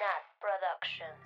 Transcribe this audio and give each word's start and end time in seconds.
Nat 0.00 0.24
Productions. 0.40 1.20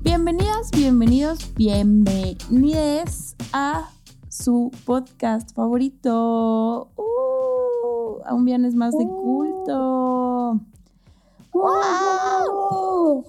Bienvenidas, 0.00 0.70
bienvenidos, 0.70 1.54
bienvenides 1.54 3.36
a 3.52 3.90
su 4.30 4.70
podcast 4.86 5.54
favorito. 5.54 6.88
Uh, 6.96 8.22
a 8.24 8.32
un 8.32 8.46
viernes 8.46 8.74
más 8.74 8.96
de 8.96 9.04
culto. 9.04 10.60
¡Wow! 11.52 13.26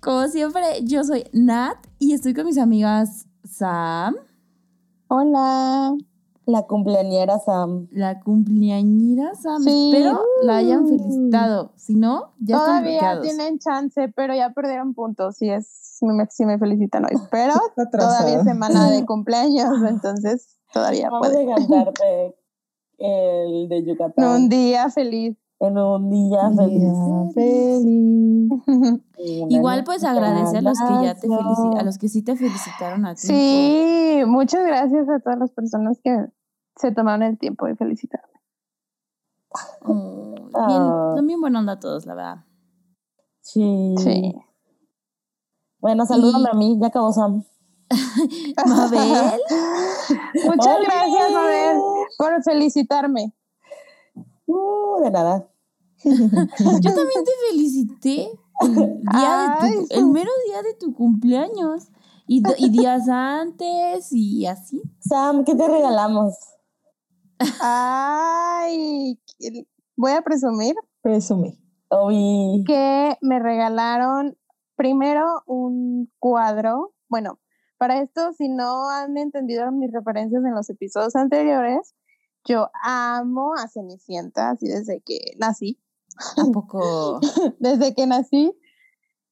Como 0.00 0.28
siempre, 0.28 0.82
yo 0.82 1.02
soy 1.04 1.24
Nat 1.32 1.78
y 1.98 2.12
estoy 2.12 2.34
con 2.34 2.44
mis 2.44 2.58
amigas 2.58 3.31
Sam, 3.52 4.16
Hola, 5.08 5.94
la 6.46 6.62
cumpleañera 6.66 7.38
Sam. 7.38 7.86
la 7.92 8.18
cumpleañera 8.20 9.34
Sam. 9.34 9.62
Sí. 9.62 9.92
Espero 9.92 10.18
la 10.42 10.56
hayan 10.56 10.88
felicitado. 10.88 11.72
Si 11.76 11.94
no, 11.94 12.32
ya 12.40 12.56
Todavía 12.58 13.20
tienen 13.20 13.58
chance, 13.58 14.08
pero 14.16 14.34
ya 14.34 14.50
perdieron 14.54 14.94
puntos. 14.94 15.36
Si 15.36 15.50
es, 15.50 15.66
si 15.68 16.06
me, 16.06 16.26
si 16.30 16.46
me 16.46 16.58
felicitan 16.58 17.04
hoy. 17.04 17.20
Pero 17.30 17.52
todavía 17.92 18.38
es 18.38 18.44
semana 18.44 18.90
de 18.90 19.04
cumpleaños, 19.06 19.82
entonces 19.86 20.58
todavía 20.72 21.10
Vamos 21.10 21.28
puede. 21.28 21.52
a 21.52 21.56
cantarte 21.56 22.34
el 22.96 23.68
de 23.68 23.84
Yucatán. 23.84 24.24
Un 24.24 24.48
día 24.48 24.88
feliz. 24.88 25.36
En 25.64 25.78
un 25.78 26.10
día 26.10 26.50
feliz. 26.56 26.80
día 26.80 27.32
feliz. 27.34 28.50
Igual 29.48 29.84
pues 29.84 30.02
agradece 30.02 30.58
a 30.58 30.60
los 30.62 30.78
que 30.78 31.04
ya 31.04 31.14
te 31.14 31.28
a 31.78 31.82
los 31.84 31.98
que 31.98 32.08
sí 32.08 32.22
te 32.22 32.34
felicitaron 32.34 33.06
a 33.06 33.14
ti. 33.14 33.20
Sí, 33.28 34.22
muchas 34.26 34.66
gracias 34.66 35.08
a 35.08 35.20
todas 35.20 35.38
las 35.38 35.52
personas 35.52 36.00
que 36.02 36.26
se 36.76 36.90
tomaron 36.92 37.22
el 37.22 37.38
tiempo 37.38 37.66
de 37.66 37.76
felicitarme. 37.76 38.26
Oh, 39.84 40.34
bien, 40.34 40.52
Ah. 40.56 41.14
buena 41.40 41.60
onda 41.60 41.78
todos, 41.78 42.06
la 42.06 42.14
verdad. 42.14 42.44
Sí. 43.40 43.94
Sí. 43.98 44.34
Bueno, 45.78 46.06
salúdame 46.06 46.44
Y- 46.44 46.50
a 46.50 46.54
mí, 46.58 46.78
ya 46.80 46.88
acabó 46.88 47.12
Sam. 47.12 47.44
Mabel, 48.66 49.40
Muchas 50.44 50.80
gracias, 50.80 51.32
Mabel, 51.32 51.78
por 52.18 52.42
felicitarme. 52.42 53.32
Uh, 54.46 55.00
de 55.02 55.10
nada. 55.10 55.46
yo 56.04 56.94
también 56.94 57.24
te 57.24 57.50
felicité 57.50 58.30
el 58.60 58.74
día 58.74 59.58
de 59.60 59.86
tu, 59.88 59.94
el 59.94 60.06
mero 60.06 60.30
día 60.46 60.62
de 60.62 60.74
tu 60.74 60.94
cumpleaños 60.94 61.88
y, 62.26 62.42
días 62.70 63.08
antes 63.08 64.12
y 64.12 64.46
así. 64.46 64.82
Sam, 65.00 65.44
¿qué 65.44 65.54
te 65.54 65.68
regalamos? 65.68 66.34
Ay, 67.60 69.18
voy 69.96 70.12
a 70.12 70.22
presumir 70.22 70.74
Presume. 71.02 71.58
Obi. 71.88 72.64
que 72.66 73.18
me 73.20 73.38
regalaron 73.38 74.38
primero 74.76 75.42
un 75.46 76.10
cuadro. 76.18 76.94
Bueno, 77.08 77.38
para 77.76 78.00
esto, 78.00 78.32
si 78.32 78.48
no 78.48 78.88
han 78.88 79.18
entendido 79.18 79.70
mis 79.72 79.92
referencias 79.92 80.42
en 80.44 80.54
los 80.54 80.70
episodios 80.70 81.16
anteriores, 81.16 81.94
yo 82.44 82.70
amo 82.82 83.54
a 83.54 83.68
Cenicienta, 83.68 84.50
así 84.50 84.68
desde 84.68 85.02
que 85.02 85.18
nací. 85.38 85.81
¿A 86.36 86.44
poco? 86.52 87.20
Desde 87.58 87.94
que 87.94 88.06
nací. 88.06 88.52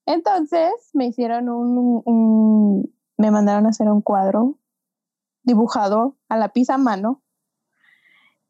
Entonces 0.07 0.71
me 0.93 1.07
hicieron 1.07 1.49
un, 1.49 2.03
un- 2.05 2.95
me 3.17 3.31
mandaron 3.31 3.67
a 3.67 3.71
hacer 3.71 3.89
un 3.89 4.01
cuadro 4.01 4.59
dibujado 5.43 6.17
a 6.29 6.37
lápiz 6.37 6.71
a 6.71 6.79
mano, 6.79 7.23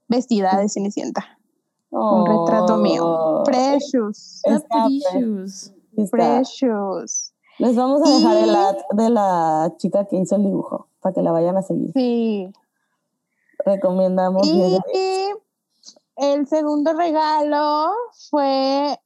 vestida 0.08 0.56
de 0.58 0.68
Cenicienta. 0.68 1.38
Un 1.90 2.24
retrato 2.24 2.76
mío. 2.76 3.04
Oh. 3.04 3.42
Precious. 3.44 4.42
Precious. 4.44 5.72
Precious. 6.10 7.34
Les 7.58 7.74
vamos 7.76 8.00
a 8.08 8.10
dejar 8.14 8.36
Y- 8.38 8.48
el 8.48 8.54
ad 8.56 8.76
de 8.92 9.10
la 9.10 9.74
chica 9.76 10.06
que 10.06 10.16
hizo 10.16 10.36
el 10.36 10.44
dibujo 10.44 10.88
para 11.00 11.12
que 11.14 11.22
la 11.22 11.32
vayan 11.32 11.56
a 11.56 11.62
seguir. 11.62 11.90
Sí. 11.92 12.52
Recomendamos. 13.66 14.46
Y 14.46 14.52
bien. 14.54 14.80
El 16.20 16.46
segundo 16.46 16.92
regalo 16.92 17.92
fue 18.28 19.00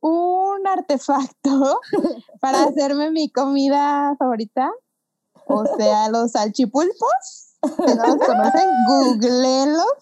un 0.00 0.66
artefacto 0.66 1.80
para 2.40 2.64
hacerme 2.64 3.10
mi 3.10 3.30
comida 3.30 4.14
favorita. 4.18 4.70
O 5.46 5.64
sea, 5.76 6.08
los 6.12 6.32
salchipulpos. 6.32 7.46
Que 7.60 7.94
no 7.94 8.06
los 8.06 8.18
conocen, 8.18 8.68
googleenlos. 8.86 9.92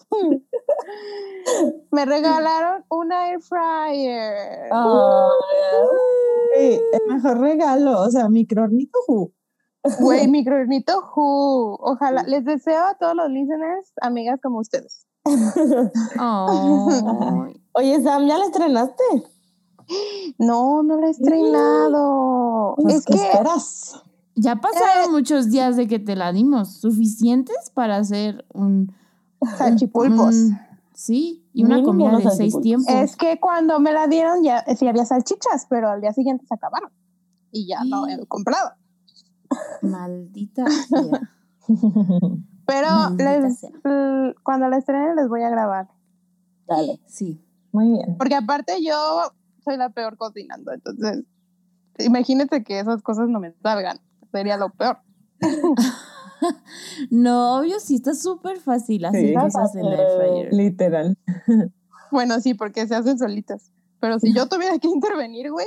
Me 1.89 2.05
regalaron 2.05 2.85
un 2.89 3.11
air 3.11 3.41
fryer. 3.41 4.69
Ah, 4.71 5.29
Ey, 6.55 6.79
el 6.93 7.15
mejor 7.15 7.39
regalo, 7.39 8.01
o 8.01 8.11
sea, 8.11 8.29
microornito 8.29 8.99
ju. 9.07 9.33
Güey, 9.99 10.27
microornito 10.27 10.99
who. 11.15 11.77
Ojalá, 11.79 12.23
les 12.23 12.45
deseo 12.45 12.83
a 12.83 12.95
todos 12.95 13.15
los 13.15 13.29
listeners, 13.29 13.91
amigas 14.01 14.39
como 14.41 14.59
ustedes. 14.59 15.06
Oye, 17.73 18.01
Sam, 18.03 18.27
¿ya 18.27 18.37
la 18.37 18.45
estrenaste? 18.45 19.03
No, 20.37 20.83
no 20.83 20.97
lo 20.97 21.07
he 21.07 21.11
estrenado. 21.11 22.75
Pues, 22.81 22.95
es 22.95 23.05
¿qué 23.05 23.13
que 23.13 23.23
esperas? 23.23 24.03
Ya 24.35 24.57
pasaron 24.57 25.11
muchos 25.11 25.49
días 25.49 25.75
de 25.77 25.87
que 25.87 25.99
te 25.99 26.15
la 26.15 26.31
dimos, 26.31 26.77
suficientes 26.79 27.71
para 27.73 27.97
hacer 27.97 28.45
un... 28.53 28.93
salchipulpos. 29.57 30.35
un- 30.35 30.59
sí, 30.93 31.43
y 31.53 31.63
una 31.63 31.77
Mínimo 31.77 31.91
comida 31.93 32.17
de 32.17 32.29
seis 32.35 32.59
tiempos. 32.61 32.93
Es 32.93 33.15
que 33.15 33.39
cuando 33.39 33.79
me 33.79 33.93
la 33.93 34.07
dieron 34.07 34.43
ya 34.43 34.63
sí 34.75 34.87
había 34.87 35.05
salchichas, 35.05 35.65
pero 35.69 35.89
al 35.89 36.01
día 36.01 36.13
siguiente 36.13 36.45
se 36.47 36.53
acabaron. 36.53 36.91
Y 37.51 37.67
ya 37.67 37.83
no 37.83 38.07
he 38.07 38.25
comprado. 38.27 38.71
Maldita 39.81 40.65
sea. 40.69 41.31
Pero 42.67 42.87
les- 43.17 43.65
cuando 44.43 44.67
la 44.67 44.77
estrenen 44.77 45.15
les 45.15 45.27
voy 45.27 45.41
a 45.41 45.49
grabar. 45.49 45.87
Dale. 46.67 46.99
Sí. 47.07 47.41
Muy 47.71 47.89
bien. 47.91 48.15
Porque 48.17 48.35
aparte 48.35 48.83
yo 48.83 48.93
soy 49.63 49.77
la 49.77 49.89
peor 49.89 50.17
cocinando. 50.17 50.71
Entonces, 50.73 51.23
imagínate 51.99 52.63
que 52.63 52.79
esas 52.79 53.01
cosas 53.01 53.29
no 53.29 53.39
me 53.39 53.53
salgan. 53.63 53.99
Sería 54.31 54.57
lo 54.57 54.69
peor. 54.69 54.99
No, 57.09 57.57
obvio, 57.59 57.79
sí, 57.79 57.95
está 57.95 58.13
súper 58.13 58.59
fácil 58.59 59.05
hacer 59.05 59.29
Sí. 59.29 59.33
cosas 59.33 59.75
en 59.75 59.85
el 59.85 59.93
air 59.93 60.07
fryer. 60.17 60.53
Literal. 60.53 61.17
Bueno, 62.11 62.39
sí, 62.39 62.53
porque 62.53 62.87
se 62.87 62.95
hacen 62.95 63.17
solitas. 63.19 63.73
Pero 63.99 64.17
si 64.19 64.31
yo 64.35 64.47
tuviera 64.47 64.77
que 64.79 64.87
intervenir, 64.87 65.51
güey. 65.51 65.65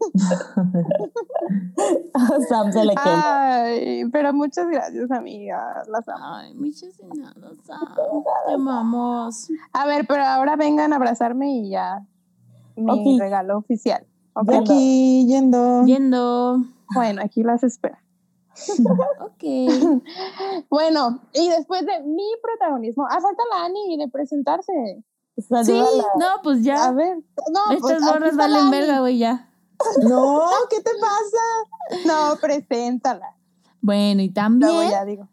Sam 2.48 2.72
se 2.72 2.84
le 2.84 2.94
quema. 2.94 3.62
Ay, 3.62 4.04
pero 4.12 4.32
muchas 4.32 4.68
gracias, 4.68 5.10
amigas. 5.10 5.88
Las 5.88 6.08
amo. 6.08 6.24
Ay, 6.34 6.54
muchas 6.54 6.90
nada, 7.14 7.34
Sam. 7.64 7.80
Te 8.46 8.54
amamos. 8.54 9.48
A 9.72 9.86
ver, 9.86 10.06
pero 10.06 10.24
ahora 10.24 10.56
vengan 10.56 10.92
a 10.92 10.96
abrazarme 10.96 11.50
y 11.52 11.70
ya. 11.70 12.06
Mi 12.76 13.18
regalo 13.18 13.58
oficial. 13.58 14.06
Aquí 14.34 15.26
yendo. 15.26 15.84
Yendo. 15.84 16.58
Bueno, 16.94 17.22
aquí 17.24 17.42
las 17.42 17.62
espero. 17.64 17.96
Ok. 19.20 19.42
Bueno, 20.70 21.20
y 21.32 21.48
después 21.48 21.84
de 21.86 22.02
mi 22.02 22.24
protagonismo, 22.42 23.06
ah, 23.08 23.20
falta 23.20 23.42
la 23.50 23.64
Ani 23.64 23.96
de 23.96 24.08
presentarse. 24.08 25.02
Sí, 25.36 25.42
Salúdala. 25.48 26.04
no, 26.18 26.26
pues 26.42 26.58
A 26.58 26.62
ya. 26.62 26.92
ver, 26.92 27.16
no, 27.16 27.22
pues, 27.68 27.78
Estas 27.78 28.02
aquí 28.02 28.12
borras 28.12 28.30
está 28.32 28.48
la 28.48 28.56
valen 28.58 28.70
verga, 28.70 29.00
güey, 29.00 29.18
ya. 29.18 29.49
No, 30.02 30.48
¿qué 30.70 30.80
te 30.80 30.90
pasa? 31.00 32.06
No, 32.06 32.36
preséntala. 32.40 33.36
Bueno, 33.80 34.22
y 34.22 34.28
Luego 34.28 34.34
también, 34.34 34.90
ya 34.90 35.04
digo. 35.04 35.28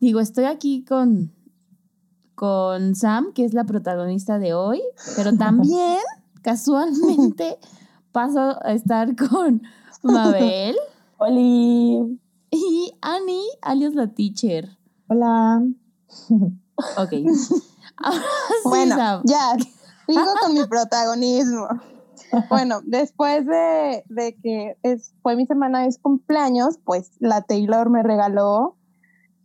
digo, 0.00 0.20
estoy 0.20 0.44
aquí 0.44 0.84
con, 0.84 1.32
con 2.34 2.94
Sam, 2.94 3.32
que 3.34 3.44
es 3.44 3.52
la 3.54 3.64
protagonista 3.64 4.38
de 4.38 4.54
hoy, 4.54 4.82
pero 5.16 5.36
también, 5.36 5.98
casualmente, 6.42 7.58
paso 8.12 8.56
a 8.64 8.72
estar 8.72 9.14
con 9.16 9.62
Mabel 10.02 10.76
Oli. 11.18 12.18
y 12.50 12.92
Annie, 13.02 13.44
alias 13.60 13.94
la 13.94 14.08
teacher. 14.08 14.76
Hola. 15.08 15.62
Ok. 16.96 17.12
Ahora 17.96 18.22
sí, 18.62 18.68
Bueno, 18.68 18.96
Sam. 18.96 19.22
ya, 19.26 19.56
sigo 20.06 20.32
con 20.40 20.54
mi 20.54 20.64
protagonismo. 20.66 21.68
Bueno, 22.48 22.80
después 22.84 23.46
de, 23.46 24.04
de 24.08 24.36
que 24.42 24.76
es, 24.82 25.12
fue 25.22 25.36
mi 25.36 25.46
semana 25.46 25.82
de 25.82 25.94
cumpleaños, 26.00 26.78
pues 26.84 27.12
la 27.18 27.42
Taylor 27.42 27.90
me 27.90 28.02
regaló 28.02 28.76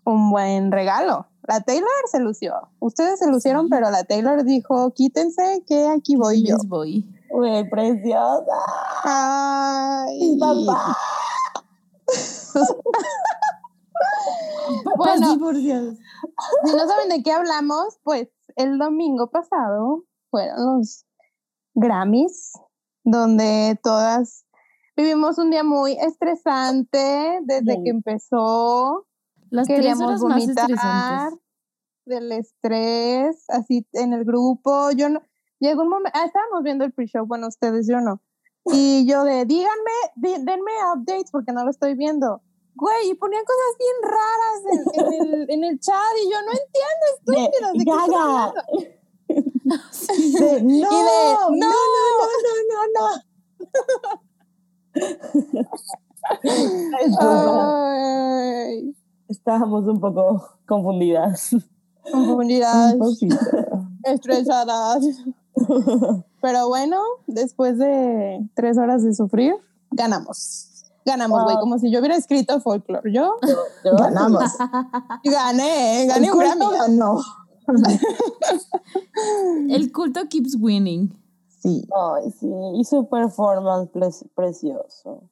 un 0.05 0.29
buen 0.31 0.71
regalo. 0.71 1.27
La 1.47 1.61
Taylor 1.61 1.89
se 2.11 2.19
lució. 2.19 2.53
Ustedes 2.79 3.19
se 3.19 3.29
lucieron, 3.29 3.65
Sí. 3.65 3.69
pero 3.71 3.91
la 3.91 4.03
Taylor 4.03 4.43
dijo, 4.43 4.91
quítense 4.93 5.63
que 5.67 5.87
aquí 5.87 6.15
voy 6.15 6.43
yo. 6.47 6.55
Les 6.57 6.67
voy. 6.67 7.05
Güey, 7.29 7.69
preciosa. 7.69 8.45
Ay. 9.03 10.37
Papá. 10.39 10.97
Bueno. 14.97 15.35
Si 15.35 16.71
no 16.75 16.87
saben 16.87 17.09
de 17.09 17.21
qué 17.23 17.31
hablamos, 17.31 17.99
pues 18.03 18.29
el 18.55 18.77
domingo 18.77 19.29
pasado 19.29 20.03
fueron 20.31 20.77
los 20.77 21.05
Grammys, 21.75 22.53
donde 23.05 23.79
todas 23.81 24.45
vivimos 24.97 25.37
un 25.37 25.51
día 25.51 25.63
muy 25.63 25.93
estresante 25.93 27.39
desde 27.43 27.75
Sí. 27.75 27.83
que 27.83 27.89
empezó. 27.91 29.07
Las 29.49 29.67
Queríamos 29.67 30.11
más 30.11 30.21
vomitar 30.21 30.69
estresantes. 30.69 31.39
del 32.05 32.31
estrés, 32.33 33.45
así 33.49 33.87
en 33.93 34.13
el 34.13 34.25
grupo. 34.25 34.91
Yo 34.91 35.07
no, 35.09 35.21
llegó 35.59 35.83
un 35.83 35.89
momento, 35.89 36.17
ah, 36.19 36.25
estábamos 36.25 36.63
viendo 36.63 36.83
el 36.83 36.91
pre-show, 36.91 37.25
bueno, 37.25 37.47
ustedes, 37.47 37.87
yo 37.87 38.01
no. 38.01 38.21
Y 38.65 39.05
yo 39.07 39.23
de, 39.23 39.45
díganme, 39.45 39.91
di- 40.15 40.43
denme 40.43 40.71
updates 40.95 41.31
porque 41.31 41.51
no 41.53 41.63
lo 41.63 41.69
estoy 41.69 41.93
viendo. 41.95 42.41
Güey, 42.73 43.11
y 43.11 43.13
ponían 43.13 43.43
cosas 43.45 43.77
bien 43.79 44.11
raras 44.11 44.61
en, 44.97 45.05
en 45.05 45.33
el, 45.33 45.49
en 45.51 45.63
el 45.63 45.79
chat 45.79 45.95
y 46.25 46.29
yo 46.29 46.37
no 46.41 46.51
entiendo, 46.51 47.51
estúpidos. 47.51 47.73
¿de 47.73 47.85
qué 47.85 48.94
Gaga. 49.65 49.81
hablando?". 49.81 49.85
De, 50.39 50.61
no, 50.61 50.91
no. 50.91 51.49
no, 51.49 51.51
no, 51.51 51.67
no, 52.45 52.53
no, 52.71 52.79
no. 52.95 53.07
Estábamos 59.27 59.85
un 59.87 59.99
poco 59.99 60.47
confundidas. 60.67 61.55
confundidas, 62.11 62.95
Un 62.99 63.97
estresadas. 64.03 65.03
Pero 66.41 66.67
bueno, 66.67 66.99
después 67.27 67.77
de 67.77 68.45
tres 68.55 68.77
horas 68.77 69.03
de 69.03 69.13
sufrir, 69.13 69.55
ganamos. 69.91 70.71
Ganamos, 71.05 71.43
güey, 71.43 71.55
Wow. 71.55 71.61
como 71.61 71.77
si 71.79 71.91
yo 71.91 71.99
hubiera 71.99 72.15
escrito 72.15 72.59
folklore. 72.61 73.11
Yo 73.13 73.35
Yo- 73.83 73.95
Ganamos. 73.97 74.43
gané, 75.23 76.05
gané 76.07 76.31
un 76.31 76.39
Grammy. 76.39 76.65
ganó. 76.71 77.19
El 79.69 79.91
culto 79.91 80.21
keeps 80.29 80.57
winning. 80.59 81.17
Sí. 81.47 81.87
Ay, 81.95 82.31
sí, 82.31 82.47
y 82.75 82.83
su 82.85 83.07
performance 83.09 83.89
pre- 83.89 84.29
precioso. 84.35 85.29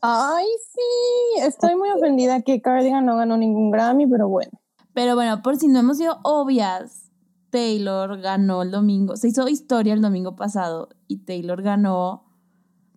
Ay, 0.00 0.46
sí, 0.72 1.40
estoy 1.42 1.76
muy 1.76 1.90
ofendida 1.90 2.40
que 2.42 2.60
Cardigan 2.62 3.04
no 3.04 3.16
ganó 3.16 3.36
ningún 3.36 3.70
Grammy, 3.70 4.06
pero 4.06 4.28
bueno. 4.28 4.50
Pero 4.94 5.14
bueno, 5.14 5.42
por 5.42 5.56
si 5.56 5.68
no 5.68 5.78
hemos 5.78 5.98
sido 5.98 6.18
obvias, 6.24 7.10
Taylor 7.50 8.20
ganó 8.20 8.62
el 8.62 8.70
domingo, 8.70 9.16
se 9.16 9.28
hizo 9.28 9.46
historia 9.48 9.92
el 9.92 10.00
domingo 10.00 10.36
pasado 10.36 10.88
y 11.06 11.18
Taylor 11.24 11.62
ganó 11.62 12.24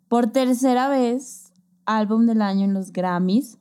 por 0.07 0.31
tercera 0.31 0.89
vez 0.89 1.51
álbum 1.85 2.25
del 2.25 2.41
año 2.41 2.65
en 2.65 2.73
los 2.73 2.91
Grammys 2.91 3.57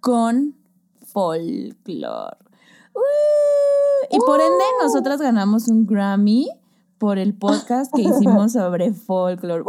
con 0.00 0.56
Folklore. 1.04 2.36
¡Uh! 2.94 3.69
Y 4.10 4.18
por 4.20 4.40
ende 4.40 4.64
nosotras 4.82 5.20
ganamos 5.20 5.68
un 5.68 5.86
Grammy 5.86 6.48
por 6.98 7.18
el 7.18 7.36
podcast 7.36 7.92
que 7.94 8.02
hicimos 8.02 8.52
sobre 8.52 8.92
Folklore. 8.92 9.62
¡Uh! 9.62 9.66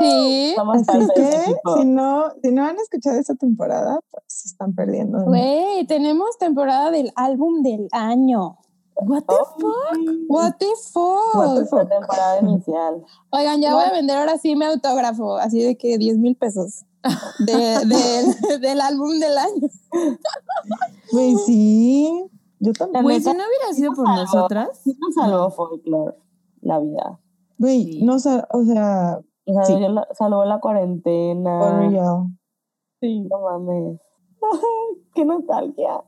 Sí, 0.00 0.54
Así 0.88 1.06
que 1.14 1.54
si 1.78 1.84
no, 1.84 2.24
si 2.42 2.50
no 2.50 2.64
han 2.66 2.76
escuchado 2.76 3.18
esta 3.18 3.34
temporada, 3.34 4.00
pues 4.10 4.24
se 4.26 4.48
están 4.48 4.74
perdiendo. 4.74 5.22
güey, 5.24 5.86
tenemos 5.86 6.36
temporada 6.38 6.90
del 6.90 7.12
álbum 7.14 7.62
del 7.62 7.88
año. 7.92 8.58
What 8.96 9.22
the 9.22 9.34
fuck? 9.60 9.98
What 10.28 10.52
the 10.58 10.66
fuck? 10.92 11.34
What 11.34 11.54
the 11.54 11.60
La 11.60 11.66
fuck? 11.66 11.88
temporada 11.88 12.40
inicial. 12.40 13.04
Oigan, 13.30 13.60
ya 13.60 13.74
voy 13.74 13.84
a 13.84 13.92
vender 13.92 14.16
ahora 14.16 14.38
sí 14.38 14.56
mi 14.56 14.64
autógrafo, 14.64 15.36
así 15.36 15.62
de 15.62 15.76
que 15.76 15.98
10 15.98 16.18
mil 16.18 16.36
pesos 16.36 16.84
de, 17.40 17.52
de- 17.86 18.58
del 18.58 18.80
álbum 18.80 19.18
del 19.20 19.36
año. 19.38 19.68
Güey, 21.12 21.36
sí. 21.46 22.24
Yo 22.64 22.72
también. 22.72 23.02
Güey, 23.04 23.20
si 23.20 23.26
no 23.26 23.34
hubiera 23.34 23.72
sido 23.74 23.92
por 23.92 24.06
salvó. 24.06 24.20
nosotras, 24.22 24.82
nos 24.84 25.14
salvó 25.14 25.50
folklore 25.50 26.14
la 26.62 26.78
vida. 26.80 27.20
Güey, 27.58 27.84
Sí. 27.84 28.02
no 28.04 28.18
sa- 28.18 28.46
o 28.50 28.64
sea, 28.64 29.18
O 29.46 29.52
sea, 29.52 29.64
Sí. 29.66 29.74
yo 29.78 29.88
la- 29.90 30.08
salvó 30.18 30.44
la 30.46 30.58
cuarentena. 30.58 31.58
for 31.60 31.78
real. 31.90 32.26
Sí. 33.00 33.20
No 33.30 33.40
mames. 33.42 34.00
Qué 35.14 35.24
nostalgia. 35.26 36.02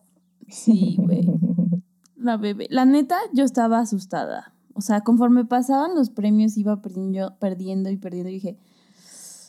sí, 0.48 0.96
güey. 0.98 1.26
La 2.16 2.38
bebé. 2.38 2.66
La 2.70 2.86
neta, 2.86 3.18
yo 3.34 3.44
estaba 3.44 3.78
asustada. 3.80 4.54
O 4.74 4.80
sea, 4.80 5.02
conforme 5.02 5.44
pasaban 5.44 5.94
los 5.94 6.08
premios, 6.08 6.56
iba 6.56 6.80
perdiendo, 6.80 7.36
perdiendo 7.38 7.90
y 7.90 7.98
perdiendo. 7.98 8.30
Y 8.30 8.34
dije, 8.34 8.58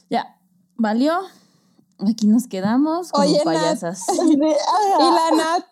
ya, 0.09 0.38
valió. 0.75 1.13
Aquí 2.00 2.27
nos 2.27 2.45
quedamos 2.48 3.12
como 3.13 3.24
Oye, 3.25 3.38
Nat. 3.38 3.44
payasas. 3.45 4.06
Y 4.19 4.36
la 4.38 5.31
Nat, 5.38 5.63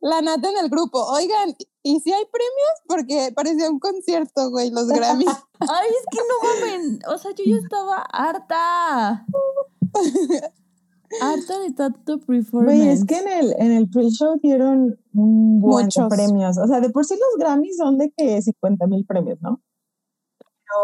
la 0.00 0.20
Nat 0.22 0.44
en 0.44 0.56
el 0.64 0.70
grupo, 0.70 1.02
oigan, 1.12 1.54
¿y 1.82 2.00
si 2.00 2.12
hay 2.12 2.24
premios? 2.30 2.74
Porque 2.86 3.32
parecía 3.34 3.70
un 3.70 3.78
concierto, 3.80 4.50
güey, 4.50 4.70
los 4.70 4.86
Grammys. 4.88 5.26
Ay, 5.60 5.88
es 5.88 6.06
que 6.10 6.18
no 6.18 6.48
mamen. 6.80 6.98
O 7.08 7.18
sea, 7.18 7.32
yo 7.32 7.44
ya 7.44 7.56
estaba 7.56 8.02
harta. 8.12 9.26
harta 11.20 11.58
de 11.60 11.72
tanto 11.72 12.20
performance. 12.20 12.76
Güey, 12.78 12.88
es 12.88 13.04
que 13.04 13.18
en 13.18 13.28
el, 13.28 13.54
en 13.58 13.72
el 13.72 13.88
pre-show 13.88 14.38
dieron 14.42 14.98
un 15.14 15.60
buen 15.60 15.88
de 15.88 16.00
Muchos. 16.00 16.08
premios. 16.08 16.58
O 16.58 16.66
sea, 16.66 16.80
de 16.80 16.90
por 16.90 17.04
sí 17.04 17.14
los 17.14 17.38
Grammys 17.38 17.76
son 17.76 17.98
de 17.98 18.12
que 18.16 18.40
50 18.42 18.86
mil 18.86 19.04
premios, 19.06 19.38
¿no? 19.40 19.60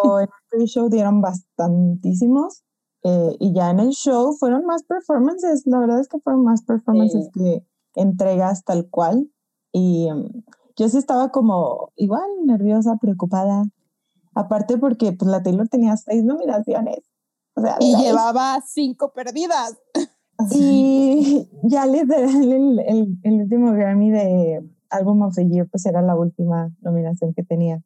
Pero 0.02 0.18
en 0.20 0.24
el 0.24 0.30
pre-show 0.50 0.88
dieron 0.88 1.20
bastantísimos. 1.20 2.62
eh, 3.04 3.36
y 3.38 3.52
ya 3.54 3.70
en 3.70 3.80
el 3.80 3.90
show 3.90 4.34
fueron 4.38 4.64
más 4.64 4.82
performances. 4.84 5.62
La 5.66 5.78
verdad 5.78 6.00
es 6.00 6.08
que 6.08 6.18
fueron 6.20 6.42
más 6.42 6.62
performances 6.64 7.26
Sí. 7.26 7.30
que 7.40 7.66
entregas 7.94 8.64
tal 8.64 8.88
cual. 8.90 9.30
Y 9.72 10.08
mm, 10.10 10.44
yo 10.76 10.88
sí 10.88 10.98
estaba 10.98 11.30
como 11.30 11.90
igual 11.96 12.28
nerviosa, 12.44 12.96
preocupada. 13.00 13.64
Aparte 14.34 14.78
porque 14.78 15.12
pues 15.12 15.30
la 15.30 15.42
Taylor 15.42 15.68
tenía 15.68 15.96
seis 15.96 16.24
nominaciones. 16.24 16.98
O 17.56 17.60
sea, 17.60 17.76
Y 17.80 17.92
seis. 17.92 18.04
llevaba 18.04 18.60
cinco 18.66 19.12
perdidas. 19.12 19.76
Y 20.50 21.48
ya 21.62 21.86
literal 21.86 22.52
el, 22.52 22.80
el, 22.80 23.18
el 23.22 23.42
último 23.42 23.72
Grammy 23.72 24.10
de 24.10 24.68
Album 24.90 25.22
of 25.22 25.36
the 25.36 25.48
Year 25.48 25.68
pues 25.70 25.86
era 25.86 26.02
la 26.02 26.16
última 26.16 26.74
nominación 26.80 27.32
que 27.34 27.44
tenía. 27.44 27.82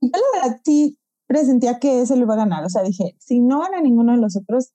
Y 0.00 0.06
yo 0.10 0.18
la 0.18 0.40
verdad 0.40 0.60
sí 0.64 0.98
presentía 1.26 1.78
que 1.78 2.00
ese 2.00 2.16
lo 2.16 2.22
iba 2.22 2.32
a 2.34 2.38
ganar. 2.38 2.64
O 2.64 2.70
sea, 2.70 2.82
dije, 2.82 3.14
si 3.18 3.40
no 3.40 3.60
gana 3.60 3.82
ninguno 3.82 4.12
de 4.12 4.18
los 4.18 4.36
otros, 4.36 4.72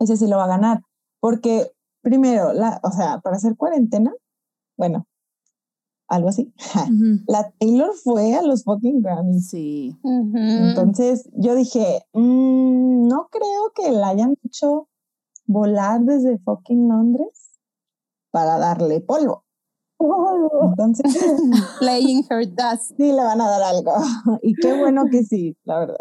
ese 0.00 0.16
sí 0.16 0.26
lo 0.26 0.36
va 0.36 0.44
a 0.44 0.48
ganar. 0.48 0.82
Porque 1.20 1.70
primero, 2.04 2.52
la, 2.52 2.78
o 2.84 2.92
sea, 2.92 3.18
para 3.20 3.36
hacer 3.36 3.56
cuarentena, 3.56 4.12
bueno, 4.76 5.08
algo 6.08 6.28
así. 6.28 6.52
La 7.26 7.50
Taylor 7.58 7.92
fue 7.94 8.34
a 8.34 8.42
los 8.42 8.62
fucking 8.62 9.00
Grammys. 9.02 9.48
Sí. 9.50 9.96
Entonces 10.04 11.28
yo 11.32 11.54
dije, 11.56 12.02
"Mm, 12.12 13.08
no 13.08 13.28
creo 13.30 13.72
que 13.74 13.90
la 13.90 14.08
hayan 14.08 14.36
hecho 14.44 14.88
volar 15.46 16.00
desde 16.02 16.38
fucking 16.38 16.88
Londres 16.88 17.52
para 18.30 18.58
darle 18.58 19.00
polvo. 19.00 19.44
Entonces 19.98 21.06
Playing 21.78 22.24
her 22.28 22.46
dust. 22.46 22.92
sí 22.96 23.12
le 23.12 23.22
van 23.22 23.40
a 23.40 23.48
dar 23.48 23.62
algo. 23.62 23.92
Y 24.42 24.54
qué 24.54 24.78
bueno 24.78 25.04
que 25.10 25.24
sí, 25.24 25.56
la 25.64 25.78
verdad. 25.80 26.00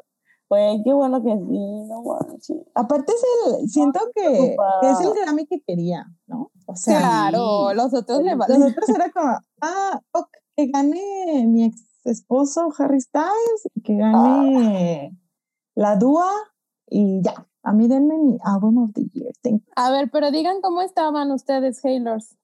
Güey, 0.54 0.84
qué 0.84 0.94
bueno 0.94 1.24
que 1.24 1.32
sí, 1.32 1.84
no 1.88 2.04
manches. 2.04 2.58
Aparte 2.76 3.12
es 3.12 3.24
el, 3.62 3.68
siento 3.70 4.00
que, 4.16 4.56
que 4.82 4.90
es 4.90 5.00
el 5.02 5.14
Grammy 5.14 5.48
que 5.48 5.62
quería, 5.62 6.06
¿no? 6.28 6.52
O 6.68 6.76
sea, 6.76 7.00
Claro, 7.00 7.74
los 7.74 7.92
otros 7.94 8.22
le 8.22 8.36
los 8.36 8.40
valen. 8.40 8.62
otros 8.62 8.88
era 8.90 9.12
como, 9.12 9.36
ah, 9.62 10.00
ok, 10.12 10.28
que 10.56 10.68
gane 10.68 11.48
mi 11.48 11.64
ex 11.66 11.82
esposo 12.06 12.70
Harry 12.78 13.02
Styles 13.02 13.68
y 13.74 13.82
que 13.82 13.96
gane 13.96 15.18
la 15.74 15.96
Dua 15.96 16.30
y 16.88 17.22
ya. 17.24 17.48
A 17.64 17.72
mí 17.74 17.88
denme 17.88 18.18
mi 18.20 18.38
album 18.44 18.78
of 18.78 18.92
the 18.94 19.06
year. 19.14 19.32
Thank 19.42 19.62
you. 19.62 19.72
A 19.76 19.90
ver, 19.90 20.12
pero 20.12 20.30
digan 20.32 20.62
cómo 20.62 20.82
estaban 20.82 21.32
ustedes, 21.32 21.84
Hailors. 21.84 22.36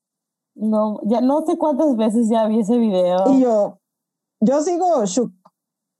No, 0.55 0.99
ya 1.03 1.21
no 1.21 1.45
sé 1.45 1.57
cuántas 1.57 1.95
veces 1.95 2.27
ya 2.29 2.47
vi 2.47 2.61
ese 2.61 2.77
video. 2.77 3.29
Y 3.33 3.41
yo, 3.41 3.79
yo 4.39 4.61
sigo 4.61 5.05
shook, 5.05 5.31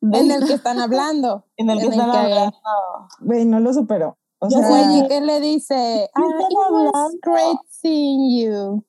En 0.02 0.32
el 0.32 0.46
que 0.48 0.54
están 0.54 0.80
hablando. 0.80 1.46
en 1.58 1.70
el 1.70 1.80
que 1.80 1.86
en 1.86 1.94
el 1.94 2.00
están 2.00 2.12
que- 2.12 2.18
hablando. 2.18 2.58
güey, 3.22 3.46
no 3.46 3.60
lo 3.60 3.74
superó. 3.74 4.18
O 4.42 4.50
sea, 4.50 4.68
Güey, 4.70 5.00
¿y 5.00 5.08
qué 5.10 5.20
le 5.20 5.40
dice? 5.42 6.10
Ah, 6.16 6.22
it 6.50 6.58
was 6.94 7.16
great 7.22 7.58
seeing 7.68 8.40
you. 8.46 8.86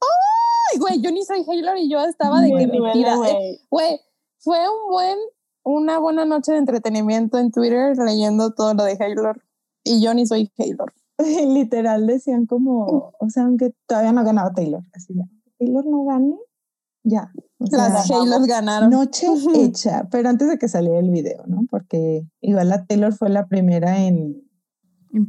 Ay, 0.00 0.78
güey, 0.78 1.00
yo 1.02 1.10
ni 1.10 1.22
soy 1.24 1.44
Hailor 1.46 1.76
y 1.78 1.90
yo 1.90 2.00
estaba 2.04 2.40
de 2.40 2.48
que 2.48 2.52
Muy 2.54 2.66
me 2.66 2.78
bueno, 2.80 2.92
tira. 2.94 3.14
eh, 3.14 3.18
güey. 3.18 3.60
Güey, 3.70 4.00
fue 4.38 4.58
un 4.68 4.90
buen, 4.90 5.18
una 5.64 5.98
buena 5.98 6.24
noche 6.24 6.52
de 6.52 6.58
entretenimiento 6.58 7.38
en 7.38 7.50
Twitter 7.52 7.96
leyendo 7.98 8.54
todo 8.54 8.74
lo 8.74 8.84
de 8.84 8.96
Hailor. 8.98 9.42
Y 9.84 10.02
yo 10.02 10.14
ni 10.14 10.26
soy 10.26 10.50
Hailor. 10.58 10.94
literal 11.18 12.06
decían 12.06 12.46
como, 12.46 13.12
o 13.18 13.28
sea, 13.30 13.44
aunque 13.44 13.74
todavía 13.86 14.12
no 14.12 14.24
ganaba 14.24 14.52
Taylor, 14.52 14.82
así 14.94 15.14
ya, 15.14 15.24
Taylor 15.58 15.84
no 15.86 16.04
gane, 16.04 16.36
ya. 17.04 17.30
O 17.58 17.66
sea, 17.66 17.88
Las 17.88 18.10
Hailors 18.10 18.46
ganaron. 18.46 18.90
noche 18.90 19.26
hecha, 19.54 20.08
pero 20.10 20.28
antes 20.28 20.48
de 20.48 20.58
que 20.58 20.68
saliera 20.68 20.98
el 20.98 21.10
video, 21.10 21.44
¿no? 21.46 21.66
Porque 21.70 22.26
igual 22.40 22.70
la 22.70 22.84
Taylor 22.84 23.14
fue 23.14 23.28
la 23.28 23.46
primera 23.46 24.04
en 24.04 24.42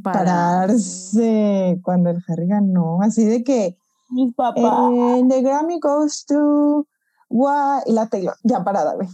pararse 0.02 1.78
cuando 1.84 2.10
el 2.10 2.22
Harry 2.26 2.48
ganó, 2.48 3.00
así 3.02 3.24
de 3.24 3.44
que 3.44 3.78
Mis 4.10 4.34
papás. 4.34 4.90
Eh, 4.92 5.24
the 5.28 5.42
Grammy 5.42 5.78
goes 5.80 6.24
to 6.26 6.86
Gua 7.28 7.82
y 7.86 7.92
la 7.92 8.06
Taylor. 8.06 8.34
Ya 8.42 8.62
parada, 8.64 8.94
güey. 8.94 9.08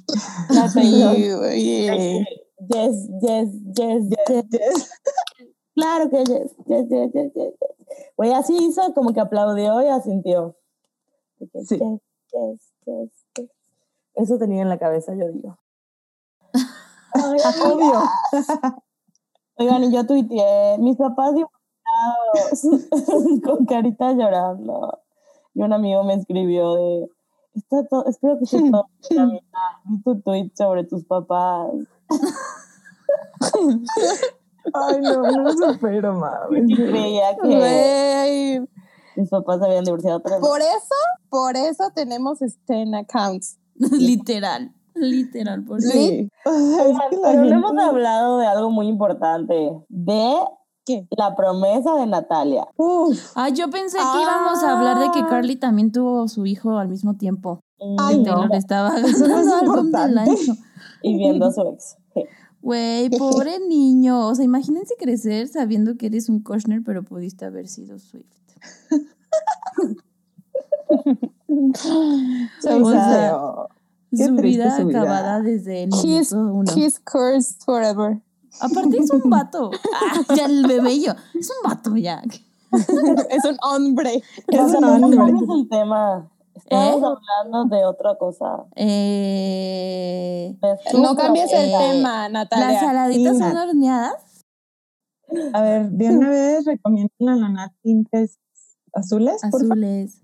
La 0.51 0.69
Taylor. 0.73 1.15
Güey. 1.39 2.27
Yes, 2.69 3.09
yes, 3.21 3.49
yes, 3.77 4.09
yes. 4.09 4.45
Yes. 4.51 4.91
Claro 5.75 6.11
que 6.11 6.19
yes, 6.19 6.55
yes, 6.67 6.87
yes, 6.89 7.11
yes, 7.13 7.33
yes. 7.35 7.53
yes. 7.59 7.71
Güey, 8.17 8.33
así 8.33 8.57
hizo, 8.57 8.93
como 8.95 9.13
que 9.13 9.21
aplaudió 9.21 9.83
y 9.83 9.89
asintió. 9.89 10.57
Sí. 11.67 11.81
Yes, 12.33 12.73
yes. 12.87 13.49
Eso 14.15 14.39
tenía 14.39 14.63
en 14.63 14.69
la 14.69 14.79
cabeza, 14.79 15.15
yo 15.15 15.29
digo. 15.29 15.59
Ay, 17.15 17.39
Obvio. 17.65 18.03
Oigan, 19.57 19.85
y 19.85 19.93
yo 19.93 20.07
tuiteé, 20.07 20.79
mis 20.79 20.97
papás 20.97 21.35
divorciados, 21.35 22.81
con 23.45 23.67
carita 23.67 24.13
llorando. 24.13 25.01
Y 25.55 25.63
un 25.63 25.73
amigo 25.73 26.05
me 26.05 26.15
escribió 26.15 26.75
de, 26.75 27.09
Está 27.55 27.87
todo, 27.87 28.07
espero 28.07 28.39
que 28.39 28.45
esté 28.45 28.71
todo 28.71 28.87
bien, 29.11 29.21
amiga. 29.21 29.43
Vi 29.85 30.03
tu 30.03 30.19
tweet 30.23 30.51
sobre 30.55 30.85
tus 30.85 31.05
papás. 31.05 31.71
Ay, 34.75 35.01
no, 35.03 35.23
no 35.23 35.43
lo 35.43 35.53
supero, 35.53 36.15
mami. 36.15 36.75
Creía 36.75 37.37
que. 37.37 38.67
Mis 39.17 39.29
papás 39.29 39.59
se 39.61 39.67
habían 39.67 39.85
divorciado, 39.85 40.21
pero 40.23 40.37
no. 40.37 40.47
Por 40.47 40.61
eso, 40.61 40.95
por 41.31 41.57
eso 41.57 41.85
tenemos 41.95 42.39
Sten 42.41 42.95
accounts. 42.95 43.59
literal, 43.77 44.73
literal, 44.95 45.65
por 45.65 45.79
eso. 45.79 45.91
Sí. 45.91 46.29
O 46.45 46.51
sea, 46.51 46.89
es 46.89 46.99
que 47.11 47.17
la 47.17 47.29
Pero 47.31 47.45
no 47.45 47.49
gente- 47.51 47.55
hemos 47.55 47.79
hablado 47.85 48.39
de 48.39 48.47
algo 48.47 48.71
muy 48.71 48.87
importante, 48.89 49.55
de 49.89 50.35
¿Qué? 50.85 51.07
la 51.17 51.35
promesa 51.37 51.95
de 51.95 52.07
Natalia. 52.07 52.67
Uf, 52.77 53.19
Ah, 53.35 53.49
yo 53.49 53.71
pensé 53.71 53.97
que 53.99 54.23
íbamos 54.23 54.63
a 54.63 54.77
hablar 54.77 54.99
de 54.99 55.11
que 55.13 55.21
Ah. 55.21 55.27
Carly 55.31 55.57
también 55.57 55.93
tuvo 55.93 56.29
su 56.29 56.45
hijo 56.47 56.79
al 56.79 56.89
mismo 56.89 57.15
tiempo. 57.15 57.61
Ay, 57.99 58.23
Que 58.23 58.31
no. 58.31 58.37
Taylor 58.41 58.55
estaba 58.57 58.91
ganando 58.91 59.55
álbum 59.57 59.91
del 59.91 60.19
año. 60.19 60.35
Y 61.03 61.17
viendo 61.17 61.47
a 61.47 61.53
su 61.53 61.63
ex. 61.63 61.97
Güey, 62.61 63.11
pobre 63.19 63.59
niño. 63.61 64.29
O 64.29 64.35
sea, 64.35 64.45
imagínense 64.45 64.95
crecer 64.99 65.49
sabiendo 65.49 65.97
que 65.97 66.07
eres 66.07 66.29
un 66.29 66.43
Kushner, 66.43 66.83
pero 66.85 67.03
pudiste 67.03 67.45
haber 67.45 67.67
sido 67.69 67.99
Swift. 67.99 68.37
o 71.49 72.91
sea, 72.91 73.57
su 74.27 74.35
vida 74.37 74.77
su 74.77 74.87
vida. 74.87 75.01
acabada 75.01 75.41
desde 75.41 75.85
el 75.85 75.91
He's, 75.93 76.33
uno. 76.33 76.65
he's 76.77 77.01
cursed 77.01 77.63
forever. 77.65 78.21
Aparte 78.61 78.99
es 78.99 79.11
un 79.11 79.31
vato. 79.31 79.71
Ah, 79.95 80.35
ya 80.37 80.45
el 80.47 80.67
bebé 80.67 80.93
y 80.93 81.05
yo. 81.07 81.13
Es 81.35 81.51
un 81.51 81.71
vato 81.71 81.97
ya. 81.97 82.23
es 83.31 83.45
un 83.45 83.57
hombre. 83.63 84.23
Es 84.49 84.61
un 84.75 84.81
no 84.81 85.11
cambies 85.11 85.49
el 85.49 85.69
tema. 85.69 86.29
Estamos 86.55 87.03
¿Eh? 87.03 87.07
hablando 87.41 87.77
de 87.77 87.85
otra 87.85 88.17
cosa. 88.17 88.65
Eh, 88.77 90.55
su 90.91 91.01
No 91.01 91.17
cambies 91.17 91.51
el 91.53 91.71
tema, 91.71 92.29
Natalia. 92.29 92.73
¿Las 92.73 92.81
saladitas 92.81 93.39
son 93.39 93.57
horneadas? 93.57 94.45
A 95.55 95.63
ver, 95.63 95.91
de 95.91 96.11
una 96.11 96.29
vez 96.29 96.65
recomiendan 96.67 97.29
a 97.29 97.37
la 97.37 97.49
Nat 97.49 97.73
tintes 97.83 98.39
azules. 98.95 99.43
Azules. 99.45 100.21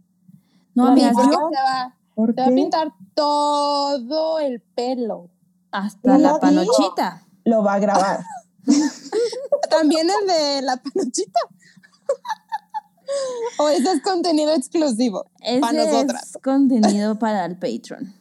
No, 0.74 0.84
Sí, 0.86 0.90
amigas, 1.02 1.12
porque 1.14 1.30
yo 1.32 1.48
te 1.50 1.56
va, 1.56 1.96
¿Por 2.14 2.34
te 2.34 2.40
va 2.42 2.46
a 2.46 2.50
pintar 2.50 2.92
todo 3.14 4.38
el 4.38 4.60
pelo. 4.60 5.30
hasta 5.72 6.18
la 6.18 6.38
panochita. 6.38 7.26
Lo 7.44 7.62
va 7.62 7.74
a 7.74 7.78
grabar. 7.78 8.20
También 9.70 10.06
el 10.08 10.26
de 10.26 10.62
la 10.62 10.76
panochita. 10.76 11.40
o 13.58 13.68
ese 13.68 13.92
es 13.92 14.02
contenido 14.02 14.52
exclusivo. 14.54 15.24
Ese 15.40 15.60
Pa' 15.60 15.72
nosotras. 15.72 16.30
es 16.34 16.38
contenido 16.42 17.18
para 17.18 17.44
el 17.46 17.56
Patreon. 17.58 18.14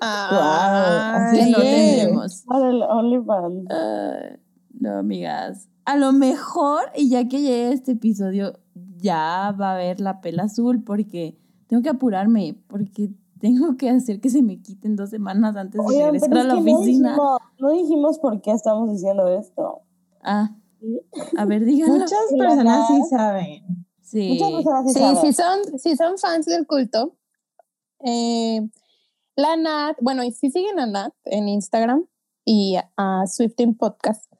Ah, 0.00 1.28
así 1.30 1.50
no 1.50 1.58
es. 1.58 1.64
tendremos. 1.96 2.42
Para 2.46 2.68
el 2.70 2.82
OnlyFans. 2.82 3.66
Ah, 3.70 4.36
no, 4.80 4.98
amigas. 4.98 5.68
A 5.84 5.96
lo 5.96 6.12
mejor, 6.12 6.90
y 6.94 7.08
ya 7.08 7.26
que 7.28 7.40
llegue 7.40 7.72
este 7.72 7.92
episodio, 7.92 8.58
ya 8.98 9.54
va 9.58 9.70
a 9.70 9.74
haber 9.74 10.00
la 10.00 10.20
pela 10.20 10.44
azul 10.44 10.82
porque 10.82 11.36
tengo 11.68 11.82
que 11.82 11.88
apurarme, 11.90 12.56
porque 12.68 13.10
tengo 13.40 13.76
que 13.76 13.90
hacer 13.90 14.20
que 14.20 14.30
se 14.30 14.42
me 14.42 14.60
quiten 14.62 14.96
dos 14.96 15.10
semanas 15.10 15.56
antes 15.56 15.80
de 15.80 15.86
Oigan, 15.86 16.12
regresar 16.12 16.38
a 16.38 16.44
la 16.44 16.54
que 16.54 16.60
no 16.70 16.78
oficina. 16.78 17.10
dijimos, 17.10 17.40
no 17.58 17.70
dijimos 17.72 18.18
por 18.18 18.40
qué 18.40 18.50
estamos 18.52 18.90
diciendo 18.90 19.28
esto. 19.28 19.82
Ah, 20.22 20.50
a 21.36 21.44
ver, 21.44 21.64
díganlo. 21.64 21.94
Muchas 21.98 22.18
personas 22.38 22.86
sí 22.88 23.02
saben. 23.10 23.86
Sí. 24.02 24.38
Muchas 24.40 24.62
personas 24.84 25.20
sí, 25.20 25.26
Sí, 25.26 25.32
saben. 25.32 25.64
si 25.64 25.70
son, 25.72 25.78
si 25.78 25.96
son 25.96 26.18
fans 26.18 26.46
del 26.46 26.66
culto, 26.66 27.16
eh, 28.04 28.66
la 29.36 29.56
Nat, 29.56 29.96
bueno, 30.00 30.22
y 30.24 30.32
si 30.32 30.50
siguen 30.50 30.78
a 30.78 30.86
Nat 30.86 31.12
en 31.24 31.48
Instagram 31.48 32.04
y 32.44 32.76
a 32.96 33.26
Swifting 33.26 33.76
Podcast, 33.76 34.32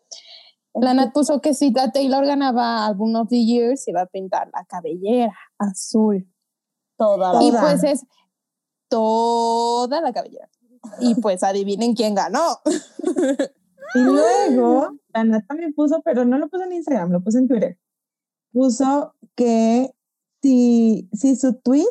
la 0.80 0.94
Nat 0.94 1.12
puso 1.12 1.40
que 1.40 1.54
si 1.54 1.72
Taylor 1.72 2.24
ganaba 2.26 2.86
Album 2.86 3.16
of 3.16 3.28
the 3.28 3.44
Year, 3.44 3.76
se 3.76 3.90
iba 3.90 4.02
a 4.02 4.06
pintar 4.06 4.50
la 4.52 4.64
cabellera 4.64 5.34
azul. 5.58 6.26
Toda 6.96 7.32
la 7.32 7.42
Y 7.42 7.50
Toda. 7.50 7.60
pues 7.60 7.84
es 7.84 8.06
toda 8.88 10.00
la 10.00 10.12
cabellera. 10.12 10.48
Y 11.00 11.14
pues 11.16 11.42
adivinen 11.42 11.94
quién 11.94 12.14
ganó. 12.14 12.60
Y 13.94 13.98
luego, 14.00 14.98
la 15.12 15.24
Nat 15.24 15.46
también 15.46 15.74
puso, 15.74 16.02
pero 16.04 16.24
no 16.24 16.38
lo 16.38 16.48
puso 16.48 16.64
en 16.64 16.72
Instagram, 16.72 17.10
lo 17.10 17.22
puso 17.22 17.38
en 17.38 17.48
Twitter. 17.48 17.78
Puso 18.52 19.14
que 19.34 19.90
si, 20.42 21.08
si 21.12 21.36
su 21.36 21.54
tweet 21.54 21.84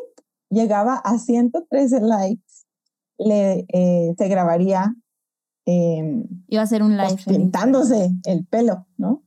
llegaba 0.50 0.96
a 0.96 1.18
113 1.18 2.01
likes, 2.01 2.65
le, 3.18 3.65
eh, 3.74 4.13
se 4.18 4.27
grabaría 4.27 4.96
em, 5.65 6.25
Iba 6.48 6.62
a 6.63 6.67
ser 6.67 6.84
un 6.84 6.95
live. 6.98 7.10
pues, 7.24 7.25
pintándose 7.25 8.12
el 8.25 8.45
pelo, 8.45 8.86
¿no? 8.98 9.22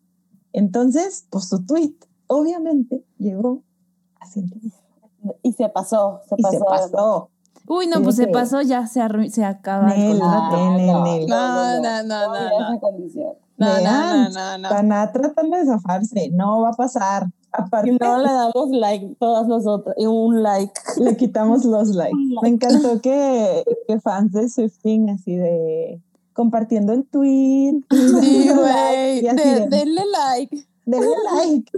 Entonces, 0.52 1.26
pues 1.30 1.48
su 1.48 1.64
tweet 1.64 1.94
obviamente 2.26 3.04
llegó 3.18 3.62
a 4.20 4.26
113 4.26 4.76
Y 5.42 5.52
se 5.52 5.68
pasó, 5.68 6.20
se 6.28 6.34
y 6.38 6.42
pasó. 6.42 6.58
se 6.58 6.64
pasó. 6.64 7.30
Uy, 7.66 7.86
no, 7.86 8.02
pues 8.02 8.16
se 8.16 8.26
que- 8.26 8.32
pasó, 8.32 8.62
ya 8.62 8.86
se, 8.86 9.00
arru- 9.00 9.28
se 9.28 9.44
acaba 9.44 9.90
el 9.94 10.18
contrato. 10.18 10.56
nel, 10.56 10.86
nel, 10.86 11.02
nel. 11.02 11.26
No, 11.26 11.82
no, 11.82 11.82
no, 11.82 12.02
no, 12.02 12.26
no. 12.32 12.78
No, 13.58 13.66
no, 13.66 13.70
no, 13.74 13.74
Vean, 13.82 14.32
no, 14.32 14.58
no. 14.58 14.70
Van 14.70 14.92
a 14.92 15.12
tratando 15.12 15.56
de 15.56 15.66
zafarse, 15.66 16.30
no 16.32 16.62
va 16.62 16.70
a 16.70 16.72
pasar. 16.74 17.26
Aparte, 17.50 17.90
no 18.00 18.18
le 18.18 18.30
damos 18.32 18.70
like 18.70 19.16
todas 19.18 19.46
nosotras. 19.48 19.94
Y 19.98 20.06
un 20.06 20.42
like. 20.42 20.72
le 20.98 21.16
quitamos 21.16 21.64
los 21.64 21.88
likes. 21.88 22.16
Me 22.42 22.48
encantó 22.50 23.00
que, 23.00 23.64
que 23.88 24.00
fans 24.00 24.32
de 24.32 24.48
Swifting 24.48 25.10
así 25.10 25.34
de 25.34 26.00
compartiendo 26.38 26.92
el 26.92 27.04
tweet. 27.04 27.80
Sí, 27.90 28.48
güey. 28.48 29.22
like, 29.22 29.34
De- 29.34 29.60
de, 29.60 29.66
denle 29.68 30.04
like. 30.06 30.68
denle 30.86 31.16
like. 31.34 31.72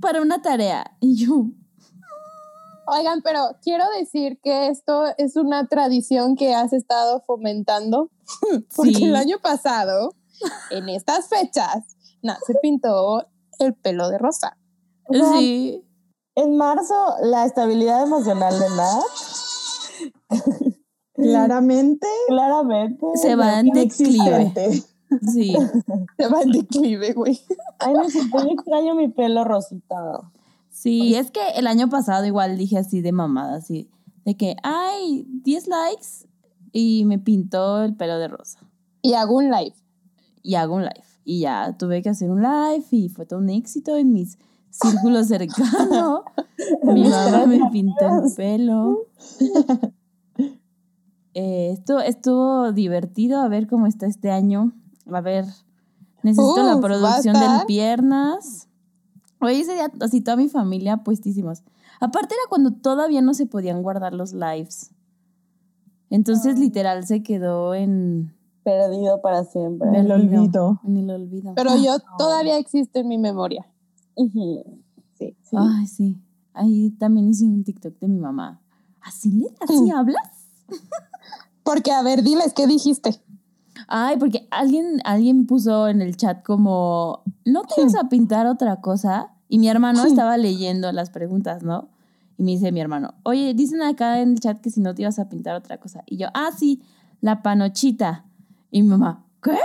Para 0.00 0.20
una 0.20 0.42
tarea. 0.42 0.84
Y 1.00 1.14
yo, 1.14 1.46
Oigan, 2.92 3.22
pero 3.22 3.56
quiero 3.62 3.84
decir 3.96 4.40
que 4.42 4.66
esto 4.66 5.04
es 5.16 5.36
una 5.36 5.68
tradición 5.68 6.34
que 6.34 6.54
has 6.56 6.72
estado 6.72 7.20
fomentando, 7.20 8.10
porque 8.76 8.94
Sí. 8.94 9.04
el 9.04 9.14
año 9.14 9.36
pasado, 9.40 10.12
en 10.72 10.88
estas 10.88 11.28
fechas, 11.28 11.84
Nat 12.22 12.38
se 12.44 12.54
pintó 12.60 13.28
el 13.60 13.74
pelo 13.74 14.08
de 14.08 14.18
rosa. 14.18 14.56
O 15.04 15.14
sea, 15.14 15.38
sí. 15.38 15.84
En 16.34 16.56
marzo, 16.56 17.14
la 17.22 17.44
estabilidad 17.44 18.02
emocional 18.02 18.58
de 18.58 18.68
Nat, 18.70 19.04
Claramente 21.22 22.06
claramente. 22.28 23.06
Se 23.14 23.36
va 23.36 23.60
en 23.60 23.70
declive. 23.70 24.52
Sí. 25.32 25.54
Se 26.18 26.28
va 26.28 26.42
en 26.42 26.52
declive, 26.52 27.12
güey. 27.12 27.40
Ay, 27.78 27.94
no 27.94 28.08
sé, 28.08 28.20
yo 28.32 28.50
extraño 28.50 28.94
mi 28.94 29.08
pelo 29.08 29.44
rosita. 29.44 29.96
Sí, 30.70 31.14
es 31.14 31.30
que 31.30 31.40
el 31.56 31.66
año 31.66 31.88
pasado 31.88 32.24
igual 32.24 32.56
dije 32.56 32.78
así 32.78 33.00
de 33.00 33.12
mamada, 33.12 33.56
así, 33.56 33.90
de 34.24 34.36
que, 34.36 34.56
ay, 34.62 35.26
10 35.42 35.66
likes 35.66 36.28
y 36.72 37.04
me 37.04 37.18
pintó 37.18 37.82
el 37.82 37.96
pelo 37.96 38.18
de 38.18 38.28
rosa. 38.28 38.60
Y 39.02 39.14
hago 39.14 39.36
un 39.36 39.50
live. 39.50 39.74
Y 40.42 40.54
hago 40.54 40.76
un 40.76 40.82
live. 40.82 41.04
Y 41.24 41.40
ya 41.40 41.76
tuve 41.76 42.02
que 42.02 42.10
hacer 42.10 42.30
un 42.30 42.42
live 42.42 42.84
y 42.90 43.08
fue 43.08 43.26
todo 43.26 43.40
un 43.40 43.50
éxito 43.50 43.96
en 43.96 44.12
mis 44.12 44.38
círculos 44.70 45.26
cercanos. 45.26 46.22
Mi 46.84 47.08
mamá 47.08 47.46
me 47.46 47.60
pintó 47.70 48.24
el 48.24 48.34
pelo. 48.34 49.06
Eh, 51.34 51.70
esto 51.72 52.00
estuvo 52.00 52.72
divertido 52.72 53.40
a 53.40 53.48
ver 53.48 53.66
cómo 53.66 53.86
está 53.86 54.06
este 54.06 54.30
año. 54.30 54.72
A 55.10 55.20
ver, 55.20 55.44
necesito 56.22 56.62
la 56.62 56.80
producción 56.80 57.34
del 57.34 57.66
piernas. 57.66 58.68
Hoy 59.40 59.60
ese 59.60 59.74
día, 59.74 59.90
así 60.00 60.20
toda 60.20 60.36
mi 60.36 60.48
familia 60.48 60.98
puestísimos. 60.98 61.62
Aparte 62.00 62.34
era 62.34 62.42
cuando 62.48 62.72
todavía 62.72 63.22
no 63.22 63.34
se 63.34 63.46
podían 63.46 63.82
guardar 63.82 64.12
los 64.12 64.32
lives. 64.32 64.90
Entonces, 66.10 66.58
literal, 66.58 67.06
se 67.06 67.22
quedó 67.22 67.74
en, 67.74 68.34
Perdido 68.62 69.22
para 69.22 69.44
siempre. 69.44 69.88
En 69.88 69.94
el 69.94 70.12
olvido. 70.12 70.80
en 70.84 70.96
el 70.98 71.10
olvido. 71.10 71.54
Pero 71.54 71.76
yo 71.76 71.96
todavía 72.18 72.58
existe 72.58 73.00
en 73.00 73.08
mi 73.08 73.18
memoria. 73.18 73.66
Sí, 74.16 74.62
sí. 75.14 75.56
Ay, 75.56 75.86
sí. 75.86 76.20
ahí 76.52 76.90
también 76.90 77.30
hice 77.30 77.46
un 77.46 77.64
TikTok 77.64 77.98
de 77.98 78.08
mi 78.08 78.18
mamá. 78.18 78.60
¿Así, 79.00 79.30
le, 79.30 79.46
así 79.60 79.90
hablas? 79.94 80.48
Porque, 81.70 81.92
a 81.92 82.02
ver, 82.02 82.24
diles, 82.24 82.52
¿qué 82.52 82.66
dijiste? 82.66 83.22
Ay, 83.86 84.16
porque 84.16 84.48
alguien, 84.50 85.00
alguien 85.04 85.46
puso 85.46 85.86
en 85.86 86.02
el 86.02 86.16
chat 86.16 86.42
como, 86.44 87.22
¿no 87.44 87.62
te 87.62 87.80
vas 87.80 87.94
a 87.94 88.08
pintar 88.08 88.48
otra 88.48 88.80
cosa? 88.80 89.36
Y 89.48 89.60
mi 89.60 89.68
hermano 89.68 90.04
estaba 90.04 90.36
leyendo 90.36 90.90
las 90.90 91.10
preguntas, 91.10 91.62
¿no? 91.62 91.88
Y 92.36 92.42
me 92.42 92.50
dice 92.50 92.72
mi 92.72 92.80
hermano, 92.80 93.14
oye, 93.22 93.54
dicen 93.54 93.82
acá 93.82 94.20
en 94.20 94.32
el 94.32 94.40
chat 94.40 94.60
que 94.60 94.70
si 94.70 94.80
no 94.80 94.96
te 94.96 95.02
ibas 95.02 95.20
a 95.20 95.28
pintar 95.28 95.54
otra 95.54 95.78
cosa. 95.78 96.02
Y 96.06 96.16
yo, 96.16 96.26
ah, 96.34 96.50
sí, 96.58 96.82
la 97.20 97.40
panochita. 97.40 98.24
Y 98.72 98.82
mi 98.82 98.88
mamá, 98.88 99.24
¿qué? 99.40 99.56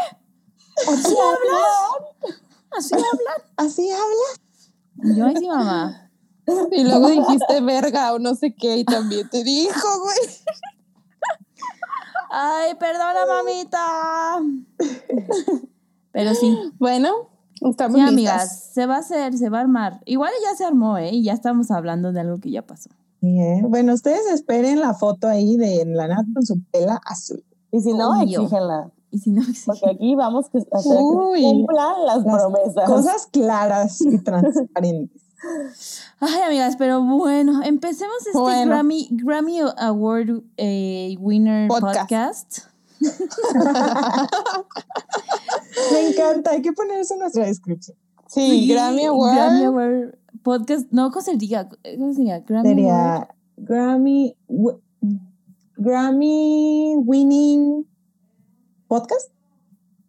¿Así 0.87 1.15
hablas? 1.15 2.35
¿Así 2.77 2.93
hablan? 2.93 3.51
¿Así 3.57 3.89
habla? 3.89 5.11
Y 5.11 5.17
yo, 5.17 5.25
ay, 5.25 5.37
sí, 5.37 5.47
mamá. 5.47 6.11
Y 6.71 6.83
luego 6.83 7.09
dijiste 7.09 7.61
verga 7.61 8.13
o 8.13 8.19
no 8.19 8.35
sé 8.35 8.53
qué, 8.53 8.77
y 8.77 8.85
también 8.85 9.27
te 9.27 9.43
dijo, 9.43 9.87
güey. 10.03 10.19
Ay, 12.29 12.73
perdona, 12.75 13.25
mamita. 13.27 14.41
Pero 16.11 16.33
sí. 16.33 16.57
Bueno, 16.79 17.09
estamos 17.61 17.95
Sí, 17.97 18.01
listas. 18.01 18.09
amigas, 18.09 18.69
se 18.73 18.85
va 18.85 18.95
a 18.95 18.99
hacer, 18.99 19.37
se 19.37 19.49
va 19.49 19.57
a 19.59 19.61
armar. 19.61 20.01
Igual 20.05 20.31
ya 20.49 20.55
se 20.55 20.65
armó, 20.65 20.97
¿eh? 20.97 21.09
Y 21.11 21.23
ya 21.23 21.33
estamos 21.33 21.71
hablando 21.71 22.11
de 22.11 22.21
algo 22.21 22.39
que 22.39 22.51
ya 22.51 22.61
pasó. 22.61 22.89
Bien. 23.21 23.69
Bueno, 23.69 23.93
ustedes 23.93 24.25
esperen 24.31 24.79
la 24.79 24.93
foto 24.93 25.27
ahí 25.27 25.57
de 25.57 25.83
la 25.87 26.07
Nat 26.07 26.25
con 26.33 26.45
su 26.45 26.61
pela 26.71 26.99
azul. 27.05 27.43
Y 27.71 27.81
si 27.81 27.93
no, 27.93 28.21
exígenla. 28.21 28.91
Y 29.11 29.19
si 29.19 29.31
no, 29.31 29.41
Porque 29.65 29.89
aquí 29.91 30.15
vamos 30.15 30.49
que- 30.49 30.59
a 30.59 30.77
hacer 30.77 30.91
que 30.91 31.41
cumplan 31.43 32.05
las, 32.05 32.23
Las 32.23 32.41
promesas. 32.41 32.85
Cosas 32.89 33.27
claras 33.31 34.01
y 34.01 34.17
transparentes. 34.23 35.21
Ay, 36.19 36.41
amigas, 36.47 36.75
pero 36.77 37.01
bueno, 37.01 37.61
empecemos 37.63 38.15
este 38.25 38.37
Bueno. 38.37 38.71
Grammy, 38.71 39.09
Grammy 39.11 39.59
Award 39.77 40.43
eh, 40.57 41.15
Winner 41.19 41.67
Podcast. 41.67 41.99
podcast. 41.99 42.59
Me 45.91 46.07
encanta, 46.09 46.51
hay 46.51 46.61
que 46.61 46.73
poner 46.73 46.99
eso 46.99 47.13
en 47.15 47.19
nuestra 47.21 47.45
descripción. 47.45 47.97
Sí, 48.27 48.67
Grammy 48.67 49.05
Award. 49.05 49.35
Grammy 49.35 49.63
Award 49.65 50.17
Podcast. 50.43 50.87
No, 50.91 51.11
¿cómo 51.11 51.23
se 51.23 51.35
diga? 51.37 51.69
¿Cómo 51.97 52.13
sería? 52.13 52.39
Grammy 52.39 52.69
Award. 52.69 52.75
Sería 52.75 53.27
Grammy, 53.57 54.35
Grammy 55.77 56.95
Winning 56.97 57.85
Podcast 58.87 59.29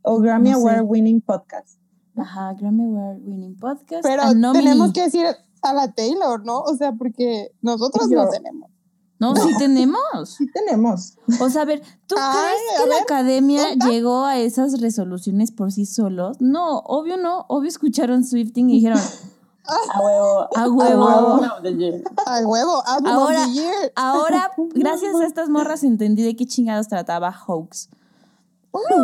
o 0.02 0.18
Grammy 0.20 0.50
No 0.50 0.60
sé. 0.60 0.62
Award 0.62 0.84
Winning 0.88 1.20
Podcast. 1.20 1.78
Ajá, 2.16 2.54
Grammy 2.54 2.84
Award 2.84 3.18
Winning 3.24 3.56
Podcast. 3.58 4.02
Pero 4.02 4.22
tenemos 4.52 4.92
que 4.92 5.02
decir 5.02 5.26
a 5.62 5.72
la 5.72 5.92
Taylor, 5.92 6.44
¿no? 6.44 6.60
O 6.60 6.74
sea, 6.76 6.92
porque 6.92 7.52
nosotros 7.62 8.08
Yo. 8.10 8.22
no 8.24 8.28
tenemos. 8.30 8.70
No, 9.18 9.34
sí 9.34 9.50
tenemos. 9.58 10.30
Sí 10.30 10.46
tenemos. 10.52 11.16
O 11.40 11.48
sea, 11.48 11.62
a 11.62 11.64
ver, 11.64 11.80
¿tú 12.06 12.14
Ay, 12.18 12.34
crees 12.36 12.80
a 12.80 12.82
que 12.84 12.88
la 12.90 13.00
academia 13.00 13.62
llegó 13.88 14.24
a 14.24 14.36
esas 14.38 14.78
resoluciones 14.80 15.52
por 15.52 15.72
sí 15.72 15.86
solos? 15.86 16.36
No, 16.40 16.80
obvio 16.80 17.16
no. 17.16 17.46
Obvio 17.48 17.68
escucharon 17.68 18.24
Swifting 18.24 18.68
y 18.70 18.74
dijeron, 18.74 18.98
A 19.94 20.00
huevo. 20.00 20.48
a 20.54 20.68
huevo. 20.68 21.40
The 21.62 21.74
year. 21.76 22.02
Al 22.26 22.46
huevo, 22.46 22.82
Ahora- 22.86 23.40
of 23.40 23.46
the 23.46 23.52
year. 23.52 23.92
Ahora, 23.96 24.50
gracias 24.74 25.14
a 25.16 25.26
estas 25.26 25.48
morras, 25.48 25.82
entendí 25.82 26.22
de 26.22 26.36
qué 26.36 26.46
chingados 26.46 26.88
trataba 26.88 27.34
Hoax. 27.46 27.88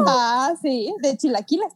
Ah, 0.07 0.52
sí, 0.61 0.95
de 1.02 1.16
chilaquiles. 1.16 1.73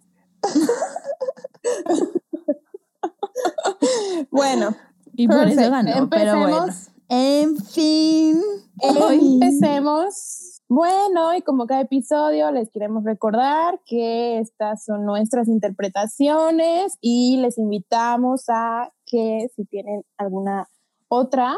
bueno, 4.31 4.75
Y 5.15 5.29
por 5.29 5.49
eso 5.49 5.71
ganó, 5.71 6.09
pero 6.09 6.39
bueno. 6.39 6.67
En 7.09 7.57
fin. 7.57 8.41
Hoy- 8.83 9.39
empecemos. 9.41 10.43
Bueno, 10.69 11.33
y 11.37 11.43
como 11.43 11.67
cada 11.67 11.83
episodio, 11.83 12.51
les 12.51 12.71
queremos 12.71 13.05
recordar 13.05 13.81
que 13.87 14.41
estas 14.41 14.85
son 14.85 15.05
nuestras 15.05 15.47
interpretaciones 15.47 16.99
y 17.01 17.37
les 17.37 17.57
invitamos 17.57 18.47
a 18.49 18.93
que 19.05 19.49
si 19.55 19.65
tienen 19.67 20.03
alguna 20.17 20.69
otra, 21.07 21.57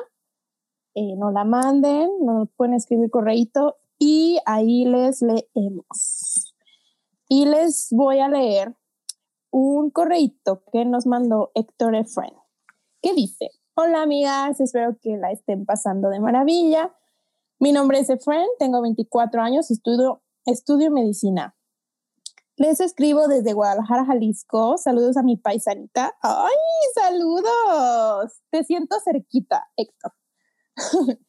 eh, 0.94 1.16
nos 1.16 1.32
la 1.32 1.44
manden, 1.44 2.10
nos 2.20 2.50
pueden 2.54 2.74
escribir 2.74 3.08
correíto 3.08 3.76
y 3.98 4.40
ahí 4.44 4.84
les 4.84 5.22
leemos. 5.22 6.54
Y 7.30 7.46
les 7.46 7.88
voy 7.90 8.18
a 8.18 8.28
leer 8.28 8.74
un 9.50 9.90
correíto 9.90 10.62
que 10.72 10.84
nos 10.84 11.06
mandó 11.06 11.50
Héctor 11.54 11.94
Efren, 11.94 12.34
que 13.02 13.14
dice, 13.14 13.50
hola 13.74 14.02
amigas, 14.02 14.60
espero 14.60 14.96
que 15.00 15.16
la 15.16 15.30
estén 15.30 15.64
pasando 15.64 16.08
de 16.08 16.20
maravilla. 16.20 16.94
Mi 17.58 17.72
nombre 17.72 17.98
es 18.00 18.10
Efren, 18.10 18.46
tengo 18.58 18.82
24 18.82 19.40
años 19.40 19.70
estudio, 19.70 20.22
estudio 20.44 20.90
medicina. 20.90 21.56
Les 22.56 22.80
escribo 22.80 23.28
desde 23.28 23.52
Guadalajara, 23.52 24.04
Jalisco. 24.04 24.78
Saludos 24.78 25.16
a 25.16 25.22
mi 25.22 25.36
paisanita. 25.36 26.16
¡Ay, 26.22 26.56
saludos! 26.92 28.32
Te 28.50 28.64
siento 28.64 28.96
cerquita, 29.04 29.68
Héctor. 29.76 30.12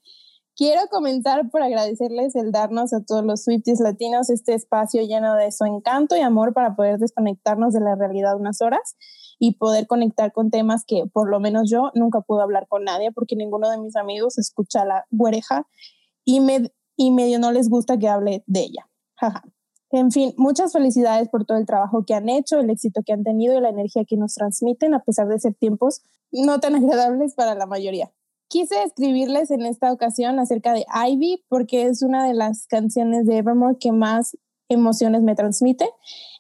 Quiero 0.60 0.82
comenzar 0.92 1.50
por 1.50 1.64
agradecerles 1.64 2.36
el 2.36 2.52
darnos 2.52 2.92
a 2.92 3.02
todos 3.02 3.24
los 3.24 3.46
Swifties 3.46 3.80
latinos 3.80 4.30
este 4.30 4.54
espacio 4.54 5.02
lleno 5.04 5.36
de 5.36 5.54
su 5.54 5.64
encanto 5.64 6.18
y 6.18 6.20
amor 6.20 6.54
para 6.54 6.76
poder 6.76 7.00
desconectarnos 7.00 7.72
de 7.72 7.80
la 7.80 7.96
realidad 7.96 8.36
unas 8.36 8.60
horas 8.60 8.98
y 9.40 9.54
poder 9.54 9.88
conectar 9.88 10.34
con 10.34 10.52
temas 10.52 10.84
que 10.86 11.06
por 11.14 11.30
lo 11.30 11.40
menos 11.40 11.72
yo 11.72 11.92
nunca 11.96 12.20
pude 12.20 12.42
hablar 12.42 12.68
con 12.68 12.84
nadie 12.84 13.14
porque 13.14 13.38
ninguno 13.38 13.70
de 13.70 13.78
mis 13.78 13.96
amigos 13.96 14.38
escucha 14.38 14.84
la 14.84 15.06
güereja 15.12 15.66
y, 16.26 16.42
me, 16.42 16.74
y 16.98 17.12
medio 17.12 17.40
no 17.40 17.54
les 17.54 17.70
gusta 17.70 17.98
que 17.98 18.10
hable 18.10 18.44
de 18.46 18.60
ella. 18.60 18.90
En 19.92 20.12
fin, 20.12 20.34
muchas 20.36 20.74
felicidades 20.74 21.30
por 21.30 21.46
todo 21.46 21.58
el 21.58 21.66
trabajo 21.66 22.04
que 22.06 22.16
han 22.16 22.28
hecho, 22.28 22.60
el 22.60 22.70
éxito 22.70 23.02
que 23.06 23.14
han 23.14 23.24
tenido 23.24 23.58
y 23.58 23.62
la 23.62 23.70
energía 23.70 24.04
que 24.04 24.18
nos 24.18 24.34
transmiten 24.34 24.94
a 24.94 25.06
pesar 25.06 25.30
de 25.30 25.40
ser 25.40 25.56
tiempos 25.56 26.02
no 26.34 26.60
tan 26.60 26.76
agradables 26.76 27.34
para 27.34 27.56
la 27.56 27.66
mayoría. 27.66 28.12
Quise 28.50 28.82
escribirles 28.82 29.52
en 29.52 29.62
esta 29.62 29.92
ocasión 29.92 30.40
acerca 30.40 30.74
de 30.74 30.84
Ivy 30.92 31.46
porque 31.50 31.84
es 31.84 32.02
una 32.02 32.26
de 32.26 32.34
las 32.34 32.66
canciones 32.66 33.28
de 33.28 33.38
Evermore 33.38 33.78
que 33.80 33.92
más 33.92 34.36
emociones 34.70 35.22
me 35.22 35.36
transmite. 35.36 35.88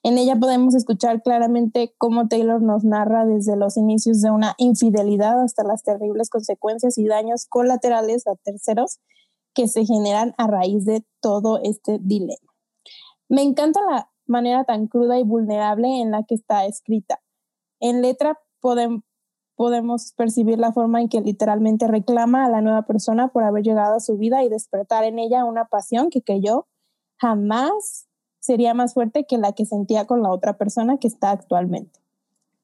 En 0.02 0.17
ella 0.17 0.36
podemos 0.36 0.74
escuchar 0.74 1.22
claramente 1.22 1.93
cómo 2.00 2.28
Taylor 2.28 2.63
nos 2.63 2.84
narra 2.84 3.28
desde 3.28 3.56
los 3.56 3.78
inicios 3.78 4.22
de 4.22 4.32
una 4.32 4.56
infidelidad 4.58 5.39
hasta 5.39 5.63
las 5.63 5.84
terribles 5.84 6.32
consecuencias 6.32 6.98
y 6.98 7.06
daños 7.06 7.45
colaterales 7.48 8.26
a 8.26 8.36
terceros 8.43 9.00
que 9.54 9.67
se 9.67 9.86
generan 9.86 10.34
a 10.39 10.48
raíz 10.48 10.86
de 10.86 11.06
todo 11.22 11.60
este 11.62 12.00
dilema. 12.02 12.50
Me 13.28 13.43
encanta 13.43 13.82
la 13.88 14.10
manera 14.26 14.63
tan 14.63 14.88
cruda 14.88 15.19
y 15.19 15.24
vulnerable 15.24 16.02
en 16.02 16.10
la 16.10 16.24
que 16.24 16.34
está 16.34 16.65
escrita. 16.65 17.22
En 17.80 18.02
letra 18.02 18.39
podemos 18.62 19.04
podemos 19.60 20.13
percibir 20.13 20.58
la 20.58 20.72
forma 20.72 21.02
en 21.02 21.10
que 21.10 21.19
literalmente 21.19 21.86
reclama 21.86 22.45
a 22.45 22.50
la 22.50 22.62
nueva 22.62 22.84
persona 22.84 23.28
por 23.28 23.43
haber 23.43 23.62
llegado 23.62 23.98
a 23.98 24.00
su 24.00 24.15
vida 24.15 24.41
y 24.41 24.48
despertar 24.48 25.04
en 25.04 25.19
ella 25.19 25.43
una 25.43 25.65
pasión 25.65 26.10
que 26.10 26.22
creyó 26.22 26.69
jamás 27.17 28.08
sería 28.39 28.74
más 28.74 28.93
fuerte 28.93 29.26
que 29.26 29.38
la 29.38 29.52
que 29.52 29.65
sentía 29.65 30.08
con 30.08 30.24
la 30.24 30.32
otra 30.32 30.58
persona 30.58 30.98
que 30.98 31.10
está 31.10 31.32
actualmente. 31.32 32.00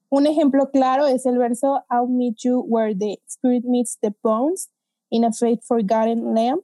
Un 0.08 0.26
ejemplo 0.26 0.70
claro 0.70 1.06
es 1.06 1.26
el 1.26 1.36
verso 1.36 1.84
I'll 1.90 2.08
meet 2.08 2.36
you 2.42 2.64
where 2.66 2.96
the 2.96 3.20
spirit 3.28 3.66
meets 3.66 3.98
the 4.00 4.14
bones 4.22 4.70
in 5.10 5.22
a 5.26 5.32
faith 5.34 5.60
forgotten 5.68 6.32
lamb. 6.34 6.62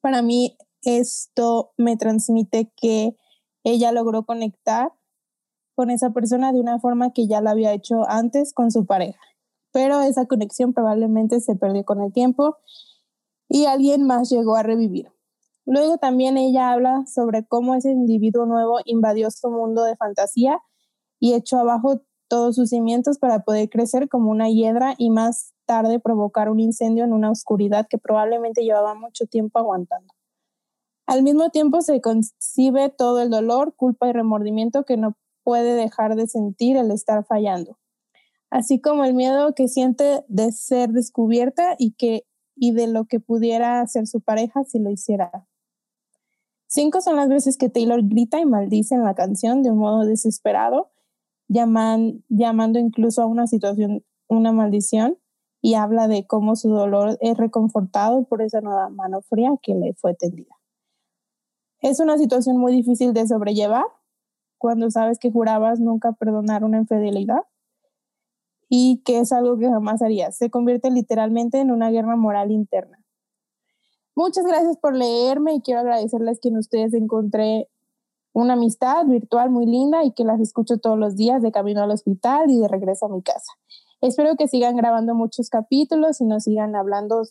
Para 0.00 0.22
mí 0.22 0.56
esto 0.82 1.70
me 1.76 1.96
transmite 1.96 2.72
que 2.74 3.14
ella 3.62 3.92
logró 3.92 4.24
conectar 4.24 4.90
con 5.80 5.88
esa 5.88 6.10
persona 6.10 6.52
de 6.52 6.60
una 6.60 6.78
forma 6.78 7.10
que 7.14 7.26
ya 7.26 7.40
lo 7.40 7.48
había 7.48 7.72
hecho 7.72 8.06
antes 8.06 8.52
con 8.52 8.70
su 8.70 8.84
pareja. 8.84 9.18
Pero 9.72 10.02
esa 10.02 10.26
conexión 10.26 10.74
probablemente 10.74 11.40
se 11.40 11.56
perdió 11.56 11.86
con 11.86 12.02
el 12.02 12.12
tiempo 12.12 12.58
y 13.48 13.64
alguien 13.64 14.02
más 14.06 14.28
llegó 14.28 14.56
a 14.56 14.62
revivir. 14.62 15.10
Luego 15.64 15.96
también 15.96 16.36
ella 16.36 16.70
habla 16.70 17.06
sobre 17.06 17.46
cómo 17.46 17.74
ese 17.74 17.92
individuo 17.92 18.44
nuevo 18.44 18.80
invadió 18.84 19.30
su 19.30 19.50
mundo 19.50 19.82
de 19.84 19.96
fantasía 19.96 20.60
y 21.18 21.32
echó 21.32 21.56
abajo 21.56 22.02
todos 22.28 22.56
sus 22.56 22.68
cimientos 22.68 23.18
para 23.18 23.42
poder 23.44 23.70
crecer 23.70 24.10
como 24.10 24.30
una 24.30 24.50
hiedra 24.50 24.94
y 24.98 25.08
más 25.08 25.54
tarde 25.64 25.98
provocar 25.98 26.50
un 26.50 26.60
incendio 26.60 27.04
en 27.04 27.14
una 27.14 27.30
oscuridad 27.30 27.86
que 27.88 27.96
probablemente 27.96 28.64
llevaba 28.64 28.92
mucho 28.94 29.24
tiempo 29.24 29.58
aguantando. 29.58 30.12
Al 31.06 31.22
mismo 31.22 31.48
tiempo 31.48 31.80
se 31.80 32.02
concibe 32.02 32.90
todo 32.90 33.22
el 33.22 33.30
dolor, 33.30 33.74
culpa 33.76 34.08
y 34.08 34.12
remordimiento 34.12 34.84
que 34.84 34.98
no 34.98 35.16
puede 35.50 35.74
dejar 35.74 36.14
de 36.14 36.28
sentir 36.28 36.76
el 36.76 36.92
estar 36.92 37.24
fallando, 37.24 37.76
así 38.50 38.80
como 38.80 39.04
el 39.04 39.14
miedo 39.14 39.52
que 39.52 39.66
siente 39.66 40.24
de 40.28 40.52
ser 40.52 40.90
descubierta 40.90 41.74
y, 41.76 41.94
que, 41.94 42.24
y 42.54 42.70
de 42.70 42.86
lo 42.86 43.06
que 43.06 43.18
pudiera 43.18 43.80
hacer 43.80 44.06
su 44.06 44.20
pareja 44.20 44.62
si 44.62 44.78
lo 44.78 44.92
hiciera. 44.92 45.48
Cinco 46.68 47.00
son 47.00 47.16
las 47.16 47.28
veces 47.28 47.56
que 47.56 47.68
Taylor 47.68 48.00
grita 48.04 48.38
y 48.38 48.46
maldice 48.46 48.94
en 48.94 49.02
la 49.02 49.16
canción 49.16 49.64
de 49.64 49.72
un 49.72 49.78
modo 49.78 50.04
desesperado, 50.04 50.92
llaman, 51.48 52.22
llamando 52.28 52.78
incluso 52.78 53.20
a 53.20 53.26
una 53.26 53.48
situación 53.48 54.04
una 54.28 54.52
maldición. 54.52 55.18
y 55.60 55.74
habla 55.74 56.06
de 56.06 56.28
cómo 56.28 56.54
su 56.54 56.70
dolor 56.70 57.18
es 57.20 57.36
reconfortado 57.36 58.22
por 58.22 58.40
esa 58.40 58.60
nueva 58.60 58.88
mano 58.88 59.20
fría 59.20 59.50
que 59.60 59.74
le 59.74 59.94
fue 59.94 60.14
tendida. 60.14 60.54
Es 61.80 61.98
una 61.98 62.16
situación 62.18 62.56
muy 62.56 62.72
difícil 62.72 63.12
de 63.12 63.26
sobrellevar 63.26 63.84
cuando 64.60 64.90
sabes 64.90 65.18
que 65.18 65.32
jurabas 65.32 65.80
nunca 65.80 66.12
perdonar 66.12 66.64
una 66.64 66.76
infidelidad 66.76 67.40
y 68.68 69.02
que 69.04 69.18
es 69.18 69.32
algo 69.32 69.56
que 69.56 69.68
jamás 69.68 70.02
harías. 70.02 70.36
Se 70.36 70.50
convierte 70.50 70.90
literalmente 70.90 71.58
en 71.58 71.70
una 71.70 71.90
guerra 71.90 72.14
moral 72.14 72.52
interna. 72.52 73.02
Muchas 74.14 74.44
gracias 74.44 74.76
por 74.76 74.94
leerme 74.94 75.54
y 75.54 75.62
quiero 75.62 75.80
agradecerles 75.80 76.40
que 76.40 76.48
en 76.48 76.58
ustedes 76.58 76.92
encontré 76.92 77.70
una 78.34 78.52
amistad 78.52 79.06
virtual 79.06 79.48
muy 79.48 79.64
linda 79.64 80.04
y 80.04 80.12
que 80.12 80.24
las 80.24 80.40
escucho 80.40 80.76
todos 80.76 80.98
los 80.98 81.16
días 81.16 81.40
de 81.40 81.52
camino 81.52 81.82
al 81.82 81.90
hospital 81.90 82.50
y 82.50 82.58
de 82.60 82.68
regreso 82.68 83.06
a 83.06 83.08
mi 83.08 83.22
casa. 83.22 83.52
Espero 84.02 84.36
que 84.36 84.46
sigan 84.46 84.76
grabando 84.76 85.14
muchos 85.14 85.48
capítulos 85.48 86.20
y 86.20 86.26
nos 86.26 86.44
sigan 86.44 86.76
hablando 86.76 87.22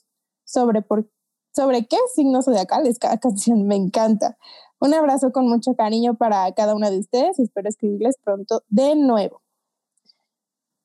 sobre 0.46 0.82
por, 0.82 1.08
sobre 1.52 1.86
qué 1.86 1.98
signo 2.16 2.42
zodiacales 2.42 2.98
cada 2.98 3.18
canción. 3.20 3.68
Me 3.68 3.76
encanta. 3.76 4.36
Un 4.82 4.94
abrazo 4.94 5.32
con 5.32 5.48
mucho 5.50 5.76
cariño 5.76 6.16
para 6.16 6.52
cada 6.54 6.74
una 6.76 6.90
de 6.90 7.00
ustedes 7.00 7.38
y 7.40 7.44
espero 7.44 7.68
escribirles 7.70 8.18
pronto 8.24 8.64
de 8.70 8.96
nuevo. 8.96 9.42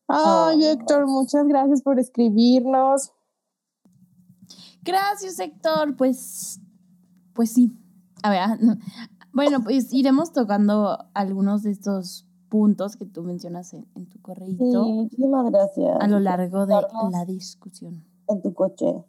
Ay, 0.08 0.62
Oh. 0.64 0.70
Héctor, 0.72 1.06
muchas 1.06 1.46
gracias 1.46 1.82
por 1.82 1.98
escribirnos. 1.98 3.12
Gracias, 4.82 5.38
Héctor. 5.38 5.96
Pues, 5.96 6.60
pues 7.32 7.52
sí. 7.52 7.72
A 8.22 8.30
ver, 8.30 8.40
ah, 8.40 8.56
no. 8.60 8.76
bueno, 9.32 9.62
pues 9.62 9.92
iremos 9.92 10.32
tocando 10.32 10.98
algunos 11.14 11.62
de 11.62 11.70
estos 11.70 12.26
puntos 12.48 12.96
que 12.96 13.04
tú 13.06 13.22
mencionas 13.22 13.72
en, 13.74 13.86
en 13.94 14.06
tu 14.06 14.16
Sí, 14.18 14.22
correíto 14.22 14.84
muchísimas 14.84 15.50
gracias. 15.50 15.96
a 16.00 16.06
lo 16.06 16.20
largo 16.20 16.66
de 16.66 16.74
la 17.10 17.24
discusión. 17.24 18.04
En 18.28 18.42
tu 18.42 18.54
coche, 18.54 19.04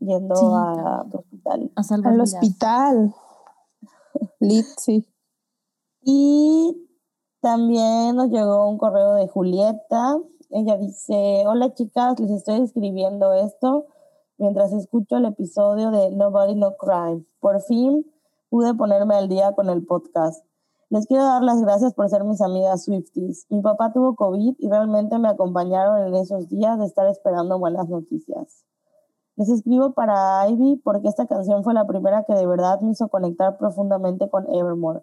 yendo 0.00 0.34
Sí, 0.36 0.44
a 0.46 0.74
también. 0.74 1.10
tu 1.10 1.18
hospital. 1.18 1.72
A 1.76 2.08
Al 2.08 2.20
hospital. 2.20 3.14
Lit. 4.40 4.66
Y 6.02 6.88
también 7.40 8.16
nos 8.16 8.30
llegó 8.30 8.68
un 8.68 8.78
correo 8.78 9.14
de 9.14 9.28
Julieta. 9.28 10.18
Ella 10.50 10.76
dice, 10.76 11.44
hola 11.46 11.72
chicas, 11.74 12.18
les 12.20 12.30
estoy 12.30 12.62
escribiendo 12.62 13.32
esto 13.32 13.86
mientras 14.38 14.72
escucho 14.72 15.16
el 15.16 15.26
episodio 15.26 15.90
de 15.90 16.10
Nobody 16.10 16.54
No 16.56 16.76
Crime. 16.76 17.24
Por 17.40 17.60
fin 17.62 18.04
pude 18.50 18.74
ponerme 18.74 19.14
al 19.14 19.28
día 19.28 19.52
con 19.52 19.70
el 19.70 19.84
podcast. 19.86 20.44
Les 20.90 21.06
quiero 21.06 21.24
dar 21.24 21.42
las 21.42 21.62
gracias 21.62 21.94
por 21.94 22.08
ser 22.10 22.24
mis 22.24 22.42
amigas 22.42 22.84
Swifties. 22.84 23.46
Mi 23.48 23.62
papá 23.62 23.92
tuvo 23.92 24.14
COVID 24.14 24.56
y 24.58 24.68
realmente 24.68 25.18
me 25.18 25.28
acompañaron 25.28 26.06
en 26.06 26.14
esos 26.14 26.48
días 26.48 26.78
de 26.78 26.84
estar 26.84 27.06
esperando 27.06 27.58
buenas 27.58 27.88
noticias. 27.88 28.66
Les 29.36 29.48
escribo 29.48 29.92
para 29.92 30.46
Ivy 30.48 30.82
porque 30.84 31.08
esta 31.08 31.26
canción 31.26 31.64
fue 31.64 31.72
la 31.72 31.86
primera 31.86 32.24
que 32.24 32.34
de 32.34 32.46
verdad 32.46 32.80
me 32.80 32.92
hizo 32.92 33.08
conectar 33.08 33.56
profundamente 33.56 34.28
con 34.28 34.46
Evermore. 34.52 35.02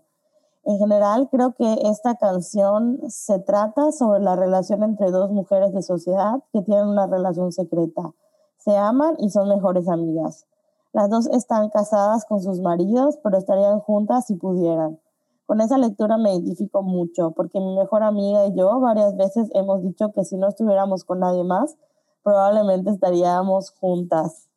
En 0.65 0.77
general, 0.77 1.29
creo 1.31 1.55
que 1.55 1.79
esta 1.85 2.15
canción 2.15 2.99
se 3.07 3.39
trata 3.39 3.91
sobre 3.91 4.19
la 4.19 4.35
relación 4.35 4.83
entre 4.83 5.09
dos 5.09 5.31
mujeres 5.31 5.73
de 5.73 5.81
sociedad 5.81 6.43
que 6.53 6.61
tienen 6.61 6.87
una 6.87 7.07
relación 7.07 7.51
secreta. 7.51 8.13
Se 8.57 8.77
aman 8.77 9.15
y 9.17 9.31
son 9.31 9.49
mejores 9.49 9.87
amigas. 9.87 10.45
Las 10.93 11.09
dos 11.09 11.27
están 11.27 11.69
casadas 11.69 12.25
con 12.25 12.41
sus 12.41 12.59
maridos, 12.61 13.17
pero 13.23 13.37
estarían 13.37 13.79
juntas 13.79 14.27
si 14.27 14.35
pudieran. 14.35 14.99
Con 15.47 15.61
esa 15.61 15.79
lectura 15.79 16.17
me 16.19 16.35
identifico 16.35 16.83
mucho, 16.83 17.31
porque 17.31 17.59
mi 17.59 17.75
mejor 17.75 18.03
amiga 18.03 18.45
y 18.45 18.55
yo 18.55 18.79
varias 18.79 19.15
veces 19.15 19.49
hemos 19.55 19.81
dicho 19.81 20.11
que 20.11 20.23
si 20.23 20.37
no 20.37 20.47
estuviéramos 20.47 21.03
con 21.03 21.19
nadie 21.19 21.43
más, 21.43 21.77
probablemente 22.23 22.89
estaríamos 22.89 23.71
juntas. 23.71 24.49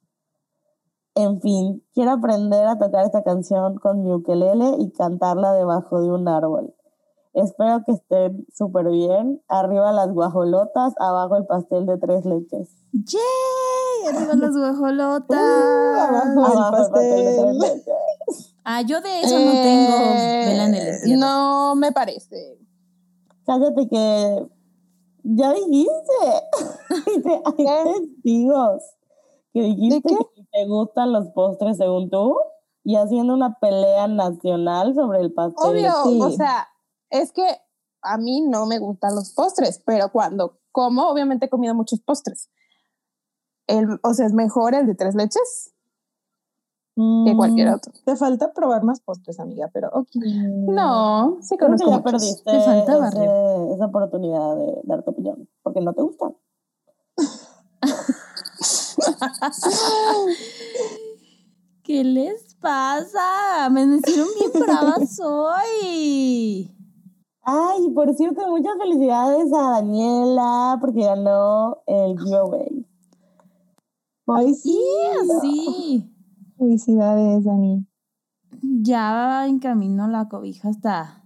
En 1.14 1.40
fin, 1.40 1.84
quiero 1.92 2.12
aprender 2.12 2.66
a 2.66 2.78
tocar 2.78 3.04
esta 3.04 3.22
canción 3.22 3.76
con 3.76 4.02
mi 4.02 4.12
ukelele 4.12 4.76
y 4.78 4.90
cantarla 4.92 5.52
debajo 5.52 6.00
de 6.00 6.10
un 6.10 6.26
árbol. 6.26 6.74
Espero 7.34 7.82
que 7.84 7.92
estén 7.92 8.46
súper 8.52 8.88
bien. 8.88 9.42
Arriba 9.48 9.92
las 9.92 10.12
guajolotas, 10.12 10.94
abajo 10.98 11.36
el 11.36 11.46
pastel 11.46 11.86
de 11.86 11.98
tres 11.98 12.24
leches. 12.24 12.68
¡Yay! 12.92 14.14
¡Arriba 14.14 14.34
las 14.34 14.56
guajolotas! 14.56 15.38
abajo. 15.38 16.30
el 16.30 16.38
Abajo 16.38 16.76
el 16.76 16.90
pastel 16.90 17.24
de 17.24 17.42
tres 17.42 17.56
leches. 17.56 18.54
Ah, 18.64 18.82
yo 18.82 19.00
de 19.00 19.20
eso 19.20 19.34
no 19.38 19.50
tengo 19.50 19.96
Eh, 19.96 20.44
vela 20.46 20.64
en 20.66 20.74
el 20.74 20.88
entierro. 20.88 21.20
No 21.20 21.74
me 21.74 21.92
parece. 21.92 22.58
Cállate 23.44 23.88
que 23.88 24.48
ya 25.22 25.52
dijiste. 25.52 25.92
Hay 27.44 27.64
testigos 27.64 28.82
que 29.52 29.62
dijiste 29.62 30.08
que 30.08 30.44
te 30.52 30.66
gustan 30.66 31.12
los 31.12 31.28
postres 31.30 31.76
según 31.76 32.10
tú 32.10 32.36
y 32.84 32.96
haciendo 32.96 33.34
una 33.34 33.58
pelea 33.58 34.08
nacional 34.08 34.94
sobre 34.94 35.20
el 35.20 35.32
pastel. 35.32 35.70
Obvio, 35.70 35.92
sí. 36.04 36.20
o 36.20 36.30
sea, 36.30 36.68
es 37.10 37.32
que 37.32 37.46
a 38.02 38.18
mí 38.18 38.40
no 38.40 38.66
me 38.66 38.78
gustan 38.78 39.14
los 39.14 39.32
postres, 39.32 39.80
pero 39.84 40.10
cuando 40.10 40.58
como, 40.72 41.08
obviamente 41.08 41.46
he 41.46 41.50
comido 41.50 41.74
muchos 41.74 42.00
postres. 42.00 42.50
El, 43.66 44.00
o 44.02 44.14
sea, 44.14 44.26
es 44.26 44.32
mejor 44.32 44.74
el 44.74 44.86
de 44.86 44.94
tres 44.94 45.14
leches 45.14 45.72
que 46.96 47.34
cualquier 47.36 47.70
Mm, 47.70 47.74
otro. 47.74 47.92
Te 48.04 48.16
falta 48.16 48.52
probar 48.52 48.82
más 48.84 49.00
postres, 49.00 49.38
amiga, 49.40 49.68
pero 49.72 49.88
ok. 49.92 50.08
mm, 50.14 50.74
No, 50.74 51.38
sí 51.40 51.56
Creo 51.56 51.70
que 51.76 51.84
conozco 51.84 51.90
ya 51.90 51.96
muchos. 51.98 52.12
perdiste 52.12 52.50
Te 52.50 52.60
falta 52.60 53.08
ese- 53.08 53.72
esa 53.74 53.86
oportunidad 53.86 54.56
de 54.56 54.80
dar 54.84 55.02
tu 55.02 55.10
opinión, 55.12 55.48
porque 55.62 55.80
no 55.80 55.92
te 55.94 56.02
gustan. 56.02 56.36
¿Qué 61.82 62.04
les 62.04 62.54
pasa? 62.60 63.68
Me 63.70 63.82
hicieron 63.96 64.28
bien 64.38 64.50
bravas 64.60 65.18
hoy. 65.22 66.70
Ay, 67.44 67.88
por 67.90 68.14
cierto, 68.14 68.46
muchas 68.48 68.76
felicidades 68.78 69.52
a 69.52 69.70
Daniela 69.72 70.78
porque 70.80 71.00
ganó 71.04 71.82
el 71.86 72.16
giveaway. 72.18 72.86
Ay, 74.28 74.54
sí. 74.54 76.08
Felicidades, 76.62 77.42
Dani. 77.42 77.84
Ya 78.62 79.12
va 79.12 79.48
en 79.48 79.58
camino 79.58 80.06
la 80.06 80.28
cobija 80.28 80.68
hasta 80.68 81.24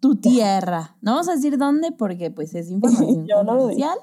tu 0.00 0.16
tierra. 0.16 0.96
No 1.02 1.12
vamos 1.12 1.28
a 1.28 1.32
decir 1.34 1.58
dónde 1.58 1.92
porque 1.92 2.30
pues 2.30 2.54
es 2.54 2.70
información 2.70 3.26
Yo 3.26 3.44
no 3.44 3.54
lo 3.54 3.66
dije. 3.66 3.82
confidencial, 3.82 3.98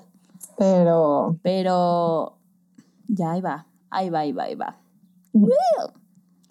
Pero 0.55 1.39
pero 1.41 2.37
ya 3.07 3.31
ahí 3.31 3.41
va, 3.41 3.65
ahí 3.89 4.11
va, 4.11 4.19
ahí 4.19 4.31
va, 4.31 4.43
ahí 4.43 4.53
va. 4.53 4.77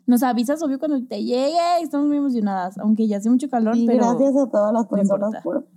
Nos 0.06 0.24
avisas, 0.24 0.60
obvio, 0.60 0.80
cuando 0.80 0.98
te 1.06 1.22
llegue. 1.22 1.80
Estamos 1.80 2.08
muy 2.08 2.16
emocionadas, 2.16 2.78
aunque 2.78 3.06
ya 3.06 3.18
hace 3.18 3.30
mucho 3.30 3.48
calor, 3.48 3.76
Y 3.76 3.86
pero 3.86 3.98
gracias 3.98 4.36
a 4.36 4.50
todas 4.50 4.72
las 4.72 4.88
personas 4.88 5.40
por 5.44 5.68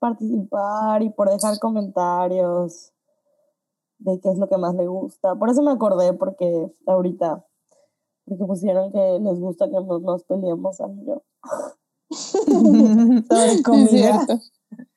participar 0.00 1.04
y 1.04 1.10
por 1.10 1.30
dejar 1.30 1.60
comentarios 1.60 2.93
de 3.98 4.20
qué 4.20 4.30
es 4.30 4.38
lo 4.38 4.48
que 4.48 4.58
más 4.58 4.74
le 4.74 4.86
gusta. 4.86 5.34
Por 5.36 5.50
eso 5.50 5.62
me 5.62 5.72
acordé, 5.72 6.12
porque 6.12 6.70
ahorita, 6.86 7.44
porque 8.26 8.44
pusieron 8.44 8.92
que 8.92 9.18
les 9.20 9.40
gusta 9.40 9.66
que 9.66 9.72
nos, 9.80 10.02
nos 10.02 10.24
peleemos 10.24 10.80
a 10.80 10.86
mí 10.88 11.02
y 11.02 11.06
yo. 11.06 11.22
sobre 13.28 13.50
Sí, 13.50 13.56
es 13.56 13.62
comida. 13.62 13.88
cierto. 13.88 14.36
Por 14.36 14.40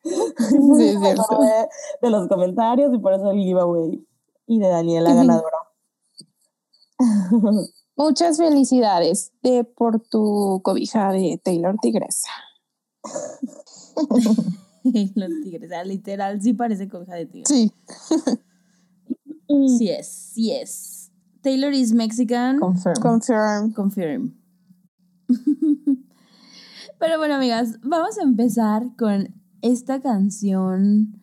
Sí, 0.04 0.56
eso 0.56 0.78
es 0.78 1.00
me 1.00 1.02
cierto. 1.02 1.22
acordé 1.24 1.70
de 2.02 2.10
los 2.10 2.28
comentarios 2.28 2.94
y 2.94 2.98
por 3.00 3.14
eso 3.14 3.32
el 3.32 3.40
giveaway. 3.40 4.06
Y 4.48 4.60
de 4.60 4.68
Daniela 4.68 5.14
ganadora. 5.14 5.58
Muchas 7.96 8.38
felicidades 8.38 9.32
de, 9.42 9.64
por 9.64 10.00
tu 10.00 10.62
cobija 10.64 11.12
de 11.12 11.40
Taylor 11.44 11.76
Tigresa. 11.82 12.30
los 15.16 15.30
tigres, 15.44 15.72
ah, 15.72 15.84
literal, 15.84 16.42
sí 16.42 16.54
parece 16.54 16.88
cobija 16.88 17.16
de 17.16 17.26
tigre. 17.26 17.46
Sí. 17.48 17.72
Sí 19.48 19.90
es, 19.90 20.08
sí 20.08 20.52
es. 20.52 21.12
Taylor 21.42 21.74
is 21.74 21.94
Mexican. 21.94 22.60
Confirm. 22.60 22.96
Confirm. 23.02 23.74
Confirm. 23.74 24.38
Pero 27.00 27.18
bueno, 27.18 27.36
amigas, 27.36 27.80
vamos 27.84 28.18
a 28.18 28.24
empezar 28.24 28.96
con 28.98 29.36
esta 29.62 30.02
canción 30.02 31.22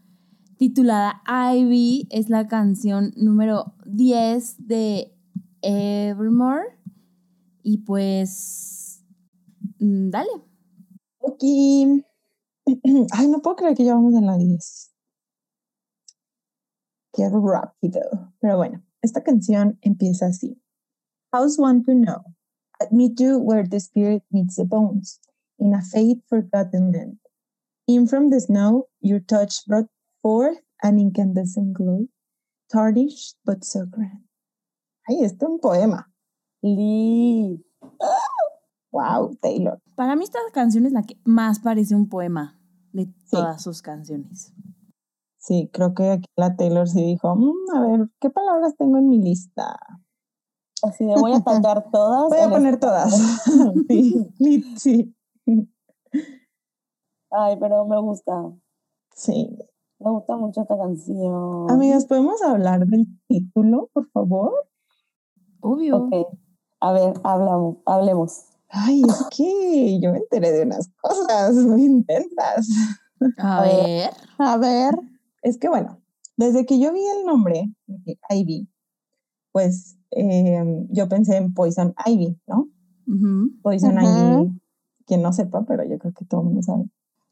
titulada 0.57 1.23
Ivy. 1.27 2.09
Es 2.11 2.31
la 2.31 2.47
canción 2.49 3.13
número 3.17 3.75
10 3.85 4.67
de 4.67 5.15
Evermore. 5.61 6.79
Y 7.63 7.79
pues, 7.79 9.03
mm, 9.81 10.11
dale. 10.11 10.31
Ok. 11.19 11.43
Ay, 13.13 13.29
no 13.29 13.43
puedo 13.43 13.57
creer 13.57 13.77
que 13.77 13.85
ya 13.85 13.95
vamos 13.95 14.15
en 14.15 14.27
la 14.27 14.39
10. 14.39 14.94
Qué 17.15 17.29
rápido. 17.29 18.33
Pero 18.41 18.57
bueno, 18.57 18.83
esta 19.01 19.23
canción 19.23 19.79
empieza 19.83 20.27
así. 20.27 20.61
How's 21.33 21.59
one 21.59 21.85
to 21.85 21.93
know? 21.93 22.25
Meet 22.91 23.21
you 23.21 23.39
where 23.39 23.67
the 23.67 23.79
spirit 23.79 24.25
meets 24.31 24.57
the 24.57 24.65
bones, 24.65 25.21
in 25.59 25.75
a 25.75 25.81
fate 25.81 26.23
forgotten 26.29 26.91
land. 26.93 27.19
In 27.87 28.09
from 28.09 28.31
the 28.31 28.41
snow, 28.41 28.89
your 29.01 29.21
touch 29.21 29.65
brought 29.67 29.89
forth 30.23 30.59
an 30.83 30.99
incandescent 30.99 31.73
glow, 31.73 32.09
Tardish 32.73 33.35
but 33.45 33.65
so 33.65 33.87
grand. 33.87 34.25
Ay, 35.09 35.23
este 35.23 35.45
es 35.45 35.49
un 35.49 35.61
poema. 35.61 36.11
Lee. 36.63 37.63
Wow, 38.91 39.37
Taylor. 39.41 39.79
Para 39.97 40.17
mí 40.17 40.25
esta 40.25 40.39
canción 40.53 40.87
es 40.87 40.93
la 40.93 41.03
que 41.03 41.17
más 41.25 41.61
parece 41.61 41.95
un 41.95 42.09
poema 42.09 42.59
de 42.93 43.09
todas 43.31 43.63
sus 43.63 43.83
canciones. 43.83 44.53
Sí, 45.47 45.69
creo 45.75 45.93
que 45.93 46.11
aquí 46.11 46.27
la 46.37 46.57
Taylor 46.57 46.89
sí 46.89 47.03
dijo, 47.05 47.37
"Mm, 47.37 47.77
a 47.77 47.81
ver, 47.87 48.09
¿qué 48.19 48.31
palabras 48.31 48.75
tengo 48.79 48.97
en 48.97 49.11
mi 49.11 49.21
lista? 49.21 49.77
Así 50.83 51.05
de 51.05 51.15
voy 51.17 51.33
a 51.33 51.41
sacar 51.41 51.85
todas. 51.93 52.31
Voy 52.31 52.39
a 52.39 52.51
poner 52.51 52.81
todas. 52.81 53.13
sí, 53.89 54.33
sí, 54.39 54.65
sí. 54.79 55.15
Ay, 57.31 57.59
pero 57.61 57.85
me 57.85 58.01
gusta. 58.01 58.53
Sí. 59.15 59.55
Me 59.99 60.11
gusta 60.13 60.35
mucho 60.39 60.63
esta 60.63 60.79
canción. 60.79 61.71
Amigas, 61.71 62.07
¿podemos 62.07 62.41
hablar 62.43 62.87
del 62.87 63.07
título, 63.29 63.91
por 63.93 64.09
favor? 64.13 64.67
Obvio. 65.61 65.97
Ok. 66.07 66.27
A 66.81 66.93
ver, 66.93 67.13
hablamos, 67.23 67.77
hablemos. 67.85 68.45
Ay, 68.71 69.03
es 69.07 69.27
que 69.37 70.01
yo 70.01 70.11
me 70.13 70.19
enteré 70.19 70.53
de 70.53 70.63
unas 70.63 70.91
cosas 71.03 71.55
muy 71.57 71.85
intensas. 71.85 72.67
A 73.37 73.59
A 73.59 73.63
ver. 73.63 73.77
ver. 73.77 74.11
A 74.39 74.57
ver. 74.57 74.95
Es 75.45 75.59
que 75.59 75.69
bueno, 75.69 76.01
desde 76.37 76.65
que 76.65 76.81
yo 76.81 76.93
vi 76.93 77.07
el 77.07 77.27
nombre, 77.27 77.71
Ivy, 78.31 78.67
pues 79.53 79.99
eh, 80.11 80.87
yo 80.89 81.09
pensé 81.09 81.37
en 81.37 81.53
Poison 81.53 81.95
Ivy, 82.07 82.41
¿no? 82.47 82.69
Poison. 83.63 83.95
Ivy, 84.03 84.59
quien 85.07 85.21
no 85.21 85.35
sepa, 85.35 85.65
pero 85.67 85.85
yo 85.85 85.99
creo 85.99 86.15
que 86.15 86.25
todo 86.25 86.41
el 86.41 86.47
mundo 86.47 86.63
sabe. 86.63 86.85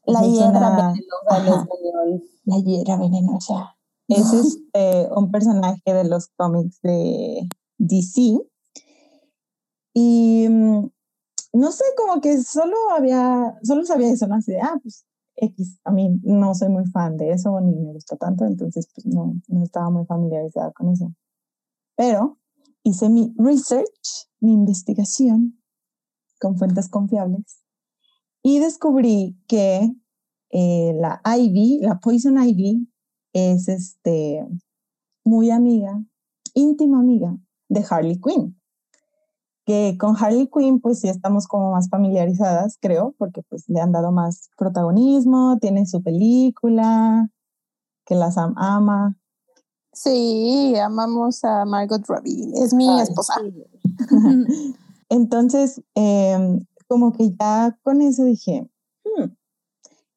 La 0.05 0.21
hiedra 0.21 0.69
venenosa 0.69 1.37
en 1.37 1.47
Ajá. 1.47 1.61
español. 1.61 2.23
La 2.45 2.57
hiedra 2.59 2.97
venenosa. 2.97 3.77
Es 4.07 4.31
este, 4.31 5.09
un 5.15 5.31
personaje 5.31 5.81
de 5.91 6.03
los 6.03 6.27
cómics 6.35 6.79
de 6.83 7.49
DC. 7.79 8.37
Y 9.95 10.47
mm, 10.49 10.87
no 11.53 11.71
sé, 11.71 11.83
como 11.97 12.21
que 12.21 12.41
solo 12.43 12.75
había, 12.95 13.57
solo 13.63 13.83
sabía 13.85 14.11
eso, 14.11 14.27
¿no? 14.27 14.35
Así 14.35 14.51
de, 14.51 14.61
ah, 14.61 14.77
pues 14.83 15.03
X, 15.35 15.79
a 15.83 15.91
mí 15.91 16.19
no 16.23 16.53
soy 16.53 16.69
muy 16.69 16.85
fan 16.85 17.17
de 17.17 17.31
eso, 17.31 17.59
ni 17.61 17.75
me 17.75 17.93
gusta 17.93 18.15
tanto, 18.17 18.45
entonces 18.45 18.87
pues 18.93 19.05
no, 19.05 19.33
no 19.47 19.63
estaba 19.63 19.89
muy 19.89 20.05
familiarizada 20.05 20.71
con 20.71 20.89
eso. 20.89 21.13
Pero 21.95 22.39
hice 22.83 23.09
mi 23.09 23.33
research, 23.37 24.29
mi 24.39 24.53
investigación 24.53 25.59
con 26.39 26.57
fuentes 26.57 26.89
confiables 26.89 27.63
y 28.43 28.59
descubrí 28.59 29.37
que 29.47 29.89
eh, 30.51 30.93
la 30.99 31.21
Ivy, 31.25 31.79
la 31.81 31.99
Poison 31.99 32.37
Ivy, 32.37 32.87
es 33.33 33.67
este, 33.67 34.45
muy 35.23 35.49
amiga, 35.49 36.03
íntima 36.53 36.99
amiga 36.99 37.35
de 37.69 37.85
Harley 37.89 38.19
Quinn. 38.21 38.61
Que 39.65 39.95
con 39.97 40.15
Harley 40.17 40.49
Quinn, 40.53 40.81
pues 40.81 40.99
sí 40.99 41.07
estamos 41.07 41.47
como 41.47 41.71
más 41.71 41.89
familiarizadas, 41.89 42.77
creo, 42.81 43.15
porque 43.17 43.43
pues 43.49 43.63
le 43.69 43.79
han 43.79 43.91
dado 43.93 44.11
más 44.11 44.49
protagonismo, 44.57 45.57
tiene 45.61 45.85
su 45.85 46.03
película, 46.03 47.29
que 48.05 48.15
las 48.15 48.37
am- 48.37 48.55
ama. 48.57 49.15
Sí, 49.93 50.75
amamos 50.83 51.43
a 51.45 51.63
Margot 51.65 52.05
Robbie. 52.07 52.51
Es 52.55 52.73
mi 52.73 52.89
Ay, 52.89 53.03
esposa. 53.03 53.35
sí. 53.41 53.63
Entonces, 55.09 55.81
em, 55.95 56.65
como 56.87 57.13
que 57.13 57.31
ya 57.39 57.77
con 57.83 58.01
eso 58.01 58.23
dije, 58.25 58.69
"Hmm, 59.05 59.25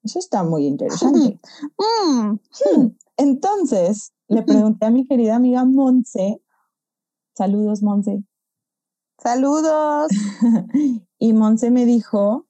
eso 0.02 0.18
está 0.18 0.42
muy 0.42 0.66
interesante. 0.66 1.38
Mm, 1.78 2.38
Hmm. 2.74 2.86
Entonces, 3.18 4.12
le 4.28 4.42
pregunté 4.42 4.86
a 4.86 4.90
mi 4.90 5.06
querida 5.06 5.36
amiga 5.36 5.64
Monse, 5.64 6.42
saludos 7.34 7.82
Monse, 7.82 8.24
Saludos. 9.22 10.10
y 11.18 11.32
Monse 11.32 11.70
me 11.70 11.84
dijo, 11.86 12.46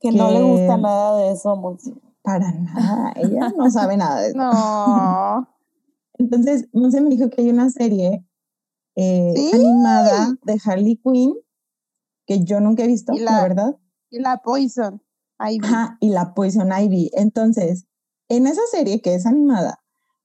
Que 0.00 0.12
no 0.12 0.30
le 0.30 0.42
gusta 0.42 0.76
nada 0.76 1.18
de 1.18 1.32
eso, 1.32 1.56
Monse. 1.56 1.94
para 2.22 2.50
nada, 2.52 3.12
ella 3.16 3.52
no 3.56 3.70
sabe 3.70 3.96
nada 3.96 4.20
de 4.22 4.28
eso. 4.28 4.36
No. 4.38 5.48
Entonces, 6.18 6.68
Monse 6.72 7.00
me 7.00 7.10
dijo 7.10 7.28
que 7.30 7.42
hay 7.42 7.50
una 7.50 7.70
serie 7.70 8.24
eh, 8.94 9.32
Sí. 9.36 9.50
animada 9.54 10.34
de 10.42 10.60
Harley 10.64 10.96
Quinn 10.96 11.34
que 12.26 12.42
yo 12.44 12.60
nunca 12.60 12.84
he 12.84 12.86
visto, 12.88 13.12
la, 13.12 13.32
la- 13.32 13.42
verdad. 13.42 13.76
Y 14.10 14.20
la 14.20 14.38
Poison. 14.38 15.02
Ivy. 15.38 15.66
Ajá, 15.66 15.98
y 16.00 16.08
la 16.10 16.32
Poison 16.32 16.70
Ivy. 16.72 17.10
Entonces, 17.12 17.84
en 18.28 18.46
esa 18.46 18.62
serie 18.70 19.02
que 19.02 19.14
es 19.14 19.26
animada, 19.26 19.80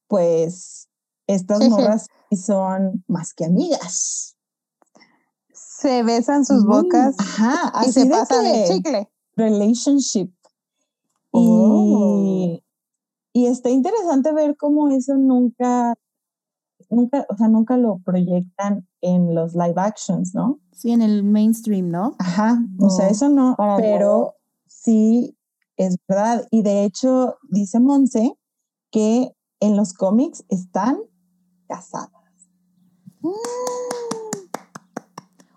pues 0.07 0.87
estas 1.27 1.67
morras 1.69 2.07
sí 2.29 2.37
son 2.37 3.03
más 3.07 3.33
que 3.33 3.45
amigas. 3.45 4.37
Se 5.81 6.03
besan 6.03 6.45
sus 6.45 6.63
Mm, 6.63 6.69
bocas 6.69 7.15
Ajá, 7.19 7.71
y 7.75 7.89
así 7.89 7.91
se 7.93 8.05
de 8.05 8.09
pasan 8.11 8.45
el 8.45 8.67
chicle. 8.67 9.09
relationship. 9.35 10.31
Oh. 11.31 12.23
Y, 12.23 12.63
y 13.33 13.45
está 13.47 13.69
interesante 13.69 14.31
ver 14.33 14.55
cómo 14.57 14.89
eso 14.89 15.15
nunca, 15.15 15.95
nunca, 16.89 17.25
o 17.29 17.37
sea, 17.37 17.47
nunca 17.47 17.77
lo 17.77 17.99
proyectan 17.99 18.87
en 19.01 19.33
los 19.33 19.53
live 19.55 19.75
actions, 19.77 20.35
¿no? 20.35 20.59
Sí, 20.73 20.91
en 20.91 21.01
el 21.01 21.23
mainstream, 21.23 21.89
¿no? 21.89 22.15
Ajá, 22.19 22.59
o 22.79 22.89
sea, 22.89 23.09
eso 23.09 23.29
no, 23.29 23.55
para 23.57 23.77
pero 23.77 24.35
sí 24.67 25.37
es 25.77 25.97
verdad. 26.07 26.45
Y 26.51 26.61
de 26.63 26.83
hecho, 26.83 27.37
dice 27.49 27.79
Monse 27.79 28.37
que 28.91 29.31
en 29.59 29.77
los 29.77 29.93
cómics 29.93 30.43
están 30.49 30.99
casadas. 31.67 32.11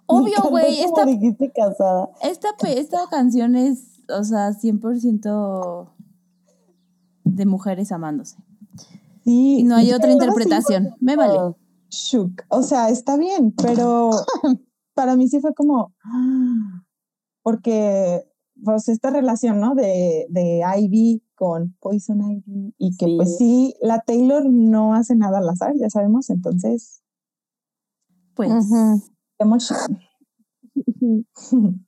Obvio, 0.07 0.37
güey. 0.51 0.81
Esta, 0.81 1.05
dijiste 1.05 1.51
casada. 1.53 2.11
esta, 2.23 2.49
esta 2.69 2.99
canción 3.11 3.57
es, 3.57 4.01
o 4.09 4.25
sea, 4.25 4.51
100% 4.51 5.91
de 7.25 7.47
mujeres 7.47 7.93
amándose. 7.93 8.37
Sí, 9.25 9.61
Y 9.61 9.63
no 9.63 9.77
hay 9.77 9.93
otra 9.93 10.13
interpretación. 10.13 10.95
Me 11.01 11.17
vale. 11.17 11.55
Shook. 11.91 12.43
O 12.49 12.63
sea, 12.63 12.91
está 12.91 13.17
bien, 13.17 13.53
pero 13.53 14.11
para 14.95 15.17
mí 15.17 15.29
sí 15.29 15.41
fue 15.41 15.55
como, 15.55 15.95
porque 17.43 18.27
pues 18.63 18.89
esta 18.89 19.11
relación, 19.11 19.61
¿no? 19.61 19.75
De, 19.75 20.27
de 20.29 20.63
Ivy 20.79 21.23
con 21.35 21.77
Poison 21.81 22.21
Ivy 22.21 22.75
y 22.79 22.97
que 22.97 23.07
pues 23.17 23.37
sí, 23.37 23.75
la 23.81 24.01
Taylor 24.01 24.45
no 24.47 24.95
hace 24.95 25.17
nada 25.17 25.39
al 25.39 25.49
azar, 25.49 25.73
ya 25.77 25.91
sabemos, 25.91 26.31
entonces, 26.31 27.03
Pues. 28.35 28.51
Emoción. 29.39 29.99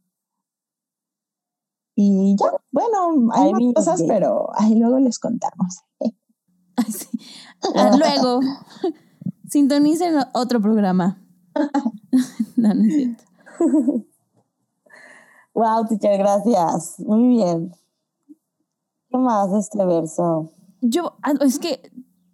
Y 1.99 2.37
ya, 2.37 2.51
bueno, 2.73 3.33
hay 3.33 3.53
más 3.53 3.63
cosas, 3.75 4.03
pero 4.07 4.51
ahí 4.55 4.75
luego 4.75 4.99
les 4.99 5.19
contamos. 5.19 5.81
Ay, 5.99 6.13
sí. 6.93 7.09
Ah, 7.75 7.97
Luego, 7.97 8.41
sintonicen 9.49 10.17
otro 10.35 10.61
programa. 10.61 11.19
no, 12.57 12.75
no 12.75 12.85
es 12.85 12.95
cierto. 12.95 13.25
Wow, 15.55 15.87
teacher, 15.89 16.19
gracias. 16.19 17.01
Muy 17.01 17.29
bien. 17.29 17.75
¿Qué 19.09 19.17
más 19.17 19.51
de 19.51 19.59
este 19.61 19.83
verso? 19.87 20.53
Yo, 20.83 21.17
ah, 21.23 21.33
es 21.41 21.59
que 21.59 21.81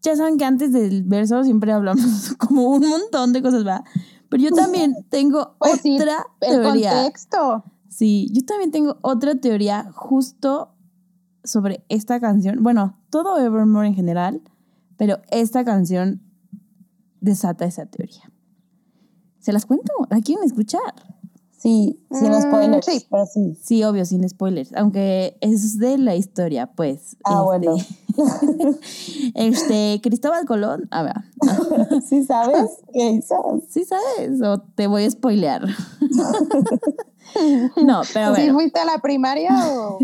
ya 0.00 0.16
saben 0.16 0.38
que 0.38 0.44
antes 0.44 0.72
del 0.72 1.04
verso 1.04 1.44
siempre 1.44 1.70
hablamos 1.70 2.34
como 2.36 2.68
un 2.68 2.88
montón 2.88 3.32
de 3.32 3.42
cosas, 3.42 3.64
¿va? 3.64 3.84
Pero 4.32 4.42
yo 4.44 4.50
también 4.56 4.94
tengo 5.10 5.54
Pues 5.58 5.80
sí, 5.82 5.94
otra 5.96 6.26
El 6.40 6.60
teoría. 6.62 6.90
contexto. 6.94 7.64
Sí, 7.88 8.28
yo 8.32 8.42
también 8.44 8.70
tengo 8.70 8.96
otra 9.02 9.34
teoría 9.36 9.92
justo 9.94 10.74
sobre 11.44 11.84
esta 11.88 12.18
canción. 12.18 12.62
Bueno, 12.62 12.96
todo 13.10 13.38
Evermore 13.38 13.88
en 13.88 13.94
general, 13.94 14.40
pero 14.96 15.18
esta 15.30 15.64
canción 15.64 16.22
desata 17.20 17.66
esa 17.66 17.84
teoría. 17.86 18.30
¿Se 19.40 19.52
las 19.52 19.66
cuento? 19.66 19.92
¿La 20.08 20.20
quieren 20.20 20.44
escuchar? 20.44 20.80
Sí, 21.50 22.04
sin 22.10 22.32
Mm, 22.32 22.42
spoilers, 22.42 22.86
sí. 22.86 23.06
pero 23.10 23.26
sí. 23.26 23.56
Sí, 23.62 23.84
obvio, 23.84 24.04
sin 24.04 24.28
spoilers. 24.28 24.72
Aunque 24.74 25.36
es 25.40 25.78
de 25.78 25.98
la 25.98 26.16
historia, 26.16 26.66
pues. 26.72 27.16
Ah, 27.24 27.34
este, 27.34 27.44
bueno. 27.44 27.76
este, 29.34 30.00
Cristóbal 30.02 30.44
Colón. 30.46 30.88
A 30.90 31.02
ver, 31.02 31.14
¿Sí 32.08 32.24
sabes 32.24 32.70
qué 32.92 33.10
hizo? 33.10 33.62
¿sí 33.68 33.84
sabes? 33.84 34.40
O 34.42 34.60
te 34.60 34.86
voy 34.86 35.04
a 35.04 35.10
spoilear. 35.10 35.62
no, 37.84 38.02
pero 38.12 38.34
¿Sí 38.34 38.42
bueno. 38.42 38.54
fuiste 38.54 38.80
a 38.80 38.84
la 38.84 38.98
primaria 38.98 39.50
o...? 39.72 39.98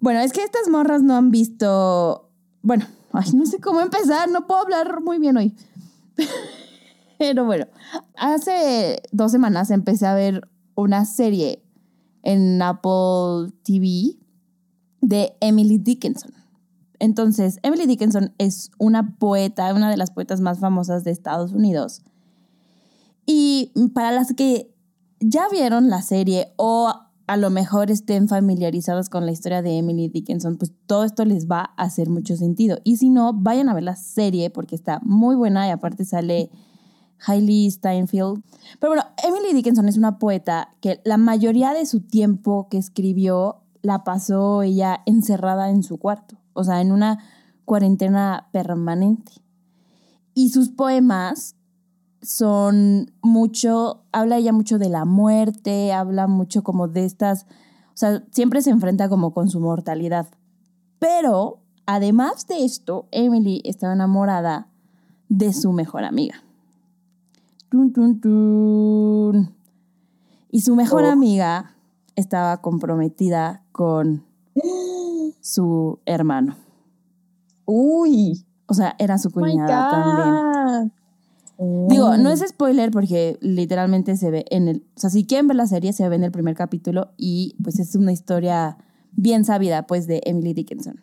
Bueno, 0.00 0.20
es 0.20 0.32
que 0.32 0.42
estas 0.42 0.68
morras 0.68 1.02
no 1.02 1.16
han 1.16 1.30
visto. 1.30 2.30
Bueno, 2.62 2.86
ay, 3.12 3.32
no 3.32 3.46
sé 3.46 3.60
cómo 3.60 3.80
empezar, 3.80 4.28
no 4.30 4.46
puedo 4.46 4.60
hablar 4.60 5.00
muy 5.00 5.18
bien 5.18 5.36
hoy. 5.36 5.56
Pero 7.18 7.44
bueno, 7.44 7.66
hace 8.16 9.02
dos 9.10 9.32
semanas 9.32 9.70
empecé 9.70 10.06
a 10.06 10.14
ver 10.14 10.48
una 10.74 11.06
serie 11.06 11.62
en 12.22 12.60
Apple 12.60 13.52
TV 13.62 14.16
de 15.00 15.34
Emily 15.40 15.78
Dickinson. 15.78 16.35
Entonces, 16.98 17.58
Emily 17.62 17.86
Dickinson 17.86 18.34
es 18.38 18.70
una 18.78 19.16
poeta, 19.18 19.72
una 19.74 19.90
de 19.90 19.96
las 19.96 20.10
poetas 20.10 20.40
más 20.40 20.58
famosas 20.58 21.04
de 21.04 21.10
Estados 21.10 21.52
Unidos. 21.52 22.02
Y 23.26 23.72
para 23.94 24.12
las 24.12 24.32
que 24.34 24.74
ya 25.20 25.48
vieron 25.50 25.90
la 25.90 26.02
serie 26.02 26.52
o 26.56 26.92
a 27.26 27.36
lo 27.36 27.50
mejor 27.50 27.90
estén 27.90 28.28
familiarizados 28.28 29.08
con 29.08 29.26
la 29.26 29.32
historia 29.32 29.62
de 29.62 29.78
Emily 29.78 30.08
Dickinson, 30.08 30.56
pues 30.58 30.72
todo 30.86 31.04
esto 31.04 31.24
les 31.24 31.48
va 31.48 31.72
a 31.76 31.84
hacer 31.84 32.08
mucho 32.08 32.36
sentido. 32.36 32.78
Y 32.84 32.98
si 32.98 33.10
no, 33.10 33.32
vayan 33.32 33.68
a 33.68 33.74
ver 33.74 33.82
la 33.82 33.96
serie 33.96 34.50
porque 34.50 34.76
está 34.76 35.00
muy 35.02 35.34
buena 35.34 35.66
y 35.66 35.70
aparte 35.70 36.04
sale 36.04 36.50
Hailey 37.26 37.70
Steinfeld. 37.70 38.42
Pero 38.78 38.90
bueno, 38.90 39.04
Emily 39.24 39.54
Dickinson 39.54 39.88
es 39.88 39.96
una 39.96 40.18
poeta 40.18 40.74
que 40.80 41.00
la 41.04 41.16
mayoría 41.16 41.72
de 41.72 41.86
su 41.86 42.00
tiempo 42.00 42.68
que 42.70 42.78
escribió 42.78 43.62
la 43.82 44.04
pasó 44.04 44.62
ella 44.62 45.02
encerrada 45.06 45.70
en 45.70 45.82
su 45.82 45.98
cuarto, 45.98 46.36
o 46.56 46.64
sea, 46.64 46.80
en 46.80 46.92
una 46.92 47.18
cuarentena 47.64 48.48
permanente. 48.52 49.32
Y 50.34 50.50
sus 50.50 50.68
poemas 50.70 51.56
son 52.22 53.12
mucho, 53.22 54.02
habla 54.12 54.38
ella 54.38 54.52
mucho 54.52 54.78
de 54.78 54.88
la 54.88 55.04
muerte, 55.04 55.92
habla 55.92 56.26
mucho 56.26 56.62
como 56.62 56.88
de 56.88 57.04
estas, 57.04 57.44
o 57.88 57.96
sea, 57.96 58.24
siempre 58.32 58.62
se 58.62 58.70
enfrenta 58.70 59.08
como 59.08 59.32
con 59.32 59.48
su 59.48 59.60
mortalidad. 59.60 60.26
Pero, 60.98 61.60
además 61.86 62.46
de 62.46 62.64
esto, 62.64 63.06
Emily 63.12 63.60
estaba 63.64 63.92
enamorada 63.92 64.68
de 65.28 65.52
su 65.52 65.72
mejor 65.72 66.04
amiga. 66.04 66.42
Tun, 67.68 67.92
tun, 67.92 68.20
tun. 68.20 69.54
Y 70.50 70.60
su 70.62 70.74
mejor 70.76 71.04
Oh. 71.04 71.10
amiga 71.10 71.74
estaba 72.14 72.60
comprometida 72.62 73.62
con 73.72 74.24
su 75.46 76.00
hermano. 76.06 76.56
Uy, 77.66 78.44
O 78.66 78.74
sea, 78.74 78.96
era 78.98 79.16
su 79.16 79.28
Oh 79.28 79.32
cuñada 79.32 79.90
también. 79.90 80.90
God. 81.58 81.88
Digo, 81.88 82.16
no 82.16 82.30
es 82.30 82.40
spoiler 82.40 82.90
porque 82.90 83.38
literalmente 83.40 84.16
se 84.16 84.30
ve 84.32 84.44
en 84.50 84.66
el. 84.66 84.84
O 84.96 85.00
sea, 85.00 85.08
si 85.08 85.24
quieren 85.24 85.46
ver 85.46 85.56
la 85.56 85.68
serie, 85.68 85.92
se 85.92 86.08
ve 86.08 86.16
en 86.16 86.24
el 86.24 86.32
primer 86.32 86.56
capítulo 86.56 87.12
y 87.16 87.56
pues 87.62 87.78
es 87.78 87.94
una 87.94 88.12
historia 88.12 88.76
bien 89.12 89.44
sabida, 89.44 89.86
pues, 89.86 90.08
de 90.08 90.20
Emily 90.26 90.52
Dickinson. 90.52 91.00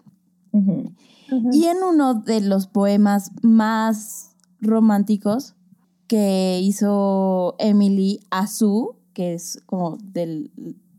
Y 1.51 1.65
en 1.65 1.77
uno 1.81 2.13
de 2.13 2.41
los 2.41 2.67
poemas 2.67 3.31
más 3.41 4.35
románticos 4.59 5.55
que 6.07 6.59
hizo 6.61 7.55
Emily 7.59 8.19
a 8.29 8.45
Sue, 8.45 8.89
que 9.13 9.33
es 9.33 9.63
como 9.65 9.97
del 10.03 10.51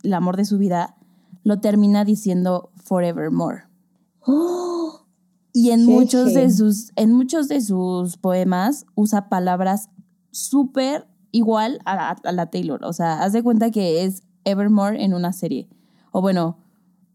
el 0.03 0.15
amor 0.15 0.37
de 0.37 0.47
su 0.47 0.59
vida, 0.59 0.97
lo 1.45 1.61
termina 1.61 2.05
diciendo 2.05 2.71
forevermore. 2.85 3.65
Y 5.53 5.71
en 5.71 5.81
Jeje. 5.81 5.93
muchos 5.93 6.35
de 6.35 6.51
sus, 6.51 6.93
en 6.97 7.13
muchos 7.13 7.49
de 7.49 7.61
sus 7.61 8.17
poemas 8.17 8.87
usa 8.95 9.29
palabras 9.29 9.89
súper 10.31 11.07
igual 11.33 11.81
a 11.85 11.97
la, 11.97 12.11
a 12.11 12.33
la 12.33 12.47
Taylor. 12.47 12.85
O 12.85 12.93
sea, 12.93 13.23
haz 13.23 13.33
de 13.33 13.43
cuenta 13.43 13.71
que 13.71 14.05
es 14.05 14.23
Evermore 14.45 15.03
en 15.03 15.15
una 15.15 15.33
serie. 15.33 15.69
O 16.13 16.21
bueno, 16.21 16.59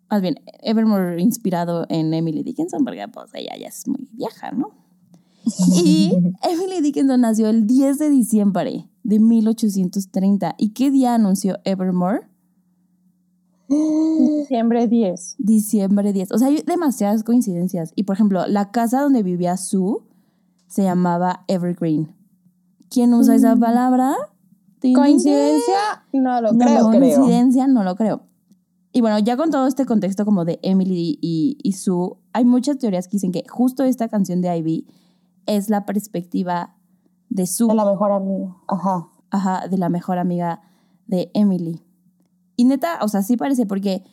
más 0.09 0.21
bien, 0.21 0.41
Evermore 0.61 1.21
inspirado 1.21 1.85
en 1.89 2.13
Emily 2.13 2.43
Dickinson, 2.43 2.83
porque 2.83 3.07
pues 3.07 3.29
ella 3.33 3.55
ya 3.59 3.67
es 3.67 3.87
muy 3.87 4.09
vieja, 4.11 4.51
¿no? 4.51 4.71
Y 5.83 6.11
Emily 6.43 6.81
Dickinson 6.81 7.21
nació 7.21 7.49
el 7.49 7.67
10 7.67 7.99
de 7.99 8.09
diciembre 8.09 8.89
de 9.03 9.19
1830. 9.19 10.55
¿Y 10.57 10.69
qué 10.69 10.91
día 10.91 11.13
anunció 11.13 11.59
Evermore? 11.63 12.27
Diciembre 13.69 14.87
10. 14.87 15.35
Diciembre 15.37 16.11
10. 16.13 16.31
O 16.31 16.37
sea, 16.37 16.47
hay 16.47 16.63
demasiadas 16.65 17.23
coincidencias. 17.23 17.91
Y 17.95 18.03
por 18.03 18.15
ejemplo, 18.15 18.45
la 18.47 18.71
casa 18.71 19.01
donde 19.01 19.23
vivía 19.23 19.57
Sue 19.57 19.97
se 20.67 20.83
llamaba 20.83 21.43
Evergreen. 21.47 22.15
¿Quién 22.89 23.13
usa 23.13 23.35
esa 23.35 23.55
palabra? 23.55 24.15
Tin, 24.79 24.93
tin. 24.93 24.95
¿Coincidencia? 24.95 26.03
No 26.13 26.41
lo 26.41 26.51
No 26.53 26.65
creo. 26.65 26.83
lo 26.83 26.89
creo. 26.89 27.15
Coincidencia, 27.15 27.67
no 27.67 27.83
lo 27.83 27.95
creo. 27.95 28.21
Y 28.91 29.01
bueno, 29.01 29.19
ya 29.19 29.37
con 29.37 29.51
todo 29.51 29.67
este 29.67 29.85
contexto 29.85 30.25
como 30.25 30.45
de 30.45 30.59
Emily 30.63 31.19
y, 31.21 31.57
y 31.61 31.73
Sue, 31.73 32.13
hay 32.33 32.45
muchas 32.45 32.79
teorías 32.79 33.07
que 33.07 33.17
dicen 33.17 33.31
que 33.31 33.43
justo 33.47 33.83
esta 33.83 34.07
canción 34.07 34.41
de 34.41 34.57
Ivy 34.57 34.87
es 35.45 35.69
la 35.69 35.85
perspectiva 35.85 36.75
de 37.29 37.45
Sue. 37.45 37.67
De 37.67 37.75
la 37.75 37.85
mejor 37.85 38.11
amiga. 38.11 38.55
Ajá. 38.67 39.07
Ajá, 39.29 39.67
de 39.67 39.77
la 39.77 39.89
mejor 39.89 40.17
amiga 40.17 40.61
de 41.05 41.29
Emily. 41.35 41.83
Y 42.59 42.65
neta, 42.65 42.99
o 43.01 43.07
sea, 43.07 43.21
sí 43.23 43.37
parece, 43.37 43.65
porque 43.65 44.03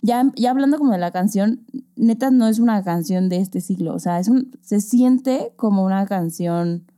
ya, 0.00 0.32
ya 0.34 0.50
hablando 0.50 0.78
como 0.78 0.92
de 0.92 0.98
la 0.98 1.10
canción, 1.10 1.66
neta 1.94 2.30
no 2.30 2.46
es 2.46 2.58
una 2.58 2.82
canción 2.82 3.28
de 3.28 3.36
este 3.36 3.60
siglo. 3.60 3.92
O 3.94 3.98
sea, 3.98 4.18
es 4.18 4.28
un, 4.28 4.56
se 4.62 4.80
siente 4.80 5.52
como 5.56 5.84
una 5.84 6.06
canción 6.06 6.90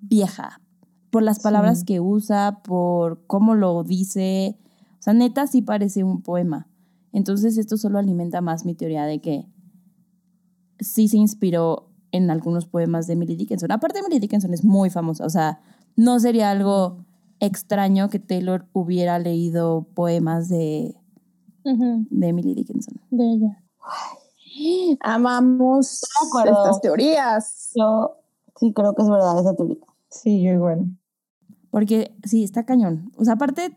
vieja. 0.00 0.60
Por 1.10 1.22
las 1.22 1.38
palabras 1.38 1.78
Sí. 1.78 1.84
que 1.84 2.00
usa, 2.00 2.62
por 2.64 3.24
cómo 3.28 3.54
lo 3.54 3.84
dice. 3.84 4.58
O 4.98 5.02
sea, 5.02 5.12
neta 5.12 5.46
sí 5.46 5.62
parece 5.62 6.02
un 6.02 6.20
poema. 6.22 6.66
Entonces 7.12 7.56
esto 7.56 7.76
solo 7.76 8.00
alimenta 8.00 8.40
más 8.40 8.64
mi 8.64 8.74
teoría 8.74 9.04
de 9.04 9.20
que 9.20 9.46
sí 10.80 11.06
se 11.06 11.16
inspiró 11.18 11.90
en 12.10 12.28
algunos 12.32 12.66
poemas 12.66 13.06
de 13.06 13.12
Emily 13.12 13.36
Dickinson. 13.36 13.70
Aparte, 13.70 14.00
Emily 14.00 14.18
Dickinson 14.18 14.52
es 14.52 14.64
muy 14.64 14.90
famosa. 14.90 15.24
O 15.24 15.30
sea, 15.30 15.60
no 15.94 16.18
sería 16.18 16.50
algo 16.50 17.04
extraño 17.40 18.08
que 18.08 18.18
Taylor 18.18 18.66
hubiera 18.72 19.18
leído 19.18 19.86
poemas 19.94 20.48
de, 20.48 20.96
de 21.64 22.28
Emily 22.28 22.54
Dickinson. 22.54 23.00
De 23.10 23.24
ella. 23.24 23.64
Amamos 25.00 26.00
de 26.00 26.26
acuerdo. 26.26 26.64
estas 26.64 26.80
teorías. 26.80 27.70
Yo 27.74 28.16
sí 28.58 28.72
creo 28.72 28.94
que 28.94 29.02
es 29.02 29.08
verdad 29.08 29.40
esa 29.40 29.54
teoría. 29.54 29.76
Sí, 30.10 30.42
yo 30.42 30.52
igual. 30.52 30.98
Porque 31.70 32.16
sí, 32.24 32.44
está 32.44 32.64
cañón. 32.64 33.12
O 33.16 33.24
sea, 33.24 33.34
aparte, 33.34 33.76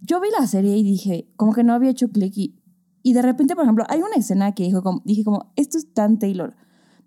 yo 0.00 0.20
vi 0.20 0.28
la 0.30 0.46
serie 0.46 0.76
y 0.76 0.82
dije, 0.82 1.28
como 1.36 1.52
que 1.52 1.64
no 1.64 1.74
había 1.74 1.90
hecho 1.90 2.08
clic 2.08 2.32
y, 2.36 2.60
y 3.02 3.12
de 3.12 3.22
repente, 3.22 3.54
por 3.54 3.64
ejemplo, 3.64 3.84
hay 3.88 4.00
una 4.00 4.16
escena 4.16 4.54
que 4.54 4.64
dijo 4.64 4.82
como, 4.82 5.02
dije 5.04 5.24
como, 5.24 5.52
esto 5.56 5.78
es 5.78 5.92
tan 5.92 6.18
Taylor, 6.18 6.54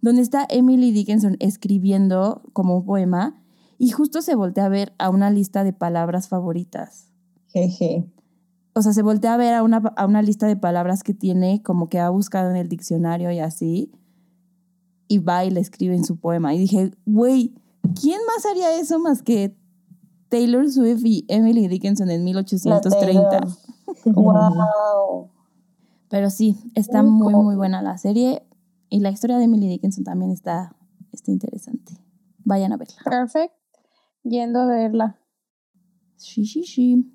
donde 0.01 0.21
está 0.21 0.45
Emily 0.49 0.91
Dickinson 0.91 1.37
escribiendo 1.39 2.43
como 2.53 2.77
un 2.77 2.85
poema 2.85 3.42
y 3.83 3.89
justo 3.89 4.21
se 4.21 4.35
voltea 4.35 4.63
a 4.63 4.69
ver 4.69 4.93
a 4.97 5.09
una 5.09 5.29
lista 5.29 5.65
de 5.65 5.73
palabras 5.73 6.29
favoritas. 6.29 7.11
Jeje. 7.47 8.09
O 8.71 8.81
sea, 8.81 8.93
se 8.93 9.01
voltea 9.01 9.33
a 9.33 9.37
ver 9.37 9.53
a 9.53 9.61
una, 9.61 9.79
a 9.97 10.05
una 10.05 10.21
lista 10.21 10.47
de 10.47 10.55
palabras 10.55 11.03
que 11.03 11.13
tiene, 11.13 11.61
como 11.63 11.89
que 11.89 11.99
ha 11.99 12.09
buscado 12.09 12.49
en 12.49 12.55
el 12.55 12.69
diccionario 12.69 13.29
y 13.29 13.39
así, 13.39 13.91
y 15.09 15.17
va 15.17 15.43
y 15.43 15.51
le 15.51 15.59
escribe 15.59 15.95
en 15.95 16.05
su 16.05 16.15
poema. 16.15 16.53
Y 16.55 16.59
dije, 16.59 16.91
güey, 17.05 17.55
¿quién 17.99 18.21
más 18.25 18.45
haría 18.45 18.73
eso 18.79 18.99
más 18.99 19.21
que 19.21 19.53
Taylor 20.29 20.71
Swift 20.71 21.03
y 21.03 21.25
Emily 21.27 21.67
Dickinson 21.67 22.09
en 22.09 22.19
La 22.19 22.23
1830? 22.23 23.29
Taylor. 23.29 23.47
Wow. 24.05 25.29
Pero 26.07 26.29
sí, 26.29 26.57
está 26.73 27.03
Muy 27.03 27.35
muy 27.35 27.57
buena 27.57 27.81
la 27.81 27.97
serie. 27.97 28.47
Y 28.89 29.01
la 29.01 29.11
historia 29.11 29.37
de 29.37 29.43
Emily 29.43 29.67
Dickinson 29.67 30.05
también 30.05 30.31
está, 30.31 30.73
está 31.11 31.31
interesante. 31.31 31.99
Vayan 32.45 32.71
a 32.71 32.77
verla. 32.77 32.95
Perfect. 33.03 33.53
Yendo 34.23 34.61
a 34.61 34.65
verla. 34.65 35.19
Sí, 36.15 36.45
sí, 36.45 36.63
sí. 36.63 37.13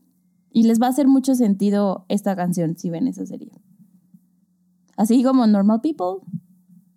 Y 0.51 0.64
les 0.64 0.81
va 0.81 0.87
a 0.87 0.90
hacer 0.90 1.09
mucho 1.09 1.35
sentido 1.35 2.05
esta 2.09 2.37
canción 2.37 2.77
si 2.77 2.90
ven 2.90 3.07
esa 3.07 3.27
serie. 3.27 3.53
Así 4.97 5.23
como 5.23 5.47
Normal 5.47 5.81
People, 5.81 6.27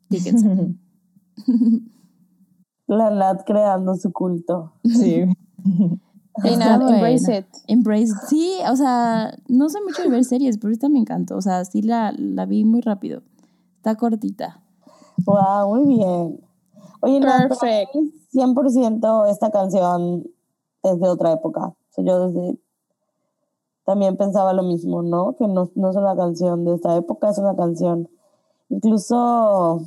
Dickinson. 0.10 0.80
La 2.88 3.10
Nat 3.10 3.44
creando 3.46 3.96
su 3.96 4.12
culto. 4.12 4.74
Sí. 4.84 5.24
Y 6.46 6.56
nada, 6.56 6.96
embrace 6.96 7.40
it. 7.40 7.46
Embrace. 7.68 8.14
Sí, 8.30 8.54
o 8.70 8.76
sea, 8.78 9.38
no 9.50 9.68
sé 9.68 9.80
mucho 9.86 10.02
de 10.02 10.10
ver 10.10 10.24
series, 10.24 10.58
pero 10.58 10.72
esta 10.72 10.88
me 10.88 10.98
encantó. 10.98 11.36
O 11.36 11.42
sea, 11.42 11.66
sí 11.66 11.82
la, 11.82 12.14
la 12.18 12.46
vi 12.46 12.64
muy 12.64 12.80
rápido. 12.80 13.22
Está 13.76 13.96
cortita. 13.96 14.62
Wow, 15.26 15.76
muy 15.76 15.98
bien. 15.98 16.40
Oye, 17.02 17.20
Perfect. 17.22 17.96
100% 18.34 19.26
esta 19.30 19.52
canción 19.52 20.24
es 20.84 21.00
de 21.00 21.10
otra 21.10 21.32
época. 21.34 21.68
O 21.68 21.76
sea, 21.90 22.04
yo 22.04 22.28
desde 22.28 22.60
también 23.86 24.16
pensaba 24.18 24.54
lo 24.54 24.64
mismo, 24.64 25.02
¿no? 25.02 25.36
Que 25.38 25.48
no, 25.48 25.70
no 25.76 25.90
es 25.90 25.96
una 25.96 26.16
canción 26.16 26.64
de 26.66 26.76
esta 26.76 26.96
época, 26.96 27.30
es 27.30 27.38
una 27.40 27.56
canción 27.56 28.10
incluso, 28.70 29.82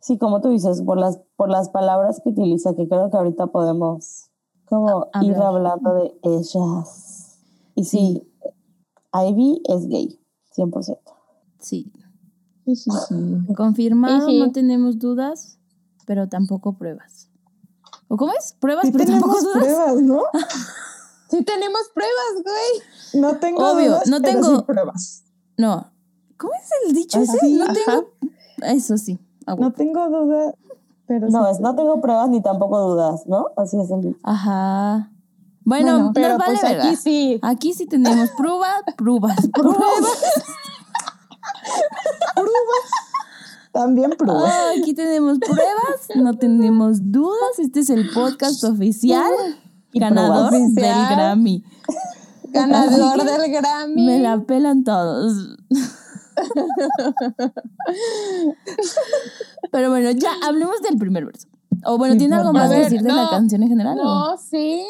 sí, 0.00 0.18
como 0.18 0.40
tú 0.40 0.48
dices, 0.48 0.82
por 0.82 0.98
las, 0.98 1.18
por 1.36 1.48
las 1.48 1.68
palabras 1.68 2.20
que 2.22 2.30
utiliza, 2.30 2.74
que 2.74 2.88
creo 2.88 3.08
que 3.10 3.16
ahorita 3.16 3.46
podemos 3.48 4.30
como 4.64 5.06
A- 5.12 5.24
ir 5.24 5.36
hablando 5.36 5.94
de 5.94 6.18
ellas. 6.22 7.38
Y 7.76 7.84
sí, 7.84 8.26
Ivy 9.12 9.62
es 9.68 9.86
gay, 9.88 10.18
100%. 10.56 10.98
Sí. 11.60 11.92
Sí. 12.74 12.90
Confirmado, 13.56 14.28
Iji. 14.28 14.40
no 14.40 14.50
tenemos 14.50 14.98
dudas, 14.98 15.58
pero 16.06 16.28
tampoco 16.28 16.72
pruebas. 16.78 17.28
¿O 18.08 18.16
cómo 18.16 18.32
es? 18.32 18.54
Pruebas, 18.60 18.86
Sí 18.86 18.92
pero 18.92 19.04
tampoco 19.04 19.34
tenemos 19.34 19.54
dudas. 19.54 19.64
pruebas, 19.74 20.02
¿no? 20.02 20.22
Sí 21.28 21.42
tenemos 21.42 21.80
pruebas, 21.92 22.44
güey. 22.44 23.20
No 23.20 23.36
tengo 23.38 23.68
Obvio, 23.72 23.90
dudas, 23.90 24.06
no 24.08 24.20
pero 24.20 24.32
tengo- 24.40 24.56
sí 24.58 24.62
pruebas. 24.62 25.24
No. 25.58 25.90
¿Cómo 26.38 26.52
es 26.54 26.70
el 26.86 26.94
dicho 26.94 27.18
Ah, 27.18 27.22
ese? 27.22 27.38
sí, 27.40 27.54
no 27.54 27.64
ajá. 27.64 27.72
tengo 27.74 28.12
Eso 28.62 28.96
sí. 28.96 29.18
No 29.58 29.72
tengo 29.72 30.08
duda, 30.08 30.54
pero 31.08 31.28
No, 31.28 31.44
sí. 31.46 31.50
es, 31.52 31.60
no 31.60 31.74
tengo 31.74 32.00
pruebas 32.00 32.28
ni 32.28 32.40
tampoco 32.42 32.78
dudas, 32.80 33.26
¿no? 33.26 33.48
Así 33.56 33.76
es 33.80 33.90
el 33.90 34.16
Ajá. 34.22 35.10
Bueno, 35.64 35.90
Bueno, 35.92 35.98
nos 36.04 36.12
Pero 36.14 36.38
vale 36.38 36.58
pues 36.60 36.64
aquí 36.78 36.94
sí. 36.96 37.40
Aquí 37.42 37.74
sí 37.74 37.86
tenemos 37.86 38.30
pruebas, 38.36 38.82
pruebas, 38.96 39.48
pruebas. 39.52 39.76
También 43.76 44.10
pruebas. 44.12 44.50
Ah, 44.50 44.70
aquí 44.80 44.94
tenemos 44.94 45.38
pruebas, 45.38 46.08
no 46.14 46.32
tenemos 46.38 47.12
dudas. 47.12 47.58
Este 47.58 47.80
es 47.80 47.90
el 47.90 48.08
podcast 48.08 48.64
oficial 48.64 49.30
ganador 49.92 50.50
del. 50.50 50.72
Grammy. 50.72 51.62
Ganador 52.48 53.22
del 53.22 53.52
Grammy. 53.52 54.06
Me 54.06 54.18
la 54.18 54.40
pelan 54.40 54.82
todos. 54.82 55.58
Pero 59.70 59.90
bueno, 59.90 60.10
ya 60.12 60.30
hablemos 60.42 60.80
del 60.80 60.96
primer 60.96 61.26
verso. 61.26 61.46
O 61.84 61.98
bueno, 61.98 62.16
¿tiene 62.16 62.34
algo 62.36 62.54
más 62.54 62.70
que 62.70 62.78
decir 62.78 63.02
de 63.02 63.12
la 63.12 63.28
canción 63.28 63.62
en 63.62 63.68
general? 63.68 63.98
o? 64.00 64.04
No, 64.04 64.38
sí. 64.38 64.86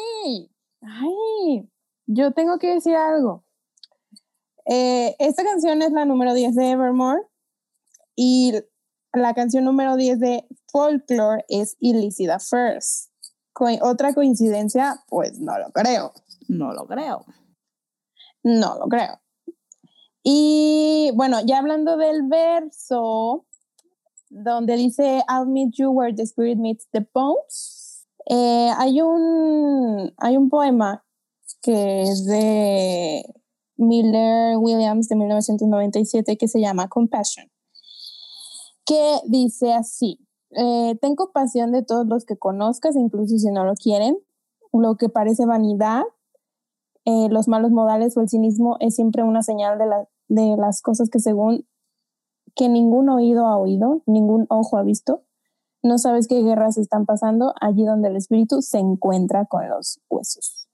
Ay, 0.81 1.69
yo 2.05 2.31
tengo 2.31 2.57
que 2.57 2.75
decir 2.75 2.95
algo. 2.95 3.43
Eh, 4.65 5.13
esta 5.19 5.43
canción 5.43 5.81
es 5.81 5.91
la 5.91 6.05
número 6.05 6.33
10 6.33 6.55
de 6.55 6.71
Evermore 6.71 7.23
y 8.15 8.53
la 9.17 9.33
canción 9.33 9.63
número 9.65 9.95
10 9.95 10.19
de 10.19 10.47
Folklore 10.71 11.45
es 11.49 11.75
Illicida 11.79 12.39
First. 12.39 13.11
Co- 13.53 13.67
otra 13.81 14.13
coincidencia, 14.13 15.03
pues 15.07 15.39
no 15.39 15.57
lo 15.57 15.71
creo. 15.71 16.13
No 16.47 16.73
lo 16.73 16.85
creo. 16.87 17.25
No 18.43 18.77
lo 18.79 18.87
creo. 18.87 19.19
Y 20.23 21.11
bueno, 21.15 21.39
ya 21.45 21.59
hablando 21.59 21.97
del 21.97 22.23
verso, 22.27 23.45
donde 24.29 24.75
dice, 24.75 25.23
I'll 25.29 25.47
meet 25.47 25.73
you 25.77 25.89
where 25.91 26.13
the 26.13 26.23
spirit 26.23 26.57
meets 26.57 26.87
the 26.91 27.05
bones, 27.13 28.05
eh, 28.29 28.71
hay, 28.77 29.01
un, 29.01 30.13
hay 30.17 30.35
un 30.35 30.49
poema 30.49 31.05
que 31.61 32.01
es 32.03 32.25
de 32.25 33.23
Miller 33.77 34.57
Williams 34.57 35.07
de 35.07 35.15
1997 35.15 36.37
que 36.37 36.47
se 36.49 36.59
llama 36.59 36.89
Compassion, 36.89 37.49
que 38.87 39.19
dice 39.27 39.73
así, 39.73 40.19
eh, 40.51 40.97
ten 41.01 41.15
compasión 41.15 41.71
de 41.73 41.83
todos 41.83 42.07
los 42.07 42.25
que 42.25 42.37
conozcas, 42.37 42.95
incluso 42.95 43.37
si 43.37 43.51
no 43.51 43.65
lo 43.65 43.75
quieren, 43.75 44.17
lo 44.73 44.95
que 44.97 45.09
parece 45.09 45.45
vanidad 45.45 46.03
eh, 47.05 47.29
los 47.29 47.47
malos 47.47 47.71
modales 47.71 48.17
o 48.17 48.21
el 48.21 48.29
cinismo 48.29 48.77
es 48.79 48.95
siempre 48.95 49.23
una 49.23 49.41
señal 49.41 49.77
de, 49.77 49.85
la- 49.85 50.07
de 50.27 50.57
las 50.57 50.81
cosas 50.81 51.09
que 51.09 51.19
según 51.19 51.65
que 52.55 52.69
ningún 52.69 53.09
oído 53.09 53.47
ha 53.47 53.57
oído, 53.57 54.01
ningún 54.07 54.47
ojo 54.49 54.77
ha 54.77 54.83
visto. 54.83 55.23
No 55.83 55.97
sabes 55.99 56.27
qué 56.27 56.41
guerras 56.43 56.77
están 56.77 57.05
pasando 57.05 57.53
allí 57.61 57.85
donde 57.85 58.09
el 58.09 58.15
espíritu 58.17 58.61
se 58.61 58.79
encuentra 58.79 59.45
con 59.45 59.69
los 59.69 60.01
huesos. 60.09 60.67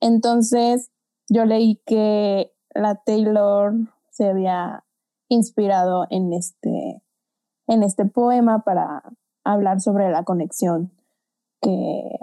Entonces, 0.00 0.90
yo 1.28 1.44
leí 1.46 1.80
que 1.86 2.52
la 2.74 2.96
Taylor 2.96 3.74
se 4.10 4.26
había 4.28 4.84
inspirado 5.28 6.06
en 6.10 6.32
este, 6.34 7.02
en 7.66 7.82
este 7.82 8.04
poema 8.04 8.64
para 8.64 9.02
hablar 9.44 9.80
sobre 9.80 10.10
la 10.10 10.24
conexión 10.24 10.92
que 11.60 12.18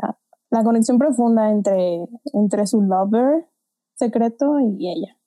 la 0.51 0.63
conexión 0.63 0.97
profunda 0.97 1.49
entre, 1.51 2.07
entre 2.33 2.67
su 2.67 2.81
lover 2.81 3.47
secreto 3.95 4.59
y 4.59 4.89
ella. 4.89 5.17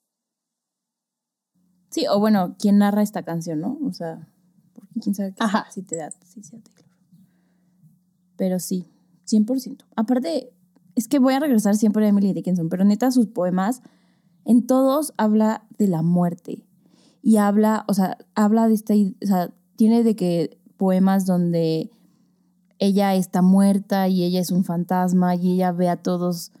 Sí, 1.89 2.05
o 2.07 2.19
bueno, 2.19 2.55
¿quién 2.57 2.79
narra 2.79 3.01
esta 3.01 3.23
canción, 3.23 3.61
no? 3.61 3.77
O 3.85 3.93
sea, 3.93 4.27
porque 4.73 4.99
quién 4.99 5.15
sabe 5.15 5.31
qué 5.31 5.37
Ajá. 5.39 5.67
si 5.71 5.83
te 5.83 5.95
da, 5.95 6.11
si 6.11 6.43
sea 6.43 6.59
Taylor. 6.59 6.91
Pero 8.35 8.59
sí, 8.59 8.87
100%. 9.27 9.85
Aparte, 9.95 10.51
es 10.95 11.07
que 11.07 11.19
voy 11.19 11.35
a 11.35 11.39
regresar 11.39 11.75
siempre 11.75 12.05
a 12.05 12.09
Emily 12.09 12.33
Dickinson, 12.33 12.69
pero 12.69 12.83
neta 12.83 13.11
sus 13.11 13.27
poemas, 13.27 13.81
en 14.45 14.65
todos 14.65 15.13
habla 15.17 15.65
de 15.77 15.87
la 15.87 16.01
muerte. 16.01 16.65
Y 17.21 17.37
habla, 17.37 17.85
o 17.87 17.93
sea, 17.93 18.17
habla 18.35 18.67
de 18.67 18.73
esta, 18.73 18.93
o 18.95 19.25
sea, 19.25 19.53
tiene 19.75 20.03
de 20.03 20.15
que 20.15 20.57
poemas 20.77 21.25
donde 21.25 21.89
ella 22.79 23.15
está 23.15 23.41
muerta 23.41 24.07
y 24.07 24.23
ella 24.23 24.39
es 24.39 24.51
un 24.51 24.63
fantasma 24.63 25.35
y 25.35 25.53
ella 25.53 25.71
ve 25.71 25.89
a 25.89 25.97
todos 25.97 26.51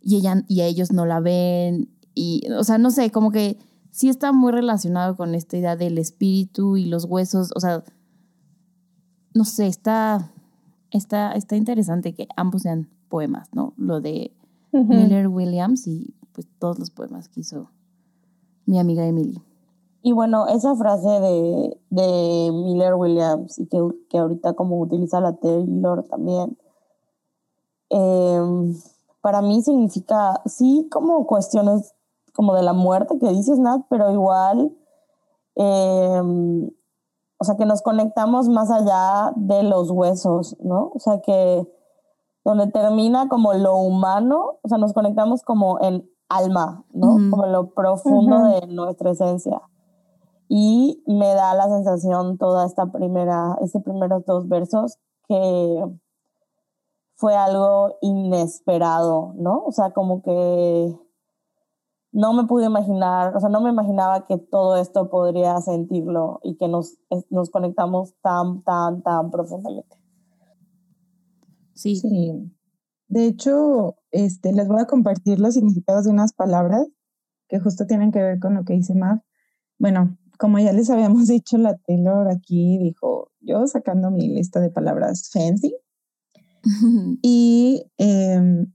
y 0.00 0.16
ella 0.16 0.44
y 0.48 0.60
a 0.60 0.66
ellos 0.66 0.92
no 0.92 1.06
la 1.06 1.20
ven 1.20 1.88
y 2.14 2.42
o 2.56 2.64
sea, 2.64 2.78
no 2.78 2.90
sé, 2.90 3.10
como 3.10 3.30
que 3.30 3.58
sí 3.90 4.08
está 4.08 4.32
muy 4.32 4.52
relacionado 4.52 5.16
con 5.16 5.34
esta 5.34 5.56
idea 5.56 5.76
del 5.76 5.98
espíritu 5.98 6.76
y 6.76 6.84
los 6.84 7.04
huesos, 7.04 7.50
o 7.54 7.60
sea, 7.60 7.82
no 9.34 9.44
sé, 9.44 9.66
está 9.66 10.30
está 10.90 11.32
está 11.32 11.56
interesante 11.56 12.14
que 12.14 12.28
ambos 12.36 12.62
sean 12.62 12.88
poemas, 13.08 13.48
¿no? 13.52 13.74
Lo 13.76 14.00
de 14.00 14.32
Miller 14.72 15.28
Williams 15.28 15.86
y 15.86 16.14
pues 16.32 16.46
todos 16.58 16.78
los 16.78 16.90
poemas 16.90 17.28
que 17.28 17.40
hizo 17.40 17.70
mi 18.66 18.78
amiga 18.78 19.06
Emily. 19.06 19.42
Y 20.02 20.12
bueno, 20.12 20.48
esa 20.48 20.74
frase 20.74 21.08
de, 21.08 21.80
de 21.90 22.50
Miller 22.52 22.94
Williams 22.94 23.58
y 23.58 23.66
que, 23.66 23.78
que 24.08 24.18
ahorita 24.18 24.54
como 24.54 24.80
utiliza 24.80 25.20
la 25.20 25.34
Taylor 25.34 26.02
también, 26.04 26.58
em, 27.88 28.74
para 29.20 29.40
mí 29.42 29.62
significa, 29.62 30.40
sí, 30.44 30.88
como 30.90 31.24
cuestiones 31.26 31.94
como 32.32 32.54
de 32.54 32.62
la 32.62 32.72
muerte 32.72 33.18
que 33.18 33.28
dices, 33.28 33.60
Nat, 33.60 33.82
pero 33.88 34.10
igual, 34.10 34.72
em, 35.54 36.68
o 37.38 37.44
sea, 37.44 37.56
que 37.56 37.66
nos 37.66 37.82
conectamos 37.82 38.48
más 38.48 38.70
allá 38.70 39.32
de 39.36 39.62
los 39.62 39.90
huesos, 39.90 40.56
¿no? 40.60 40.90
O 40.94 40.98
sea, 40.98 41.20
que 41.20 41.68
donde 42.44 42.66
termina 42.68 43.28
como 43.28 43.52
lo 43.54 43.76
humano, 43.76 44.58
o 44.62 44.68
sea, 44.68 44.78
nos 44.78 44.92
conectamos 44.92 45.42
como 45.42 45.80
en 45.80 46.08
alma, 46.28 46.84
¿no? 46.92 47.12
Ujú. 47.14 47.30
Como 47.30 47.44
en 47.46 47.52
lo 47.52 47.70
profundo 47.70 48.44
de 48.46 48.66
nuestra 48.66 49.10
esencia. 49.10 49.62
Y 50.54 51.02
me 51.06 51.32
da 51.32 51.54
la 51.54 51.66
sensación 51.66 52.36
toda 52.36 52.66
esta 52.66 52.92
primera, 52.92 53.56
estos 53.62 53.82
primeros 53.82 54.26
dos 54.26 54.48
versos 54.48 54.98
que 55.26 55.82
fue 57.14 57.34
algo 57.34 57.96
inesperado, 58.02 59.32
¿no? 59.38 59.64
O 59.64 59.72
sea, 59.72 59.92
como 59.92 60.20
que 60.20 60.94
no 62.12 62.34
me 62.34 62.44
pude 62.44 62.66
imaginar, 62.66 63.34
o 63.34 63.40
sea, 63.40 63.48
no 63.48 63.62
me 63.62 63.70
imaginaba 63.70 64.26
que 64.26 64.36
todo 64.36 64.76
esto 64.76 65.08
podría 65.08 65.58
sentirlo 65.62 66.38
y 66.42 66.58
que 66.58 66.68
nos, 66.68 66.98
nos 67.30 67.48
conectamos 67.48 68.12
tan, 68.20 68.62
tan, 68.62 69.02
tan 69.02 69.30
profundamente. 69.30 69.96
Sí. 71.72 71.96
Sí. 71.96 72.52
De 73.08 73.24
hecho, 73.24 73.96
este, 74.10 74.52
les 74.52 74.68
voy 74.68 74.82
a 74.82 74.86
compartir 74.86 75.40
los 75.40 75.54
significados 75.54 76.04
de 76.04 76.10
unas 76.10 76.34
palabras 76.34 76.86
que 77.48 77.58
justo 77.58 77.86
tienen 77.86 78.12
que 78.12 78.20
ver 78.20 78.38
con 78.38 78.52
lo 78.52 78.64
que 78.64 78.74
dice 78.74 78.94
Mav. 78.94 79.22
Bueno, 79.78 80.18
como 80.42 80.58
ya 80.58 80.72
les 80.72 80.90
habíamos 80.90 81.28
dicho, 81.28 81.56
la 81.56 81.78
Taylor 81.78 82.28
aquí 82.28 82.76
dijo, 82.78 83.30
yo 83.40 83.64
sacando 83.68 84.10
mi 84.10 84.28
lista 84.28 84.58
de 84.58 84.70
palabras 84.70 85.30
fancy, 85.32 85.76
y 87.22 87.84
em, 87.96 88.72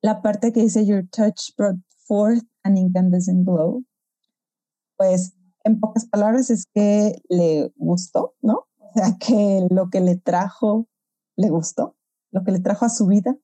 la 0.00 0.22
parte 0.22 0.52
que 0.52 0.62
dice 0.62 0.86
Your 0.86 1.06
touch 1.06 1.54
brought 1.56 1.78
forth 2.06 2.44
an 2.62 2.78
incandescent 2.78 3.46
glow, 3.46 3.84
pues 4.96 5.34
en 5.64 5.80
pocas 5.80 6.06
palabras 6.06 6.48
es 6.48 6.64
que 6.72 7.20
le 7.28 7.70
gustó, 7.76 8.34
¿no? 8.40 8.66
O 8.78 8.92
sea, 8.94 9.16
que 9.20 9.66
lo 9.70 9.90
que 9.90 10.00
le 10.00 10.16
trajo 10.16 10.88
le 11.36 11.50
gustó, 11.50 11.94
lo 12.30 12.42
que 12.42 12.52
le 12.52 12.60
trajo 12.60 12.86
a 12.86 12.88
su 12.88 13.06
vida. 13.06 13.36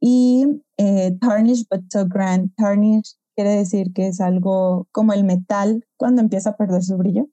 Y 0.00 0.62
eh, 0.76 1.16
tarnish 1.20 1.66
but 1.68 1.82
so 1.90 2.06
grand, 2.06 2.52
tarnish 2.56 3.16
quiere 3.34 3.50
decir 3.50 3.92
que 3.92 4.08
es 4.08 4.20
algo 4.20 4.88
como 4.92 5.12
el 5.12 5.24
metal 5.24 5.86
cuando 5.96 6.20
empieza 6.22 6.50
a 6.50 6.56
perder 6.56 6.82
su 6.82 6.96
brillo, 6.96 7.28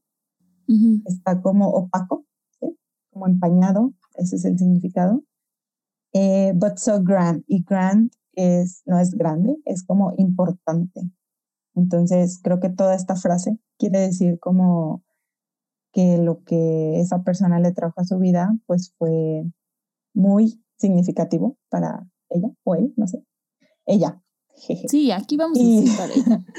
está 1.06 1.41
como 1.41 1.70
opaco, 1.70 2.26
¿sí? 2.60 2.78
como 3.12 3.28
empañado, 3.28 3.93
ese 4.16 4.36
es 4.36 4.45
el 4.45 4.58
significado. 4.58 5.24
Eh, 6.14 6.54
but 6.56 6.78
so 6.78 7.02
grand, 7.04 7.43
y 7.47 7.64
grand 7.64 8.12
es, 8.34 8.84
no 8.86 9.00
es 9.00 9.16
grande, 9.16 9.58
es 9.66 9.84
como 9.84 10.14
importante. 10.18 11.02
Entonces, 11.76 12.39
creo 12.43 12.60
que 12.60 12.70
toda 12.70 12.95
esta 12.95 13.16
frase 13.16 13.58
quiere 13.78 14.00
decir 14.00 14.39
como 14.39 15.04
que 15.91 16.18
lo 16.18 16.43
que 16.43 17.00
esa 17.00 17.24
persona 17.24 17.60
le 17.60 17.72
trajo 17.72 18.00
a 18.00 18.06
su 18.06 18.18
vida, 18.20 18.56
pues 18.66 18.93
fue 18.97 19.43
muy 20.14 20.64
significativo 20.78 21.58
para 21.70 22.08
ella 22.30 22.50
o 22.64 22.76
él, 22.76 22.93
no 22.95 23.08
sé. 23.08 23.24
Ella. 23.86 24.22
Sí, 24.89 25.12
aquí 25.12 25.38
vamos 25.38 25.57
a 25.57 25.62
Y- 25.62 25.82
decir 25.82 25.97
para 25.97 26.14
ella. 26.14 26.45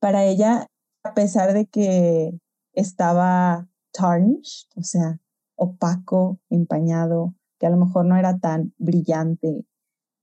Para 0.00 0.24
ella, 0.26 0.66
a 1.02 1.14
pesar 1.14 1.54
de 1.54 1.66
que 1.66 2.38
estaba 2.74 3.70
tarnished, 3.92 4.68
o 4.76 4.82
sea, 4.82 5.18
opaco, 5.56 6.40
empañado, 6.50 7.34
que 7.58 7.66
a 7.66 7.70
lo 7.70 7.78
mejor 7.78 8.04
no 8.04 8.16
era 8.16 8.38
tan 8.38 8.74
brillante 8.76 9.64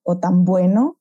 o 0.05 0.19
tan 0.19 0.45
bueno, 0.45 0.97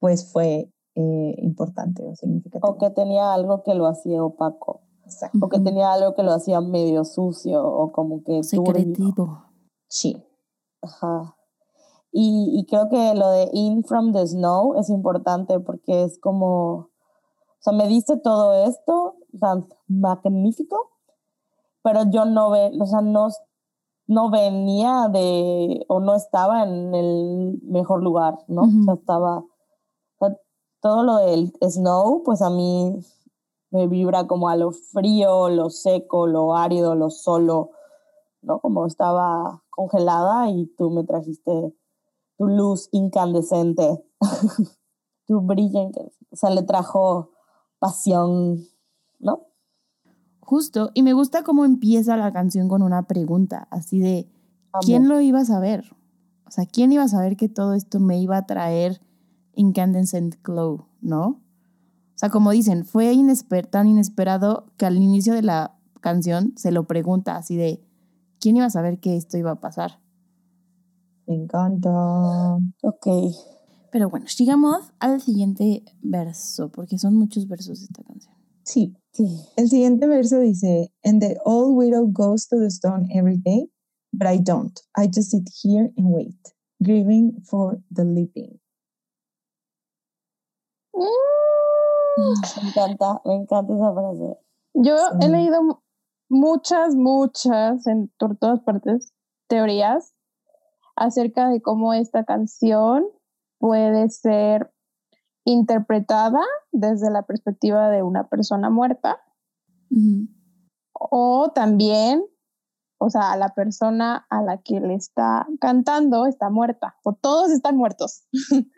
pues 0.00 0.32
fue 0.32 0.72
eh, 0.94 1.34
importante 1.42 2.06
o 2.06 2.14
significativo. 2.14 2.66
O 2.72 2.78
que 2.78 2.88
tenía 2.88 3.34
algo 3.34 3.62
que 3.62 3.74
lo 3.74 3.86
hacía 3.86 4.24
opaco. 4.24 4.80
Exacto. 5.04 5.38
o 5.42 5.48
que 5.48 5.60
tenía 5.60 5.92
algo 5.92 6.14
que 6.16 6.22
lo 6.24 6.32
hacía 6.32 6.60
medio 6.60 7.04
sucio 7.04 7.62
o 7.64 7.92
como 7.92 8.24
que 8.24 8.40
turbio. 8.40 8.72
Secretivo. 8.74 9.44
Sí. 9.88 10.16
Ajá. 10.82 11.35
Y, 12.12 12.58
y 12.58 12.66
creo 12.66 12.88
que 12.88 13.14
lo 13.14 13.30
de 13.30 13.50
In 13.52 13.84
from 13.84 14.12
the 14.12 14.26
Snow 14.26 14.74
es 14.78 14.88
importante 14.88 15.60
porque 15.60 16.04
es 16.04 16.18
como, 16.18 16.72
o 16.74 16.90
sea, 17.60 17.72
me 17.72 17.88
diste 17.88 18.16
todo 18.16 18.54
esto, 18.66 19.16
tan 19.38 19.66
magnífico, 19.88 20.90
pero 21.82 22.02
yo 22.10 22.24
no 22.24 22.50
ve, 22.50 22.72
o 22.80 22.86
sea, 22.86 23.00
no, 23.00 23.28
no 24.06 24.30
venía 24.30 25.08
de, 25.12 25.84
o 25.88 26.00
no 26.00 26.14
estaba 26.14 26.64
en 26.64 26.94
el 26.94 27.60
mejor 27.64 28.02
lugar, 28.02 28.38
¿no? 28.48 28.62
O 28.62 28.84
sea, 28.84 28.94
estaba, 28.94 29.38
o 29.38 29.46
sea, 30.18 30.36
todo 30.80 31.02
lo 31.02 31.16
del 31.18 31.52
snow, 31.60 32.22
pues 32.24 32.42
a 32.42 32.50
mí 32.50 33.00
me 33.70 33.88
vibra 33.88 34.26
como 34.26 34.48
a 34.48 34.56
lo 34.56 34.70
frío, 34.70 35.48
lo 35.48 35.70
seco, 35.70 36.26
lo 36.26 36.54
árido, 36.54 36.94
lo 36.94 37.10
solo, 37.10 37.70
¿no? 38.42 38.60
Como 38.60 38.86
estaba 38.86 39.62
congelada 39.70 40.50
y 40.50 40.66
tú 40.76 40.90
me 40.90 41.04
trajiste 41.04 41.74
tu 42.36 42.46
luz 42.46 42.88
incandescente, 42.92 44.04
tu 45.26 45.40
brillo, 45.40 45.90
o 46.30 46.36
sea, 46.36 46.50
le 46.50 46.62
trajo 46.62 47.30
pasión, 47.78 48.64
¿no? 49.18 49.46
Justo. 50.40 50.90
Y 50.94 51.02
me 51.02 51.12
gusta 51.12 51.42
cómo 51.42 51.64
empieza 51.64 52.16
la 52.16 52.32
canción 52.32 52.68
con 52.68 52.82
una 52.82 53.06
pregunta, 53.06 53.66
así 53.70 53.98
de. 53.98 54.30
¿quién 54.82 55.08
lo 55.08 55.20
iba 55.20 55.40
a 55.40 55.44
saber? 55.44 55.84
O 56.46 56.50
sea, 56.50 56.66
¿quién 56.66 56.92
iba 56.92 57.02
a 57.02 57.08
saber 57.08 57.36
que 57.36 57.48
todo 57.48 57.72
esto 57.72 57.98
me 57.98 58.20
iba 58.20 58.36
a 58.36 58.46
traer 58.46 59.00
incandescent 59.54 60.36
glow, 60.44 60.86
¿no? 61.00 61.26
O 62.16 62.18
sea, 62.18 62.30
como 62.30 62.50
dicen, 62.50 62.84
fue 62.84 63.12
inesper 63.12 63.66
tan 63.66 63.88
inesperado 63.88 64.72
que 64.76 64.86
al 64.86 64.96
inicio 64.96 65.34
de 65.34 65.42
la 65.42 65.76
canción 66.00 66.52
se 66.56 66.70
lo 66.70 66.86
pregunta 66.86 67.36
así 67.36 67.56
de, 67.56 67.82
¿quién 68.38 68.56
iba 68.56 68.66
a 68.66 68.70
saber 68.70 69.00
que 69.00 69.16
esto 69.16 69.36
iba 69.36 69.50
a 69.50 69.60
pasar? 69.60 70.00
Me 71.26 71.34
encanta. 71.34 72.56
Ok, 72.82 73.06
Pero 73.90 74.10
bueno, 74.10 74.26
sigamos 74.28 74.92
al 75.00 75.20
siguiente 75.20 75.84
verso, 76.02 76.70
porque 76.70 76.98
son 76.98 77.16
muchos 77.16 77.48
versos 77.48 77.82
esta 77.82 78.02
canción. 78.04 78.34
Sí. 78.64 78.94
sí. 79.12 79.26
El 79.56 79.68
siguiente 79.68 80.06
verso 80.06 80.38
dice, 80.40 80.92
And 81.04 81.20
the 81.20 81.38
old 81.44 81.76
widow 81.76 82.06
goes 82.06 82.46
to 82.48 82.58
the 82.58 82.66
stone 82.70 83.08
every 83.14 83.38
day, 83.38 83.70
but 84.12 84.26
I 84.28 84.38
don't. 84.38 84.78
I 84.96 85.06
just 85.06 85.30
sit 85.30 85.48
here 85.62 85.90
and 85.96 86.12
wait, 86.12 86.36
grieving 86.82 87.40
for 87.44 87.80
the 87.90 88.04
living. 88.04 88.58
Mm, 90.92 92.62
Me 92.62 92.68
encanta, 92.68 93.20
me 93.24 93.34
encanta 93.34 93.72
esa 93.74 93.92
frase. 93.92 94.38
Yo 94.74 94.96
he 95.20 95.28
leído 95.28 95.62
mu- 95.62 95.80
muchas, 96.28 96.94
muchas, 96.94 97.86
en 97.86 98.08
por 98.18 98.36
todas 98.36 98.60
partes, 98.60 99.12
teorías 99.48 100.12
acerca 100.96 101.48
de 101.48 101.60
cómo 101.62 101.92
esta 101.94 102.24
canción 102.24 103.04
puede 103.58 104.08
ser 104.10 104.72
interpretada 105.44 106.40
desde 106.72 107.10
la 107.10 107.22
perspectiva 107.22 107.88
de 107.90 108.02
una 108.02 108.28
persona 108.28 108.68
muerta 108.70 109.20
o 110.92 111.52
también, 111.54 112.24
o 112.98 113.10
sea, 113.10 113.32
a 113.32 113.36
la 113.36 113.50
persona 113.54 114.26
a 114.30 114.42
la 114.42 114.58
que 114.58 114.80
le 114.80 114.94
está 114.94 115.46
cantando 115.60 116.26
está 116.26 116.50
muerta 116.50 116.96
o 117.04 117.12
todos 117.12 117.50
están 117.50 117.76
muertos. 117.76 118.24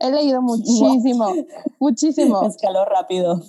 He 0.00 0.10
leído 0.10 0.42
muchísimo, 0.42 1.32
muchísimo. 1.78 2.42
Escaló 2.46 2.84
rápido. 2.84 3.40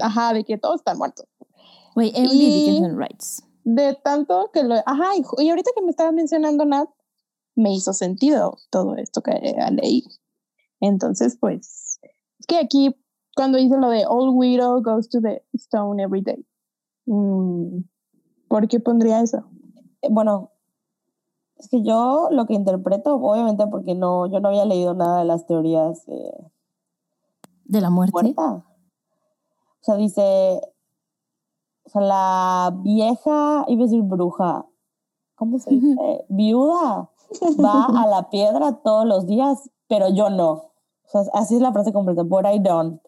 Ajá, 0.00 0.34
de 0.34 0.44
que 0.44 0.58
todos 0.58 0.76
están 0.76 0.98
muertos. 0.98 1.26
Güey, 1.94 2.12
Emily 2.14 2.44
Y- 2.44 2.50
Dickinson 2.50 2.96
writes. 2.96 3.42
De 3.64 3.94
tanto 4.02 4.50
que 4.52 4.62
lo... 4.64 4.74
Ajá, 4.86 5.16
y, 5.16 5.44
y 5.44 5.50
ahorita 5.50 5.70
que 5.74 5.82
me 5.82 5.90
estaba 5.90 6.12
mencionando 6.12 6.64
Nat, 6.64 6.88
me 7.54 7.72
hizo 7.72 7.92
sentido 7.92 8.56
todo 8.70 8.96
esto 8.96 9.22
que 9.22 9.32
leí. 9.72 10.04
Entonces, 10.80 11.36
pues, 11.40 12.00
es 12.40 12.46
que 12.46 12.58
aquí, 12.58 12.96
cuando 13.36 13.58
dice 13.58 13.76
lo 13.78 13.88
de 13.88 14.04
Old 14.06 14.34
Widow 14.34 14.82
goes 14.82 15.08
to 15.08 15.20
the 15.20 15.44
stone 15.54 16.02
every 16.02 16.22
day, 16.22 16.44
mm, 17.06 17.82
¿por 18.48 18.66
qué 18.68 18.80
pondría 18.80 19.20
eso? 19.20 19.44
Eh, 20.02 20.08
Bueno, 20.10 20.50
es 21.56 21.68
que 21.68 21.82
yo 21.82 22.28
lo 22.32 22.46
que 22.46 22.54
interpreto, 22.54 23.14
obviamente 23.14 23.66
porque 23.68 23.94
no, 23.94 24.26
yo 24.26 24.40
no 24.40 24.48
había 24.48 24.64
leído 24.64 24.94
nada 24.94 25.20
de 25.20 25.24
las 25.24 25.46
teorías 25.46 26.04
de 26.06 26.32
¿De 27.64 27.80
la 27.80 27.90
muerte? 27.90 28.12
muerta. 28.12 28.64
O 29.82 29.84
sea, 29.84 29.94
dice, 29.96 30.60
o 31.84 31.88
sea, 31.88 32.02
la 32.02 32.74
vieja, 32.82 33.64
iba 33.68 33.82
a 33.82 33.86
decir 33.86 34.02
bruja, 34.02 34.66
¿cómo 35.34 35.58
se 35.58 35.70
dice? 35.70 36.24
Viuda, 36.28 37.10
va 37.62 38.02
a 38.02 38.06
la 38.06 38.30
piedra 38.30 38.80
todos 38.82 39.06
los 39.06 39.26
días, 39.26 39.70
pero 39.88 40.08
yo 40.08 40.30
no. 40.30 40.50
O 40.50 41.08
sea, 41.08 41.22
así 41.34 41.56
es 41.56 41.60
la 41.60 41.72
frase 41.72 41.92
completa, 41.92 42.22
but 42.22 42.46
I 42.46 42.58
don't. 42.58 43.00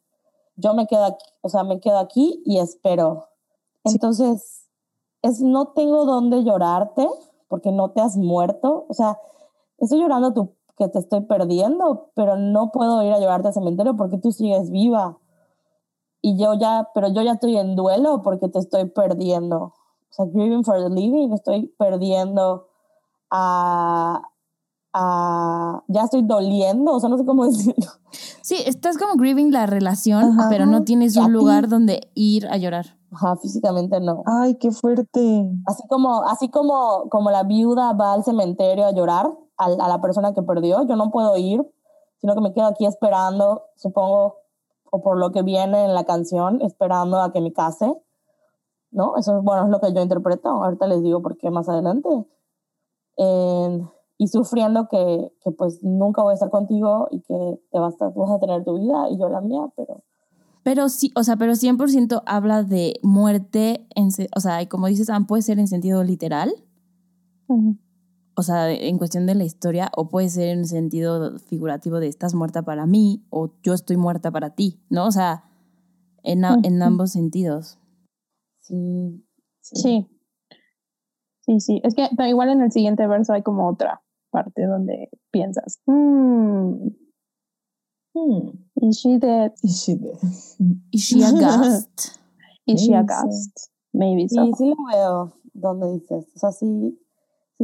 Yo 0.56 0.74
me 0.74 0.86
quedo 0.86 1.04
aquí, 1.04 1.24
o 1.40 1.48
sea, 1.48 1.64
me 1.64 1.80
quedo 1.80 1.98
aquí 1.98 2.42
y 2.44 2.58
espero. 2.58 3.28
Entonces, 3.84 4.68
es 5.22 5.40
no 5.40 5.68
tengo 5.68 6.04
dónde 6.04 6.44
llorarte 6.44 7.08
porque 7.48 7.72
no 7.72 7.90
te 7.90 8.00
has 8.00 8.16
muerto. 8.16 8.86
O 8.88 8.94
sea, 8.94 9.18
estoy 9.78 10.00
llorando 10.00 10.32
tú 10.32 10.50
que 10.76 10.88
te 10.88 10.98
estoy 10.98 11.20
perdiendo, 11.22 12.10
pero 12.14 12.36
no 12.36 12.72
puedo 12.72 13.02
ir 13.02 13.12
a 13.12 13.20
llorarte 13.20 13.48
al 13.48 13.54
cementerio 13.54 13.96
porque 13.96 14.18
tú 14.18 14.32
sigues 14.32 14.70
viva. 14.70 15.18
Y 16.26 16.38
yo 16.38 16.54
ya, 16.54 16.88
pero 16.94 17.08
yo 17.08 17.20
ya 17.20 17.32
estoy 17.32 17.58
en 17.58 17.76
duelo 17.76 18.22
porque 18.22 18.48
te 18.48 18.58
estoy 18.58 18.86
perdiendo. 18.86 19.56
O 19.58 19.74
sea, 20.08 20.24
grieving 20.24 20.64
for 20.64 20.82
the 20.82 20.88
living, 20.88 21.34
estoy 21.34 21.66
perdiendo 21.78 22.66
a, 23.30 24.22
a 24.94 25.82
ya 25.86 26.04
estoy 26.04 26.22
doliendo, 26.22 26.92
o 26.94 26.98
sea, 27.00 27.10
no 27.10 27.18
sé 27.18 27.26
cómo 27.26 27.44
decirlo. 27.50 27.90
Sí, 28.40 28.56
estás 28.64 28.96
como 28.96 29.16
grieving 29.16 29.52
la 29.52 29.66
relación, 29.66 30.38
Ajá. 30.40 30.46
pero 30.48 30.64
no 30.64 30.84
tienes 30.84 31.14
un 31.18 31.26
ti. 31.26 31.30
lugar 31.32 31.68
donde 31.68 32.08
ir 32.14 32.46
a 32.46 32.56
llorar. 32.56 32.96
Ajá, 33.12 33.36
físicamente 33.36 34.00
no. 34.00 34.22
Ay, 34.24 34.54
qué 34.54 34.70
fuerte. 34.70 35.50
Así 35.66 35.82
como, 35.88 36.22
así 36.22 36.48
como, 36.48 37.10
como 37.10 37.30
la 37.32 37.42
viuda 37.42 37.92
va 37.92 38.14
al 38.14 38.24
cementerio 38.24 38.86
a 38.86 38.92
llorar 38.92 39.30
a, 39.58 39.66
a 39.66 39.88
la 39.88 40.00
persona 40.00 40.32
que 40.32 40.42
perdió, 40.42 40.86
yo 40.88 40.96
no 40.96 41.10
puedo 41.10 41.36
ir, 41.36 41.60
sino 42.22 42.34
que 42.34 42.40
me 42.40 42.54
quedo 42.54 42.64
aquí 42.64 42.86
esperando, 42.86 43.64
supongo, 43.76 44.36
o 44.95 45.03
por 45.03 45.18
lo 45.18 45.32
que 45.32 45.42
viene 45.42 45.84
en 45.84 45.92
la 45.92 46.05
canción, 46.05 46.62
esperando 46.62 47.20
a 47.20 47.32
que 47.32 47.40
me 47.40 47.53
case. 47.53 47.92
¿No? 48.92 49.16
Eso 49.16 49.36
es, 49.36 49.42
bueno, 49.42 49.64
es 49.64 49.70
lo 49.70 49.80
que 49.80 49.92
yo 49.92 50.01
interpreto. 50.01 50.49
Ahorita 50.49 50.86
les 50.86 51.03
digo 51.03 51.20
por 51.20 51.36
qué 51.36 51.51
más 51.51 51.68
adelante. 51.68 52.09
Eh, 53.16 53.80
y 54.18 54.28
sufriendo 54.28 54.86
que, 54.88 55.32
que 55.42 55.51
pues 55.51 55.82
nunca 55.82 56.22
voy 56.22 56.30
a 56.30 56.34
estar 56.34 56.51
contigo 56.51 57.09
y 57.11 57.20
que 57.22 57.61
te 57.72 57.78
vas 57.80 58.01
a, 58.01 58.12
tú 58.12 58.20
vas 58.20 58.30
a 58.30 58.38
tener 58.38 58.62
tu 58.62 58.78
vida 58.78 59.09
y 59.11 59.18
yo 59.18 59.28
la 59.28 59.40
mía, 59.40 59.62
pero 59.76 60.05
Pero 60.62 60.88
sí, 60.88 61.11
o 61.16 61.24
sea, 61.24 61.34
pero 61.34 61.55
100% 61.55 62.22
habla 62.24 62.62
de 62.62 63.01
muerte, 63.03 63.88
en, 63.97 64.11
o 64.36 64.40
sea, 64.40 64.62
y 64.62 64.68
como 64.68 64.86
dices, 64.86 65.09
puede 65.26 65.42
ser 65.42 65.59
en 65.59 65.66
sentido 65.66 66.05
literal, 66.05 66.55
o 68.37 68.43
sea, 68.43 68.70
en 68.72 68.99
cuestión 68.99 69.26
de 69.26 69.35
la 69.35 69.45
historia, 69.45 69.91
o 69.97 70.09
puede 70.09 70.28
ser 70.28 70.49
en 70.49 70.64
sentido 70.66 71.39
figurativo 71.39 72.01
de 72.01 72.09
estás 72.09 72.35
muerta 72.35 72.62
para 72.62 72.87
mí 72.87 73.24
o 73.30 73.53
yo 73.62 73.74
estoy 73.74 73.97
muerta 73.97 74.30
para 74.30 74.51
ti, 74.55 74.80
¿no? 74.91 75.07
O 75.07 75.12
sea, 75.12 75.45
en, 76.22 76.45
a- 76.45 76.59
en 76.62 76.82
ambos 76.82 77.12
sentidos. 77.12 77.78
sí, 78.61 79.24
Sí. 79.61 80.09
Sí, 81.47 81.61
sí. 81.61 81.80
Es 81.85 81.95
que 81.95 82.09
ta- 82.16 82.28
igual 82.28 82.49
en 82.49 82.62
el 82.62 82.72
siguiente 82.72 83.07
verso 83.07 83.35
hay 83.35 83.43
como 83.43 83.68
otra 83.68 84.03
parte 84.30 84.64
donde 84.66 85.11
piensas, 85.30 85.80
hmm, 85.87 86.89
Hmm. 88.16 88.51
is 88.80 88.99
she 89.01 89.18
dead? 89.18 89.53
Is 89.62 89.82
she 89.85 89.97
dead? 89.97 90.18
¿Y 90.91 90.99
she 90.99 91.24
aghast? 91.24 92.18
Is 92.66 92.80
she 92.82 92.93
Maybe 92.93 92.97
a 92.97 93.07
so. 93.09 93.26
ghost? 93.26 93.59
Maybe 93.93 94.28
sí, 94.28 94.37
so. 94.37 94.57
sí 94.57 94.68
lo 94.68 94.76
veo 94.93 95.32
donde 95.53 95.93
dices. 95.95 96.26
O 96.35 96.39
sea, 96.39 96.53
sí, 96.53 96.99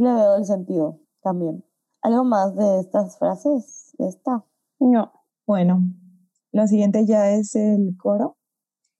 sí 0.01 0.05
le 0.05 0.13
veo 0.13 0.35
el 0.37 0.45
sentido 0.45 0.99
también. 1.21 1.63
¿Algo 2.01 2.23
más 2.23 2.55
de 2.55 2.79
estas 2.79 3.17
frases? 3.19 3.93
De 3.97 4.07
esta. 4.07 4.43
No. 4.79 5.11
Bueno, 5.45 5.83
lo 6.51 6.67
siguiente 6.67 7.05
ya 7.05 7.31
es 7.31 7.55
el 7.55 7.95
coro 7.97 8.37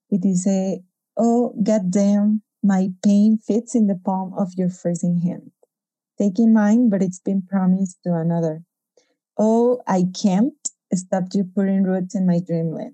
y 0.10 0.20
dice, 0.20 0.86
Oh, 1.16 1.54
goddamn, 1.56 2.44
my 2.62 2.94
pain 3.02 3.40
fits 3.40 3.76
in 3.76 3.88
the 3.88 3.96
palm 3.96 4.34
of 4.38 4.54
your 4.56 4.70
freezing 4.70 5.20
hand. 5.20 5.52
Taking 6.18 6.54
mine, 6.54 6.90
but 6.90 7.02
it's 7.02 7.20
been 7.20 7.42
promised 7.42 8.02
to 8.04 8.14
another. 8.14 8.64
Oh, 9.38 9.82
I 9.88 10.06
can't 10.14 10.54
stop 10.94 11.34
you 11.34 11.46
putting 11.46 11.84
roots 11.84 12.16
in 12.16 12.28
my 12.28 12.40
dreamland. 12.40 12.94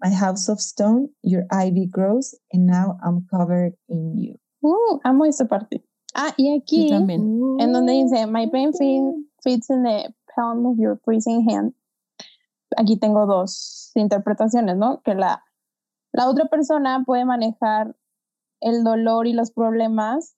My 0.00 0.10
house 0.10 0.48
of 0.48 0.60
stone, 0.60 1.10
your 1.22 1.44
ivy 1.50 1.86
grows, 1.86 2.34
and 2.52 2.66
now 2.66 2.98
I'm 3.04 3.26
covered 3.30 3.74
in 3.88 4.16
you. 4.16 4.38
Uh, 4.64 4.98
amo 5.04 5.24
esa 5.24 5.44
parte. 5.44 5.82
Ah, 6.18 6.32
y 6.38 6.56
aquí, 6.58 6.88
también. 6.88 7.20
en 7.60 7.72
donde 7.72 7.92
dice, 7.92 8.26
my 8.26 8.48
pain 8.48 8.72
fi- 8.72 9.02
fits 9.42 9.68
in 9.68 9.82
the 9.82 10.14
palm 10.34 10.64
of 10.64 10.78
your 10.78 10.98
freezing 11.04 11.46
hand. 11.48 11.74
Aquí 12.78 12.96
tengo 12.96 13.26
dos 13.26 13.92
interpretaciones, 13.94 14.76
¿no? 14.76 15.02
Que 15.02 15.14
la, 15.14 15.42
La 16.12 16.30
otra 16.30 16.46
persona 16.46 17.02
puede 17.04 17.26
manejar 17.26 17.94
el 18.60 18.82
dolor 18.84 19.26
y 19.26 19.34
los 19.34 19.50
problemas. 19.50 20.34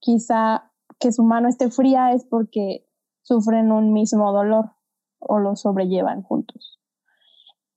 Quizá 0.00 0.70
que 1.00 1.10
su 1.10 1.24
mano 1.24 1.48
esté 1.48 1.70
fría 1.70 2.12
es 2.12 2.24
porque 2.24 2.86
sufren 3.22 3.72
un 3.72 3.92
mismo 3.92 4.32
dolor 4.32 4.70
o 5.18 5.40
lo 5.40 5.56
sobrellevan 5.56 6.22
juntos. 6.22 6.78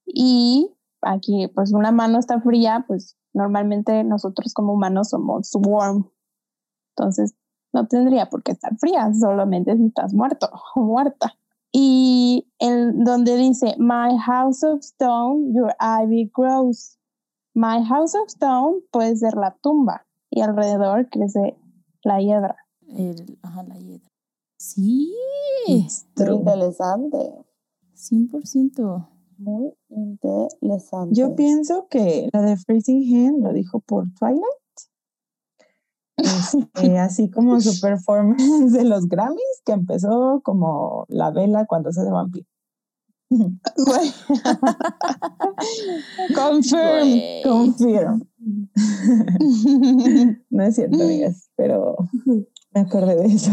Y 0.06 0.70
aquí, 1.02 1.48
pues 1.56 1.74
una 1.74 1.92
mano 1.92 2.20
está 2.20 2.40
fría, 2.40 2.86
pues 2.88 3.18
normalmente 3.34 4.04
nosotros 4.04 4.54
como 4.54 4.74
humanos 4.74 5.10
somos 5.10 5.50
warm. 5.56 6.10
Entonces, 6.96 7.34
no 7.74 7.88
tendría 7.88 8.30
por 8.30 8.44
qué 8.44 8.52
estar 8.52 8.78
fría, 8.78 9.12
solamente 9.14 9.76
si 9.76 9.86
estás 9.86 10.14
muerto 10.14 10.50
o 10.76 10.82
muerta. 10.82 11.34
Y 11.72 12.48
en 12.60 13.04
donde 13.04 13.36
dice, 13.36 13.76
My 13.80 14.18
house 14.20 14.64
of 14.64 14.80
stone, 14.82 15.52
your 15.54 15.74
ivy 15.80 16.32
grows. 16.36 17.00
My 17.56 17.84
house 17.84 18.16
of 18.16 18.28
stone 18.28 18.82
puede 18.92 19.16
ser 19.16 19.34
la 19.36 19.56
tumba 19.62 20.06
y 20.30 20.42
alrededor 20.42 21.10
crece 21.10 21.56
la 22.04 22.20
hiedra. 22.20 22.58
El- 22.88 23.38
ajá, 23.42 23.64
la 23.64 23.76
hiedra. 23.76 24.08
Sí, 24.58 25.14
true. 26.16 26.36
interesante. 26.36 27.34
100%. 27.96 29.08
Muy 29.38 29.74
interesante. 29.90 31.16
Yo 31.16 31.36
pienso 31.36 31.88
que 31.90 32.30
la 32.32 32.42
de 32.42 32.58
Freezing 32.58 33.04
Hand 33.28 33.44
lo 33.44 33.52
dijo 33.54 33.80
por 33.80 34.06
Twilight. 34.14 34.44
Este, 36.18 37.00
así 37.00 37.30
como 37.30 37.60
su 37.60 37.80
performance 37.82 38.38
de 38.72 38.84
los 38.84 39.08
Grammys, 39.08 39.62
que 39.66 39.72
empezó 39.72 40.42
como 40.44 41.06
la 41.10 41.32
vela 41.32 41.66
cuando 41.66 41.92
se 41.92 42.02
hace 42.02 42.12
vampiro. 42.12 42.46
Confirm. 46.36 47.00
Güey. 47.00 47.42
Confirm. 47.44 48.30
No 50.50 50.64
es 50.64 50.76
cierto, 50.76 51.02
amigas, 51.02 51.50
pero 51.56 51.96
me 52.72 52.82
acordé 52.82 53.16
de 53.16 53.26
eso. 53.26 53.52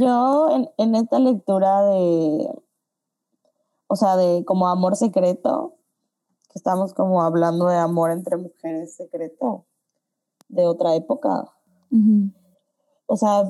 Yo 0.00 0.48
en, 0.50 0.68
en 0.78 0.94
esta 0.94 1.18
lectura 1.18 1.82
de, 1.82 2.48
o 3.86 3.96
sea, 3.96 4.16
de 4.16 4.44
como 4.46 4.68
amor 4.68 4.96
secreto, 4.96 5.76
que 6.48 6.54
estamos 6.54 6.94
como 6.94 7.22
hablando 7.22 7.66
de 7.66 7.76
amor 7.76 8.12
entre 8.12 8.38
mujeres 8.38 8.96
secreto 8.96 9.67
de 10.48 10.66
otra 10.66 10.94
época. 10.94 11.52
Ujú. 11.90 12.30
O 13.06 13.16
sea, 13.16 13.44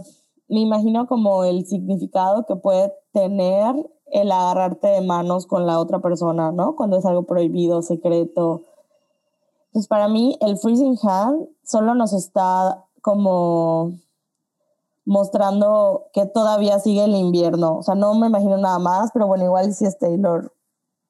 me 0.49 0.61
imagino 0.61 1.07
como 1.07 1.45
el 1.45 1.67
significado 1.67 2.47
que 2.47 2.57
puede 2.57 2.93
tener 3.13 3.75
el 4.07 4.33
agarrarte 4.33 4.89
de 4.89 5.01
manos 5.03 5.47
con 5.47 5.67
la 5.67 5.79
otra 5.79 6.01
persona, 6.01 6.53
¿no? 6.53 6.77
Cuando 6.77 6.97
es 6.97 7.05
algo 7.05 7.25
prohibido, 7.25 7.83
secreto. 7.83 8.63
Pues 9.73 9.87
para 9.87 10.09
mí 10.09 10.39
el 10.41 10.57
freezing 10.57 10.99
hand 11.03 11.49
solo 11.65 11.95
nos 11.95 12.13
está 12.13 12.85
como 13.03 13.93
mostrando 15.05 16.07
que 16.13 16.27
todavía 16.27 16.79
sigue 16.81 17.05
el 17.05 17.15
invierno. 17.15 17.79
O 17.79 17.83
sea, 17.83 17.95
no 17.95 18.15
me 18.15 18.27
imagino 18.27 18.57
nada 18.59 18.79
más, 18.79 19.11
pero 19.13 19.27
bueno, 19.27 19.45
igual 19.45 19.73
si 19.73 19.87
es 19.87 19.99
Taylor, 19.99 20.53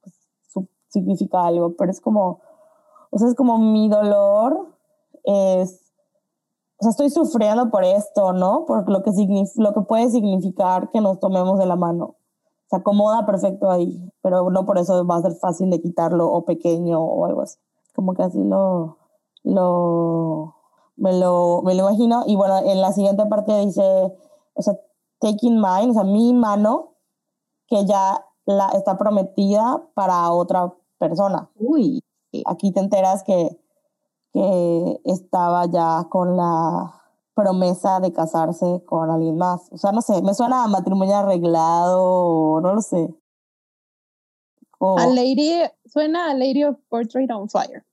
pues, 0.03 0.67
significa 0.89 1.45
algo, 1.45 1.75
pero 1.77 1.91
es 1.91 2.01
como, 2.01 2.41
o 3.11 3.19
sea, 3.19 3.29
es 3.29 3.35
como 3.35 3.59
mi 3.59 3.89
dolor 3.89 4.69
es, 5.29 5.93
o 6.79 6.83
sea, 6.83 6.91
estoy 6.91 7.11
sufriendo 7.11 7.71
por 7.71 7.85
esto, 7.85 8.33
¿no? 8.33 8.65
Por 8.67 8.89
lo 8.89 9.03
que, 9.03 9.11
lo 9.57 9.75
que 9.75 9.81
puede 9.83 10.11
significar 10.11 10.91
que 10.91 11.01
nos 11.01 11.21
tomemos 11.21 11.59
de 11.59 11.67
la 11.67 11.77
mano. 11.77 12.17
Se 12.71 12.77
acomoda 12.77 13.27
perfecto 13.27 13.71
ahí, 13.71 14.11
pero 14.23 14.51
no 14.51 14.67
por 14.67 14.79
eso 14.79 15.07
va 15.07 15.17
a 15.17 15.23
ser 15.23 15.33
fácil 15.35 15.71
de 15.71 15.81
quitarlo 15.81 16.31
o 16.31 16.45
pequeño 16.45 17.03
o 17.03 17.27
algo 17.27 17.43
así. 17.43 17.59
Como 17.95 18.15
que 18.15 18.23
así 18.23 18.43
lo, 18.43 18.99
lo, 19.43 20.55
me 20.97 21.19
lo, 21.19 21.63
me 21.63 21.75
lo 21.75 21.89
imagino. 21.89 22.25
Y 22.27 22.37
bueno, 22.37 22.59
en 22.59 22.81
la 22.81 22.93
siguiente 22.93 23.27
parte 23.27 23.59
dice, 23.61 23.83
o 24.55 24.63
sea, 24.63 24.79
taking 25.21 25.57
mine, 25.57 25.91
o 25.91 25.95
sea, 25.95 26.05
mi 26.05 26.33
mano, 26.33 26.95
que 27.67 27.85
ya 27.87 28.25
la, 28.47 28.69
está 28.69 28.97
prometida 28.97 29.83
para 29.95 30.31
otra 30.31 30.75
persona. 30.99 31.51
Uy, 31.57 32.03
Aquí 32.47 32.73
te 32.73 32.81
enteras 32.81 33.23
que, 33.25 33.59
que 34.39 35.01
estaba 35.05 35.67
ya 35.67 36.07
con 36.09 36.37
la 36.37 36.95
promesa 37.35 37.99
de 37.99 38.13
casarse 38.13 38.83
con 38.87 39.11
alguien 39.11 39.37
más. 39.37 39.69
O 39.73 39.79
sea, 39.79 39.91
no 39.91 40.01
sé, 40.01 40.23
me 40.23 40.33
suena 40.33 40.63
a 40.63 40.69
matrimonio 40.69 41.17
arreglado, 41.17 42.61
no 42.61 42.75
lo 42.75 42.81
sé. 42.81 43.13
A 44.81 45.07
lady, 45.09 45.51
suena 45.87 46.31
a 46.31 46.35
Lady 46.35 46.63
of 46.63 46.77
Portrait 46.89 47.29
on 47.33 47.49
Fire. 47.49 47.85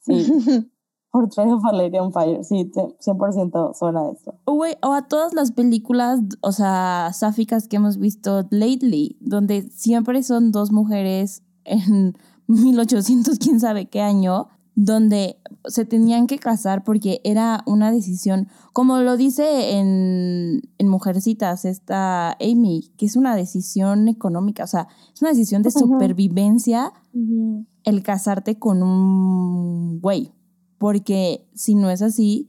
sí, 0.00 0.26
Portrait 1.12 1.48
of 1.52 1.64
a 1.64 1.72
Lady 1.72 1.96
on 1.98 2.12
Fire, 2.12 2.42
sí, 2.42 2.64
te- 2.64 2.96
100% 2.98 3.74
suena 3.74 4.00
a 4.00 4.10
eso. 4.10 4.34
O 4.46 4.64
a 4.64 5.02
todas 5.06 5.32
las 5.32 5.52
películas, 5.52 6.18
o 6.40 6.50
sea, 6.50 7.10
sáficas 7.12 7.68
que 7.68 7.76
hemos 7.76 7.98
visto 7.98 8.42
lately, 8.50 9.16
donde 9.20 9.62
siempre 9.70 10.22
son 10.24 10.50
dos 10.50 10.72
mujeres 10.72 11.42
en 11.64 12.16
1800, 12.48 13.38
quién 13.38 13.60
sabe 13.60 13.86
qué 13.86 14.00
año, 14.00 14.48
donde 14.74 15.36
se 15.66 15.84
tenían 15.84 16.26
que 16.26 16.38
casar 16.38 16.82
porque 16.82 17.20
era 17.24 17.62
una 17.66 17.92
decisión, 17.92 18.48
como 18.72 18.98
lo 18.98 19.16
dice 19.16 19.78
en, 19.78 20.62
en 20.78 20.88
Mujercitas, 20.88 21.64
esta 21.64 22.32
Amy, 22.40 22.90
que 22.96 23.06
es 23.06 23.16
una 23.16 23.36
decisión 23.36 24.08
económica, 24.08 24.64
o 24.64 24.68
sea, 24.68 24.88
es 25.12 25.20
una 25.20 25.30
decisión 25.30 25.62
de 25.62 25.70
supervivencia 25.70 26.92
el 27.84 28.02
casarte 28.02 28.58
con 28.58 28.82
un 28.82 30.00
güey, 30.00 30.32
porque 30.78 31.46
si 31.54 31.74
no 31.74 31.90
es 31.90 32.02
así, 32.02 32.48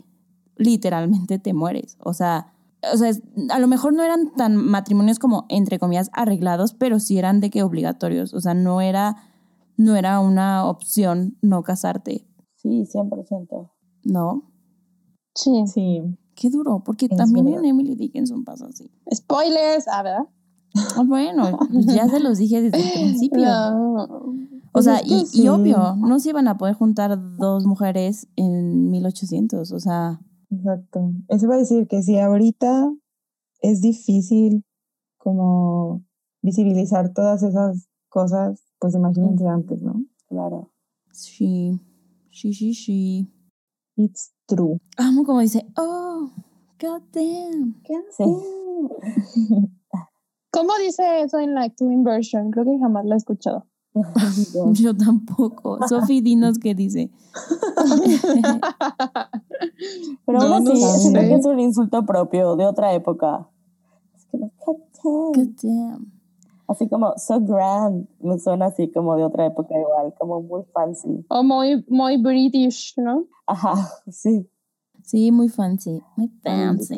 literalmente 0.56 1.40
te 1.40 1.54
mueres. 1.54 1.98
O 2.00 2.14
sea, 2.14 2.54
o 2.92 2.98
sea, 2.98 3.12
a 3.50 3.60
lo 3.60 3.68
mejor 3.68 3.94
no 3.94 4.04
eran 4.04 4.34
tan 4.36 4.58
matrimonios 4.58 5.20
como 5.20 5.46
entre 5.50 5.80
comillas 5.80 6.10
arreglados, 6.14 6.74
pero 6.74 7.00
sí 7.00 7.18
eran 7.18 7.40
de 7.40 7.50
que 7.50 7.64
obligatorios. 7.64 8.34
O 8.34 8.42
sea, 8.42 8.54
no 8.54 8.82
era, 8.82 9.16
no 9.78 9.96
era 9.96 10.20
una 10.20 10.66
opción 10.66 11.38
no 11.42 11.64
casarte, 11.64 12.28
Sí, 12.56 12.86
100%. 12.86 13.72
¿no? 14.06 14.50
Sí. 15.36 15.64
sí. 15.68 16.02
Qué 16.36 16.50
duro, 16.50 16.82
porque 16.86 17.08
Es 17.12 17.18
también 17.18 17.46
verdad. 17.46 17.60
en 17.60 17.66
Emily 17.70 17.96
Dickinson 17.96 18.44
pasa 18.44 18.68
así. 18.68 18.90
Spoilers, 19.14 19.88
ah, 19.88 20.02
¿verdad? 20.04 20.28
Ah, 20.96 21.04
Bueno, 21.06 21.60
ya 21.72 22.08
se 22.08 22.20
los 22.20 22.38
dije 22.40 22.62
desde 22.62 22.78
el 22.80 22.92
principio. 22.94 23.46
No. 23.46 24.04
O 24.04 24.34
Pues 24.72 24.86
sea, 24.86 24.98
es 24.98 25.32
que 25.32 25.38
y, 25.42 25.44
y 25.44 25.48
obvio, 25.50 25.96
no 25.98 26.20
se 26.20 26.30
iban 26.30 26.48
a 26.48 26.58
poder 26.58 26.74
juntar 26.76 27.20
dos 27.38 27.66
mujeres 27.66 28.28
en 28.38 28.90
1800, 28.90 29.72
o 29.72 29.80
sea, 29.80 30.20
Exacto. 30.50 31.12
Eso 31.30 31.48
va 31.48 31.56
a 31.56 31.60
decir 31.60 31.88
que 31.88 32.02
si 32.02 32.18
ahorita 32.18 32.92
es 33.62 33.82
difícil 33.82 34.64
como 35.18 36.04
visibilizar 36.42 37.14
todas 37.14 37.44
esas 37.44 37.88
cosas, 38.10 38.62
pues 38.84 38.96
imagínense 38.96 39.48
antes, 39.48 39.82
¿no? 39.82 40.04
Claro. 40.28 40.70
sí, 41.10 41.80
sí, 42.32 42.54
sí, 42.54 42.74
sí. 42.74 43.32
It's 43.96 44.34
true. 44.46 44.78
Amo 44.98 45.24
como 45.24 45.40
dice, 45.40 45.66
oh, 45.78 46.30
god 46.82 47.02
damn. 47.14 47.82
Sí. 48.12 48.26
¿Cómo 50.52 50.74
dice 50.86 51.22
eso 51.22 51.40
en 51.40 51.54
la 51.56 51.70
Twin 51.70 52.04
version? 52.04 52.52
Creo 52.52 52.66
que 52.66 52.78
jamás 52.78 53.06
la 53.06 53.16
he 53.16 53.18
escuchado. 53.20 53.66
Yo 54.74 54.94
tampoco. 54.98 55.80
Sophie, 55.88 56.22
dinos 56.22 56.60
qué 56.60 56.76
dice. 56.76 57.10
Pero 60.26 60.40
No, 60.40 60.56
aún 60.56 60.64
no 60.66 60.72
así, 60.74 60.82
sé. 60.82 61.00
siento 61.00 61.20
que 61.22 61.36
es 61.36 61.46
un 61.46 61.60
insulto 61.62 62.06
propio 62.06 62.58
de 62.58 62.66
otra 62.66 62.94
época. 62.94 63.50
Es 64.14 64.28
"God 64.34 64.50
damn". 65.02 65.32
God 65.32 65.48
damn. 65.64 66.13
Así 66.74 66.90
como, 66.90 67.14
so 67.18 67.40
grand. 67.40 68.08
Me 68.20 68.40
suena 68.40 68.66
así 68.66 68.92
como 68.92 69.16
de 69.16 69.24
otra 69.24 69.46
época 69.46 69.76
igual, 69.80 70.14
como 70.20 70.42
muy 70.42 70.64
fancy. 70.74 71.24
O 71.30 71.44
muy, 71.44 71.86
muy 71.88 72.18
British, 72.18 72.96
¿no? 72.98 73.26
Ajá, 73.46 73.76
sí. 74.10 74.50
Sí, 75.04 75.32
muy 75.32 75.50
fancy, 75.50 76.02
muy 76.16 76.30
fancy. 76.42 76.96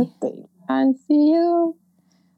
Fancy 0.68 1.32
you. 1.34 1.76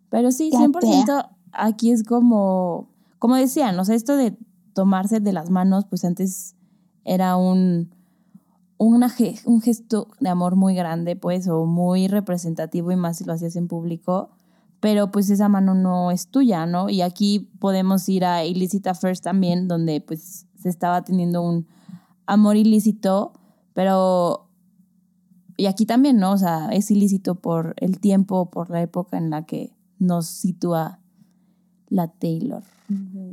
Pero 0.09 0.31
sí, 0.31 0.49
God 0.49 0.81
100% 0.81 1.29
aquí 1.51 1.91
es 1.91 2.03
como, 2.03 2.89
como 3.19 3.35
decían, 3.35 3.77
o 3.79 3.85
sea, 3.85 3.95
esto 3.95 4.15
de 4.15 4.35
tomarse 4.73 5.19
de 5.19 5.33
las 5.33 5.49
manos, 5.49 5.85
pues 5.85 6.05
antes 6.05 6.55
era 7.03 7.35
un, 7.37 7.93
una 8.77 9.13
un 9.45 9.61
gesto 9.61 10.07
de 10.19 10.29
amor 10.29 10.55
muy 10.55 10.73
grande, 10.73 11.15
pues, 11.15 11.47
o 11.47 11.65
muy 11.65 12.07
representativo 12.07 12.91
y 12.91 12.95
más 12.95 13.17
si 13.17 13.25
lo 13.25 13.33
hacías 13.33 13.55
en 13.55 13.67
público, 13.67 14.29
pero 14.79 15.11
pues 15.11 15.29
esa 15.29 15.49
mano 15.49 15.73
no 15.73 16.11
es 16.11 16.29
tuya, 16.29 16.65
¿no? 16.65 16.89
Y 16.89 17.01
aquí 17.01 17.51
podemos 17.59 18.07
ir 18.09 18.25
a 18.25 18.45
Illicita 18.45 18.93
First 18.93 19.23
también, 19.23 19.67
donde 19.67 20.01
pues 20.01 20.45
se 20.55 20.69
estaba 20.69 21.03
teniendo 21.03 21.41
un 21.41 21.67
amor 22.25 22.55
ilícito, 22.55 23.33
pero... 23.73 24.43
Y 25.59 25.65
aquí 25.65 25.87
también, 25.87 26.17
¿no? 26.17 26.33
O 26.33 26.37
sea, 26.37 26.69
es 26.69 26.91
ilícito 26.91 27.33
por 27.33 27.73
el 27.77 27.99
tiempo, 27.99 28.51
por 28.51 28.69
la 28.69 28.81
época 28.83 29.17
en 29.17 29.31
la 29.31 29.47
que 29.47 29.75
nos 29.97 30.27
sitúa 30.27 30.99
la 31.89 32.07
Taylor. 32.09 32.61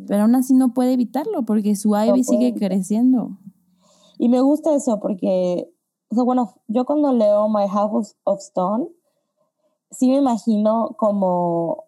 Pero 0.07 0.23
aún 0.23 0.35
así 0.35 0.55
no 0.55 0.73
puede 0.73 0.95
evitarlo 0.95 1.45
porque 1.45 1.77
su 1.77 1.95
Ivy 1.95 2.25
sigue 2.25 2.55
creciendo. 2.55 3.39
Y 4.19 4.29
me 4.29 4.41
gusta 4.41 4.75
eso 4.75 5.01
porque, 5.01 5.71
o 6.09 6.15
sea, 6.15 6.25
bueno, 6.25 6.55
yo 6.67 6.85
cuando 6.87 7.13
leo 7.13 7.49
My 7.49 7.69
House 7.69 8.17
of 8.25 8.41
Stone, 8.41 8.89
sí 9.97 10.09
me 10.09 10.17
imagino 10.17 10.95
como, 10.97 11.85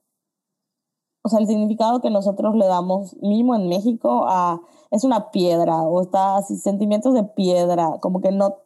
o 1.22 1.28
sea, 1.28 1.40
el 1.40 1.46
significado 1.46 2.00
que 2.00 2.10
nosotros 2.10 2.54
le 2.54 2.66
damos, 2.66 3.16
mínimo 3.20 3.54
en 3.54 3.68
México, 3.68 4.24
a 4.28 4.60
es 4.90 5.04
una 5.04 5.30
piedra 5.30 5.82
o 5.82 6.02
está 6.02 6.36
así, 6.36 6.56
sentimientos 6.56 7.14
de 7.14 7.24
piedra, 7.24 7.98
como 8.00 8.20
que 8.20 8.30
no, 8.30 8.56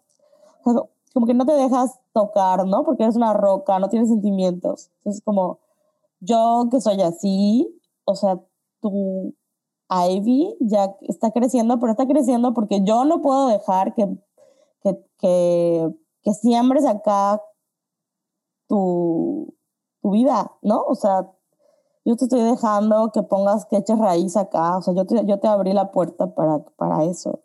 como 1.13 1.27
que 1.27 1.35
no 1.35 1.47
te 1.47 1.53
dejas 1.53 1.99
tocar, 2.13 2.67
¿no? 2.67 2.85
Porque 2.85 3.05
eres 3.05 3.17
una 3.17 3.33
roca, 3.33 3.79
no 3.79 3.89
tienes 3.89 4.09
sentimientos. 4.09 4.91
Entonces, 4.99 5.23
como 5.25 5.59
yo 6.21 6.69
que 6.71 6.81
soy 6.81 7.01
así, 7.01 7.81
o 8.05 8.15
sea, 8.15 8.41
tu 8.81 9.35
Ivy 9.91 10.57
ya 10.61 10.95
está 11.03 11.33
creciendo, 11.33 11.81
pero 11.81 11.93
está 11.93 12.07
creciendo 12.07 12.55
porque 12.55 12.83
yo 12.85 13.05
no 13.05 13.23
puedo 13.23 13.49
dejar 13.49 13.95
que, 13.95 14.09
que, 14.83 14.97
que, 15.19 15.95
que 16.23 16.33
siembres 16.35 16.85
acá 16.85 17.43
tu, 18.71 19.53
tu 20.01 20.11
vida, 20.13 20.53
¿no? 20.63 20.85
O 20.85 20.95
sea, 20.95 21.29
yo 22.05 22.17
te 22.17 22.25
estoy 22.25 22.43
dejando 22.43 23.11
que 23.13 23.23
pongas, 23.25 23.67
que 23.67 23.79
eches 23.79 23.99
raíz 23.99 24.37
acá, 24.37 24.79
o 24.79 24.83
sea, 24.83 24.95
yo 24.95 25.05
te, 25.05 25.27
yo 25.27 25.41
te 25.41 25.49
abrí 25.49 25.73
la 25.73 25.91
puerta 25.91 26.33
para, 26.35 26.61
para 26.77 27.05
eso. 27.05 27.41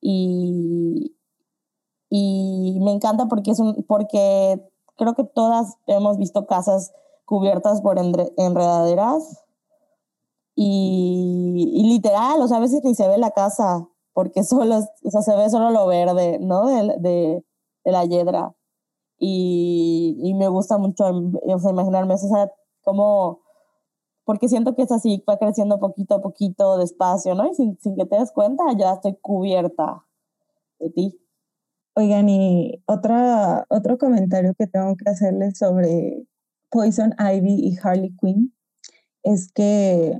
Y, 0.00 1.16
y 2.08 2.78
me 2.80 2.92
encanta 2.92 3.26
porque, 3.26 3.50
es 3.50 3.58
un, 3.58 3.84
porque 3.88 4.64
creo 4.96 5.14
que 5.14 5.24
todas 5.24 5.76
hemos 5.88 6.16
visto 6.16 6.46
casas 6.46 6.92
cubiertas 7.24 7.82
por 7.82 7.98
enredaderas 7.98 9.44
y, 10.54 11.72
y 11.74 11.88
literal, 11.88 12.40
o 12.40 12.46
sea, 12.46 12.58
a 12.58 12.60
veces 12.60 12.84
ni 12.84 12.94
se 12.94 13.08
ve 13.08 13.18
la 13.18 13.32
casa 13.32 13.88
porque 14.12 14.44
solo, 14.44 14.78
o 14.78 15.10
sea, 15.10 15.22
se 15.22 15.34
ve 15.34 15.50
solo 15.50 15.70
lo 15.70 15.88
verde, 15.88 16.38
¿no? 16.40 16.66
De, 16.66 16.96
de, 16.98 17.44
de 17.84 17.92
la 17.92 18.04
yedra. 18.04 18.54
Y, 19.20 20.16
y 20.22 20.34
me 20.34 20.48
gusta 20.48 20.78
mucho, 20.78 21.04
o 21.04 21.58
sea, 21.58 21.70
imaginarme, 21.70 22.14
o 22.14 22.16
sea, 22.16 22.50
como, 22.80 23.42
porque 24.24 24.48
siento 24.48 24.74
que 24.74 24.82
es 24.82 24.92
así, 24.92 25.22
va 25.28 25.38
creciendo 25.38 25.78
poquito 25.78 26.16
a 26.16 26.22
poquito, 26.22 26.78
despacio, 26.78 27.34
¿no? 27.34 27.48
Y 27.50 27.54
sin, 27.54 27.78
sin 27.80 27.96
que 27.96 28.06
te 28.06 28.16
des 28.16 28.32
cuenta, 28.32 28.64
ya 28.78 28.94
estoy 28.94 29.16
cubierta 29.20 30.06
de 30.78 30.90
ti. 30.90 31.20
Oigan, 31.94 32.28
y 32.28 32.82
otra, 32.86 33.66
otro 33.68 33.98
comentario 33.98 34.54
que 34.54 34.66
tengo 34.66 34.96
que 34.96 35.10
hacerles 35.10 35.58
sobre 35.58 36.26
Poison 36.70 37.14
Ivy 37.18 37.54
y 37.68 37.78
Harley 37.82 38.16
Quinn 38.16 38.54
es 39.22 39.52
que 39.52 40.18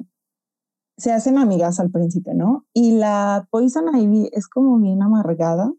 se 0.99 1.13
hacen 1.13 1.39
amigas 1.39 1.81
al 1.81 1.91
principio, 1.91 2.35
¿no? 2.35 2.67
Y 2.75 2.93
la 2.93 3.49
Poison 3.51 3.97
Ivy 3.97 4.29
es 4.33 4.49
como 4.49 4.79
bien 4.79 5.03
amargada. 5.03 5.73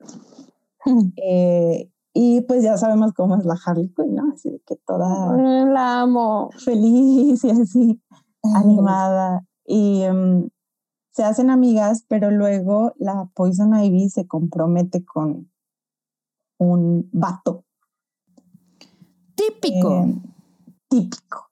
eh, 1.16 1.90
y 2.18 2.40
pues 2.42 2.62
ya 2.62 2.78
sabemos 2.78 3.12
cómo 3.12 3.36
es 3.36 3.44
la 3.44 3.58
Harley 3.62 3.92
Quinn, 3.94 4.14
¿no? 4.14 4.32
Así 4.32 4.48
de 4.50 4.60
que 4.66 4.76
toda 4.86 5.36
Mm, 5.36 5.72
La 5.72 6.00
amo. 6.00 6.50
feliz 6.58 7.44
y 7.44 7.50
así, 7.50 8.00
animada. 8.54 9.44
Y 9.66 10.02
em, 10.02 10.48
se 11.12 11.24
hacen 11.24 11.50
amigas, 11.50 12.04
pero 12.08 12.30
luego 12.30 12.94
la 12.98 13.28
Poison 13.34 13.74
Ivy 13.78 14.08
se 14.08 14.26
compromete 14.26 15.04
con 15.04 15.50
un 16.58 17.08
vato 17.12 17.64
Típico. 19.34 19.92
eh, 19.92 20.14
típico. 20.88 21.50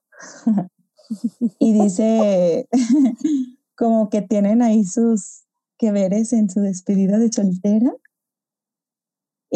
y 1.59 1.73
dice 1.75 2.69
como 3.77 4.09
que 4.09 4.23
tienen 4.23 4.63
ahí 4.63 4.85
sus 4.85 5.45
que 5.77 5.93
veres 5.93 6.33
en 6.33 6.49
su 6.49 6.61
despedida 6.61 7.19
de 7.19 7.31
soltera. 7.31 7.93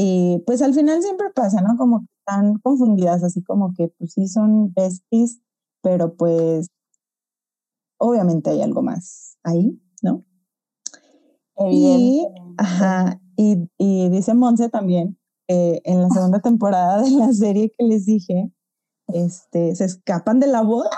Y 0.01 0.39
pues 0.47 0.63
al 0.63 0.75
final 0.75 1.03
siempre 1.03 1.27
pasa, 1.35 1.61
¿no? 1.61 1.77
Como 1.77 1.99
que 1.99 2.07
están 2.21 2.59
confundidas, 2.61 3.25
así 3.25 3.43
como 3.43 3.75
que 3.77 3.89
pues 3.99 4.13
sí 4.13 4.29
son 4.29 4.73
besties, 4.73 5.41
pero 5.83 6.15
pues 6.15 6.69
obviamente 7.99 8.51
hay 8.51 8.63
algo 8.63 8.81
más 8.81 9.39
ahí, 9.43 9.77
¿no? 10.01 10.25
Y, 11.69 12.25
ajá, 12.59 13.21
y, 13.37 13.69
y 13.77 14.09
dice 14.11 14.35
Monse 14.35 14.69
también, 14.69 15.19
eh, 15.49 15.81
en 15.83 16.01
la 16.01 16.11
segunda 16.11 16.39
temporada 16.39 17.03
de 17.03 17.11
la 17.11 17.33
serie 17.33 17.75
que 17.77 17.85
les 17.85 18.07
dije, 18.07 18.53
este, 19.09 19.75
se 19.75 19.85
escapan 19.85 20.39
de 20.39 20.47
la 20.47 20.63
boda. 20.63 20.91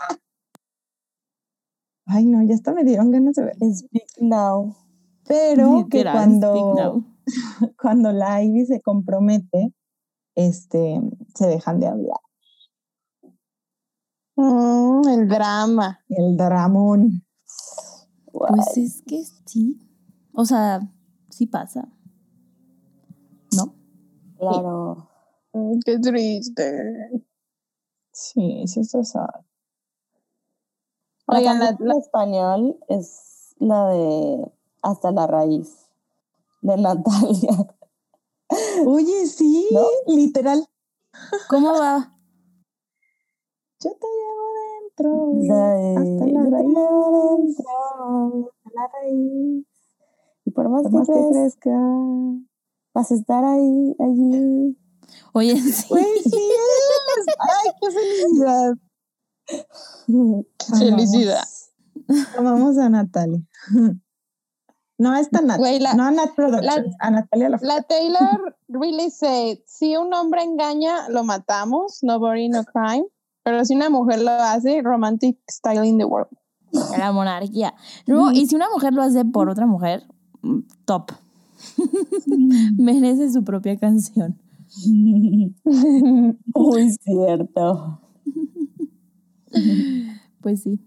Ay, 2.05 2.27
no, 2.27 2.43
ya 2.43 2.55
hasta 2.55 2.75
me 2.75 2.85
dieron 2.85 3.11
ganas 3.11 3.37
de 3.37 3.45
ver. 3.45 3.57
Speak 3.57 4.21
now. 4.21 4.77
Pero 5.27 5.87
que 5.91 6.03
cuando, 6.03 6.51
speak 6.51 6.85
now. 6.85 7.05
cuando 7.81 8.13
la 8.13 8.43
Ivy 8.43 8.67
se 8.67 8.81
compromete, 8.81 9.75
este, 10.35 11.01
se 11.35 11.47
dejan 11.47 11.81
de 11.81 11.87
hablar. 11.89 12.21
Mm, 14.37 15.09
el 15.09 15.29
drama. 15.29 16.01
El 16.09 16.37
dramón. 16.37 17.23
Pues 18.33 18.77
es 18.77 19.03
que 19.07 19.23
sí. 19.47 19.79
O 20.33 20.45
sea, 20.45 20.81
sí 21.29 21.47
pasa. 21.47 21.89
¿No? 23.57 23.75
Claro. 24.39 25.09
Mm, 25.53 25.79
Qué 25.85 25.99
triste. 25.99 27.27
Sí, 28.13 28.65
sí, 28.67 28.81
eso 28.81 29.03
sabe. 29.05 29.45
La 31.27 31.39
Oigan, 31.39 31.59
la- 31.61 31.69
en 31.71 31.91
español 31.99 32.79
es 32.89 33.55
la 33.59 33.89
de 33.89 34.53
Hasta 34.83 35.11
la 35.13 35.27
raíz, 35.27 35.90
de 36.61 36.77
Natalia. 36.77 37.77
Oye, 38.87 39.27
sí, 39.27 39.69
¿No? 39.73 39.87
literal. 40.15 40.67
¿Cómo 41.49 41.73
va? 41.79 42.17
Yo 43.83 43.91
te 43.93 44.07
llevo 44.19 44.47
dentro. 44.83 45.11
Hasta 46.01 46.27
la 46.27 46.43
raíz. 46.51 46.67
dentro, 46.67 48.53
hasta 48.55 48.71
la 48.75 48.89
raíz. 48.93 49.67
Y 50.45 50.51
por 50.51 50.69
más, 50.69 50.83
Por 50.83 50.91
que, 50.91 50.97
más 50.99 51.07
que 51.09 51.29
crezca, 51.31 51.71
vas 52.95 53.11
a 53.11 53.15
estar 53.15 53.45
ahí, 53.45 53.97
allí. 53.99 54.77
Oye, 55.33 55.57
sí. 55.61 55.87
Güey, 55.89 56.05
sí 56.23 56.51
es. 56.51 57.27
Ay, 57.39 57.71
qué 57.81 57.91
felicidad. 57.91 58.75
Felicidad. 60.79 61.45
Amamos 62.37 62.79
a 62.79 62.89
Natalia. 62.89 63.41
No 65.01 65.13
a 65.13 65.21
esta 65.21 65.41
Nat. 65.41 65.57
Güey, 65.59 65.79
la- 65.81 65.95
no 65.95 66.03
a 66.05 66.11
Nat 66.11 66.35
Productions. 66.37 66.95
a 67.01 67.11
Natalia 67.11 67.49
la 67.49 67.59
La 67.63 67.81
Taylor 67.83 68.55
really 68.69 69.09
said, 69.11 69.59
si 69.67 69.97
un 69.97 70.13
hombre 70.13 70.43
engaña, 70.43 71.09
lo 71.09 71.25
matamos, 71.25 72.01
no 72.03 72.19
body, 72.19 72.51
no 72.51 72.65
crime. 72.65 73.07
Pero 73.43 73.65
si 73.65 73.75
una 73.75 73.89
mujer 73.89 74.21
lo 74.21 74.31
hace, 74.31 74.83
romantic 74.83 75.39
style 75.51 75.87
in 75.87 75.97
the 75.97 76.05
world. 76.05 76.29
La 76.99 77.13
monarquía. 77.13 77.73
No, 78.07 78.31
y 78.31 78.47
si 78.47 78.55
una 78.57 78.69
mujer 78.71 78.93
lo 78.93 79.01
hace 79.03 79.25
por 79.25 79.49
otra 79.49 79.65
mujer, 79.67 80.05
mm, 80.43 80.59
top. 80.85 81.13
Merece 82.77 83.33
su 83.33 83.43
propia 83.43 83.79
canción. 83.79 84.39
Muy 85.65 86.91
cierto. 87.03 88.01
Pues 90.43 90.63
sí. 90.63 90.79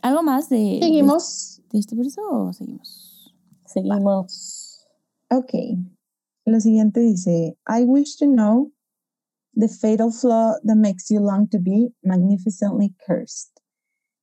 ¿Algo 0.00 0.22
más 0.22 0.48
de, 0.48 0.78
Seguimos. 0.82 1.60
de, 1.64 1.72
de 1.72 1.78
este 1.78 1.94
verso 1.94 2.22
o 2.30 2.52
seguimos? 2.54 3.07
Seguimos. 3.68 4.86
Ok. 5.30 5.52
Lo 6.46 6.58
siguiente 6.58 7.00
dice, 7.00 7.56
I 7.66 7.84
wish 7.84 8.16
to 8.16 8.26
know 8.26 8.72
the 9.54 9.68
fatal 9.68 10.10
flaw 10.10 10.54
that 10.64 10.76
makes 10.76 11.10
you 11.10 11.20
long 11.20 11.48
to 11.50 11.58
be 11.58 11.88
magnificently 12.02 12.94
cursed. 13.06 13.60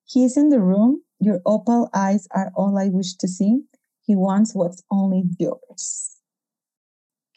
He 0.05 0.23
is 0.23 0.35
in 0.35 0.49
the 0.49 0.59
room. 0.59 1.03
Your 1.19 1.41
opal 1.45 1.89
eyes 1.93 2.27
are 2.31 2.51
all 2.55 2.77
I 2.77 2.89
wish 2.89 3.15
to 3.17 3.27
see. 3.27 3.61
He 4.01 4.15
wants 4.15 4.55
what's 4.55 4.83
only 4.91 5.25
yours. 5.37 6.17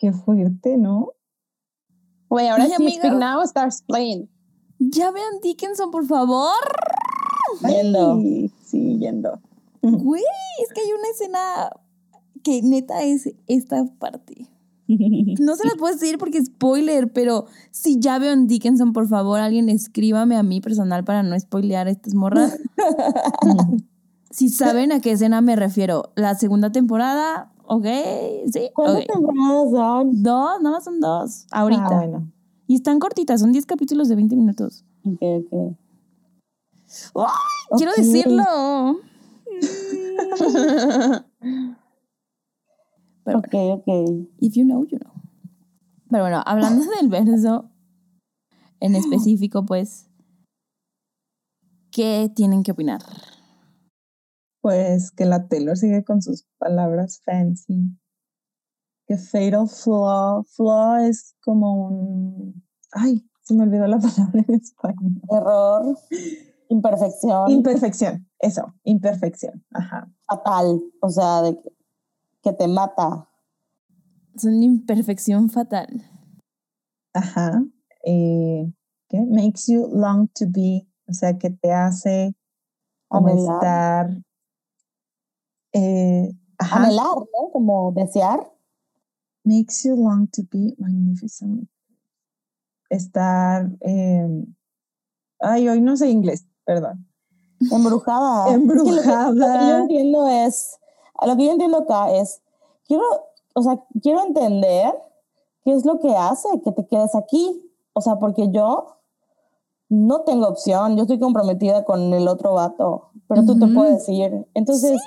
Qué 0.01 0.13
fuerte, 0.13 0.79
¿no? 0.79 1.13
Güey, 2.31 2.49
ahora 2.49 2.67
sí, 2.67 2.75
amiga. 2.75 3.11
Now 3.11 3.45
starts 3.45 3.83
playing. 3.83 4.29
Ya 4.79 5.11
vean 5.11 5.41
Dickinson, 5.43 5.91
por 5.91 6.07
favor. 6.07 6.55
Yendo. 7.63 8.21
Sí, 8.65 8.99
yendo. 8.99 9.41
Güey, 9.83 10.23
es 10.63 10.73
que 10.73 10.81
hay 10.83 10.93
una 10.93 11.09
escena 11.09 11.71
que 12.49 12.63
neta 12.63 13.03
es 13.03 13.31
esta 13.47 13.85
parte. 13.99 14.47
No 14.89 15.55
se 15.55 15.67
las 15.67 15.75
puedo 15.79 15.93
decir 15.93 16.17
porque 16.17 16.39
es 16.39 16.47
spoiler, 16.47 17.13
pero 17.13 17.45
si 17.71 18.01
ya 18.01 18.19
veo 18.19 18.33
en 18.33 18.47
Dickinson, 18.47 18.95
por 18.95 19.07
favor, 19.07 19.39
alguien 19.39 19.69
escríbame 19.69 20.35
a 20.37 20.43
mí 20.43 20.63
personal 20.63 21.05
para 21.05 21.23
no 21.23 21.39
spoilear 21.39 21.89
a 21.89 21.91
estas 21.91 22.15
morras. 22.15 22.59
si 24.31 24.49
saben 24.49 24.93
a 24.93 25.01
qué 25.01 25.13
escena 25.13 25.43
me 25.43 25.57
refiero, 25.57 26.13
la 26.17 26.35
segunda 26.37 26.73
temporada, 26.73 27.53
ok, 27.67 27.85
sí, 28.51 28.71
¿Cuántas 28.75 29.07
temporadas 29.07 29.71
son? 29.71 30.23
Dos, 30.23 30.63
nada 30.63 30.77
más 30.77 30.85
son 30.85 31.01
dos, 31.01 31.47
ahorita. 31.51 31.85
Ah, 31.91 31.97
bueno. 31.97 32.33
Y 32.67 32.77
están 32.77 32.99
cortitas, 32.99 33.41
son 33.41 33.53
10 33.53 33.67
capítulos 33.67 34.09
de 34.09 34.17
20 34.17 34.37
minutos. 34.37 34.87
Ok, 35.05 35.21
ok. 35.21 35.77
¡Ay! 37.15 37.77
quiero 37.77 37.93
Ok. 37.93 37.99
decirlo. 37.99 39.01
Pero 43.29 43.41
Ok, 43.41 43.55
ok. 43.55 43.89
If 44.41 44.55
you 44.55 44.65
know, 44.65 44.87
you 44.87 44.99
know. 44.99 45.13
Pero 46.09 46.23
bueno, 46.23 46.43
hablando 46.47 46.85
del 46.99 47.09
verso 47.11 47.71
en 48.81 48.95
específico, 48.95 49.67
pues, 49.67 50.09
¿qué 51.91 52.31
tienen 52.35 52.63
que 52.63 52.73
opinar? 52.73 53.03
Pues 54.63 55.11
que 55.11 55.27
la 55.27 55.47
Taylor 55.47 55.77
sigue 55.77 56.05
con 56.05 56.23
sus 56.23 56.47
palabras 56.57 57.21
fancy. 57.23 57.99
Que 59.07 59.19
fatal 59.19 59.67
flaw. 59.67 60.45
Flaw 60.45 61.05
es 61.05 61.37
como 61.43 61.87
un. 61.87 62.65
Ay, 62.93 63.29
se 63.43 63.55
me 63.55 63.65
olvidó 63.65 63.87
la 63.87 63.99
palabra 63.99 64.43
en 64.49 64.55
español. 64.55 65.21
Error, 65.31 65.99
imperfección, 66.71 67.51
Imperfección. 67.51 68.27
Eso, 68.39 68.75
imperfección. 68.85 69.63
Ajá. 69.75 70.11
fatal, 70.27 70.81
o 71.03 71.09
sea, 71.11 71.43
de 71.43 71.61
que, 71.61 71.78
que 72.51 72.57
te 72.57 72.69
mata. 72.69 73.29
Es 74.35 74.45
una 74.45 74.65
imperfección 74.65 75.51
fatal. 75.51 75.89
Ajá. 77.13 77.63
Eh, 78.05 78.73
¿Qué? 79.09 79.21
Makes 79.27 79.67
you 79.73 79.89
long 79.93 80.29
to 80.35 80.47
be. 80.49 80.87
O 81.09 81.13
sea, 81.13 81.37
que 81.39 81.51
te 81.51 81.73
hace 81.73 82.35
como 83.09 83.29
estar. 83.29 84.23
eh, 85.73 86.31
ajá. 86.59 86.77
Anhelar, 86.85 87.17
¿no? 87.17 87.51
Como 87.53 87.93
desear. 87.93 88.41
Makes 89.45 89.85
you 89.89 89.97
long 89.97 90.29
to 90.31 90.43
be 90.51 90.75
magnificent. 90.79 91.69
Estar. 92.91 93.71
eh, 93.81 94.45
ay, 95.41 95.69
hoy 95.69 95.81
no 95.81 95.97
sé 95.97 96.11
inglés, 96.11 96.47
perdón. 96.65 97.07
Embrujada. 97.71 98.47
Es 98.55 98.59
que 98.59 98.67
lo 98.67 98.85
que- 98.85 98.91
yo 98.91 98.95
Embrujada. 99.31 99.79
entiendo 99.81 100.29
es, 100.29 100.79
a 101.19 101.27
lo 101.27 101.37
que 101.37 101.45
yo 101.47 101.53
entiendo 101.53 101.79
acá 101.79 102.13
es, 102.13 102.41
quiero, 102.87 103.05
o 103.55 103.63
sea, 103.63 103.83
quiero 104.03 104.23
entender 104.25 104.95
qué 105.65 105.73
es 105.75 105.85
lo 105.85 105.99
que 105.99 106.15
hace 106.17 106.49
que 106.65 106.73
te 106.73 106.87
quedes 106.87 107.15
aquí. 107.15 107.65
O 107.93 108.01
sea, 108.01 108.17
porque 108.17 108.49
yo 108.51 108.97
no 109.89 110.21
tengo 110.23 110.47
opción, 110.47 110.97
yo 110.97 111.03
estoy 111.03 111.19
comprometida 111.19 111.85
con 111.85 112.13
el 112.13 112.29
otro 112.29 112.55
vato, 112.55 113.11
pero 113.27 113.45
tú 113.45 113.59
te 113.59 113.67
puedes 113.69 114.09
ir. 114.09 114.47
Entonces, 114.55 115.01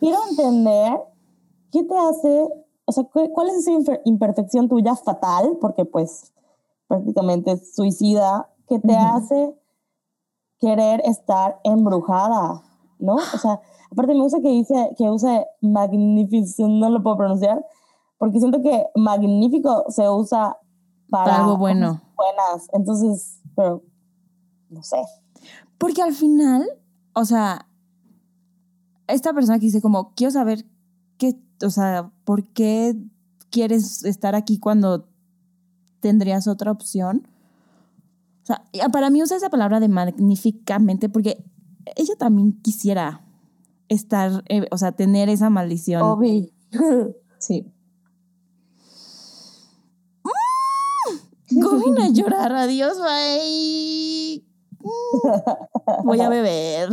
quiero 0.00 0.18
entender 0.30 1.00
qué 1.70 1.82
te 1.84 1.96
hace, 1.96 2.48
o 2.84 2.92
sea, 2.92 3.04
cu- 3.04 3.30
cuál 3.32 3.48
es 3.50 3.66
esa 3.66 4.00
imperfección 4.04 4.68
tuya 4.68 4.94
fatal, 4.96 5.56
porque 5.60 5.84
pues 5.84 6.32
prácticamente 6.88 7.52
es 7.52 7.74
suicida, 7.74 8.50
que 8.66 8.78
te 8.80 8.92
Ujú. 8.92 9.06
hace 9.06 9.56
querer 10.58 11.00
estar 11.06 11.60
embrujada, 11.64 12.62
¿no? 12.98 13.14
O 13.14 13.38
sea, 13.40 13.60
aparte 13.90 14.14
me 14.14 14.20
gusta 14.20 14.40
que 14.40 14.50
dice 14.50 14.90
que 14.96 15.10
use 15.10 15.46
magnificent, 15.60 16.70
no 16.70 16.90
lo 16.90 17.02
puedo 17.02 17.16
pronunciar, 17.16 17.64
porque 18.18 18.38
siento 18.38 18.62
que 18.62 18.86
magnífico 18.94 19.84
se 19.88 20.08
usa 20.08 20.56
para, 21.08 21.24
Para 21.24 21.36
algo 21.38 21.56
bueno. 21.56 22.02
buenas. 22.16 22.68
Entonces, 22.72 23.40
pero 23.56 23.82
no 24.68 24.82
sé. 24.82 24.98
Porque 25.78 26.02
al 26.02 26.12
final, 26.12 26.64
o 27.14 27.24
sea, 27.24 27.66
esta 29.08 29.32
persona 29.32 29.58
que 29.58 29.66
dice 29.66 29.80
como, 29.80 30.14
quiero 30.14 30.30
saber 30.30 30.66
qué, 31.18 31.40
o 31.64 31.70
sea, 31.70 32.12
¿por 32.24 32.44
qué 32.48 32.96
quieres 33.50 34.04
estar 34.04 34.34
aquí 34.34 34.58
cuando 34.58 35.08
tendrías 36.00 36.46
otra 36.46 36.70
opción? 36.70 37.26
O 38.42 38.46
sea, 38.46 38.62
para 38.92 39.10
mí 39.10 39.22
usa 39.22 39.36
esa 39.36 39.50
palabra 39.50 39.80
de 39.80 39.88
magníficamente 39.88 41.08
porque 41.08 41.44
ella 41.96 42.14
también 42.18 42.60
quisiera 42.60 43.24
estar, 43.90 44.42
eh, 44.48 44.66
o 44.70 44.78
sea, 44.78 44.92
tener 44.92 45.28
esa 45.28 45.50
maldición. 45.50 46.00
Obi. 46.02 46.54
Sí. 47.38 47.70
Going 51.52 51.98
a 51.98 52.08
llorar, 52.10 52.52
adiós, 52.52 52.96
bye. 52.98 54.44
Mm, 54.82 56.04
Voy 56.06 56.20
a 56.20 56.28
beber. 56.30 56.88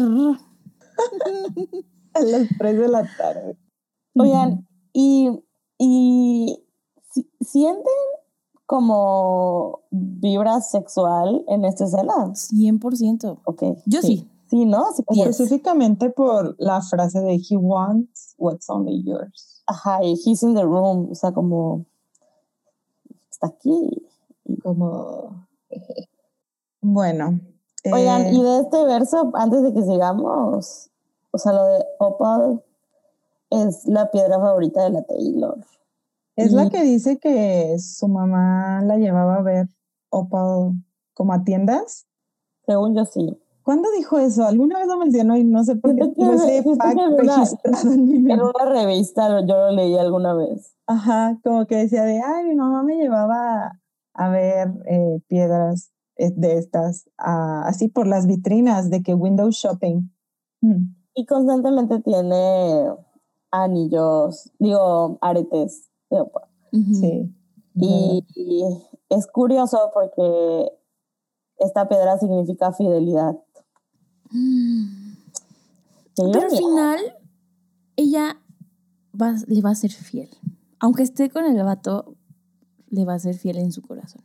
A 2.13 2.19
las 2.21 2.47
3 2.57 2.79
de 2.79 2.87
la 2.87 3.07
tarde. 3.17 3.57
Oigan, 4.15 4.67
y, 4.93 5.29
y 5.77 6.63
si- 7.11 7.29
sienten 7.39 7.83
como 8.65 9.81
vibra 9.91 10.59
sexual 10.61 11.43
en 11.47 11.63
esta 11.65 11.85
escena. 11.85 12.13
100%. 12.33 13.41
Ok. 13.45 13.63
Yo 13.85 14.01
sí. 14.01 14.07
Sí, 14.07 14.29
¿no? 14.51 14.91
Sí, 14.93 15.03
Yes. 15.11 15.27
Específicamente 15.27 16.09
por 16.09 16.55
la 16.59 16.81
frase 16.81 17.19
de 17.21 17.35
He 17.35 17.57
wants 17.57 18.35
what's 18.37 18.69
only 18.69 19.03
yours. 19.03 19.63
Ajá, 19.67 20.03
y 20.03 20.13
he's 20.25 20.43
in 20.43 20.55
the 20.55 20.63
room, 20.63 21.09
o 21.11 21.15
sea, 21.15 21.31
como 21.33 21.85
está 23.29 23.47
aquí. 23.47 24.07
Como. 24.63 25.45
Bueno. 26.81 27.39
Oigan, 27.91 28.27
eh, 28.27 28.31
y 28.33 28.41
de 28.41 28.59
este 28.61 28.83
verso, 28.85 29.31
antes 29.33 29.61
de 29.63 29.73
que 29.73 29.81
sigamos, 29.81 30.89
o 31.31 31.37
sea, 31.37 31.53
lo 31.53 31.65
de 31.65 31.83
Opal 31.99 32.63
es 33.49 33.85
la 33.87 34.09
piedra 34.11 34.39
favorita 34.39 34.83
de 34.83 34.89
la 34.91 35.03
Taylor. 35.03 35.57
es 36.35 36.51
la 36.53 36.65
y- 36.65 36.69
que 36.69 36.83
dice 36.83 37.17
que 37.19 37.77
su 37.79 38.07
mamá 38.07 38.81
la 38.83 38.97
llevaba 38.97 39.37
a 39.37 39.41
ver 39.41 39.67
Opal 40.09 40.73
como 41.13 41.33
a 41.33 41.43
tiendas. 41.43 42.05
Según 42.65 42.95
yo 42.95 43.05
sí. 43.05 43.37
¿Cuándo 43.67 43.89
dijo 43.97 44.17
eso? 44.17 44.45
Alguna 44.45 44.79
vez 44.79 44.87
lo 44.87 44.97
mencionó 44.97 45.35
y 45.35 45.43
no 45.43 45.61
sé 45.65 45.75
por 45.75 45.93
qué 45.93 46.03
en 46.03 46.13
una- 46.15 46.45
registrado 46.45 47.01
en 47.91 48.23
mi 48.23 48.31
una 48.33 48.65
revista 48.65 49.27
yo 49.45 49.57
lo 49.57 49.71
leí 49.71 49.97
alguna 49.97 50.33
vez. 50.33 50.73
Ajá, 50.85 51.37
como 51.43 51.65
que 51.67 51.75
decía 51.75 52.03
de, 52.03 52.21
ay, 52.21 52.45
mi 52.45 52.55
mamá 52.55 52.81
me 52.83 52.95
llevaba 52.95 53.77
a 54.13 54.29
ver 54.29 54.69
eh, 54.85 55.19
piedras 55.27 55.91
eh, 56.15 56.31
de 56.33 56.57
estas, 56.59 57.09
ah, 57.17 57.63
así 57.65 57.89
por 57.89 58.07
las 58.07 58.25
vitrinas 58.25 58.89
de 58.89 59.03
que 59.03 59.13
window 59.13 59.49
shopping. 59.51 60.09
Mm, 60.61 60.95
Y 61.15 61.25
constantemente 61.25 61.99
tiene 61.99 62.89
anillos, 63.51 64.49
digo, 64.59 65.17
aretes 65.19 65.89
de 66.09 66.21
Opal. 66.21 66.47
Ujú. 66.71 66.93
Sí. 66.93 67.35
Y, 67.75 68.23
y 68.33 68.63
es 69.09 69.27
curioso 69.27 69.91
porque 69.93 70.71
esta 71.59 71.87
piedra 71.89 72.17
significa 72.19 72.71
fidelidad. 72.71 73.35
Qué 74.29 76.23
Pero 76.23 76.41
al 76.41 76.49
final, 76.49 76.99
ella 77.95 78.37
va, 79.19 79.35
le 79.47 79.61
va 79.61 79.71
a 79.71 79.75
ser 79.75 79.91
fiel. 79.91 80.29
Aunque 80.79 81.03
esté 81.03 81.29
con 81.29 81.45
el 81.45 81.61
vato, 81.63 82.15
le 82.89 83.05
va 83.05 83.13
a 83.15 83.19
ser 83.19 83.35
fiel 83.35 83.57
en 83.57 83.71
su 83.71 83.81
corazón. 83.81 84.23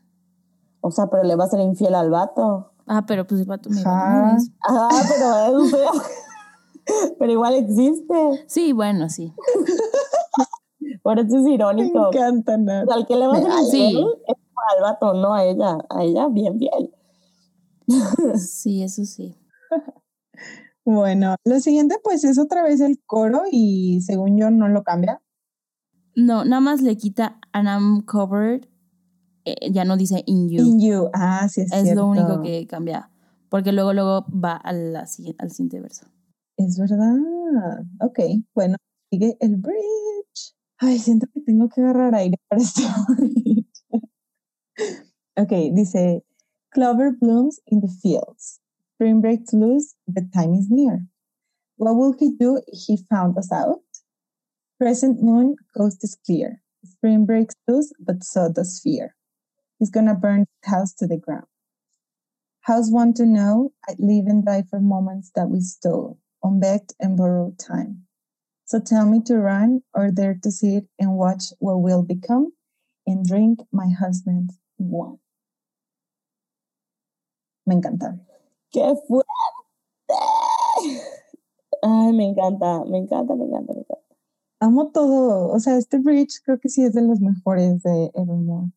O 0.80 0.90
sea, 0.90 1.08
pero 1.08 1.22
le 1.22 1.36
va 1.36 1.44
a 1.44 1.48
ser 1.48 1.60
infiel 1.60 1.94
al 1.94 2.10
vato. 2.10 2.72
Ah, 2.86 3.04
pero 3.06 3.26
pues 3.26 3.40
el 3.40 3.46
vato 3.46 3.70
me 3.70 3.80
Ajá. 3.80 4.36
Ah, 4.68 4.88
pero, 5.08 5.58
o 5.62 5.66
sea, 5.66 5.90
pero 7.18 7.32
igual 7.32 7.54
existe. 7.54 8.44
Sí, 8.46 8.72
bueno, 8.72 9.08
sí. 9.08 9.32
Por 11.02 11.18
eso 11.18 11.36
es 11.38 11.44
Me 11.44 11.54
irónico. 11.54 12.08
encanta, 12.08 12.56
Nat. 12.58 12.84
O 12.84 12.86
sea, 12.86 12.96
al 12.96 13.06
que 13.06 13.16
le 13.16 13.26
va 13.26 13.34
a 13.34 13.40
ser 13.42 13.52
sí. 13.70 13.84
infiel 13.84 14.06
es 14.26 14.36
al 14.76 14.82
vato, 14.82 15.14
no 15.14 15.34
a 15.34 15.44
ella. 15.44 15.78
A 15.88 16.02
ella 16.02 16.28
bien 16.28 16.58
fiel. 16.58 16.94
Sí, 18.38 18.82
eso 18.82 19.04
sí. 19.04 19.36
Bueno, 20.84 21.36
lo 21.44 21.60
siguiente 21.60 21.96
pues 22.02 22.24
es 22.24 22.38
otra 22.40 22.64
vez 22.64 22.80
el 22.80 23.00
coro 23.06 23.42
y 23.50 24.00
según 24.00 24.36
yo 24.36 24.50
no 24.50 24.66
lo 24.68 24.82
cambia. 24.82 25.22
No, 26.16 26.44
nada 26.44 26.58
más 26.60 26.82
le 26.82 26.96
quita 26.96 27.38
and 27.52 27.68
I'm 27.68 28.02
covered. 28.02 28.66
eh, 29.44 29.70
ya 29.70 29.84
no 29.84 29.96
dice 29.96 30.24
in 30.26 30.48
you. 30.50 30.60
In 30.64 30.80
you. 30.80 31.08
Ah, 31.14 31.48
sí, 31.48 31.60
es, 31.60 31.72
es 31.72 31.82
cierto. 31.82 32.00
lo 32.02 32.08
único 32.08 32.42
que 32.42 32.66
cambia. 32.66 33.10
Porque 33.48 33.70
luego, 33.70 33.92
luego 33.92 34.26
va 34.28 34.56
a 34.56 34.72
la 34.72 35.04
sigui- 35.04 35.36
al 35.38 35.50
siguiente 35.52 35.80
verso. 35.80 36.06
Es 36.56 36.76
verdad. 36.78 37.16
Ok, 38.00 38.18
bueno, 38.54 38.76
sigue 39.10 39.36
el 39.38 39.56
bridge. 39.56 40.54
Ay, 40.78 40.98
siento 40.98 41.28
que 41.32 41.42
tengo 41.42 41.68
que 41.68 41.80
agarrar 41.80 42.14
aire 42.16 42.38
para 42.48 42.60
este 42.60 42.82
bridge. 43.16 43.84
ok, 45.36 45.52
dice, 45.74 46.24
Clover 46.70 47.12
blooms 47.20 47.60
in 47.66 47.80
the 47.80 47.88
fields. 47.88 48.58
Spring 49.02 49.20
breaks 49.20 49.52
loose, 49.52 49.96
the 50.06 50.30
time 50.32 50.54
is 50.54 50.68
near. 50.70 51.08
What 51.76 51.94
will 51.96 52.12
he 52.12 52.36
do 52.36 52.62
if 52.68 52.84
he 52.86 52.96
found 53.10 53.36
us 53.36 53.50
out? 53.50 53.80
Crescent 54.80 55.20
moon, 55.20 55.56
coast 55.76 56.04
is 56.04 56.16
clear. 56.24 56.62
Spring 56.84 57.26
breaks 57.26 57.56
loose, 57.66 57.92
but 57.98 58.22
so 58.22 58.52
does 58.52 58.78
fear. 58.78 59.16
He's 59.80 59.90
gonna 59.90 60.14
burn 60.14 60.46
his 60.62 60.70
house 60.70 60.94
to 60.98 61.08
the 61.08 61.16
ground. 61.16 61.48
How's 62.60 62.92
one 62.92 63.12
to 63.14 63.26
know? 63.26 63.72
I'd 63.88 63.98
live 63.98 64.26
and 64.26 64.44
die 64.44 64.62
for 64.70 64.78
moments 64.78 65.32
that 65.34 65.50
we 65.50 65.62
stole, 65.62 66.20
on 66.40 66.60
unbegged 66.60 66.94
and 67.00 67.16
borrowed 67.16 67.58
time. 67.58 68.06
So 68.66 68.78
tell 68.78 69.04
me 69.04 69.20
to 69.22 69.36
run 69.36 69.82
or 69.94 70.12
dare 70.12 70.38
to 70.44 70.52
sit 70.52 70.84
and 71.00 71.16
watch 71.16 71.46
what 71.58 71.82
will 71.82 72.04
become 72.04 72.52
and 73.04 73.26
drink 73.26 73.62
my 73.72 73.88
husband's 73.88 74.60
wine. 74.78 75.18
Me 77.66 77.74
encanta. 77.74 78.20
¡Qué 78.72 78.94
fuerte! 79.06 79.28
Ay, 81.82 82.12
me 82.12 82.28
encanta, 82.28 82.84
me 82.84 82.98
encanta, 82.98 83.34
me 83.34 83.44
encanta, 83.44 83.72
me 83.74 83.80
encanta. 83.80 84.16
Amo 84.60 84.90
todo. 84.92 85.48
O 85.48 85.60
sea, 85.60 85.76
este 85.76 85.98
bridge 85.98 86.40
creo 86.44 86.58
que 86.58 86.68
sí 86.68 86.82
es 86.82 86.94
de 86.94 87.02
los 87.02 87.20
mejores 87.20 87.82
de 87.82 88.10
Evermore. 88.14 88.70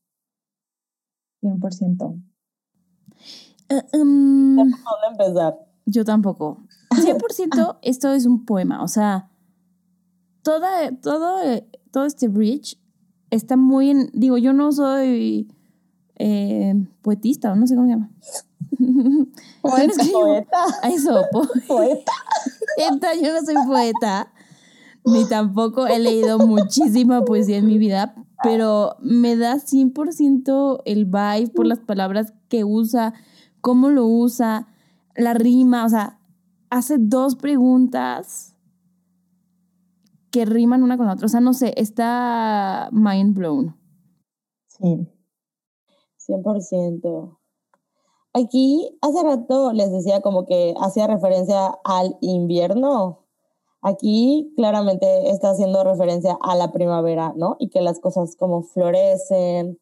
100%. 1.42 2.22
Eh, 3.70 3.82
em, 3.94 4.56
¿Dónde 4.56 4.74
empezar? 5.12 5.56
yo 5.86 6.04
tampoco. 6.04 6.64
100% 6.90 7.78
esto 7.82 8.14
es 8.14 8.26
un 8.26 8.46
poema. 8.46 8.84
O 8.84 8.88
sea, 8.88 9.30
toda, 10.42 10.92
todo, 11.00 11.40
todo 11.92 12.06
este 12.06 12.28
bridge 12.28 12.80
está 13.30 13.56
muy 13.56 13.92
en. 13.92 14.10
Digo, 14.14 14.38
yo 14.38 14.54
no 14.54 14.72
soy 14.72 15.48
eh, 16.16 16.74
poetista, 17.02 17.52
o 17.52 17.56
no 17.56 17.68
sé 17.68 17.76
cómo 17.76 17.88
se 17.88 17.94
llama. 17.94 18.12
Bueno, 19.62 19.92
es 19.92 19.98
que 19.98 20.06
yo- 20.12 20.20
Poeta, 20.20 20.58
eso, 20.84 21.22
po- 21.32 21.48
poeta. 21.68 22.12
poeta, 22.78 23.08
yo 23.16 23.34
no 23.34 23.46
soy 23.46 23.56
poeta, 23.68 24.32
ni 25.06 25.26
tampoco 25.26 25.88
he 25.88 26.00
leído 26.00 26.40
muchísima 26.40 27.24
poesía 27.26 27.58
en 27.58 27.66
mi 27.68 27.78
vida, 27.78 28.16
pero 28.44 28.96
me 29.02 29.36
da 29.36 29.56
100% 29.60 30.82
el 30.86 31.06
vibe 31.06 31.52
por 31.56 31.66
las 31.66 31.80
palabras 31.80 32.34
que 32.50 32.64
usa, 32.64 33.14
cómo 33.62 33.90
lo 33.90 34.06
usa, 34.06 34.68
la 35.16 35.34
rima, 35.34 35.86
o 35.86 35.90
sea, 35.90 36.20
hace 36.70 36.98
dos 37.00 37.36
preguntas 37.36 38.56
que 40.32 40.46
riman 40.46 40.84
una 40.84 40.98
con 40.98 41.06
la 41.08 41.14
otra, 41.14 41.26
o 41.26 41.30
sea, 41.30 41.40
no 41.40 41.54
sé, 41.54 41.74
está 41.78 42.90
mind 42.92 43.36
blown. 43.36 43.76
Sí, 44.68 45.08
100%. 46.28 47.40
Aquí 48.38 48.98
hace 49.00 49.24
rato 49.24 49.72
les 49.72 49.94
decía 49.94 50.20
como 50.20 50.46
que 50.46 50.74
hacía 50.82 51.08
referencia 51.08 51.80
al 51.86 52.18
invierno. 52.20 53.24
Aquí 53.82 54.52
claramente 54.58 55.30
está 55.30 55.52
haciendo 55.52 55.86
referencia 55.86 56.38
a 56.42 56.54
la 56.56 56.74
primavera, 56.74 57.32
¿no? 57.38 57.56
Y 57.60 57.70
que 57.70 57.80
las 57.80 58.02
cosas 58.02 58.36
como 58.36 58.64
florecen. 58.64 59.80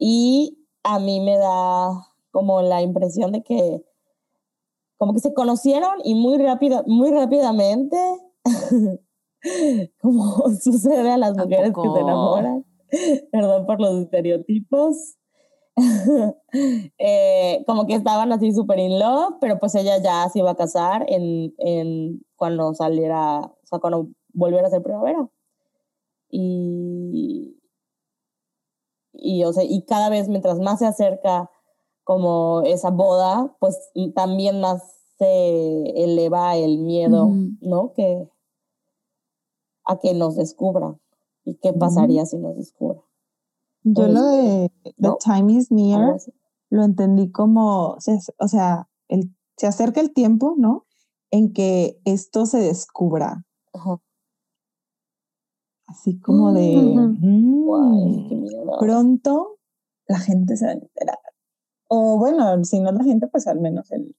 Y 0.00 0.58
a 0.82 0.98
mí 0.98 1.20
me 1.20 1.36
da 1.36 2.08
como 2.32 2.60
la 2.60 2.82
impresión 2.82 3.30
de 3.30 3.44
que 3.44 3.84
como 4.96 5.14
que 5.14 5.20
se 5.20 5.32
conocieron 5.32 6.00
y 6.02 6.16
muy 6.16 6.38
rápida, 6.38 6.82
muy 6.88 7.12
rápidamente, 7.12 7.96
como 10.02 10.42
sucede 10.60 11.12
a 11.12 11.18
las 11.18 11.38
¿A 11.38 11.44
mujeres 11.44 11.72
que 11.72 11.88
se 11.88 12.00
enamoran. 12.00 12.66
Perdón 13.30 13.64
por 13.64 13.80
los 13.80 13.94
estereotipos. 13.94 15.19
Eh, 16.98 17.62
como 17.66 17.86
que 17.86 17.94
estaban 17.94 18.32
así 18.32 18.52
súper 18.52 18.80
in 18.80 18.98
love, 18.98 19.34
pero 19.40 19.58
pues 19.60 19.74
ella 19.76 19.98
ya 20.02 20.28
se 20.28 20.40
iba 20.40 20.50
a 20.50 20.56
casar 20.56 21.06
en, 21.08 21.54
en 21.58 22.22
cuando 22.36 22.74
saliera, 22.74 23.38
o 23.38 23.66
sea, 23.66 23.78
cuando 23.78 24.08
volviera 24.32 24.66
a 24.66 24.70
ser 24.70 24.82
primavera. 24.82 25.28
Y, 26.28 27.56
y, 29.12 29.44
o 29.44 29.52
sea, 29.52 29.64
y 29.64 29.82
cada 29.84 30.10
vez 30.10 30.28
mientras 30.28 30.58
más 30.58 30.80
se 30.80 30.86
acerca 30.86 31.50
como 32.04 32.62
esa 32.64 32.90
boda, 32.90 33.54
pues 33.60 33.90
también 34.14 34.60
más 34.60 34.82
se 35.18 36.02
eleva 36.02 36.56
el 36.56 36.78
miedo. 36.78 37.30
¿no? 37.60 37.92
Que 37.92 38.28
a 39.84 39.98
que 39.98 40.14
nos 40.14 40.36
descubra. 40.36 40.98
¿Y 41.44 41.54
qué 41.54 41.72
pasaría 41.72 42.26
si 42.26 42.36
nos 42.36 42.56
descubra? 42.56 43.00
Yo 43.82 44.08
lo 44.08 44.22
de 44.26 44.70
The 44.84 44.92
¿no? 45.08 45.16
Time 45.16 45.52
is 45.52 45.70
Near 45.70 46.16
lo 46.70 46.84
entendí 46.84 47.30
como, 47.32 47.96
o 48.38 48.48
sea, 48.48 48.88
el, 49.08 49.34
se 49.56 49.66
acerca 49.66 50.00
el 50.00 50.12
tiempo, 50.12 50.54
¿no? 50.56 50.86
En 51.32 51.52
que 51.52 52.00
esto 52.04 52.46
se 52.46 52.58
descubra. 52.58 53.44
Ajá. 53.72 54.00
Así 55.86 56.20
como 56.20 56.52
de, 56.52 56.76
Ujú. 56.76 57.64
Guay, 57.64 58.26
qué 58.28 58.36
mm, 58.36 58.40
miedo. 58.42 58.78
pronto 58.78 59.58
la 60.06 60.18
gente 60.20 60.56
se 60.56 60.66
va 60.66 60.70
a 60.72 60.74
enterar. 60.74 61.18
O 61.88 62.18
bueno, 62.18 62.64
si 62.64 62.78
no 62.80 62.92
la 62.92 63.02
gente, 63.02 63.26
pues 63.26 63.46
al 63.48 63.60
menos 63.60 63.90
el 63.90 64.14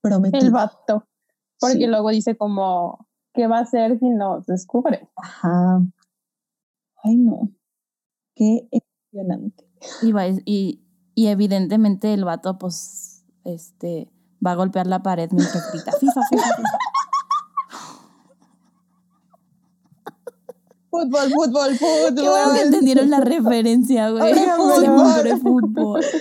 prometido. 0.00 0.42
El 0.42 0.50
vato. 0.52 1.06
Porque 1.60 1.76
Sí. 1.76 1.86
luego 1.86 2.08
dice 2.10 2.36
como, 2.36 3.06
¿qué 3.34 3.46
va 3.46 3.58
a 3.58 3.62
hacer 3.62 3.98
si 3.98 4.08
nos 4.08 4.46
descubre? 4.46 5.08
Ajá. 5.16 5.82
Ay, 7.02 7.16
no. 7.16 7.50
Qué 8.34 8.68
emocionante. 8.70 9.64
Y, 10.02 10.12
va- 10.12 10.26
y, 10.44 10.80
y 11.14 11.26
evidentemente 11.28 12.12
el 12.14 12.24
vato, 12.24 12.58
pues, 12.58 13.24
este, 13.44 14.08
va 14.44 14.52
a 14.52 14.56
golpear 14.56 14.86
la 14.86 15.02
pared 15.02 15.30
mientras 15.32 15.70
grita 15.72 15.92
FIFA, 15.92 16.20
FIFA, 16.30 16.42
FIFA. 16.56 16.78
Fútbol, 20.90 21.28
fútbol, 21.32 21.76
fútbol. 21.76 22.14
Qué 22.14 22.28
bueno 22.28 22.52
que 22.54 22.60
entendieron 22.62 23.10
la 23.10 23.20
referencia, 23.20 24.10
güey. 24.10 24.32
Siempre 24.32 25.36
fútbol. 25.38 26.00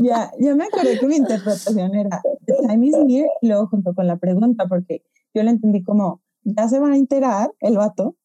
Ya, 0.00 0.30
ya 0.40 0.54
me 0.54 0.64
acordé 0.64 0.98
que 0.98 1.06
mi 1.06 1.16
interpretación 1.16 1.94
era 1.94 2.22
The 2.46 2.54
time 2.66 2.86
is 2.86 2.96
near 3.04 3.26
y 3.42 3.48
luego 3.48 3.66
junto 3.66 3.94
con 3.94 4.06
la 4.06 4.16
pregunta, 4.16 4.64
porque 4.66 5.04
yo 5.34 5.42
la 5.42 5.50
entendí 5.50 5.82
como, 5.82 6.22
ya 6.42 6.66
se 6.68 6.78
van 6.78 6.92
a 6.92 6.96
enterar 6.96 7.50
el 7.60 7.76
vato 7.76 8.16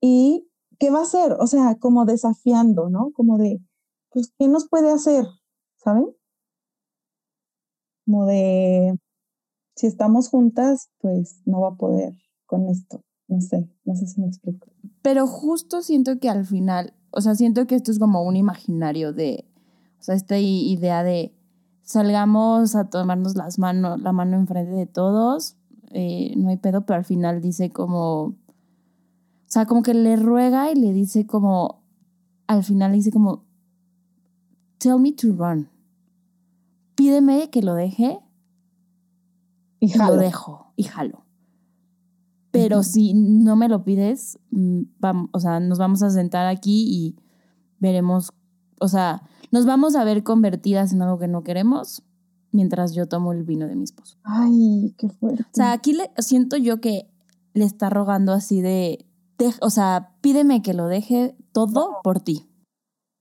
y 0.00 0.48
¿qué 0.78 0.90
va 0.90 1.00
a 1.00 1.02
hacer? 1.02 1.32
O 1.38 1.46
sea, 1.46 1.76
como 1.78 2.04
desafiando, 2.04 2.88
¿no? 2.88 3.12
Como 3.12 3.38
de, 3.38 3.60
pues, 4.10 4.32
¿qué 4.38 4.48
nos 4.48 4.68
puede 4.68 4.90
hacer? 4.90 5.26
¿Saben? 5.76 6.06
Como 8.04 8.26
de, 8.26 8.98
si 9.76 9.86
estamos 9.86 10.28
juntas, 10.28 10.90
pues 10.98 11.40
no 11.46 11.60
va 11.60 11.68
a 11.68 11.76
poder 11.76 12.14
con 12.46 12.68
esto. 12.68 13.02
No 13.28 13.40
sé, 13.40 13.68
no 13.84 13.94
sé 13.96 14.06
si 14.06 14.20
me 14.20 14.26
explico. 14.26 14.68
Pero 15.00 15.26
justo 15.26 15.82
siento 15.82 16.18
que 16.18 16.28
al 16.28 16.44
final, 16.44 16.94
o 17.10 17.20
sea, 17.20 17.34
siento 17.34 17.66
que 17.66 17.76
esto 17.76 17.90
es 17.90 17.98
como 17.98 18.22
un 18.22 18.36
imaginario 18.36 19.12
de, 19.12 19.46
o 19.98 20.02
sea, 20.02 20.14
esta 20.14 20.38
idea 20.38 21.02
de 21.02 21.34
salgamos 21.82 22.76
a 22.76 22.90
tomarnos 22.90 23.36
las 23.36 23.58
manos, 23.58 24.00
la 24.00 24.12
mano 24.12 24.36
enfrente 24.36 24.72
de 24.72 24.86
todos, 24.86 25.56
eh, 25.92 26.34
no 26.36 26.50
hay 26.50 26.56
pedo, 26.56 26.84
pero 26.86 26.98
al 26.98 27.04
final 27.04 27.40
dice 27.40 27.70
como, 27.70 28.36
o 29.52 29.54
sea, 29.54 29.66
como 29.66 29.82
que 29.82 29.92
le 29.92 30.16
ruega 30.16 30.72
y 30.72 30.74
le 30.74 30.94
dice 30.94 31.26
como, 31.26 31.84
al 32.46 32.64
final 32.64 32.90
dice 32.92 33.12
como, 33.12 33.44
tell 34.78 34.98
me 34.98 35.12
to 35.12 35.28
run, 35.34 35.68
pídeme 36.94 37.50
que 37.50 37.60
lo 37.60 37.74
deje 37.74 38.18
Y 39.78 39.92
y 39.92 39.92
lo 39.92 40.04
jalo. 40.04 40.16
dejo 40.16 40.72
y 40.74 40.84
jalo. 40.84 41.26
Pero 42.50 42.82
si 42.82 43.12
no 43.12 43.54
me 43.54 43.68
lo 43.68 43.84
pides, 43.84 44.38
vamos, 44.50 45.28
o 45.34 45.38
sea, 45.38 45.60
nos 45.60 45.76
vamos 45.76 46.02
a 46.02 46.08
sentar 46.08 46.46
aquí 46.46 46.86
y 46.88 47.16
veremos, 47.78 48.32
o 48.80 48.88
sea, 48.88 49.20
nos 49.50 49.66
vamos 49.66 49.96
a 49.96 50.04
ver 50.04 50.22
convertidas 50.22 50.94
en 50.94 51.02
algo 51.02 51.18
que 51.18 51.28
no 51.28 51.44
queremos 51.44 52.02
mientras 52.52 52.94
yo 52.94 53.06
tomo 53.06 53.32
el 53.32 53.42
vino 53.42 53.68
de 53.68 53.76
mi 53.76 53.84
esposo. 53.84 54.16
Ay, 54.22 54.94
qué 54.96 55.10
fuerte. 55.10 55.42
O 55.42 55.54
sea, 55.54 55.72
aquí 55.72 55.92
le, 55.92 56.10
siento 56.16 56.56
yo 56.56 56.80
que 56.80 57.10
le 57.52 57.66
está 57.66 57.90
rogando 57.90 58.32
así 58.32 58.62
de, 58.62 59.11
de- 59.44 59.54
o 59.60 59.70
sea, 59.70 60.14
pídeme 60.20 60.62
que 60.62 60.74
lo 60.74 60.86
deje 60.86 61.36
todo 61.52 61.98
por 62.02 62.20
ti. 62.20 62.48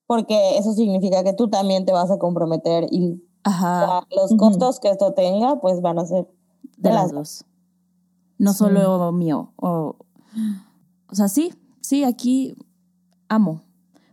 Porque 0.08 0.58
eso 0.58 0.74
significa 0.74 1.24
que 1.24 1.34
tú 1.34 1.50
también 1.50 1.86
te 1.86 1.94
vas 1.94 2.12
a 2.12 2.18
comprometer 2.20 2.86
y 2.92 3.24
Ajá, 3.44 4.02
los 4.16 4.36
costos 4.38 4.80
que 4.80 4.90
esto 4.90 5.14
tenga, 5.14 5.60
pues 5.62 5.82
van 5.82 6.00
a 6.00 6.06
ser 6.06 6.28
de 6.78 6.90
de 6.90 6.96
las 6.96 7.12
dos. 7.12 7.46
No 8.38 8.52
Sí. 8.54 8.60
solo 8.60 9.12
mío. 9.12 9.54
O, 9.56 9.96
o 11.10 11.16
sea, 11.16 11.28
sí, 11.28 11.54
sí, 11.82 12.04
aquí 12.04 12.56
amo. 13.30 13.62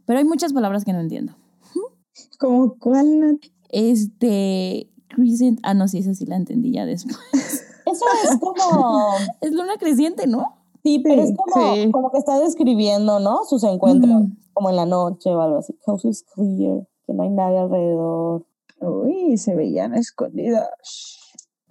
Pero 0.07 0.19
hay 0.19 0.25
muchas 0.25 0.53
palabras 0.53 0.85
que 0.85 0.93
no 0.93 1.01
entiendo. 1.01 1.35
como 2.39 2.75
cuál 2.79 3.21
Nat? 3.21 3.39
Este, 3.71 4.91
crescent, 5.09 5.61
ah, 5.63 5.75
no, 5.75 5.89
sí, 5.89 5.99
esa 5.99 6.15
sí 6.15 6.27
la 6.27 6.37
entendí 6.37 6.73
ya 6.73 6.87
después. 6.87 7.19
Eso 7.87 8.05
es 8.25 8.39
como, 8.39 9.13
Es 9.41 9.53
luna 9.53 9.77
creciente, 9.79 10.27
¿no? 10.27 10.58
Sí, 10.83 11.01
pero 11.03 11.23
es 11.23 11.35
como, 11.37 11.75
sí. 11.75 11.91
como 11.91 12.11
que 12.11 12.19
está 12.19 12.39
describiendo, 12.41 13.21
¿no? 13.21 13.45
Sus 13.45 13.65
encuentros, 13.65 14.25
como 14.53 14.71
en 14.71 14.77
la 14.77 14.87
noche 14.87 15.35
o 15.35 15.41
algo 15.41 15.59
así. 15.59 15.75
Coast 15.85 16.05
is 16.05 16.25
clear, 16.35 16.87
que 17.07 17.13
no 17.15 17.23
hay 17.23 17.31
nadie 17.31 17.59
alrededor. 17.59 18.47
Uy, 18.81 19.37
se 19.39 19.55
veían 19.55 19.95
escondidas. 19.95 20.69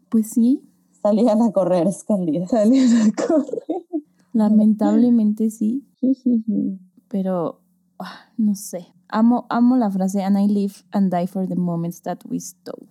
Pues 0.09 0.29
sí, 0.31 0.67
Salían 1.01 1.41
a 1.41 1.51
correr 1.51 1.87
escondidas. 1.87 2.49
Salían 2.49 2.89
a 2.93 3.27
correr. 3.27 3.85
lamentablemente 4.33 5.49
sí, 5.49 5.87
pero 7.07 7.61
no 8.37 8.55
sé. 8.55 8.87
Amo, 9.09 9.45
amo 9.49 9.77
la 9.77 9.89
frase, 9.89 10.21
and 10.23 10.37
I 10.37 10.47
live 10.47 10.73
and 10.91 11.09
die 11.11 11.27
for 11.27 11.47
the 11.47 11.55
moments 11.55 12.01
that 12.01 12.19
we 12.29 12.39
stole. 12.39 12.87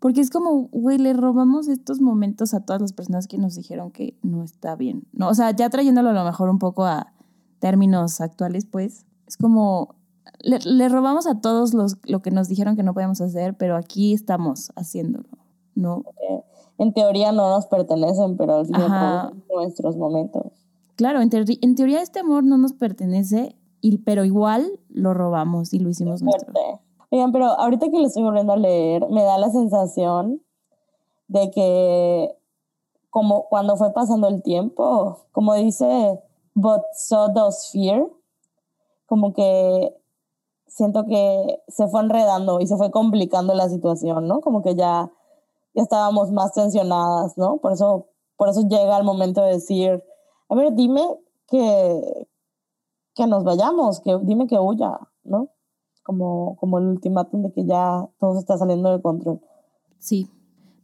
Porque 0.00 0.20
es 0.22 0.30
como, 0.30 0.68
güey, 0.72 0.96
le 0.98 1.12
robamos 1.12 1.68
estos 1.68 2.00
momentos 2.00 2.54
a 2.54 2.60
todas 2.64 2.80
las 2.80 2.92
personas 2.94 3.26
que 3.26 3.36
nos 3.36 3.54
dijeron 3.54 3.90
que 3.90 4.16
no 4.22 4.42
está 4.42 4.76
bien. 4.76 5.06
No, 5.12 5.28
o 5.28 5.34
sea, 5.34 5.50
ya 5.50 5.68
trayéndolo 5.68 6.10
a 6.10 6.12
lo 6.14 6.24
mejor 6.24 6.48
un 6.48 6.58
poco 6.58 6.84
a 6.86 7.12
términos 7.58 8.20
actuales, 8.22 8.64
pues, 8.64 9.04
es 9.26 9.36
como, 9.36 9.94
le, 10.40 10.58
le 10.60 10.88
robamos 10.88 11.26
a 11.26 11.40
todos 11.40 11.74
los, 11.74 11.96
lo 12.04 12.22
que 12.22 12.30
nos 12.30 12.48
dijeron 12.48 12.76
que 12.76 12.82
no 12.82 12.94
podíamos 12.94 13.20
hacer, 13.20 13.56
pero 13.58 13.76
aquí 13.76 14.14
estamos 14.14 14.70
haciéndolo, 14.76 15.28
¿no? 15.74 16.02
en 16.78 16.92
teoría 16.92 17.32
no 17.32 17.48
nos 17.50 17.66
pertenecen, 17.66 18.36
pero 18.36 18.56
al 18.56 18.66
final 18.66 19.42
nuestros 19.54 19.96
momentos. 19.96 20.52
Claro, 20.96 21.20
en, 21.22 21.30
teori- 21.30 21.58
en 21.62 21.74
teoría 21.74 22.02
este 22.02 22.20
amor 22.20 22.44
no 22.44 22.58
nos 22.58 22.74
pertenece, 22.74 23.56
y, 23.86 23.98
pero 23.98 24.24
igual 24.24 24.80
lo 24.88 25.14
robamos 25.14 25.72
y 25.72 25.78
lo 25.78 25.88
hicimos 25.88 26.22
nuestro. 26.22 26.52
Oigan, 27.10 27.32
pero 27.32 27.46
ahorita 27.46 27.88
que 27.88 27.98
lo 27.98 28.06
estoy 28.06 28.24
volviendo 28.24 28.52
a 28.52 28.56
leer, 28.56 29.08
me 29.10 29.22
da 29.22 29.38
la 29.38 29.50
sensación 29.50 30.42
de 31.28 31.50
que 31.50 32.36
como 33.10 33.44
cuando 33.48 33.76
fue 33.76 33.92
pasando 33.92 34.28
el 34.28 34.42
tiempo, 34.42 35.18
como 35.32 35.54
dice, 35.54 36.20
but 36.54 36.82
so 36.94 37.28
does 37.28 37.70
fear, 37.70 38.06
como 39.06 39.32
que 39.32 39.96
siento 40.66 41.06
que 41.06 41.62
se 41.68 41.86
fue 41.88 42.00
enredando 42.00 42.60
y 42.60 42.66
se 42.66 42.76
fue 42.76 42.90
complicando 42.90 43.54
la 43.54 43.68
situación, 43.68 44.26
¿no? 44.26 44.40
Como 44.40 44.62
que 44.62 44.74
ya, 44.74 45.10
ya 45.74 45.82
estábamos 45.82 46.32
más 46.32 46.52
tensionadas, 46.52 47.38
¿no? 47.38 47.58
Por 47.58 47.72
eso, 47.72 48.06
por 48.36 48.48
eso 48.48 48.68
llega 48.68 48.98
el 48.98 49.04
momento 49.04 49.42
de 49.42 49.52
decir, 49.52 50.04
a 50.48 50.54
ver, 50.54 50.74
dime 50.74 51.02
que, 51.46 52.26
que 53.16 53.26
nos 53.26 53.42
vayamos, 53.42 54.00
que 54.00 54.16
dime 54.22 54.46
que 54.46 54.58
huya, 54.58 55.00
¿no? 55.24 55.48
Como, 56.04 56.56
como 56.56 56.78
el 56.78 56.86
ultimátum 56.86 57.42
de 57.42 57.52
que 57.52 57.66
ya 57.66 58.08
todo 58.20 58.34
se 58.34 58.40
está 58.40 58.56
saliendo 58.56 58.92
de 58.92 59.02
control. 59.02 59.40
Sí. 59.98 60.30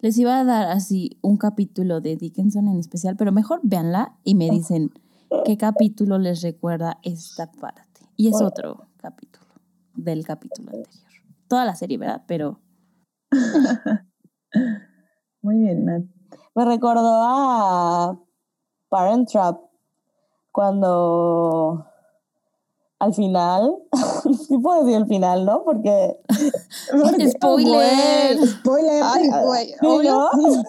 Les 0.00 0.18
iba 0.18 0.40
a 0.40 0.44
dar 0.44 0.66
así 0.66 1.18
un 1.22 1.36
capítulo 1.36 2.00
de 2.00 2.16
Dickinson 2.16 2.66
en 2.66 2.80
especial, 2.80 3.14
pero 3.16 3.30
mejor 3.30 3.60
véanla 3.62 4.18
y 4.24 4.34
me 4.34 4.50
dicen 4.50 4.90
qué 5.44 5.56
capítulo 5.56 6.18
les 6.18 6.42
recuerda 6.42 6.98
esta 7.04 7.52
parte. 7.52 8.00
Y 8.16 8.28
es 8.28 8.42
otro 8.42 8.86
capítulo 8.96 9.46
del 9.94 10.24
capítulo 10.26 10.70
anterior. 10.70 10.88
Toda 11.46 11.64
la 11.64 11.76
serie, 11.76 11.98
¿verdad? 11.98 12.24
Pero 12.26 12.58
Muy 15.42 15.58
bien, 15.58 15.84
Nat. 15.84 16.02
Me 16.54 16.64
recordó 16.64 17.20
a 17.22 18.18
Parent 18.88 19.28
Trap 19.30 19.60
cuando 20.50 21.86
al 23.02 23.14
final, 23.14 23.78
sí 24.46 24.56
puedo 24.58 24.84
decir 24.84 24.96
el 24.96 25.06
final, 25.08 25.44
¿no? 25.44 25.64
Porque 25.64 26.16
¡Spoiler! 27.30 28.36
Güey, 28.36 28.48
Spoiler. 28.48 29.02
Ay, 29.04 29.28
güey. 29.44 29.66
Sí, 29.66 29.86
obvio, 29.86 30.12
¿no? 30.12 30.30
sí. 30.52 30.62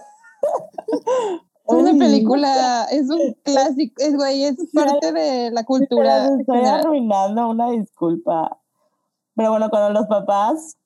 Es 1.65 1.75
una 1.75 1.93
película, 1.93 2.85
es 2.91 3.07
un 3.09 3.35
clásico, 3.43 3.93
es 3.97 4.15
güey, 4.15 4.45
es 4.45 4.55
parte 4.73 5.11
de 5.11 5.51
la 5.51 5.63
cultura. 5.63 6.23
Pero 6.23 6.39
estoy 6.39 6.55
general. 6.57 6.79
arruinando, 6.79 7.49
una 7.49 7.69
disculpa. 7.69 8.59
Pero 9.35 9.51
bueno, 9.51 9.69
cuando 9.69 9.91
los 9.91 10.07
papás 10.07 10.77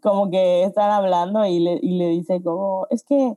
como 0.00 0.30
que 0.30 0.62
están 0.62 0.92
hablando 0.92 1.44
y 1.44 1.58
le, 1.58 1.80
y 1.82 1.98
le 1.98 2.08
dice 2.08 2.40
como, 2.40 2.86
es 2.90 3.02
que 3.02 3.36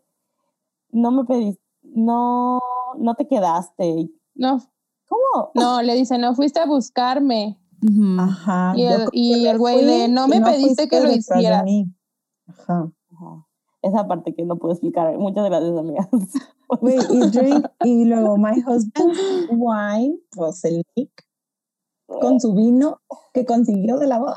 no 0.92 1.10
me 1.10 1.26
pediste, 1.26 1.64
no, 1.82 2.60
no 2.98 3.16
te 3.16 3.28
quedaste. 3.28 4.12
No, 4.36 4.60
¿Cómo? 5.10 5.52
no, 5.56 5.82
le 5.82 5.96
dice, 5.96 6.18
no 6.18 6.34
fuiste 6.36 6.60
a 6.60 6.66
buscarme. 6.66 7.60
Ajá. 8.20 8.74
Y 8.76 8.84
yo 8.84 8.90
el- 8.96 9.10
y 9.14 9.48
el 9.48 9.58
güey 9.58 9.84
de, 9.86 10.08
"No 10.08 10.28
me 10.28 10.40
pediste 10.42 10.88
que 10.88 11.02
lo 11.02 11.12
hiciera". 11.12 11.64
mí. 11.64 11.86
Ajá. 12.48 12.92
Ajá. 13.12 13.46
Esa 13.82 14.08
parte 14.08 14.36
que 14.36 14.44
no 14.46 14.58
puedo 14.58 14.74
explicar. 14.74 15.18
Muchas 15.18 15.46
gracias, 15.46 15.78
amigas. 15.78 16.08
Güey, 16.82 16.98
y 17.10 17.20
drink, 17.32 17.66
y 17.84 18.06
luego 18.06 18.38
my 18.38 18.52
husband's 18.60 19.20
wine, 19.50 20.20
pues 20.36 20.64
el 20.66 20.84
Nick, 20.96 21.10
con 22.22 22.40
su 22.40 22.54
vino 22.54 23.02
que 23.34 23.44
consiguió 23.44 23.98
de 23.98 24.06
la 24.06 24.20
boda. 24.20 24.36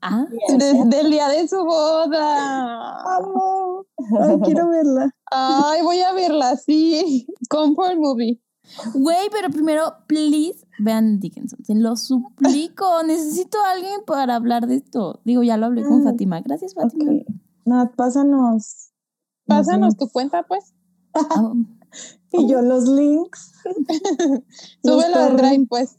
Ah, 0.00 0.24
Desde 0.56 1.00
el 1.00 1.10
día 1.10 1.28
de 1.28 1.46
su 1.46 1.62
boda. 1.62 3.16
Amo. 3.18 3.84
Ay, 4.18 4.38
quiero 4.44 4.68
verla. 4.70 5.10
Ay, 5.30 5.82
voy 5.82 6.00
a 6.00 6.12
verla, 6.14 6.56
sí. 6.56 7.26
Comfort 7.50 7.96
movie. 7.98 8.40
Güey, 8.94 9.28
pero 9.30 9.50
primero, 9.50 9.94
please, 10.06 10.66
vean 10.78 11.20
Dickinson. 11.20 11.64
Se 11.64 11.74
lo 11.74 11.96
suplico. 11.96 13.02
Necesito 13.06 13.58
a 13.60 13.72
alguien 13.72 14.00
para 14.06 14.36
hablar 14.36 14.66
de 14.66 14.76
esto. 14.76 15.20
Digo, 15.24 15.42
ya 15.42 15.56
lo 15.56 15.66
hablé 15.66 15.82
con 15.82 16.00
Mm, 16.00 16.04
Fátima. 16.04 16.40
Gracias, 16.40 16.74
Fátima. 16.74 17.12
Ok. 17.12 17.26
Nat, 17.64 17.94
pásanos. 17.94 18.90
Pásanos 19.46 19.96
tu 19.96 20.08
cuenta, 20.08 20.42
pues. 20.42 20.74
Ah, 21.14 21.52
Y 22.32 22.48
yo 22.48 22.62
los 22.62 22.88
links. 22.88 23.52
Los 24.82 25.02
Súbelo 25.02 25.16
al 25.16 25.36
drive, 25.36 25.66
pues. 25.68 25.98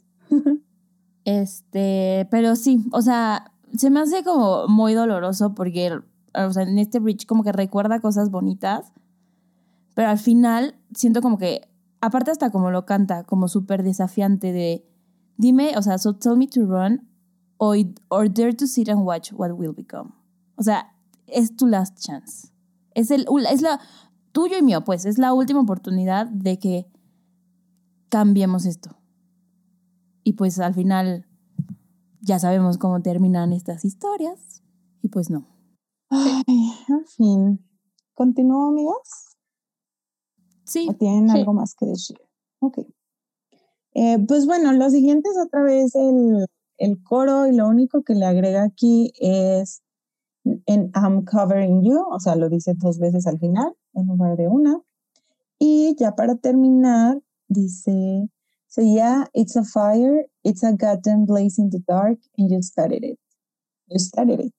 Este, 1.24 2.28
pero 2.30 2.54
sí, 2.56 2.84
o 2.92 3.00
sea, 3.02 3.52
se 3.76 3.90
me 3.90 4.00
hace 4.00 4.22
como 4.22 4.68
muy 4.68 4.94
doloroso 4.94 5.54
porque, 5.54 5.98
o 6.34 6.52
sea, 6.52 6.62
en 6.62 6.78
este 6.78 6.98
bridge 6.98 7.26
como 7.26 7.42
que 7.42 7.52
recuerda 7.52 8.00
cosas 8.00 8.30
bonitas, 8.30 8.92
pero 9.94 10.08
al 10.10 10.18
final 10.18 10.74
siento 10.94 11.22
como 11.22 11.38
que, 11.38 11.66
aparte 12.00 12.30
hasta 12.30 12.50
como 12.50 12.70
lo 12.70 12.86
canta, 12.86 13.24
como 13.24 13.48
súper 13.48 13.82
desafiante 13.82 14.52
de, 14.52 14.86
dime, 15.36 15.76
o 15.76 15.82
sea, 15.82 15.98
so 15.98 16.16
tell 16.16 16.36
me 16.36 16.46
to 16.46 16.66
run 16.66 17.08
or, 17.58 17.76
or 18.08 18.32
dare 18.32 18.52
to 18.52 18.66
sit 18.66 18.88
and 18.88 19.02
watch 19.02 19.32
what 19.32 19.52
will 19.52 19.74
become. 19.74 20.12
O 20.56 20.62
sea, 20.62 20.94
es 21.26 21.56
tu 21.56 21.66
last 21.66 21.98
chance. 21.98 22.48
Es, 22.94 23.10
el, 23.10 23.26
es 23.50 23.62
la, 23.62 23.80
tuyo 24.32 24.58
y 24.58 24.62
mío, 24.62 24.84
pues, 24.84 25.04
es 25.04 25.18
la 25.18 25.32
última 25.32 25.60
oportunidad 25.60 26.26
de 26.26 26.58
que 26.58 26.86
cambiemos 28.08 28.66
esto. 28.66 28.96
Y 30.22 30.32
pues 30.32 30.58
al 30.58 30.74
final 30.74 31.26
ya 32.20 32.38
sabemos 32.38 32.78
cómo 32.78 33.00
terminan 33.00 33.52
estas 33.52 33.84
historias. 33.84 34.62
Y 35.02 35.08
pues 35.08 35.30
no. 35.30 35.46
Ay, 36.10 36.72
en 36.88 37.06
fin. 37.06 37.64
¿Continúo, 38.14 38.70
amigas? 38.70 39.25
Sí, 40.66 40.88
¿O 40.90 40.94
tienen 40.94 41.30
Sí. 41.30 41.38
algo 41.38 41.52
más 41.52 41.74
que 41.74 41.86
decir? 41.86 42.18
Ok. 42.60 42.78
Eh, 43.94 44.18
pues 44.26 44.46
bueno, 44.46 44.72
lo 44.72 44.90
siguiente 44.90 45.30
es 45.30 45.36
otra 45.38 45.62
vez 45.62 45.94
el, 45.94 46.46
el 46.78 47.02
coro 47.02 47.46
y 47.46 47.54
lo 47.56 47.66
único 47.68 48.02
que 48.02 48.14
le 48.14 48.26
agrega 48.26 48.64
aquí 48.64 49.12
es 49.20 49.82
en 50.66 50.90
I'm 50.94 51.24
covering 51.24 51.82
you, 51.82 51.98
o 52.10 52.20
sea, 52.20 52.36
lo 52.36 52.48
dice 52.48 52.74
dos 52.76 52.98
veces 52.98 53.26
al 53.26 53.38
final 53.38 53.74
en 53.94 54.06
lugar 54.06 54.36
de 54.36 54.48
una. 54.48 54.80
Y 55.58 55.94
ya 55.98 56.14
para 56.14 56.36
terminar, 56.36 57.20
dice, 57.48 58.28
so 58.68 58.82
yeah, 58.82 59.26
it's 59.32 59.56
a 59.56 59.64
fire, 59.64 60.28
it's 60.44 60.62
a 60.62 60.72
goddamn 60.72 61.24
blaze 61.24 61.58
in 61.58 61.70
the 61.70 61.78
dark, 61.86 62.18
and 62.36 62.50
you 62.50 62.60
started 62.62 63.02
it. 63.02 63.18
You 63.86 63.98
started 63.98 64.40
it. 64.40 64.52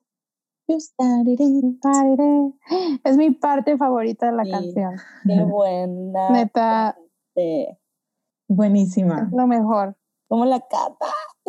Es 3.03 3.17
mi 3.17 3.31
parte 3.31 3.77
favorita 3.77 4.27
de 4.27 4.31
la 4.33 4.43
Sí. 4.43 4.51
canción. 4.51 4.93
Qué 5.25 5.43
buena. 5.43 6.29
Neta, 6.31 6.97
parte. 7.35 7.79
Buenísima. 8.49 9.27
es 9.31 9.37
lo 9.37 9.47
mejor. 9.47 9.95
¿Cómo 10.29 10.45
la 10.45 10.59
cata? 10.59 11.05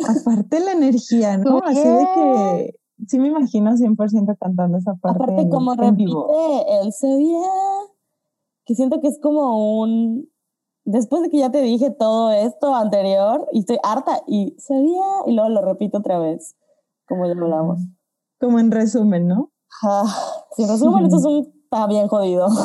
Aparte 0.07 0.59
la 0.61 0.71
energía, 0.71 1.37
¿no? 1.37 1.61
Así 1.65 1.87
de 1.87 2.05
que 2.15 2.79
sí 3.07 3.19
me 3.19 3.27
imagino 3.27 3.75
100% 3.75 4.37
cantando 4.39 4.77
esa 4.77 4.93
parte 4.95 5.23
Aparte, 5.23 5.41
en, 5.41 5.49
como 5.49 5.73
en 5.73 5.79
repite 5.79 6.05
vivo. 6.05 6.27
el 6.81 6.93
sabía, 6.93 7.47
que 8.65 8.75
siento 8.75 9.01
que 9.01 9.07
es 9.07 9.19
como 9.21 9.79
un. 9.81 10.29
Después 10.85 11.21
de 11.21 11.29
que 11.29 11.37
ya 11.39 11.51
te 11.51 11.61
dije 11.61 11.91
todo 11.91 12.31
esto 12.31 12.73
anterior 12.73 13.47
y 13.51 13.59
estoy 13.59 13.77
harta 13.83 14.21
y 14.27 14.55
sabía, 14.59 15.03
y 15.27 15.33
luego 15.33 15.49
lo 15.49 15.61
repito 15.61 15.99
otra 15.99 16.19
vez, 16.19 16.55
como 17.07 17.25
ya 17.25 17.33
hablamos. 17.33 17.79
Como 18.39 18.59
en 18.59 18.71
resumen, 18.71 19.27
¿no? 19.27 19.51
Ah, 19.83 20.05
si 20.55 20.63
en 20.63 20.69
resumen, 20.69 21.05
esto 21.05 21.17
es 21.17 21.25
un. 21.25 21.59
Está 21.63 21.87
bien 21.87 22.07
jodido. 22.07 22.47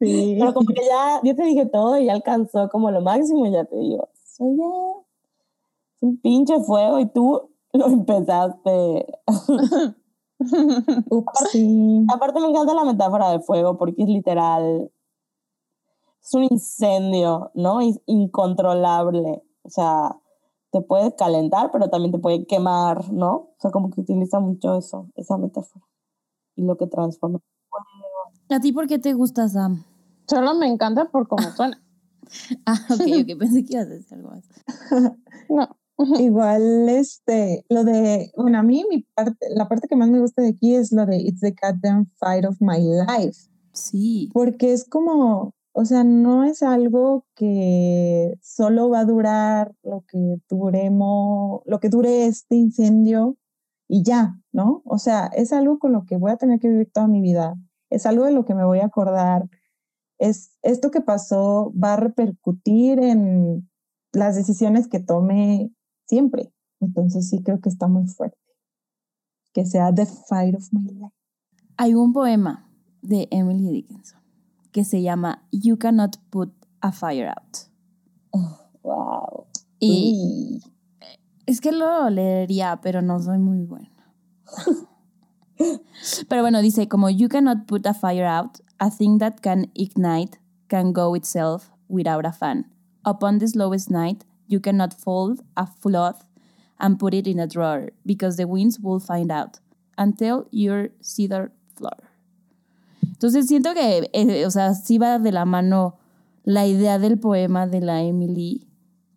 Sí. 0.00 0.36
Pero 0.38 0.54
como 0.54 0.68
que 0.68 0.82
ya, 0.82 1.20
ya 1.22 1.34
te 1.34 1.42
dije 1.42 1.66
todo 1.66 1.98
y 1.98 2.06
ya 2.06 2.14
alcanzó 2.14 2.70
como 2.70 2.90
lo 2.90 3.02
máximo 3.02 3.44
y 3.44 3.52
ya 3.52 3.66
te 3.66 3.76
digo, 3.76 4.08
soy 4.24 4.56
ya. 4.56 4.64
Un 6.00 6.18
pinche 6.22 6.58
fuego 6.60 6.98
y 7.00 7.06
tú 7.06 7.50
lo 7.74 7.86
empezaste. 7.86 9.06
Ups, 11.10 11.50
sí. 11.50 12.06
Aparte 12.10 12.40
me 12.40 12.48
encanta 12.48 12.72
la 12.72 12.84
metáfora 12.84 13.30
de 13.30 13.40
fuego 13.40 13.76
porque 13.76 14.02
es 14.02 14.08
literal, 14.08 14.90
es 16.22 16.34
un 16.34 16.44
incendio, 16.44 17.50
¿no? 17.52 17.82
Es 17.82 18.00
incontrolable. 18.06 19.42
O 19.62 19.68
sea, 19.68 20.16
te 20.70 20.80
puede 20.82 21.14
calentar, 21.16 21.70
pero 21.72 21.88
también 21.88 22.12
te 22.12 22.18
puede 22.18 22.46
quemar, 22.46 23.12
¿no? 23.12 23.32
O 23.32 23.56
sea, 23.58 23.70
como 23.70 23.90
que 23.90 24.00
utiliza 24.00 24.40
mucho 24.40 24.76
eso, 24.76 25.08
esa 25.14 25.36
metáfora. 25.36 25.84
Y 26.56 26.64
lo 26.64 26.76
que 26.76 26.86
transforma. 26.86 27.40
¿A 28.48 28.60
ti 28.60 28.72
por 28.72 28.86
qué 28.86 28.98
te 28.98 29.12
gusta 29.12 29.48
Sam? 29.48 29.84
Solo 30.26 30.54
me 30.54 30.66
encanta 30.66 31.10
por 31.10 31.28
cómo 31.28 31.42
suena. 31.56 31.82
Ah, 32.66 32.78
ok, 32.90 33.00
ok, 33.22 33.38
pensé 33.38 33.64
que 33.64 33.74
ibas 33.74 33.86
a 33.86 33.90
decir 33.90 34.14
algo 34.14 34.30
más. 34.30 34.44
No. 35.48 35.80
Igual, 36.18 36.88
este, 36.88 37.64
lo 37.68 37.84
de, 37.84 38.32
bueno, 38.36 38.58
a 38.58 38.62
mí 38.62 38.84
mi 38.88 39.02
parte, 39.14 39.46
la 39.54 39.68
parte 39.68 39.88
que 39.88 39.96
más 39.96 40.08
me 40.08 40.20
gusta 40.20 40.42
de 40.42 40.48
aquí 40.48 40.74
es 40.74 40.92
lo 40.92 41.04
de 41.04 41.18
It's 41.18 41.40
the 41.40 41.54
goddamn 41.60 42.10
fight 42.18 42.44
of 42.44 42.56
my 42.60 42.78
life. 42.78 43.38
Sí. 43.72 44.28
porque 44.32 44.72
es 44.72 44.88
como, 44.88 45.54
O 45.72 45.84
sea, 45.84 46.02
no 46.02 46.44
es 46.44 46.62
algo 46.62 47.26
que 47.36 48.36
solo 48.42 48.90
va 48.90 49.00
a 49.00 49.04
durar 49.04 49.74
lo 49.82 50.04
que 50.08 50.36
duremos, 50.48 51.62
lo 51.64 51.78
que 51.78 51.88
dure 51.88 52.26
este 52.26 52.56
incendio 52.56 53.36
y 53.86 54.02
ya, 54.02 54.36
¿no? 54.52 54.82
O 54.84 54.98
sea, 54.98 55.26
es 55.26 55.52
algo 55.52 55.78
con 55.78 55.92
lo 55.92 56.04
que 56.06 56.16
voy 56.16 56.32
a 56.32 56.36
tener 56.36 56.58
que 56.58 56.68
vivir 56.68 56.90
toda 56.92 57.06
mi 57.06 57.20
vida. 57.20 57.56
Es 57.88 58.04
algo 58.06 58.24
de 58.24 58.32
lo 58.32 58.44
que 58.44 58.54
me 58.54 58.64
voy 58.64 58.80
a 58.80 58.86
acordar. 58.86 59.48
Es 60.18 60.56
esto 60.62 60.90
que 60.90 61.00
pasó 61.00 61.72
va 61.72 61.94
a 61.94 61.96
repercutir 61.96 62.98
en 62.98 63.68
las 64.12 64.34
decisiones 64.34 64.88
que 64.88 65.00
tome 65.00 65.72
siempre. 66.06 66.52
Entonces 66.80 67.28
sí 67.28 67.42
creo 67.42 67.60
que 67.60 67.68
está 67.68 67.86
muy 67.86 68.06
fuerte. 68.08 68.38
Que 69.52 69.66
sea 69.66 69.94
The 69.94 70.06
Fight 70.06 70.56
of 70.56 70.72
My 70.72 70.92
Life. 70.92 71.14
Hay 71.76 71.94
un 71.94 72.12
poema 72.12 72.68
de 73.02 73.28
Emily 73.30 73.70
Dickinson 73.70 74.19
que 74.72 74.84
se 74.84 75.02
llama 75.02 75.42
You 75.50 75.76
Cannot 75.78 76.18
Put 76.30 76.52
a 76.80 76.92
Fire 76.92 77.28
Out. 77.28 77.68
Wow. 78.82 79.46
Y 79.80 80.62
es 81.46 81.60
que 81.60 81.72
lo 81.72 82.08
leería, 82.10 82.80
pero 82.82 83.02
no 83.02 83.18
soy 83.18 83.38
muy 83.38 83.62
buena. 83.62 83.90
pero 86.28 86.42
bueno, 86.42 86.62
dice 86.62 86.88
como 86.88 87.10
You 87.10 87.28
cannot 87.28 87.66
put 87.66 87.86
a 87.86 87.94
fire 87.94 88.24
out, 88.24 88.58
a 88.78 88.90
thing 88.90 89.18
that 89.18 89.40
can 89.40 89.70
ignite 89.74 90.38
can 90.68 90.92
go 90.92 91.14
itself 91.14 91.70
without 91.88 92.24
a 92.24 92.32
fan. 92.32 92.66
Upon 93.04 93.38
the 93.38 93.48
slowest 93.48 93.90
night, 93.90 94.24
you 94.46 94.60
cannot 94.60 94.94
fold 94.94 95.42
a 95.56 95.66
cloth 95.80 96.24
and 96.78 96.98
put 96.98 97.14
it 97.14 97.26
in 97.26 97.40
a 97.40 97.46
drawer 97.46 97.90
because 98.06 98.36
the 98.36 98.46
winds 98.46 98.78
will 98.78 99.00
find 99.00 99.30
out 99.32 99.58
until 99.98 100.46
your 100.50 100.90
cedar 101.00 101.52
floor. 101.76 102.09
Entonces 103.02 103.46
siento 103.46 103.74
que, 103.74 104.10
eh, 104.12 104.46
o 104.46 104.50
sea, 104.50 104.74
sí 104.74 104.98
va 104.98 105.18
de 105.18 105.32
la 105.32 105.44
mano 105.44 105.98
la 106.44 106.66
idea 106.66 106.98
del 106.98 107.18
poema 107.18 107.66
de 107.66 107.80
la 107.80 108.02
Emily 108.02 108.66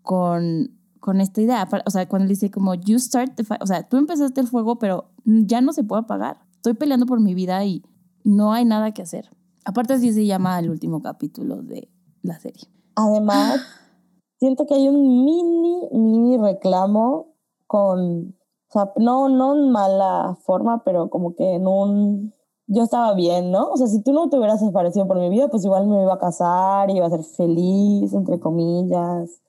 con, 0.02 0.78
con 1.00 1.22
esta 1.22 1.42
idea. 1.42 1.68
O 1.86 1.90
sea, 1.90 2.08
cuando 2.08 2.28
dice 2.28 2.52
como, 2.52 2.74
you 2.76 3.00
start 3.00 3.36
the 3.36 3.44
fire, 3.44 3.62
o 3.62 3.68
sea, 3.68 3.88
tú 3.88 3.98
empezaste 3.98 4.42
el 4.42 4.48
fuego, 4.48 4.78
pero 4.78 5.10
ya 5.26 5.62
no 5.62 5.74
se 5.74 5.84
puede 5.84 6.02
apagar. 6.02 6.38
Estoy 6.56 6.74
peleando 6.74 7.06
por 7.06 7.20
mi 7.20 7.34
vida 7.34 7.64
y 7.66 7.84
no 8.24 8.54
hay 8.54 8.66
nada 8.66 8.92
que 8.92 9.02
hacer. 9.02 9.30
Aparte 9.66 9.94
así 9.94 10.12
se 10.14 10.26
llama 10.26 10.60
el 10.60 10.70
último 10.70 11.02
capítulo 11.02 11.62
de 11.62 11.90
la 12.22 12.40
serie. 12.40 12.68
Además, 12.96 13.62
siento 14.38 14.66
que 14.66 14.76
hay 14.76 14.88
un 14.88 15.26
mini, 15.26 15.88
mini 15.92 16.38
reclamo 16.38 17.36
con, 17.66 18.36
o 18.70 18.72
sea, 18.72 18.92
no, 18.98 19.30
no 19.30 19.56
en 19.56 19.72
mala 19.72 20.38
forma, 20.46 20.84
pero 20.84 21.10
como 21.10 21.36
que 21.36 21.56
en 21.56 21.68
un 21.68 22.33
yo 22.68 22.84
estaba 22.84 23.14
bien, 23.14 23.52
¿no? 23.52 23.70
O 23.72 23.78
sea, 23.78 23.88
si 23.88 24.02
tú 24.02 24.14
no 24.14 24.30
te 24.30 24.38
hubieras 24.38 24.62
desaparecido 24.62 25.08
por 25.08 25.20
mi 25.20 25.30
vida, 25.30 25.48
pues 25.50 25.66
igual 25.66 25.88
me 25.88 26.02
iba 26.02 26.14
a 26.14 26.20
casar, 26.20 26.90
iba 26.90 27.06
a 27.06 27.10
ser 27.10 27.24
feliz, 27.24 28.14
entre 28.14 28.40
comillas, 28.40 29.42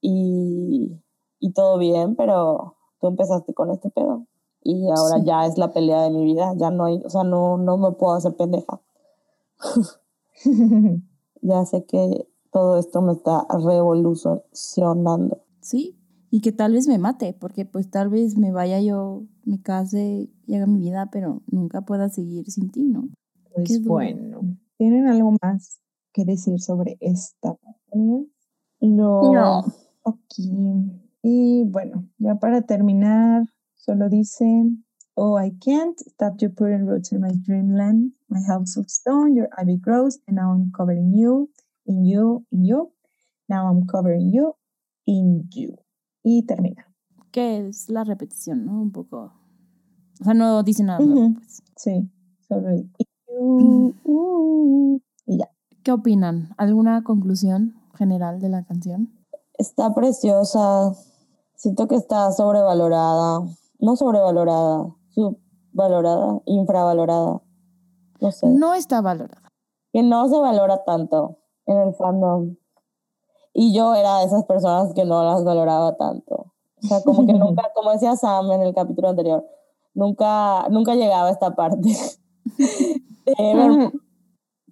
y, 0.00 1.00
y 1.40 1.52
todo 1.52 1.78
bien, 1.78 2.16
pero 2.16 2.76
tú 3.00 3.08
empezaste 3.08 3.54
con 3.54 3.70
este 3.70 3.90
pedo. 3.90 4.26
Y 4.62 4.88
ahora 4.88 5.18
ya 5.22 5.46
es 5.46 5.58
la 5.58 5.72
pelea 5.72 6.02
de 6.02 6.10
mi 6.10 6.24
vida, 6.24 6.54
ya 6.56 6.70
no 6.70 6.84
hay, 6.84 7.02
o 7.04 7.10
sea, 7.10 7.22
no, 7.24 7.58
no 7.58 7.76
me 7.76 7.92
puedo 7.92 8.14
hacer 8.14 8.34
pendeja. 8.34 8.80
ya 11.42 11.64
sé 11.66 11.84
que 11.84 12.26
todo 12.50 12.78
esto 12.78 13.02
me 13.02 13.12
está 13.12 13.46
revolucionando. 13.50 15.42
Sí, 15.60 15.98
y 16.34 16.40
que 16.40 16.50
tal 16.50 16.72
vez 16.72 16.88
me 16.88 16.98
mate, 16.98 17.32
porque 17.32 17.64
pues 17.64 17.88
tal 17.88 18.08
vez 18.08 18.36
me 18.36 18.50
vaya 18.50 18.80
yo, 18.80 19.22
me 19.44 19.62
case 19.62 20.28
y 20.48 20.54
haga 20.56 20.66
mi 20.66 20.80
vida, 20.80 21.08
pero 21.12 21.42
nunca 21.46 21.82
pueda 21.82 22.08
seguir 22.08 22.50
sin 22.50 22.72
ti, 22.72 22.86
¿no? 22.86 23.08
Pues 23.54 23.84
bueno, 23.84 24.40
¿tienen 24.76 25.06
algo 25.06 25.36
más 25.40 25.78
que 26.12 26.24
decir 26.24 26.60
sobre 26.60 26.96
esta 26.98 27.56
No. 27.92 28.26
No. 28.80 29.64
Ok. 30.02 30.18
Y 31.22 31.62
bueno, 31.68 32.08
ya 32.18 32.34
para 32.40 32.62
terminar, 32.62 33.44
solo 33.76 34.08
dice, 34.08 34.44
Oh, 35.14 35.40
I 35.40 35.52
can't 35.64 35.96
stop 36.00 36.38
you 36.40 36.50
putting 36.50 36.84
roots 36.84 37.12
in 37.12 37.20
my 37.20 37.30
dreamland. 37.46 38.10
My 38.28 38.40
house 38.48 38.76
of 38.76 38.86
stone, 38.88 39.36
your 39.36 39.48
ivy 39.56 39.76
grows, 39.76 40.18
and 40.26 40.38
now 40.38 40.50
I'm 40.50 40.72
covering 40.72 41.14
you, 41.14 41.48
in 41.86 42.04
you, 42.04 42.44
in 42.50 42.64
you. 42.64 42.92
Now 43.48 43.68
I'm 43.68 43.86
covering 43.86 44.32
you, 44.32 44.56
in 45.06 45.48
you 45.52 45.83
y 46.24 46.42
termina. 46.42 46.92
Que 47.30 47.68
es 47.68 47.88
la 47.88 48.02
repetición, 48.02 48.66
¿no? 48.66 48.80
Un 48.80 48.90
poco. 48.90 49.32
O 50.20 50.24
sea, 50.24 50.34
no 50.34 50.62
dice 50.64 50.82
nada. 50.82 50.98
pues. 50.98 51.62
Sí, 51.76 52.10
solo 52.48 52.70
el 52.70 52.90
uh, 53.38 54.98
y 55.26 55.38
ya. 55.38 55.48
¿Qué 55.82 55.92
opinan? 55.92 56.54
¿Alguna 56.56 57.04
conclusión 57.04 57.74
general 57.94 58.40
de 58.40 58.48
la 58.48 58.64
canción? 58.64 59.12
Está 59.58 59.94
preciosa. 59.94 60.94
Siento 61.56 61.86
que 61.86 61.96
está 61.96 62.32
sobrevalorada. 62.32 63.40
No 63.78 63.96
sobrevalorada, 63.96 64.94
subvalorada, 65.10 66.40
infravalorada. 66.46 67.42
No 68.20 68.32
sé. 68.32 68.48
No 68.48 68.74
está 68.74 69.02
valorada. 69.02 69.52
Que 69.92 70.02
no 70.02 70.28
se 70.28 70.38
valora 70.38 70.84
tanto 70.84 71.38
en 71.66 71.78
el 71.78 71.94
fandom. 71.94 72.56
Y 73.54 73.72
yo 73.72 73.94
era 73.94 74.18
de 74.18 74.26
esas 74.26 74.44
personas 74.44 74.92
que 74.94 75.04
no 75.04 75.22
las 75.24 75.44
valoraba 75.44 75.96
tanto. 75.96 76.52
O 76.82 76.86
sea, 76.86 77.00
como 77.02 77.24
que 77.24 77.32
nunca, 77.32 77.70
como 77.74 77.92
decía 77.92 78.16
Sam 78.16 78.50
en 78.52 78.62
el 78.62 78.74
capítulo 78.74 79.08
anterior, 79.08 79.46
nunca, 79.94 80.68
nunca 80.68 80.94
llegaba 80.94 81.28
a 81.28 81.32
esta 81.32 81.54
parte. 81.54 81.88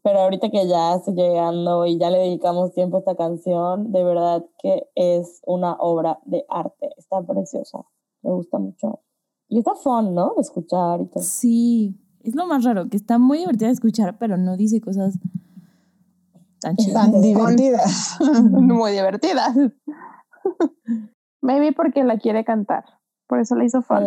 pero 0.03 0.19
ahorita 0.19 0.51
que 0.51 0.67
ya 0.67 0.97
estoy 0.97 1.15
llegando 1.15 1.87
y 1.87 1.97
ya 1.97 2.11
le 2.11 2.19
dedicamos 2.19 2.73
tiempo 2.73 2.97
a 2.97 3.01
esta 3.01 3.15
canción, 3.15 3.93
de 3.93 4.03
verdad 4.03 4.45
que 4.59 4.89
es 4.97 5.41
una 5.47 5.75
obra 5.75 6.19
de 6.25 6.45
arte. 6.49 6.91
Está 6.99 7.23
preciosa. 7.23 7.87
Me 8.23 8.33
gusta 8.33 8.59
mucho. 8.59 9.01
Y 9.49 9.59
está 9.59 9.75
fun, 9.75 10.15
¿no? 10.15 10.35
De 10.35 10.43
escuchar 10.43 11.01
y 11.03 11.07
todo. 11.07 11.23
Sí, 11.23 11.97
es 12.25 12.35
lo 12.35 12.47
más 12.47 12.65
raro, 12.65 12.89
que 12.89 12.97
está 12.97 13.19
muy 13.19 13.39
divertida 13.39 13.69
de 13.69 13.75
escuchar, 13.75 14.19
pero 14.19 14.37
no 14.37 14.57
dice 14.57 14.81
cosas 14.81 15.19
tan 16.63 17.21
divertidas. 17.21 18.17
Muy 18.51 18.93
divertidas. 18.93 19.55
Maybe 21.43 21.73
porque 21.73 22.05
la 22.05 22.19
quiere 22.19 22.45
cantar. 22.45 22.85
Por 23.27 23.41
eso 23.41 23.55
la 23.55 23.65
hizo 23.65 23.83
fan. 23.83 24.05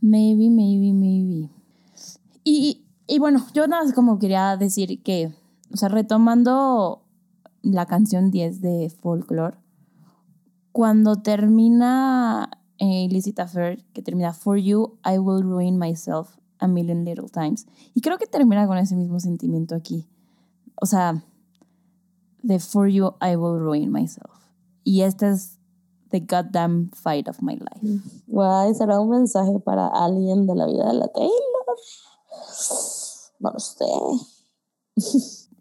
Maybe, 0.00 0.50
maybe, 0.50 0.92
maybe. 0.92 1.50
Y, 2.44 2.84
y 3.06 3.18
bueno, 3.18 3.44
yo 3.54 3.66
nada 3.66 3.84
más 3.84 3.92
como 3.94 4.18
quería 4.18 4.56
decir 4.56 5.02
que, 5.02 5.32
o 5.72 5.76
sea, 5.76 5.88
retomando 5.88 7.02
la 7.62 7.86
canción 7.86 8.30
10 8.30 8.60
de 8.60 8.90
Folklore, 9.00 9.56
cuando 10.72 11.16
termina 11.16 12.50
eh, 12.78 13.04
Illicit 13.04 13.38
Affair, 13.40 13.84
que 13.92 14.02
termina 14.02 14.32
For 14.32 14.58
You, 14.58 14.98
I 15.04 15.18
Will 15.18 15.42
Ruin 15.42 15.78
Myself 15.78 16.36
a 16.58 16.66
Million 16.68 17.04
Little 17.04 17.28
Times. 17.28 17.66
Y 17.94 18.00
creo 18.00 18.18
que 18.18 18.26
termina 18.26 18.66
con 18.66 18.78
ese 18.78 18.96
mismo 18.96 19.20
sentimiento 19.20 19.74
aquí. 19.74 20.08
O 20.80 20.86
sea, 20.86 21.22
de 22.42 22.58
For 22.58 22.88
You 22.88 23.14
I 23.20 23.36
Will 23.36 23.60
Ruin 23.60 23.90
Myself. 23.90 24.30
Y 24.84 25.02
este 25.02 25.30
es 25.30 25.58
The 26.10 26.20
Goddamn 26.20 26.90
Fight 26.92 27.28
of 27.28 27.42
My 27.42 27.56
Life. 27.56 28.02
Guay, 28.26 28.74
¿será 28.74 29.00
un 29.00 29.10
mensaje 29.10 29.58
para 29.60 29.86
alguien 29.86 30.46
de 30.46 30.54
la 30.54 30.66
vida 30.66 30.88
de 30.88 30.94
la 30.94 31.08
Taylor? 31.08 31.32
No 33.40 33.50
lo 33.50 33.58
sé. 33.58 33.84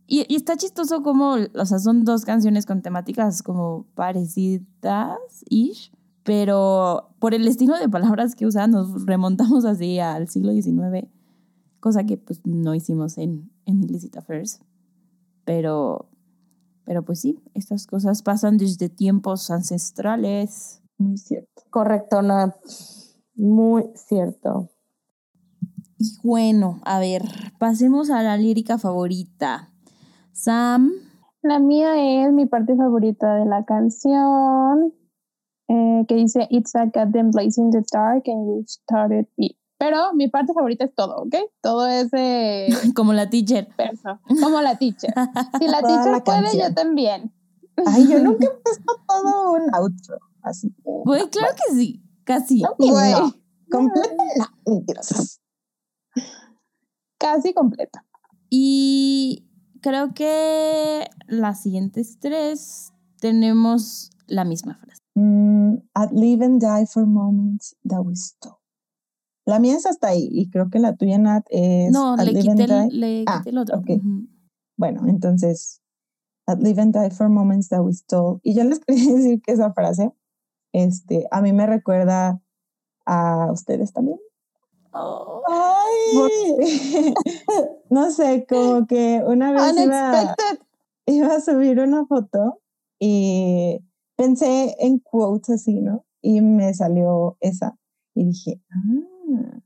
Y, 0.08 0.26
y, 0.28 0.36
está 0.36 0.58
chistoso 0.58 1.03
como, 1.03 1.38
o 1.58 1.66
sea, 1.66 1.80
son 1.80 2.03
dos 2.03 2.26
canciones 2.26 2.66
con 2.66 2.82
temáticas 2.82 3.41
como 3.41 3.86
parecidas, 3.95 5.18
ish, 5.49 5.90
pero 6.24 7.16
por 7.20 7.34
el 7.34 7.48
estilo 7.48 7.78
de 7.78 7.88
palabras 7.88 8.36
que 8.36 8.45
usan 8.45 8.72
nos 8.72 9.06
remontamos 9.06 9.64
así 9.64 9.99
al 9.99 10.28
siglo 10.28 10.52
XIX, 10.52 11.08
cosa 11.80 12.03
que 12.03 12.18
pues 12.18 12.41
no 12.45 12.76
hicimos 12.76 13.18
en, 13.18 13.52
en 13.66 13.84
Illicit 13.84 14.18
Affairs. 14.18 14.60
Pero, 15.45 16.10
pero 16.86 17.03
pues 17.03 17.22
sí, 17.22 17.41
estas 17.53 17.88
cosas 17.88 18.22
pasan 18.22 18.58
desde 18.58 18.90
tiempos 18.90 19.49
ancestrales. 19.52 20.82
Muy 20.98 21.18
cierto. 21.18 21.64
Correcto, 21.70 22.22
Nat. 22.22 22.56
Muy 23.36 23.90
cierto. 23.95 24.70
Y 25.98 26.18
bueno, 26.24 26.82
a 26.84 26.99
ver, 26.99 27.24
pasemos 27.60 28.10
a 28.10 28.24
la 28.24 28.38
lírica 28.38 28.78
favorita. 28.78 29.72
Sam. 30.32 30.91
La 31.44 31.60
mía 31.60 32.26
es 32.26 32.32
mi 32.34 32.45
parte 32.45 32.76
favorita 32.76 33.36
de 33.36 33.45
la 33.45 33.66
canción, 33.66 34.94
eh, 35.68 36.06
que 36.08 36.16
dice, 36.16 36.48
It's 36.49 36.76
a 36.76 36.86
blaze 36.86 37.60
in 37.60 37.72
the 37.72 37.84
dark 37.91 38.24
and 38.28 38.48
you 38.48 38.64
started 38.68 39.28
it. 39.38 39.60
Pero 39.82 40.14
mi 40.14 40.28
parte 40.28 40.53
favorita 40.53 40.86
es 40.86 40.94
todo, 40.94 41.24
¿ok? 41.24 41.36
Todo 41.60 41.88
es 41.88 42.12
de... 42.12 42.68
como 42.95 43.14
la 43.14 43.32
teacher. 43.32 43.68
Perso, 43.76 44.20
como 44.40 44.62
la 44.62 44.78
teacher. 44.78 45.12
Si 45.58 45.68
la 45.68 45.82
teacher 45.82 46.24
puede, 46.24 46.56
yo 46.56 46.72
también. 46.72 47.34
Ay, 47.88 48.08
yo 48.08 48.20
nunca 48.24 48.45
he 48.45 48.62
puesto 48.62 48.94
todo 49.08 49.53
un 49.53 49.74
outro, 49.74 50.20
así 50.44 50.70
que... 50.70 50.91
Güey, 51.03 51.28
claro 51.32 51.56
que 51.56 51.74
sí, 51.74 52.03
casi. 52.24 52.62
No, 52.62 52.76
Güey. 52.78 53.12
No. 53.12 53.34
Completa 53.72 54.24
la 54.36 54.52
Casi 57.18 57.52
completa. 57.56 58.06
¿Y 58.52 59.48
creo 59.82 60.14
que 60.14 61.10
las 61.26 61.64
siguientes 61.64 62.20
tres 62.20 62.94
tenemos 63.20 64.12
la 64.28 64.45
misma 64.45 64.76
frase. 64.76 65.02
Mm, 65.16 65.78
I'd 65.95 66.12
live 66.12 66.45
and 66.45 66.62
die 66.62 66.86
for 66.86 67.08
moments 67.08 67.76
that 67.84 68.03
we 68.03 68.16
stole. 68.16 68.60
La 69.52 69.60
mía 69.60 69.76
es 69.76 69.86
hasta 69.86 70.07
ahí 70.07 70.30
y 70.32 70.49
creo 70.49 70.69
que 70.69 70.80
la 70.80 70.95
tuya, 70.95 71.18
Nat, 71.18 71.45
es 71.49 71.91
No, 71.91 72.15
le 72.15 72.34
quité, 72.40 72.64
el, 72.64 72.99
le 73.02 73.23
Ah, 73.28 73.40
quité 73.40 73.49
el 73.49 73.57
otro. 73.57 73.80
ok. 73.80 73.90
Ujú. 73.90 74.28
Bueno, 74.78 75.02
entonces, 75.07 75.82
I'd 76.48 76.60
live 76.64 76.80
and 76.82 76.94
die 76.94 77.10
for 77.10 77.28
moments 77.28 77.68
that 77.68 77.82
we 77.82 77.91
stole. 77.91 78.40
Y 78.44 78.53
yo 78.53 78.64
les 78.64 78.80
quería 78.86 79.14
decir 79.14 79.41
que 79.41 79.52
esa 79.52 79.73
frase, 79.73 80.10
este, 80.73 81.28
a 81.32 81.41
mí 81.41 81.52
me 81.52 81.68
recuerda 81.68 82.41
a 83.06 83.52
ustedes 83.52 83.91
también. 83.91 84.19
Oh, 84.94 85.41
¡Ay! 85.49 86.56
no 87.90 88.10
sé, 88.11 88.45
como 88.48 88.88
que 88.88 89.22
una 89.26 89.52
vez 89.52 89.78
iba, 89.78 90.36
iba 91.07 91.36
a 91.36 91.41
subir 91.41 91.80
una 91.80 92.06
foto 92.06 92.61
y 92.99 93.80
pensé 94.15 94.76
en 94.80 94.99
quotes 94.99 95.56
así, 95.56 95.82
¿no? 95.82 96.06
Y 96.22 96.40
me 96.40 96.73
salió 96.73 97.36
esa. 97.41 97.78
Y 98.15 98.26
dije, 98.26 98.61
ah, 98.69 99.10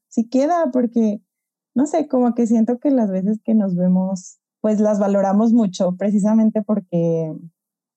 sí 0.07 0.27
queda, 0.29 0.71
porque, 0.71 1.21
no 1.73 1.85
sé, 1.85 2.07
como 2.07 2.33
que 2.33 2.47
siento 2.47 2.79
que 2.79 2.91
las 2.91 3.09
veces 3.09 3.39
que 3.43 3.53
nos 3.53 3.75
vemos, 3.75 4.39
pues 4.61 4.79
las 4.79 4.99
valoramos 4.99 5.53
mucho, 5.53 5.95
precisamente 5.97 6.61
porque 6.61 7.33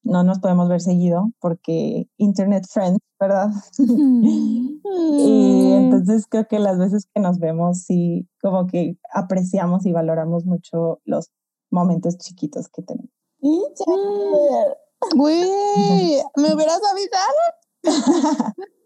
no 0.02 0.22
nos 0.24 0.38
podemos 0.38 0.68
ver 0.68 0.80
seguido, 0.80 1.32
porque 1.40 2.08
Internet 2.16 2.66
Friends, 2.68 3.00
¿verdad? 3.20 3.50
Y 5.20 5.72
entonces 5.72 6.26
creo 6.28 6.46
que 6.48 6.58
las 6.58 6.78
veces 6.78 7.06
que 7.12 7.20
nos 7.20 7.38
vemos, 7.38 7.82
sí, 7.82 8.26
como 8.40 8.66
que 8.66 8.96
apreciamos 9.12 9.84
y 9.86 9.92
valoramos 9.92 10.46
mucho 10.46 11.00
los 11.04 11.30
momentos 11.70 12.16
chiquitos 12.16 12.68
que 12.68 12.82
tenemos. 12.82 13.10
Teacher. 13.40 14.78
Güey, 15.14 16.22
¿me 16.36 16.54
hubieras 16.54 16.80
avisado? 16.90 18.54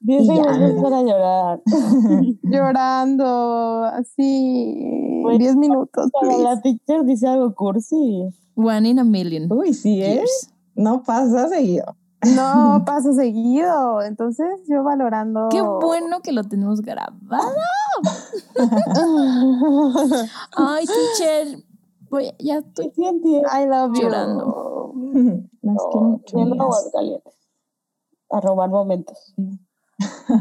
Diez 0.00 0.28
mira. 0.28 0.44
para 0.82 1.02
llorar. 1.02 1.60
Llorando, 2.42 3.84
así, 3.84 5.20
Güey, 5.22 5.38
10 5.38 5.56
minutos. 5.56 6.10
Para 6.20 6.36
la 6.38 6.60
teacher 6.60 7.04
dice 7.04 7.26
algo 7.28 7.54
cursi. 7.54 8.28
One 8.56 8.88
in 8.88 8.98
a 8.98 9.04
million. 9.04 9.50
Uy, 9.52 9.72
sí, 9.74 10.02
¿eh? 10.02 10.14
years. 10.16 10.50
No 10.74 11.02
pasa 11.02 11.48
seguido. 11.48 11.96
No 12.36 12.82
pasa 12.86 13.12
seguido, 13.14 14.02
entonces 14.02 14.46
yo 14.68 14.84
valorando. 14.84 15.48
Qué 15.50 15.62
bueno 15.62 16.20
que 16.20 16.32
lo 16.32 16.44
tenemos 16.44 16.80
grabado. 16.82 17.16
Ay, 20.56 20.84
teacher. 20.86 21.64
Voy- 22.10 22.34
ya 22.38 22.58
estoy. 22.58 22.92
I 22.96 23.66
love 23.66 23.94
you. 23.94 24.02
Llorando. 24.02 24.94
Las 25.62 25.76
quiero 25.90 26.06
mucho. 26.06 26.36
A 28.30 28.40
robar 28.40 28.70
momentos. 28.70 29.34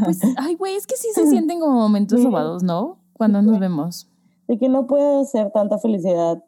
Pues, 0.05 0.19
ay, 0.37 0.55
güey, 0.55 0.75
es 0.75 0.87
que 0.87 0.95
sí 0.95 1.09
se 1.13 1.27
sienten 1.27 1.59
como 1.59 1.73
momentos 1.73 2.19
Sí. 2.19 2.25
robados, 2.25 2.63
¿no? 2.63 2.99
Cuando 3.13 3.41
nos 3.41 3.59
vemos. 3.59 4.07
De 4.47 4.57
que 4.57 4.69
no 4.69 4.87
puede 4.87 5.25
ser 5.25 5.51
tanta 5.51 5.79
felicidad 5.79 6.41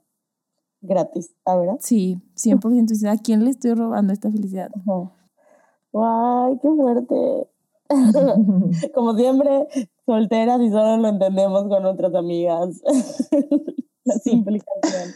gratis, 0.82 1.34
¿a 1.44 1.56
verdad? 1.58 1.76
Sí, 1.82 2.22
100% 2.36 2.86
dice, 2.94 3.10
¿a 3.10 3.18
quién 3.18 3.44
le 3.44 3.50
estoy 3.50 3.74
robando 3.74 4.14
esta 4.14 4.32
felicidad? 4.32 4.70
Ajá. 4.76 5.12
Ay, 5.94 6.58
qué 6.62 6.70
fuerte. 6.70 7.50
Como 8.94 9.16
siempre, 9.16 9.68
solteras 10.06 10.62
y 10.62 10.70
solo 10.70 10.98
lo 10.98 11.08
entendemos 11.10 11.68
con 11.68 11.84
nuestras 11.84 12.14
amigas. 12.16 12.82
Las 14.06 14.26
implicaciones. 14.28 15.16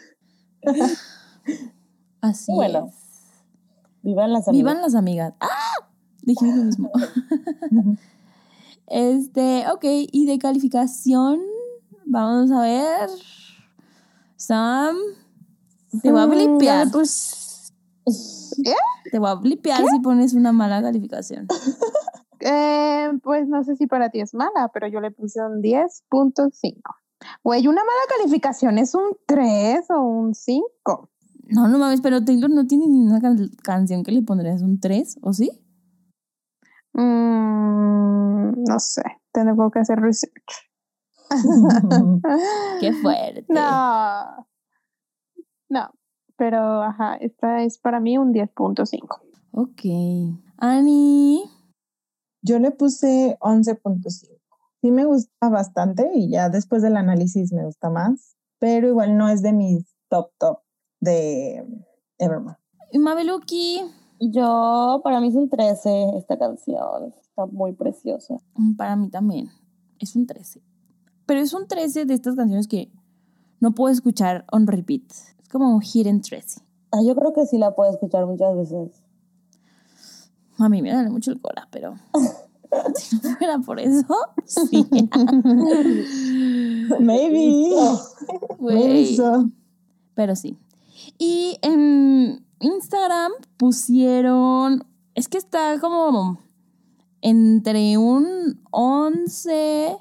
Así 2.22 2.52
Bueno, 2.54 2.88
es. 2.90 2.96
Vivan 4.02 4.34
las 4.34 4.48
amigas. 4.48 4.60
Vivan 4.64 4.82
las 4.82 4.96
amigas. 4.96 5.34
¡Ah! 5.40 5.88
Dijimos 6.26 6.56
lo 6.56 6.64
mismo. 6.64 6.92
este, 8.88 9.66
ok, 9.72 9.84
y 10.12 10.26
de 10.26 10.38
calificación, 10.40 11.40
vamos 12.06 12.52
a 12.52 12.62
ver. 12.62 13.10
Sam, 14.36 14.96
te 16.02 16.12
voy 16.12 16.22
a 16.22 16.28
Mm, 16.28 16.30
blipear. 16.32 16.86
le 16.88 16.92
pus- 16.92 17.72
Te 19.12 19.20
voy 19.20 19.30
a 19.30 19.36
blipear 19.36 19.84
si 19.90 20.00
pones 20.00 20.34
una 20.34 20.52
mala 20.52 20.82
calificación. 20.82 21.48
Eh, 22.48 23.10
pues 23.24 23.48
no 23.48 23.64
sé 23.64 23.76
si 23.76 23.88
para 23.88 24.10
ti 24.12 24.20
es 24.20 24.36
mala, 24.36 24.70
pero 24.72 24.88
yo 24.88 25.00
le 25.00 25.10
puse 25.10 25.42
un 25.42 25.62
10.5. 25.64 26.94
Güey, 27.44 27.66
una 27.68 27.82
mala 27.82 28.02
calificación 28.20 28.78
es 28.78 28.94
un 28.94 29.18
3 29.26 29.90
o 29.90 30.02
un 30.02 30.36
5. 30.36 31.10
No, 31.48 31.68
no 31.70 31.80
mames, 31.80 32.02
pero 32.02 32.24
Taylor 32.24 32.52
no 32.52 32.68
tiene 32.68 32.88
ni 32.88 33.00
una 33.00 33.20
can- 33.20 33.50
canción 33.64 34.04
que 34.04 34.12
le 34.12 34.22
pondrías 34.22 34.62
un 34.62 34.80
3, 34.80 35.18
¿o 35.22 35.34
sí? 35.34 35.50
Mm, 36.96 38.64
no 38.64 38.80
sé, 38.80 39.04
tengo 39.34 39.70
que 39.70 39.80
hacer 39.80 40.00
research. 40.00 40.72
Qué 42.80 42.94
fuerte. 42.94 43.46
No, 43.50 44.48
no, 45.70 45.92
pero 46.38 46.84
ajá, 46.84 47.16
esta 47.16 47.64
es 47.64 47.78
para 47.78 48.00
mí 48.00 48.18
un 48.18 48.34
10.5. 48.34 49.22
Ok. 49.52 49.82
Ani. 50.58 51.44
Yo 52.42 52.60
le 52.60 52.72
puse 52.72 53.38
11.5. 53.42 54.40
Sí 54.82 54.92
me 54.92 55.06
gusta 55.06 55.50
bastante 55.50 56.12
y 56.14 56.30
ya 56.30 56.50
después 56.50 56.82
del 56.82 56.96
análisis 56.96 57.52
me 57.52 57.66
gusta 57.66 57.90
más, 57.90 58.38
pero 58.60 58.88
igual 58.88 59.18
no 59.18 59.28
es 59.30 59.42
de 59.42 59.52
mis 59.52 59.96
top 60.10 60.32
top 60.38 60.60
de 61.02 61.66
Evermore. 62.20 62.58
Mabeluki. 62.94 63.82
Yo, 64.20 65.02
para 65.04 65.20
mí 65.20 65.28
es 65.28 65.36
un 65.36 65.50
13 65.50 66.18
esta 66.18 66.38
canción. 66.38 67.14
Está 67.22 67.46
muy 67.46 67.74
preciosa. 67.74 68.36
Mm, 68.56 68.76
Para 68.76 68.96
mí 68.96 69.10
también. 69.10 69.50
Es 70.00 70.16
un 70.16 70.26
13. 70.26 70.62
Pero 71.26 71.40
es 71.40 71.54
un 71.54 71.68
13 71.68 72.06
de 72.06 72.14
estas 72.14 72.36
canciones 72.36 72.68
que 72.68 72.92
no 73.60 73.74
puedo 73.74 73.92
escuchar 73.92 74.46
on 74.52 74.68
repeat. 74.68 75.04
Es 75.42 75.50
como 75.50 75.76
un 75.76 75.82
hidden 75.82 76.22
13. 76.22 76.62
Ah, 76.92 77.00
yo 77.06 77.16
creo 77.16 77.34
que 77.34 77.46
sí 77.46 77.58
la 77.58 77.76
puedo 77.76 77.92
escuchar 77.92 78.26
muchas 78.26 78.56
veces. 78.56 79.02
A 80.58 80.70
mí 80.70 80.82
me 80.82 80.94
duele 80.94 81.10
mucho 81.10 81.32
el 81.32 81.42
cora, 81.42 81.68
pero 81.72 81.96
si 82.96 83.18
no 83.18 83.36
fuera 83.38 83.60
por 83.60 83.80
eso, 83.80 84.16
sí. 84.46 84.88
Maybe. 87.00 87.70
Maybe 88.60 89.16
so. 89.16 89.50
Pero 90.14 90.36
sí. 90.36 90.58
Y 91.18 91.58
en 91.62 92.45
Instagram 92.60 93.32
pusieron, 93.58 94.86
es 95.14 95.28
que 95.28 95.38
está 95.38 95.80
como 95.80 96.40
entre 97.22 97.98
un 97.98 98.62
11 98.72 99.98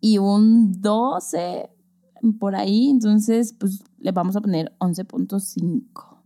y 0.00 0.18
un 0.18 0.80
12 0.80 1.70
por 2.38 2.54
ahí, 2.54 2.88
entonces 2.90 3.52
pues 3.58 3.82
le 3.98 4.12
vamos 4.12 4.36
a 4.36 4.40
poner 4.40 4.72
11.5. 4.78 6.22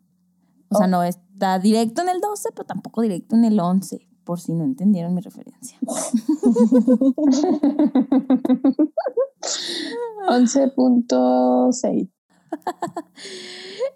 O 0.69 0.77
sea, 0.77 0.87
Oh. 0.87 0.91
no 0.91 1.03
está 1.05 1.59
directo 1.59 2.03
en 2.03 2.09
el 2.09 2.21
12, 2.21 2.51
pero 2.55 2.67
tampoco 2.67 3.01
directo 3.03 3.37
en 3.37 3.45
el 3.45 3.59
11, 3.61 4.07
por 4.25 4.41
si 4.41 4.53
no 4.53 4.65
entendieron 4.65 5.15
mi 5.15 5.21
referencia. 5.21 5.79
11.6. 10.29 12.11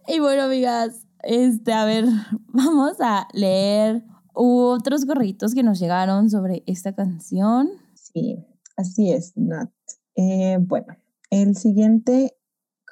Y 0.09 0.19
bueno, 0.19 0.45
amigas, 0.45 1.07
este, 1.23 1.73
a 1.73 1.85
ver, 1.85 2.05
vamos 2.49 2.97
a 3.01 3.29
leer 3.33 4.05
otros 4.33 5.05
correitos 5.05 5.55
que 5.55 5.63
nos 5.63 5.79
llegaron 5.79 6.31
sobre 6.31 6.63
esta 6.67 6.95
canción. 6.95 7.69
Sí, 7.95 8.45
así 8.77 9.13
es, 9.13 9.37
Nat. 9.37 9.71
Eh, 10.17 10.59
bueno, 10.61 10.97
el 11.31 11.57
siguiente 11.57 12.37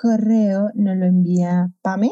correo 0.01 0.71
nos 0.75 0.97
lo 0.97 1.07
envía 1.07 1.73
Pame. 1.83 2.11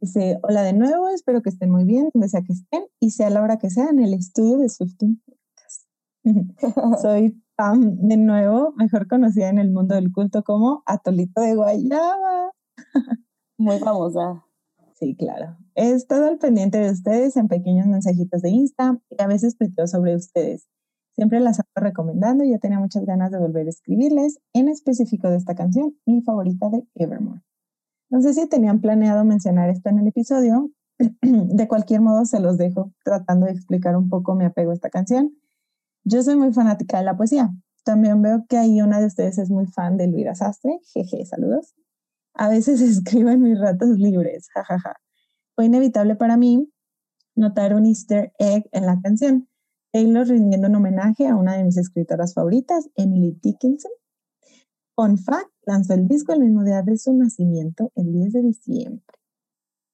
Dice, 0.00 0.38
hola 0.42 0.62
de 0.62 0.72
nuevo, 0.72 1.08
espero 1.08 1.42
que 1.42 1.50
estén 1.50 1.70
muy 1.70 1.84
bien, 1.84 2.10
donde 2.14 2.28
sea 2.28 2.42
que 2.42 2.54
estén, 2.54 2.84
y 3.00 3.10
sea 3.10 3.28
la 3.28 3.42
hora 3.42 3.58
que 3.58 3.68
sea 3.68 3.88
en 3.90 4.00
el 4.00 4.14
estudio 4.14 4.58
de 4.58 4.68
Swifting 4.68 5.22
Podcast. 5.26 5.86
Soy 7.02 7.42
Pam 7.54 7.98
de 8.08 8.16
nuevo, 8.16 8.72
mejor 8.76 9.06
conocida 9.06 9.50
en 9.50 9.58
el 9.58 9.70
mundo 9.70 9.94
del 9.94 10.10
culto 10.10 10.42
como 10.42 10.82
Atolito 10.86 11.42
de 11.42 11.54
Guayaba. 11.54 12.52
Muy 13.58 13.78
famosa. 13.78 14.42
Sí, 15.00 15.16
claro. 15.16 15.56
He 15.74 15.92
estado 15.92 16.26
al 16.26 16.36
pendiente 16.36 16.78
de 16.78 16.90
ustedes 16.90 17.34
en 17.38 17.48
pequeños 17.48 17.86
mensajitos 17.86 18.42
de 18.42 18.50
Insta 18.50 19.00
y 19.08 19.22
a 19.22 19.26
veces 19.26 19.56
tuiteo 19.56 19.86
sobre 19.86 20.14
ustedes. 20.14 20.68
Siempre 21.14 21.40
las 21.40 21.58
ando 21.58 21.88
recomendando 21.88 22.44
y 22.44 22.50
ya 22.50 22.58
tenía 22.58 22.78
muchas 22.78 23.06
ganas 23.06 23.30
de 23.30 23.38
volver 23.38 23.66
a 23.66 23.70
escribirles, 23.70 24.40
en 24.52 24.68
específico 24.68 25.30
de 25.30 25.38
esta 25.38 25.54
canción, 25.54 25.96
mi 26.04 26.20
favorita 26.20 26.68
de 26.68 26.84
Evermore. 26.94 27.40
No 28.10 28.20
sé 28.20 28.34
si 28.34 28.46
tenían 28.46 28.80
planeado 28.82 29.24
mencionar 29.24 29.70
esto 29.70 29.88
en 29.88 30.00
el 30.00 30.08
episodio. 30.08 30.70
De 31.22 31.66
cualquier 31.66 32.02
modo, 32.02 32.26
se 32.26 32.40
los 32.40 32.58
dejo 32.58 32.92
tratando 33.02 33.46
de 33.46 33.52
explicar 33.52 33.96
un 33.96 34.10
poco 34.10 34.34
mi 34.34 34.44
apego 34.44 34.72
a 34.72 34.74
esta 34.74 34.90
canción. 34.90 35.34
Yo 36.04 36.22
soy 36.22 36.36
muy 36.36 36.52
fanática 36.52 36.98
de 36.98 37.04
la 37.04 37.16
poesía. 37.16 37.50
También 37.84 38.20
veo 38.20 38.44
que 38.48 38.58
ahí 38.58 38.82
una 38.82 39.00
de 39.00 39.06
ustedes 39.06 39.38
es 39.38 39.48
muy 39.50 39.66
fan 39.66 39.96
de 39.96 40.04
Elvira 40.04 40.34
Sastre. 40.34 40.78
Jeje, 40.92 41.24
saludos. 41.24 41.74
A 42.34 42.48
veces 42.48 42.80
escribo 42.80 43.30
en 43.30 43.42
mis 43.42 43.58
ratos 43.58 43.98
libres, 43.98 44.48
jajaja. 44.54 44.96
Fue 45.54 45.66
inevitable 45.66 46.16
para 46.16 46.36
mí 46.36 46.70
notar 47.34 47.74
un 47.74 47.86
easter 47.86 48.32
egg 48.38 48.68
en 48.72 48.86
la 48.86 49.00
canción. 49.00 49.48
Taylor 49.92 50.26
rindiendo 50.26 50.68
un 50.68 50.76
homenaje 50.76 51.26
a 51.26 51.36
una 51.36 51.56
de 51.56 51.64
mis 51.64 51.76
escritoras 51.76 52.34
favoritas, 52.34 52.88
Emily 52.94 53.36
Dickinson. 53.42 53.90
Fun 54.94 55.18
fact, 55.18 55.50
lanzó 55.66 55.94
el 55.94 56.06
disco 56.06 56.32
el 56.32 56.40
mismo 56.40 56.62
día 56.62 56.82
de 56.82 56.96
su 56.96 57.12
nacimiento, 57.12 57.90
el 57.96 58.12
10 58.12 58.32
de 58.32 58.42
diciembre. 58.42 59.04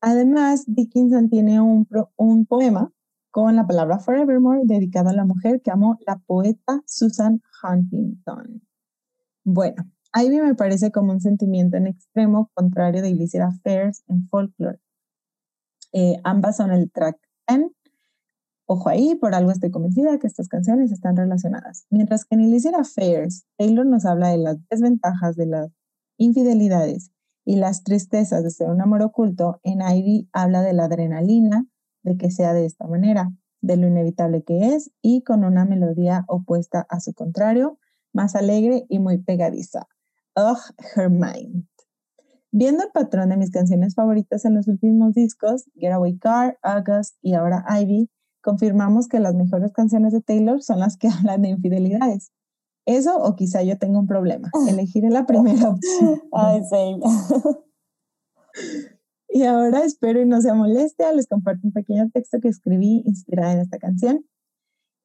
Además, 0.00 0.64
Dickinson 0.66 1.30
tiene 1.30 1.60
un, 1.60 1.88
un 2.16 2.46
poema 2.46 2.92
con 3.30 3.56
la 3.56 3.66
palabra 3.66 3.98
Forevermore 3.98 4.62
dedicado 4.64 5.10
a 5.10 5.14
la 5.14 5.24
mujer 5.24 5.62
que 5.62 5.70
amó 5.70 5.98
la 6.06 6.18
poeta 6.18 6.82
Susan 6.86 7.42
Huntington. 7.62 8.62
Bueno, 9.44 9.90
Ivy 10.14 10.40
me 10.40 10.54
parece 10.54 10.90
como 10.90 11.12
un 11.12 11.20
sentimiento 11.20 11.76
en 11.76 11.86
extremo 11.86 12.50
contrario 12.54 13.02
de 13.02 13.10
Illicit 13.10 13.40
Affairs 13.40 14.02
en 14.08 14.28
Folklore. 14.28 14.80
Eh, 15.92 16.16
ambas 16.24 16.56
son 16.56 16.72
el 16.72 16.90
track 16.90 17.18
10. 17.48 17.70
Ojo 18.68 18.88
ahí, 18.88 19.14
por 19.14 19.34
algo 19.34 19.52
estoy 19.52 19.70
convencida 19.70 20.18
que 20.18 20.26
estas 20.26 20.48
canciones 20.48 20.90
están 20.90 21.16
relacionadas. 21.16 21.86
Mientras 21.90 22.24
que 22.24 22.34
en 22.34 22.40
Illicit 22.40 22.74
Affairs, 22.74 23.46
Taylor 23.56 23.86
nos 23.86 24.04
habla 24.04 24.30
de 24.30 24.38
las 24.38 24.56
desventajas 24.68 25.36
de 25.36 25.46
las 25.46 25.70
infidelidades 26.16 27.12
y 27.44 27.56
las 27.56 27.84
tristezas 27.84 28.42
de 28.42 28.50
ser 28.50 28.68
un 28.68 28.80
amor 28.80 29.02
oculto, 29.02 29.60
en 29.62 29.80
Ivy 29.82 30.28
habla 30.32 30.62
de 30.62 30.72
la 30.72 30.86
adrenalina 30.86 31.64
de 32.02 32.16
que 32.16 32.30
sea 32.30 32.54
de 32.54 32.66
esta 32.66 32.86
manera, 32.86 33.32
de 33.60 33.76
lo 33.76 33.86
inevitable 33.86 34.42
que 34.42 34.74
es 34.74 34.90
y 35.00 35.22
con 35.22 35.44
una 35.44 35.64
melodía 35.64 36.24
opuesta 36.28 36.86
a 36.88 37.00
su 37.00 37.14
contrario, 37.14 37.78
más 38.12 38.34
alegre 38.34 38.86
y 38.88 38.98
muy 38.98 39.18
pegadiza. 39.18 39.86
Ugh, 40.36 40.58
her 40.94 41.10
mind. 41.10 41.66
Viendo 42.52 42.84
el 42.84 42.90
patrón 42.90 43.30
de 43.30 43.36
mis 43.36 43.50
canciones 43.50 43.94
favoritas 43.94 44.44
en 44.44 44.54
los 44.54 44.68
últimos 44.68 45.14
discos, 45.14 45.64
Getaway 45.74 46.18
Car, 46.18 46.58
August 46.62 47.16
y 47.22 47.34
ahora 47.34 47.64
Ivy, 47.68 48.10
confirmamos 48.42 49.08
que 49.08 49.18
las 49.18 49.34
mejores 49.34 49.72
canciones 49.72 50.12
de 50.12 50.20
Taylor 50.20 50.62
son 50.62 50.80
las 50.80 50.96
que 50.96 51.08
hablan 51.18 51.42
de 51.42 51.48
infidelidades. 51.48 52.30
Eso 52.86 53.16
o 53.18 53.34
quizá 53.34 53.62
yo 53.62 53.78
tengo 53.78 53.98
un 53.98 54.06
problema. 54.06 54.50
Elegiré 54.68 55.10
la 55.10 55.26
primera 55.26 55.68
opción. 55.70 56.22
Ay. 56.32 56.62
Y 59.28 59.42
ahora 59.42 59.80
espero 59.80 60.22
y 60.22 60.24
no 60.24 60.40
sea 60.40 60.54
molestia, 60.54 61.12
les 61.12 61.26
comparto 61.26 61.66
un 61.66 61.72
pequeño 61.72 62.08
texto 62.10 62.40
que 62.40 62.48
escribí 62.48 63.02
inspirada 63.04 63.52
en 63.52 63.58
esta 63.58 63.76
canción. 63.76 64.24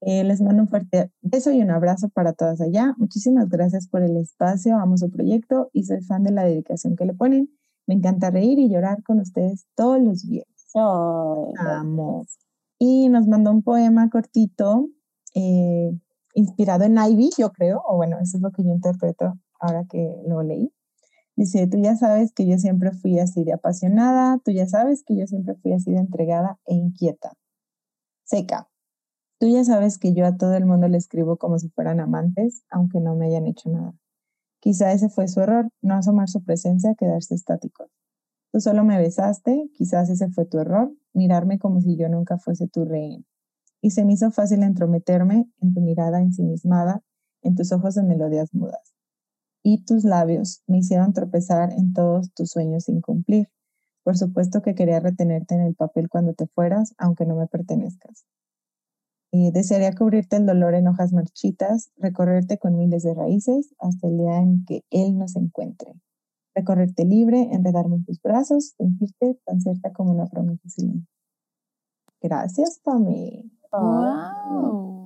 Eh, 0.02 0.24
les 0.24 0.42
mando 0.42 0.64
un 0.64 0.68
fuerte 0.68 1.12
beso 1.22 1.52
y 1.52 1.62
un 1.62 1.70
abrazo 1.70 2.10
para 2.10 2.34
todas 2.34 2.60
allá. 2.60 2.96
Muchísimas 2.98 3.50
gracias 3.50 3.88
por 3.88 4.02
el 4.02 4.18
espacio, 4.18 4.78
amo 4.78 4.98
su 4.98 5.12
proyecto 5.12 5.70
y 5.74 5.84
soy 5.84 6.02
fan 6.02 6.24
de 6.24 6.32
la 6.32 6.44
dedicación 6.44 6.96
que 6.96 7.06
le 7.06 7.14
ponen. 7.14 7.50
Me 7.86 7.96
encanta 7.96 8.32
reír 8.32 8.58
y 8.58 8.70
llorar 8.70 9.04
con 9.04 9.20
ustedes 9.20 9.68
todos 9.76 10.02
los 10.02 10.28
días. 10.28 10.48
amo. 11.58 12.26
Y 12.80 13.10
nos 13.10 13.28
mandó 13.28 13.52
un 13.52 13.62
poema 13.62 14.10
cortito, 14.10 14.88
eh, 15.36 15.92
inspirado 16.34 16.84
en 16.84 16.98
Ivy, 16.98 17.30
yo 17.38 17.52
creo, 17.52 17.84
o 17.88 17.96
bueno, 17.96 18.18
eso 18.20 18.38
es 18.38 18.44
lo 18.44 18.52
que 18.52 18.64
yo 18.64 18.72
interpreto 18.72 19.36
ahora 19.60 19.86
que 19.88 20.18
lo 20.28 20.42
leí. 20.42 20.74
Dice, 21.36 21.68
tú 21.68 21.78
ya 21.78 21.96
sabes 21.96 22.34
que 22.34 22.48
yo 22.48 22.58
siempre 22.58 22.92
fui 22.92 23.20
así 23.20 23.44
de 23.44 23.54
apasionada, 23.54 24.40
tú 24.44 24.52
ya 24.52 24.68
sabes 24.68 25.04
que 25.04 25.16
yo 25.16 25.28
siempre 25.28 25.56
fui 25.56 25.74
así 25.74 25.92
de 25.92 26.00
entregada 26.00 26.60
e 26.66 26.74
inquieta. 26.74 27.34
Seca. 28.24 28.71
Tú 29.42 29.48
ya 29.48 29.64
sabes 29.64 29.98
que 29.98 30.14
yo 30.14 30.28
a 30.28 30.38
todo 30.38 30.54
el 30.54 30.68
mundo 30.68 30.88
le 30.88 31.00
escribo 31.00 31.38
como 31.38 31.58
si 31.58 31.68
fueran 31.70 32.00
amantes, 32.00 32.62
aunque 32.70 33.00
no 33.00 33.16
me 33.16 33.26
hayan 33.26 33.48
hecho 33.48 33.72
nada. 33.72 33.96
Quizá 34.60 34.92
ese 34.92 35.10
fue 35.10 35.28
su 35.28 35.42
error, 35.42 35.68
no 35.82 35.96
asomar 35.96 36.30
su 36.30 36.44
presencia, 36.44 36.94
quedarse 36.94 37.34
estático. 37.34 37.90
Tú 38.52 38.62
solo 38.62 38.84
me 38.84 39.00
besaste, 39.00 39.72
quizás 39.74 40.12
ese 40.12 40.30
fue 40.30 40.46
tu 40.46 40.60
error, 40.60 40.96
mirarme 41.14 41.58
como 41.58 41.82
si 41.82 41.98
yo 41.98 42.08
nunca 42.08 42.38
fuese 42.38 42.68
tu 42.68 42.86
rey. 42.86 43.26
Y 43.82 43.90
se 43.90 44.06
me 44.06 44.14
hizo 44.14 44.30
fácil 44.30 44.62
entrometerme 44.62 45.50
en 45.60 45.74
tu 45.74 45.82
mirada 45.82 46.22
ensimismada, 46.22 47.02
en 47.42 47.56
tus 47.56 47.72
ojos 47.72 47.96
de 47.96 48.04
melodías 48.04 48.54
mudas. 48.54 48.94
Y 49.64 49.86
tus 49.86 50.04
labios 50.04 50.62
me 50.68 50.78
hicieron 50.78 51.14
tropezar 51.14 51.74
en 51.74 51.94
todos 51.94 52.32
tus 52.36 52.52
sueños 52.52 52.84
sin 52.84 53.02
cumplir. 53.02 53.50
Por 54.04 54.20
supuesto 54.20 54.62
que 54.62 54.76
quería 54.76 55.00
retenerte 55.00 55.56
en 55.56 55.62
el 55.62 55.74
papel 55.74 56.10
cuando 56.10 56.36
te 56.36 56.46
fueras, 56.46 56.94
aunque 57.00 57.26
no 57.26 57.36
me 57.36 57.48
pertenezcas. 57.48 58.24
Eh, 59.34 59.52
desearía 59.54 59.94
cubrirte 59.94 60.36
el 60.36 60.46
dolor 60.46 60.74
en 60.76 60.88
hojas 60.88 61.14
marchitas, 61.14 61.92
recorrerte 61.98 62.58
con 62.58 62.78
miles 62.78 63.04
de 63.04 63.14
raíces 63.14 63.74
hasta 63.80 64.08
el 64.08 64.18
día 64.18 64.38
en 64.40 64.66
que 64.66 64.84
Él 64.90 65.18
nos 65.18 65.36
encuentre. 65.38 65.94
Recorrerte 66.54 67.06
libre, 67.06 67.48
enredarme 67.52 67.96
en 67.96 68.06
tus 68.06 68.22
brazos, 68.22 68.74
sentirte 68.78 69.40
tan 69.46 69.62
cierta 69.62 69.94
como 69.94 70.12
una 70.12 70.26
promesa 70.26 70.68
sin 70.68 71.08
Gracias, 72.22 72.80
Pami. 72.84 73.52
¡Wow! 73.72 75.01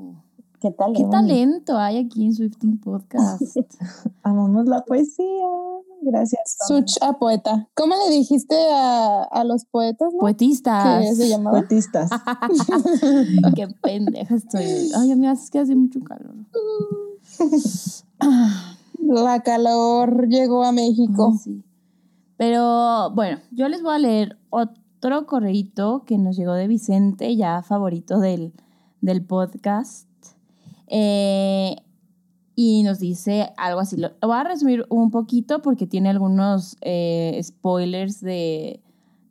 ¿Qué 0.59 0.71
tal? 0.71 0.93
¿Qué 0.93 1.03
talento 1.05 1.77
hay 1.77 1.97
aquí 1.97 2.25
en 2.25 2.33
Swifting 2.33 2.79
Podcast? 2.79 3.41
Amamos 4.23 4.67
la 4.67 4.83
poesía. 4.83 5.25
Gracias. 6.01 6.57
Such 6.67 7.01
a 7.01 7.13
poeta. 7.13 7.67
¿Cómo 7.73 7.95
le 7.95 8.15
dijiste 8.15 8.55
a, 8.71 9.23
a 9.23 9.43
los 9.43 9.65
poetas? 9.65 10.13
No? 10.13 10.19
Poetistas. 10.19 11.01
¿Qué 11.01 11.15
se 11.15 11.29
llamaba? 11.29 11.59
Poetistas. 11.59 12.09
Qué 13.55 13.67
pendeja 13.81 14.35
estoy. 14.35 14.91
Ay, 14.95 15.11
amigas, 15.11 15.43
es 15.43 15.49
que 15.49 15.59
hace 15.59 15.75
mucho 15.75 15.99
calor. 16.01 16.35
La 18.99 19.41
calor 19.41 20.27
llegó 20.27 20.63
a 20.63 20.71
México. 20.71 21.31
Ay, 21.33 21.37
sí. 21.37 21.63
Pero 22.37 23.11
bueno, 23.11 23.39
yo 23.51 23.67
les 23.69 23.81
voy 23.81 23.95
a 23.95 23.99
leer 23.99 24.37
otro 24.49 25.25
correíto 25.25 26.03
que 26.05 26.17
nos 26.17 26.35
llegó 26.35 26.53
de 26.53 26.67
Vicente, 26.67 27.35
ya 27.35 27.61
favorito 27.61 28.19
del, 28.19 28.53
del 29.01 29.25
podcast. 29.25 30.07
Eh, 30.87 31.75
y 32.55 32.83
nos 32.83 32.99
dice 32.99 33.51
algo 33.57 33.81
así. 33.81 33.97
Lo 33.97 34.11
voy 34.21 34.37
a 34.37 34.43
resumir 34.43 34.85
un 34.89 35.11
poquito 35.11 35.61
porque 35.61 35.87
tiene 35.87 36.09
algunos 36.09 36.77
eh, 36.81 37.39
spoilers 37.43 38.21
de 38.21 38.81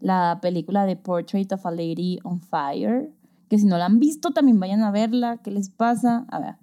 la 0.00 0.38
película 0.42 0.84
de 0.84 0.96
Portrait 0.96 1.50
of 1.52 1.64
a 1.64 1.70
Lady 1.70 2.18
on 2.24 2.40
Fire, 2.40 3.10
que 3.48 3.58
si 3.58 3.64
no 3.64 3.78
la 3.78 3.86
han 3.86 3.98
visto 3.98 4.32
también 4.32 4.60
vayan 4.60 4.82
a 4.82 4.90
verla, 4.90 5.38
¿qué 5.38 5.50
les 5.50 5.70
pasa? 5.70 6.26
A 6.28 6.40
ver. 6.40 6.56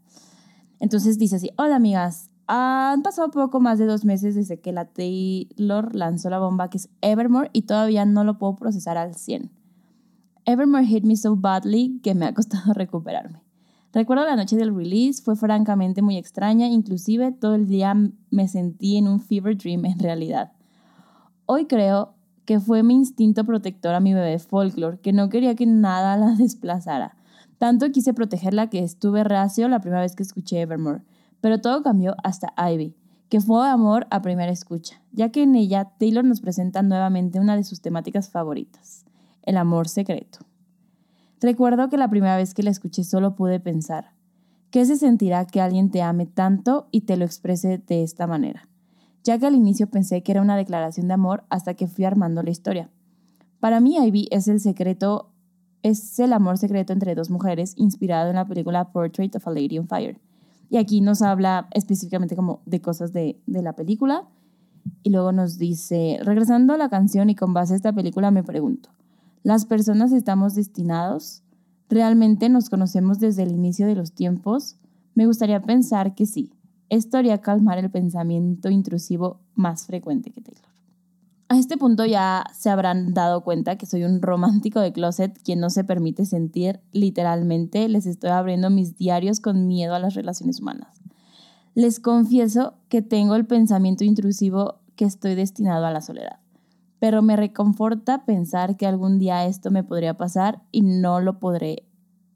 Entonces 0.80 1.18
dice 1.18 1.38
así, 1.38 1.49
hola 1.57 1.77
amigas, 1.77 2.30
han 2.45 3.01
pasado 3.01 3.31
poco 3.31 3.59
más 3.59 3.80
de 3.80 3.85
dos 3.85 4.05
meses 4.05 4.35
desde 4.35 4.59
que 4.59 4.72
la 4.72 4.85
Taylor 4.85 5.95
lanzó 5.95 6.30
la 6.30 6.39
bomba 6.39 6.69
que 6.69 6.77
es 6.77 6.89
Evermore 7.01 7.49
y 7.53 7.63
todavía 7.63 8.05
no 8.05 8.23
lo 8.23 8.38
puedo 8.38 8.55
procesar 8.55 8.97
al 8.97 9.15
100. 9.15 9.49
Evermore 10.45 10.85
hit 10.85 11.03
me 11.03 11.15
so 11.15 11.35
badly 11.35 11.99
que 12.03 12.13
me 12.13 12.26
ha 12.26 12.34
costado 12.34 12.73
recuperarme. 12.76 13.41
Recuerdo 13.93 14.26
la 14.26 14.38
noche 14.38 14.55
del 14.55 14.73
release, 14.73 15.22
fue 15.22 15.35
francamente 15.35 16.01
muy 16.01 16.18
extraña, 16.18 16.68
inclusive 16.68 17.34
todo 17.34 17.55
el 17.55 17.68
día 17.68 17.93
me 18.30 18.47
sentí 18.47 18.95
en 18.95 19.09
un 19.09 19.19
fever 19.19 19.57
dream 19.57 19.84
en 19.85 19.99
realidad. 19.99 20.53
Hoy 21.45 21.65
creo 21.65 22.13
que 22.45 22.61
fue 22.61 22.84
mi 22.84 22.93
instinto 22.93 23.43
protector 23.43 23.93
a 23.93 23.99
mi 23.99 24.13
bebé 24.13 24.39
folklore, 24.39 24.99
que 24.99 25.11
no 25.11 25.27
quería 25.27 25.55
que 25.55 25.65
nada 25.65 26.15
la 26.15 26.27
desplazara. 26.38 27.18
Tanto 27.57 27.91
quise 27.91 28.13
protegerla 28.13 28.69
que 28.69 28.80
estuve 28.80 29.26
reacio 29.26 29.68
la 29.68 29.81
primera 29.81 30.01
vez 30.01 30.15
que 30.15 30.23
escuché 30.23 30.61
Evermore, 30.61 31.03
pero 31.41 31.59
todo 31.59 31.84
cambió 31.84 32.15
hasta 32.23 32.53
Ivy, 32.57 32.95
que 33.27 33.41
fue 33.41 33.68
amor 33.68 34.07
a 34.09 34.22
primera 34.22 34.51
escucha, 34.51 35.01
ya 35.11 35.30
que 35.30 35.43
en 35.43 35.55
ella 35.55 35.91
Taylor 35.99 36.23
nos 36.23 36.39
presenta 36.39 36.81
nuevamente 36.81 37.41
una 37.41 37.57
de 37.57 37.65
sus 37.65 37.81
temáticas 37.81 38.30
favoritas, 38.30 39.05
el 39.43 39.57
amor 39.57 39.89
secreto. 39.89 40.39
Recuerdo 41.41 41.89
que 41.89 41.97
la 41.97 42.07
primera 42.07 42.38
vez 42.38 42.53
que 42.53 42.61
la 42.61 42.69
escuché 42.69 43.03
solo 43.03 43.35
pude 43.35 43.59
pensar, 43.59 44.11
¿qué 44.69 44.85
se 44.85 44.95
sentirá 44.95 45.47
que 45.47 45.59
alguien 45.59 45.89
te 45.89 46.03
ame 46.03 46.27
tanto 46.27 46.88
y 46.91 47.01
te 47.01 47.18
lo 47.18 47.26
exprese 47.26 47.80
de 47.80 48.03
esta 48.03 48.27
manera? 48.27 48.69
Ya 49.23 49.39
que 49.39 49.47
al 49.47 49.55
inicio 49.55 49.89
pensé 49.89 50.22
que 50.22 50.34
era 50.34 50.43
una 50.43 50.55
declaración 50.55 51.07
de 51.07 51.15
amor 51.15 51.43
hasta 51.49 51.73
que 51.73 51.88
fui 51.88 52.05
armando 52.05 52.43
la 52.43 52.51
historia. 52.51 52.91
Para 53.59 53.80
mí 53.80 53.97
Ivy 53.97 54.27
es 54.30 54.47
el 54.47 54.59
secreto, 54.59 55.31
es 55.81 56.19
el 56.19 56.34
amor 56.34 56.59
secreto 56.59 56.93
entre 56.93 57.15
dos 57.15 57.31
mujeres 57.31 57.73
inspirado 57.76 58.30
en 58.30 58.35
la 58.35 58.45
película 58.47 58.91
Portrait 58.91 59.35
of 59.35 59.47
a 59.47 59.51
Lady 59.51 59.80
on 59.80 59.88
Fire. 59.88 60.19
Y 60.69 60.77
aquí 60.77 61.01
nos 61.01 61.23
habla 61.23 61.69
específicamente 61.72 62.35
como 62.35 62.61
de 62.68 62.81
cosas 62.81 63.13
de, 63.13 63.41
de 63.47 63.63
la 63.63 63.73
película. 63.73 64.27
Y 65.01 65.09
luego 65.09 65.31
nos 65.31 65.57
dice, 65.57 66.19
regresando 66.22 66.73
a 66.73 66.77
la 66.77 66.89
canción 66.89 67.31
y 67.31 67.35
con 67.35 67.51
base 67.55 67.73
a 67.73 67.77
esta 67.77 67.93
película 67.93 68.30
me 68.30 68.43
pregunto, 68.43 68.91
¿Las 69.43 69.65
personas 69.65 70.11
estamos 70.11 70.53
destinados? 70.53 71.41
¿Realmente 71.89 72.47
nos 72.47 72.69
conocemos 72.69 73.19
desde 73.19 73.43
el 73.43 73.51
inicio 73.51 73.88
de 73.88 73.95
los 73.95 74.13
tiempos? 74.13 74.77
Me 75.15 75.26
gustaría 75.26 75.61
pensar 75.61 76.13
que 76.13 76.26
sí. 76.26 76.53
Esto 76.89 77.18
haría 77.18 77.39
calmar 77.39 77.80
el 77.80 77.89
pensamiento 77.89 78.69
intrusivo 78.69 79.39
más 79.55 79.88
frecuente 79.88 80.31
que 80.31 80.41
Taylor. 80.41 80.72
A 81.49 81.57
este 81.57 81.76
punto 81.76 82.05
ya 82.05 82.45
se 82.53 82.69
habrán 82.69 83.13
dado 83.13 83.43
cuenta 83.43 83.77
que 83.77 83.85
soy 83.85 84.03
un 84.03 84.22
romántico 84.22 84.80
de 84.80 84.93
closet 84.93 85.38
quien 85.43 85.59
no 85.59 85.69
se 85.69 85.84
permite 85.84 86.26
sentir 86.26 86.80
literalmente. 86.91 87.89
Les 87.89 88.05
estoy 88.05 88.30
abriendo 88.30 88.69
mis 88.69 88.95
diarios 88.95 89.39
con 89.39 89.68
miedo 89.68 89.95
a 89.95 89.99
las 89.99 90.13
relaciones 90.13 90.61
humanas. 90.61 91.01
Les 91.73 91.99
confieso 91.99 92.76
que 92.89 93.01
tengo 93.01 93.35
el 93.35 93.47
pensamiento 93.47 94.03
intrusivo 94.03 94.81
que 94.95 95.05
estoy 95.05 95.35
destinado 95.35 95.85
a 95.85 95.91
la 95.91 96.01
soledad, 96.01 96.39
pero 97.02 97.23
me 97.23 97.36
reconforta 97.36 98.26
pensar 98.26 98.78
que 98.78 98.86
algún 98.86 99.18
día 99.18 99.48
esto 99.48 99.72
me 99.72 99.84
podría 99.84 100.18
pasar 100.18 100.61
y 100.72 100.84
no 100.84 101.19
lo 101.19 101.40
podré 101.40 101.88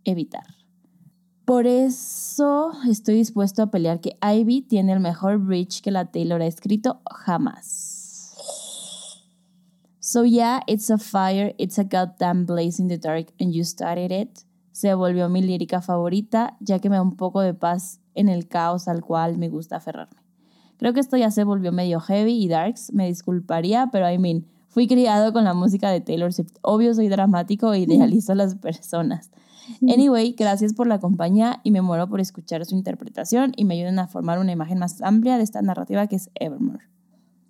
evitar. 0.05 0.47
Por 1.45 1.67
eso 1.67 2.71
estoy 2.89 3.17
dispuesto 3.17 3.61
a 3.61 3.69
pelear 3.69 4.01
que 4.01 4.17
Ivy 4.23 4.63
tiene 4.63 4.93
el 4.93 5.01
mejor 5.01 5.37
bridge 5.37 5.83
que 5.83 5.91
la 5.91 6.05
Taylor 6.05 6.41
ha 6.41 6.47
escrito 6.47 6.99
jamás. 7.11 8.33
So 9.99 10.25
yeah, 10.25 10.61
it's 10.65 10.89
a 10.89 10.97
fire, 10.97 11.53
it's 11.59 11.77
a 11.77 11.83
goddamn 11.83 12.47
blaze 12.47 12.81
in 12.81 12.87
the 12.87 12.97
dark 12.97 13.33
and 13.39 13.53
you 13.53 13.63
started 13.63 14.11
it. 14.11 14.39
Se 14.71 14.95
volvió 14.95 15.29
mi 15.29 15.43
lírica 15.43 15.83
favorita, 15.83 16.57
ya 16.59 16.79
que 16.79 16.89
me 16.89 16.95
da 16.95 17.03
un 17.03 17.17
poco 17.17 17.41
de 17.41 17.53
paz 17.53 17.99
en 18.15 18.29
el 18.29 18.47
caos 18.47 18.87
al 18.87 19.03
cual 19.03 19.37
me 19.37 19.47
gusta 19.47 19.75
aferrarme. 19.75 20.25
Creo 20.77 20.91
que 20.93 21.01
esto 21.01 21.17
ya 21.17 21.29
se 21.29 21.43
volvió 21.43 21.71
medio 21.71 21.99
heavy 21.99 22.43
y 22.43 22.47
darks, 22.47 22.91
me 22.93 23.05
disculparía, 23.05 23.89
pero 23.91 24.11
I 24.11 24.17
mean, 24.17 24.47
fui 24.75 24.87
criado 24.89 25.31
con 25.31 25.45
la 25.45 25.53
música 25.53 25.89
de 25.89 26.01
Taylor 26.01 26.33
Swift. 26.33 26.57
Obvio 26.61 26.93
soy 26.93 27.07
dramático 27.07 27.71
e 27.71 27.79
idealizo 27.79 28.33
a 28.33 28.35
las 28.35 28.55
personas. 28.55 29.31
Anyway, 29.81 30.33
gracias 30.37 30.73
por 30.73 30.85
la 30.85 30.99
compañía 30.99 31.61
y 31.63 31.71
me 31.71 31.81
muero 31.81 32.09
por 32.09 32.19
escuchar 32.19 32.65
su 32.65 32.75
interpretación 32.75 33.53
y 33.55 33.63
me 33.63 33.75
ayuden 33.75 33.99
a 33.99 34.09
formar 34.09 34.37
una 34.37 34.51
imagen 34.51 34.77
más 34.79 35.01
amplia 35.01 35.37
de 35.37 35.43
esta 35.43 35.61
narrativa 35.61 36.07
que 36.07 36.17
es 36.17 36.29
Evermore. 36.35 36.83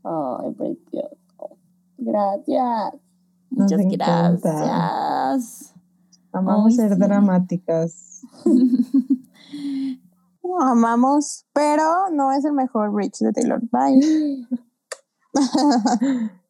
Ay, 0.03 0.51
precioso. 0.53 1.17
Gracias. 1.97 2.93
Nos 3.49 3.71
Muchas 3.71 3.81
encanta. 3.81 4.37
gracias. 4.37 5.73
Amamos 6.31 6.73
Ay, 6.73 6.75
ser 6.75 6.93
sí. 6.93 6.99
dramáticas. 6.99 8.21
Lo 10.43 10.61
amamos, 10.61 11.47
pero 11.53 12.11
no 12.13 12.31
es 12.33 12.45
el 12.45 12.53
mejor 12.53 12.91
bridge 12.91 13.17
de 13.17 13.33
Taylor. 13.33 13.61
Bye. 13.71 14.47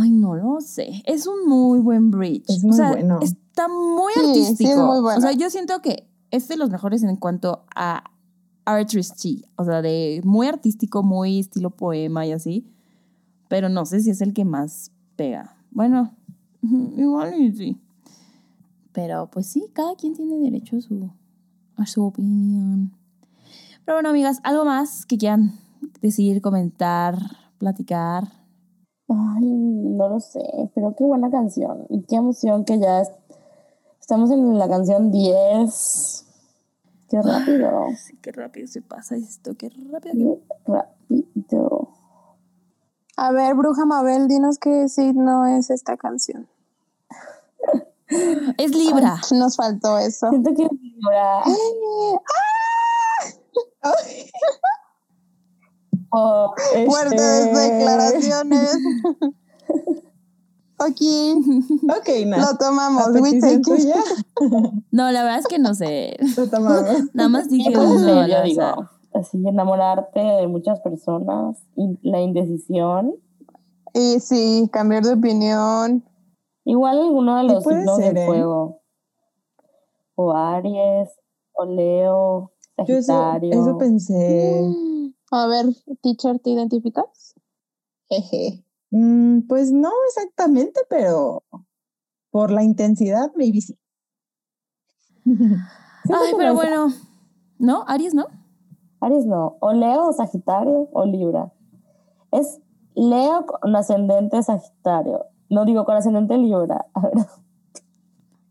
Ay, 0.00 0.10
no 0.10 0.34
lo 0.34 0.60
sé. 0.60 1.02
Es 1.06 1.26
un 1.26 1.46
muy 1.48 1.80
buen 1.80 2.10
bridge. 2.10 2.44
Es 2.48 2.62
o 2.64 2.68
muy 2.68 2.76
sea, 2.76 2.90
bueno. 2.90 3.18
está 3.22 3.68
muy 3.68 4.12
Sí, 4.14 4.20
sí, 4.20 4.40
es 4.40 4.48
artístico. 4.50 4.86
muy 4.86 5.00
bueno. 5.00 5.18
O 5.18 5.20
sea, 5.20 5.32
yo 5.32 5.50
siento 5.50 5.80
que 5.82 6.08
es 6.30 6.48
de 6.48 6.56
los 6.56 6.70
mejores 6.70 7.02
en 7.02 7.16
cuanto 7.16 7.64
a 7.74 8.04
artistry. 8.64 9.44
O 9.56 9.64
sea, 9.64 9.82
de 9.82 10.20
muy 10.24 10.46
artístico, 10.46 11.02
muy 11.02 11.40
estilo 11.40 11.70
poema 11.70 12.26
y 12.26 12.32
así. 12.32 12.66
Pero 13.48 13.68
no 13.68 13.86
sé 13.86 14.00
si 14.00 14.10
es 14.10 14.20
el 14.20 14.34
que 14.34 14.44
más 14.44 14.92
pega. 15.16 15.56
Bueno, 15.70 16.14
igual 16.96 17.34
y 17.40 17.52
sí. 17.52 17.80
Pero 18.92 19.30
pues 19.30 19.46
sí, 19.46 19.66
cada 19.72 19.94
quien 19.96 20.14
tiene 20.14 20.38
derecho 20.38 20.76
a 20.76 20.80
su, 20.80 21.10
a 21.76 21.86
su 21.86 22.04
opinión. 22.04 22.92
Pero 23.84 23.96
bueno, 23.96 24.10
amigas, 24.10 24.40
¿algo 24.44 24.64
más 24.64 25.06
que 25.06 25.16
quieran 25.16 25.52
decir, 26.02 26.42
comentar, 26.42 27.16
platicar? 27.58 28.32
Ay, 29.08 29.44
no 29.46 30.08
lo 30.08 30.20
sé, 30.20 30.70
pero 30.74 30.94
qué 30.96 31.04
buena 31.04 31.30
canción. 31.30 31.86
Y 31.88 32.02
qué 32.02 32.16
emoción 32.16 32.64
que 32.64 32.78
ya 32.78 33.00
es- 33.00 33.10
estamos 34.00 34.30
en 34.30 34.58
la 34.58 34.68
canción 34.68 35.10
10. 35.10 36.24
Qué 37.08 37.22
rápido, 37.22 37.86
Sí, 37.96 38.18
qué 38.20 38.32
rápido 38.32 38.66
se 38.66 38.82
pasa 38.82 39.16
esto, 39.16 39.54
qué 39.56 39.70
rápido. 39.90 40.40
qué 40.66 40.72
rápido. 40.72 41.88
A 43.16 43.32
ver, 43.32 43.54
Bruja 43.54 43.86
Mabel, 43.86 44.28
dinos 44.28 44.58
qué 44.58 44.88
signo 44.88 45.46
es 45.46 45.70
esta 45.70 45.96
canción. 45.96 46.46
Es 48.58 48.74
Libra. 48.74 49.16
Nos 49.32 49.56
faltó 49.56 49.98
eso. 49.98 50.30
Siento 50.30 50.54
que 50.54 50.66
Libra. 50.80 51.42
Oh, 56.10 56.54
Fuertes 56.86 57.20
este, 57.20 57.58
declaraciones. 57.58 58.76
ok, 60.78 61.00
Ok, 61.98 62.08
Nat. 62.26 62.38
lo 62.38 62.56
tomamos. 62.58 63.06
¿A 63.08 63.10
We 63.20 63.38
take 63.40 63.56
it. 63.56 63.94
No, 64.90 65.10
la 65.10 65.22
verdad 65.22 65.38
es 65.40 65.46
que 65.48 65.58
no 65.58 65.74
sé. 65.74 66.16
Lo 66.36 66.48
tomamos. 66.48 66.84
Nada 67.14 67.28
más 67.28 67.48
dije 67.48 67.70
Pues 67.74 67.88
al 68.02 68.28
yo 68.28 68.36
azar. 68.36 68.44
digo, 68.44 68.88
así 69.14 69.36
enamorarte 69.46 70.20
de 70.20 70.46
muchas 70.46 70.80
personas, 70.80 71.58
la 72.02 72.20
indecisión. 72.20 73.14
Y 73.94 74.20
sí, 74.20 74.68
cambiar 74.72 75.02
de 75.04 75.14
opinión. 75.14 76.04
Igual 76.64 76.98
alguno 76.98 77.36
de 77.38 77.44
los 77.44 77.64
signos 77.64 77.96
ser, 77.96 78.14
de 78.14 78.22
¿eh? 78.22 78.26
fuego. 78.26 78.80
O 80.14 80.32
Aries, 80.36 81.08
o 81.52 81.64
Leo, 81.64 82.52
Yo 82.86 82.96
eso, 82.98 83.12
Sagitario. 83.12 83.52
eso 83.62 83.78
pensé. 83.78 84.62
A 85.30 85.46
ver, 85.46 85.66
teacher, 86.02 86.38
¿te 86.38 86.50
identificas? 86.50 87.34
Jeje. 88.08 88.64
Mm, 88.90 89.42
pues 89.46 89.70
no 89.70 89.90
exactamente, 90.08 90.80
pero 90.88 91.44
por 92.30 92.50
la 92.50 92.62
intensidad, 92.62 93.32
maybe 93.36 93.60
sí. 93.60 93.78
Ay, 95.26 96.32
pero 96.36 96.54
bueno. 96.54 96.88
¿No? 97.58 97.84
Aries, 97.86 98.14
¿no? 98.14 98.26
Aries 99.00 99.26
no, 99.26 99.58
o 99.60 99.72
Leo, 99.72 100.08
o 100.08 100.12
Sagitario, 100.12 100.88
o 100.92 101.04
Libra. 101.04 101.52
Es 102.30 102.60
Leo 102.94 103.46
con 103.46 103.76
ascendente 103.76 104.42
Sagitario. 104.42 105.26
No 105.50 105.64
digo 105.64 105.84
con 105.84 105.96
ascendente 105.96 106.36
Libra. 106.38 106.86
A 106.94 107.00
ver. 107.00 107.26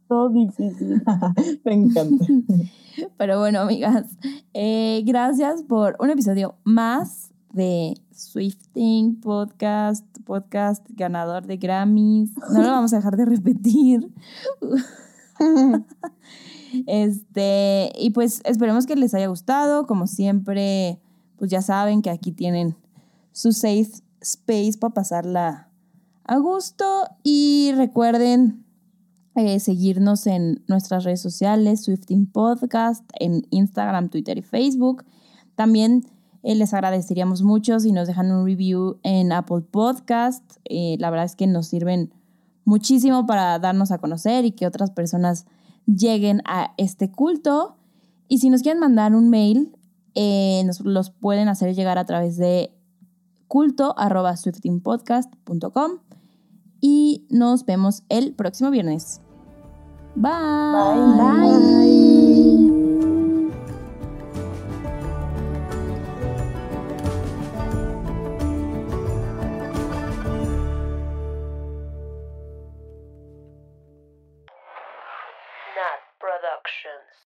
Todo 0.07 0.29
difícil. 0.29 1.03
Me 1.65 1.73
encanta. 1.73 2.25
Pero 3.17 3.39
bueno, 3.39 3.61
amigas, 3.61 4.17
eh, 4.53 5.03
gracias 5.05 5.63
por 5.63 5.95
un 5.99 6.09
episodio 6.09 6.55
más 6.63 7.31
de 7.51 7.95
Swifting 8.11 9.19
Podcast, 9.19 10.05
podcast 10.23 10.85
ganador 10.89 11.45
de 11.45 11.57
Grammys. 11.57 12.31
No 12.53 12.63
lo 12.63 12.69
vamos 12.69 12.93
a 12.93 12.97
dejar 12.97 13.17
de 13.17 13.25
repetir. 13.25 14.11
Este, 16.85 17.93
y 17.97 18.09
pues 18.09 18.41
esperemos 18.43 18.85
que 18.85 18.97
les 18.97 19.13
haya 19.13 19.27
gustado. 19.27 19.88
Como 19.88 20.05
siempre, 20.05 20.99
pues 21.38 21.49
ya 21.49 21.61
saben 21.61 22.01
que 22.01 22.09
aquí 22.09 22.34
tienen 22.34 22.75
su 23.31 23.53
safe 23.53 23.89
space 24.19 24.77
para 24.77 24.93
pasarla 24.93 25.69
a 26.25 26.38
gusto. 26.38 27.07
Y 27.23 27.71
recuerden 27.75 28.65
eh, 29.39 29.59
seguirnos 29.59 30.26
en 30.26 30.64
nuestras 30.68 31.03
redes 31.03 31.22
sociales, 31.22 31.84
Swifting 31.84 32.26
Podcast, 32.26 33.07
en 33.19 33.45
Instagram, 33.51 34.09
Twitter 34.09 34.35
y 34.39 34.41
Facebook. 34.41 35.05
También 35.53 36.07
eh, 36.41 36.55
les 36.55 36.73
agradeceríamos 36.73 37.43
mucho 37.43 37.80
si 37.80 37.91
nos 37.91 38.07
dejan 38.07 38.31
un 38.31 38.47
review 38.47 38.97
en 39.03 39.31
Apple 39.31 39.61
Podcast. 39.69 40.43
Eh, 40.65 40.97
la 40.99 41.11
verdad 41.11 41.27
es 41.27 41.35
que 41.35 41.45
nos 41.45 41.68
sirven 41.68 42.11
muchísimo 42.65 43.27
para 43.27 43.59
darnos 43.59 43.91
a 43.91 43.99
conocer 43.99 44.43
y 44.43 44.53
que 44.53 44.65
otras 44.65 44.89
personas 44.89 45.45
lleguen 45.85 46.41
a 46.45 46.73
este 46.77 47.11
culto. 47.11 47.76
Y 48.27 48.39
si 48.39 48.49
nos 48.49 48.64
quieren 48.64 48.80
mandar 48.80 49.14
un 49.14 49.30
mail, 49.30 49.72
nos 50.65 50.81
los 50.81 51.11
pueden 51.11 51.47
hacer 51.47 51.76
llegar 51.76 51.99
a 51.99 52.05
través 52.05 52.38
de 52.38 52.76
culto.swiftingpodcast.com 53.47 55.91
y 56.81 57.27
nos 57.30 57.65
vemos 57.65 58.01
el 58.09 58.34
próximo 58.34 58.72
viernes. 58.72 59.22
Bye. 60.19 60.31
Bye. 60.31 61.18
Bye. 61.18 61.60
Bye. 61.61 62.46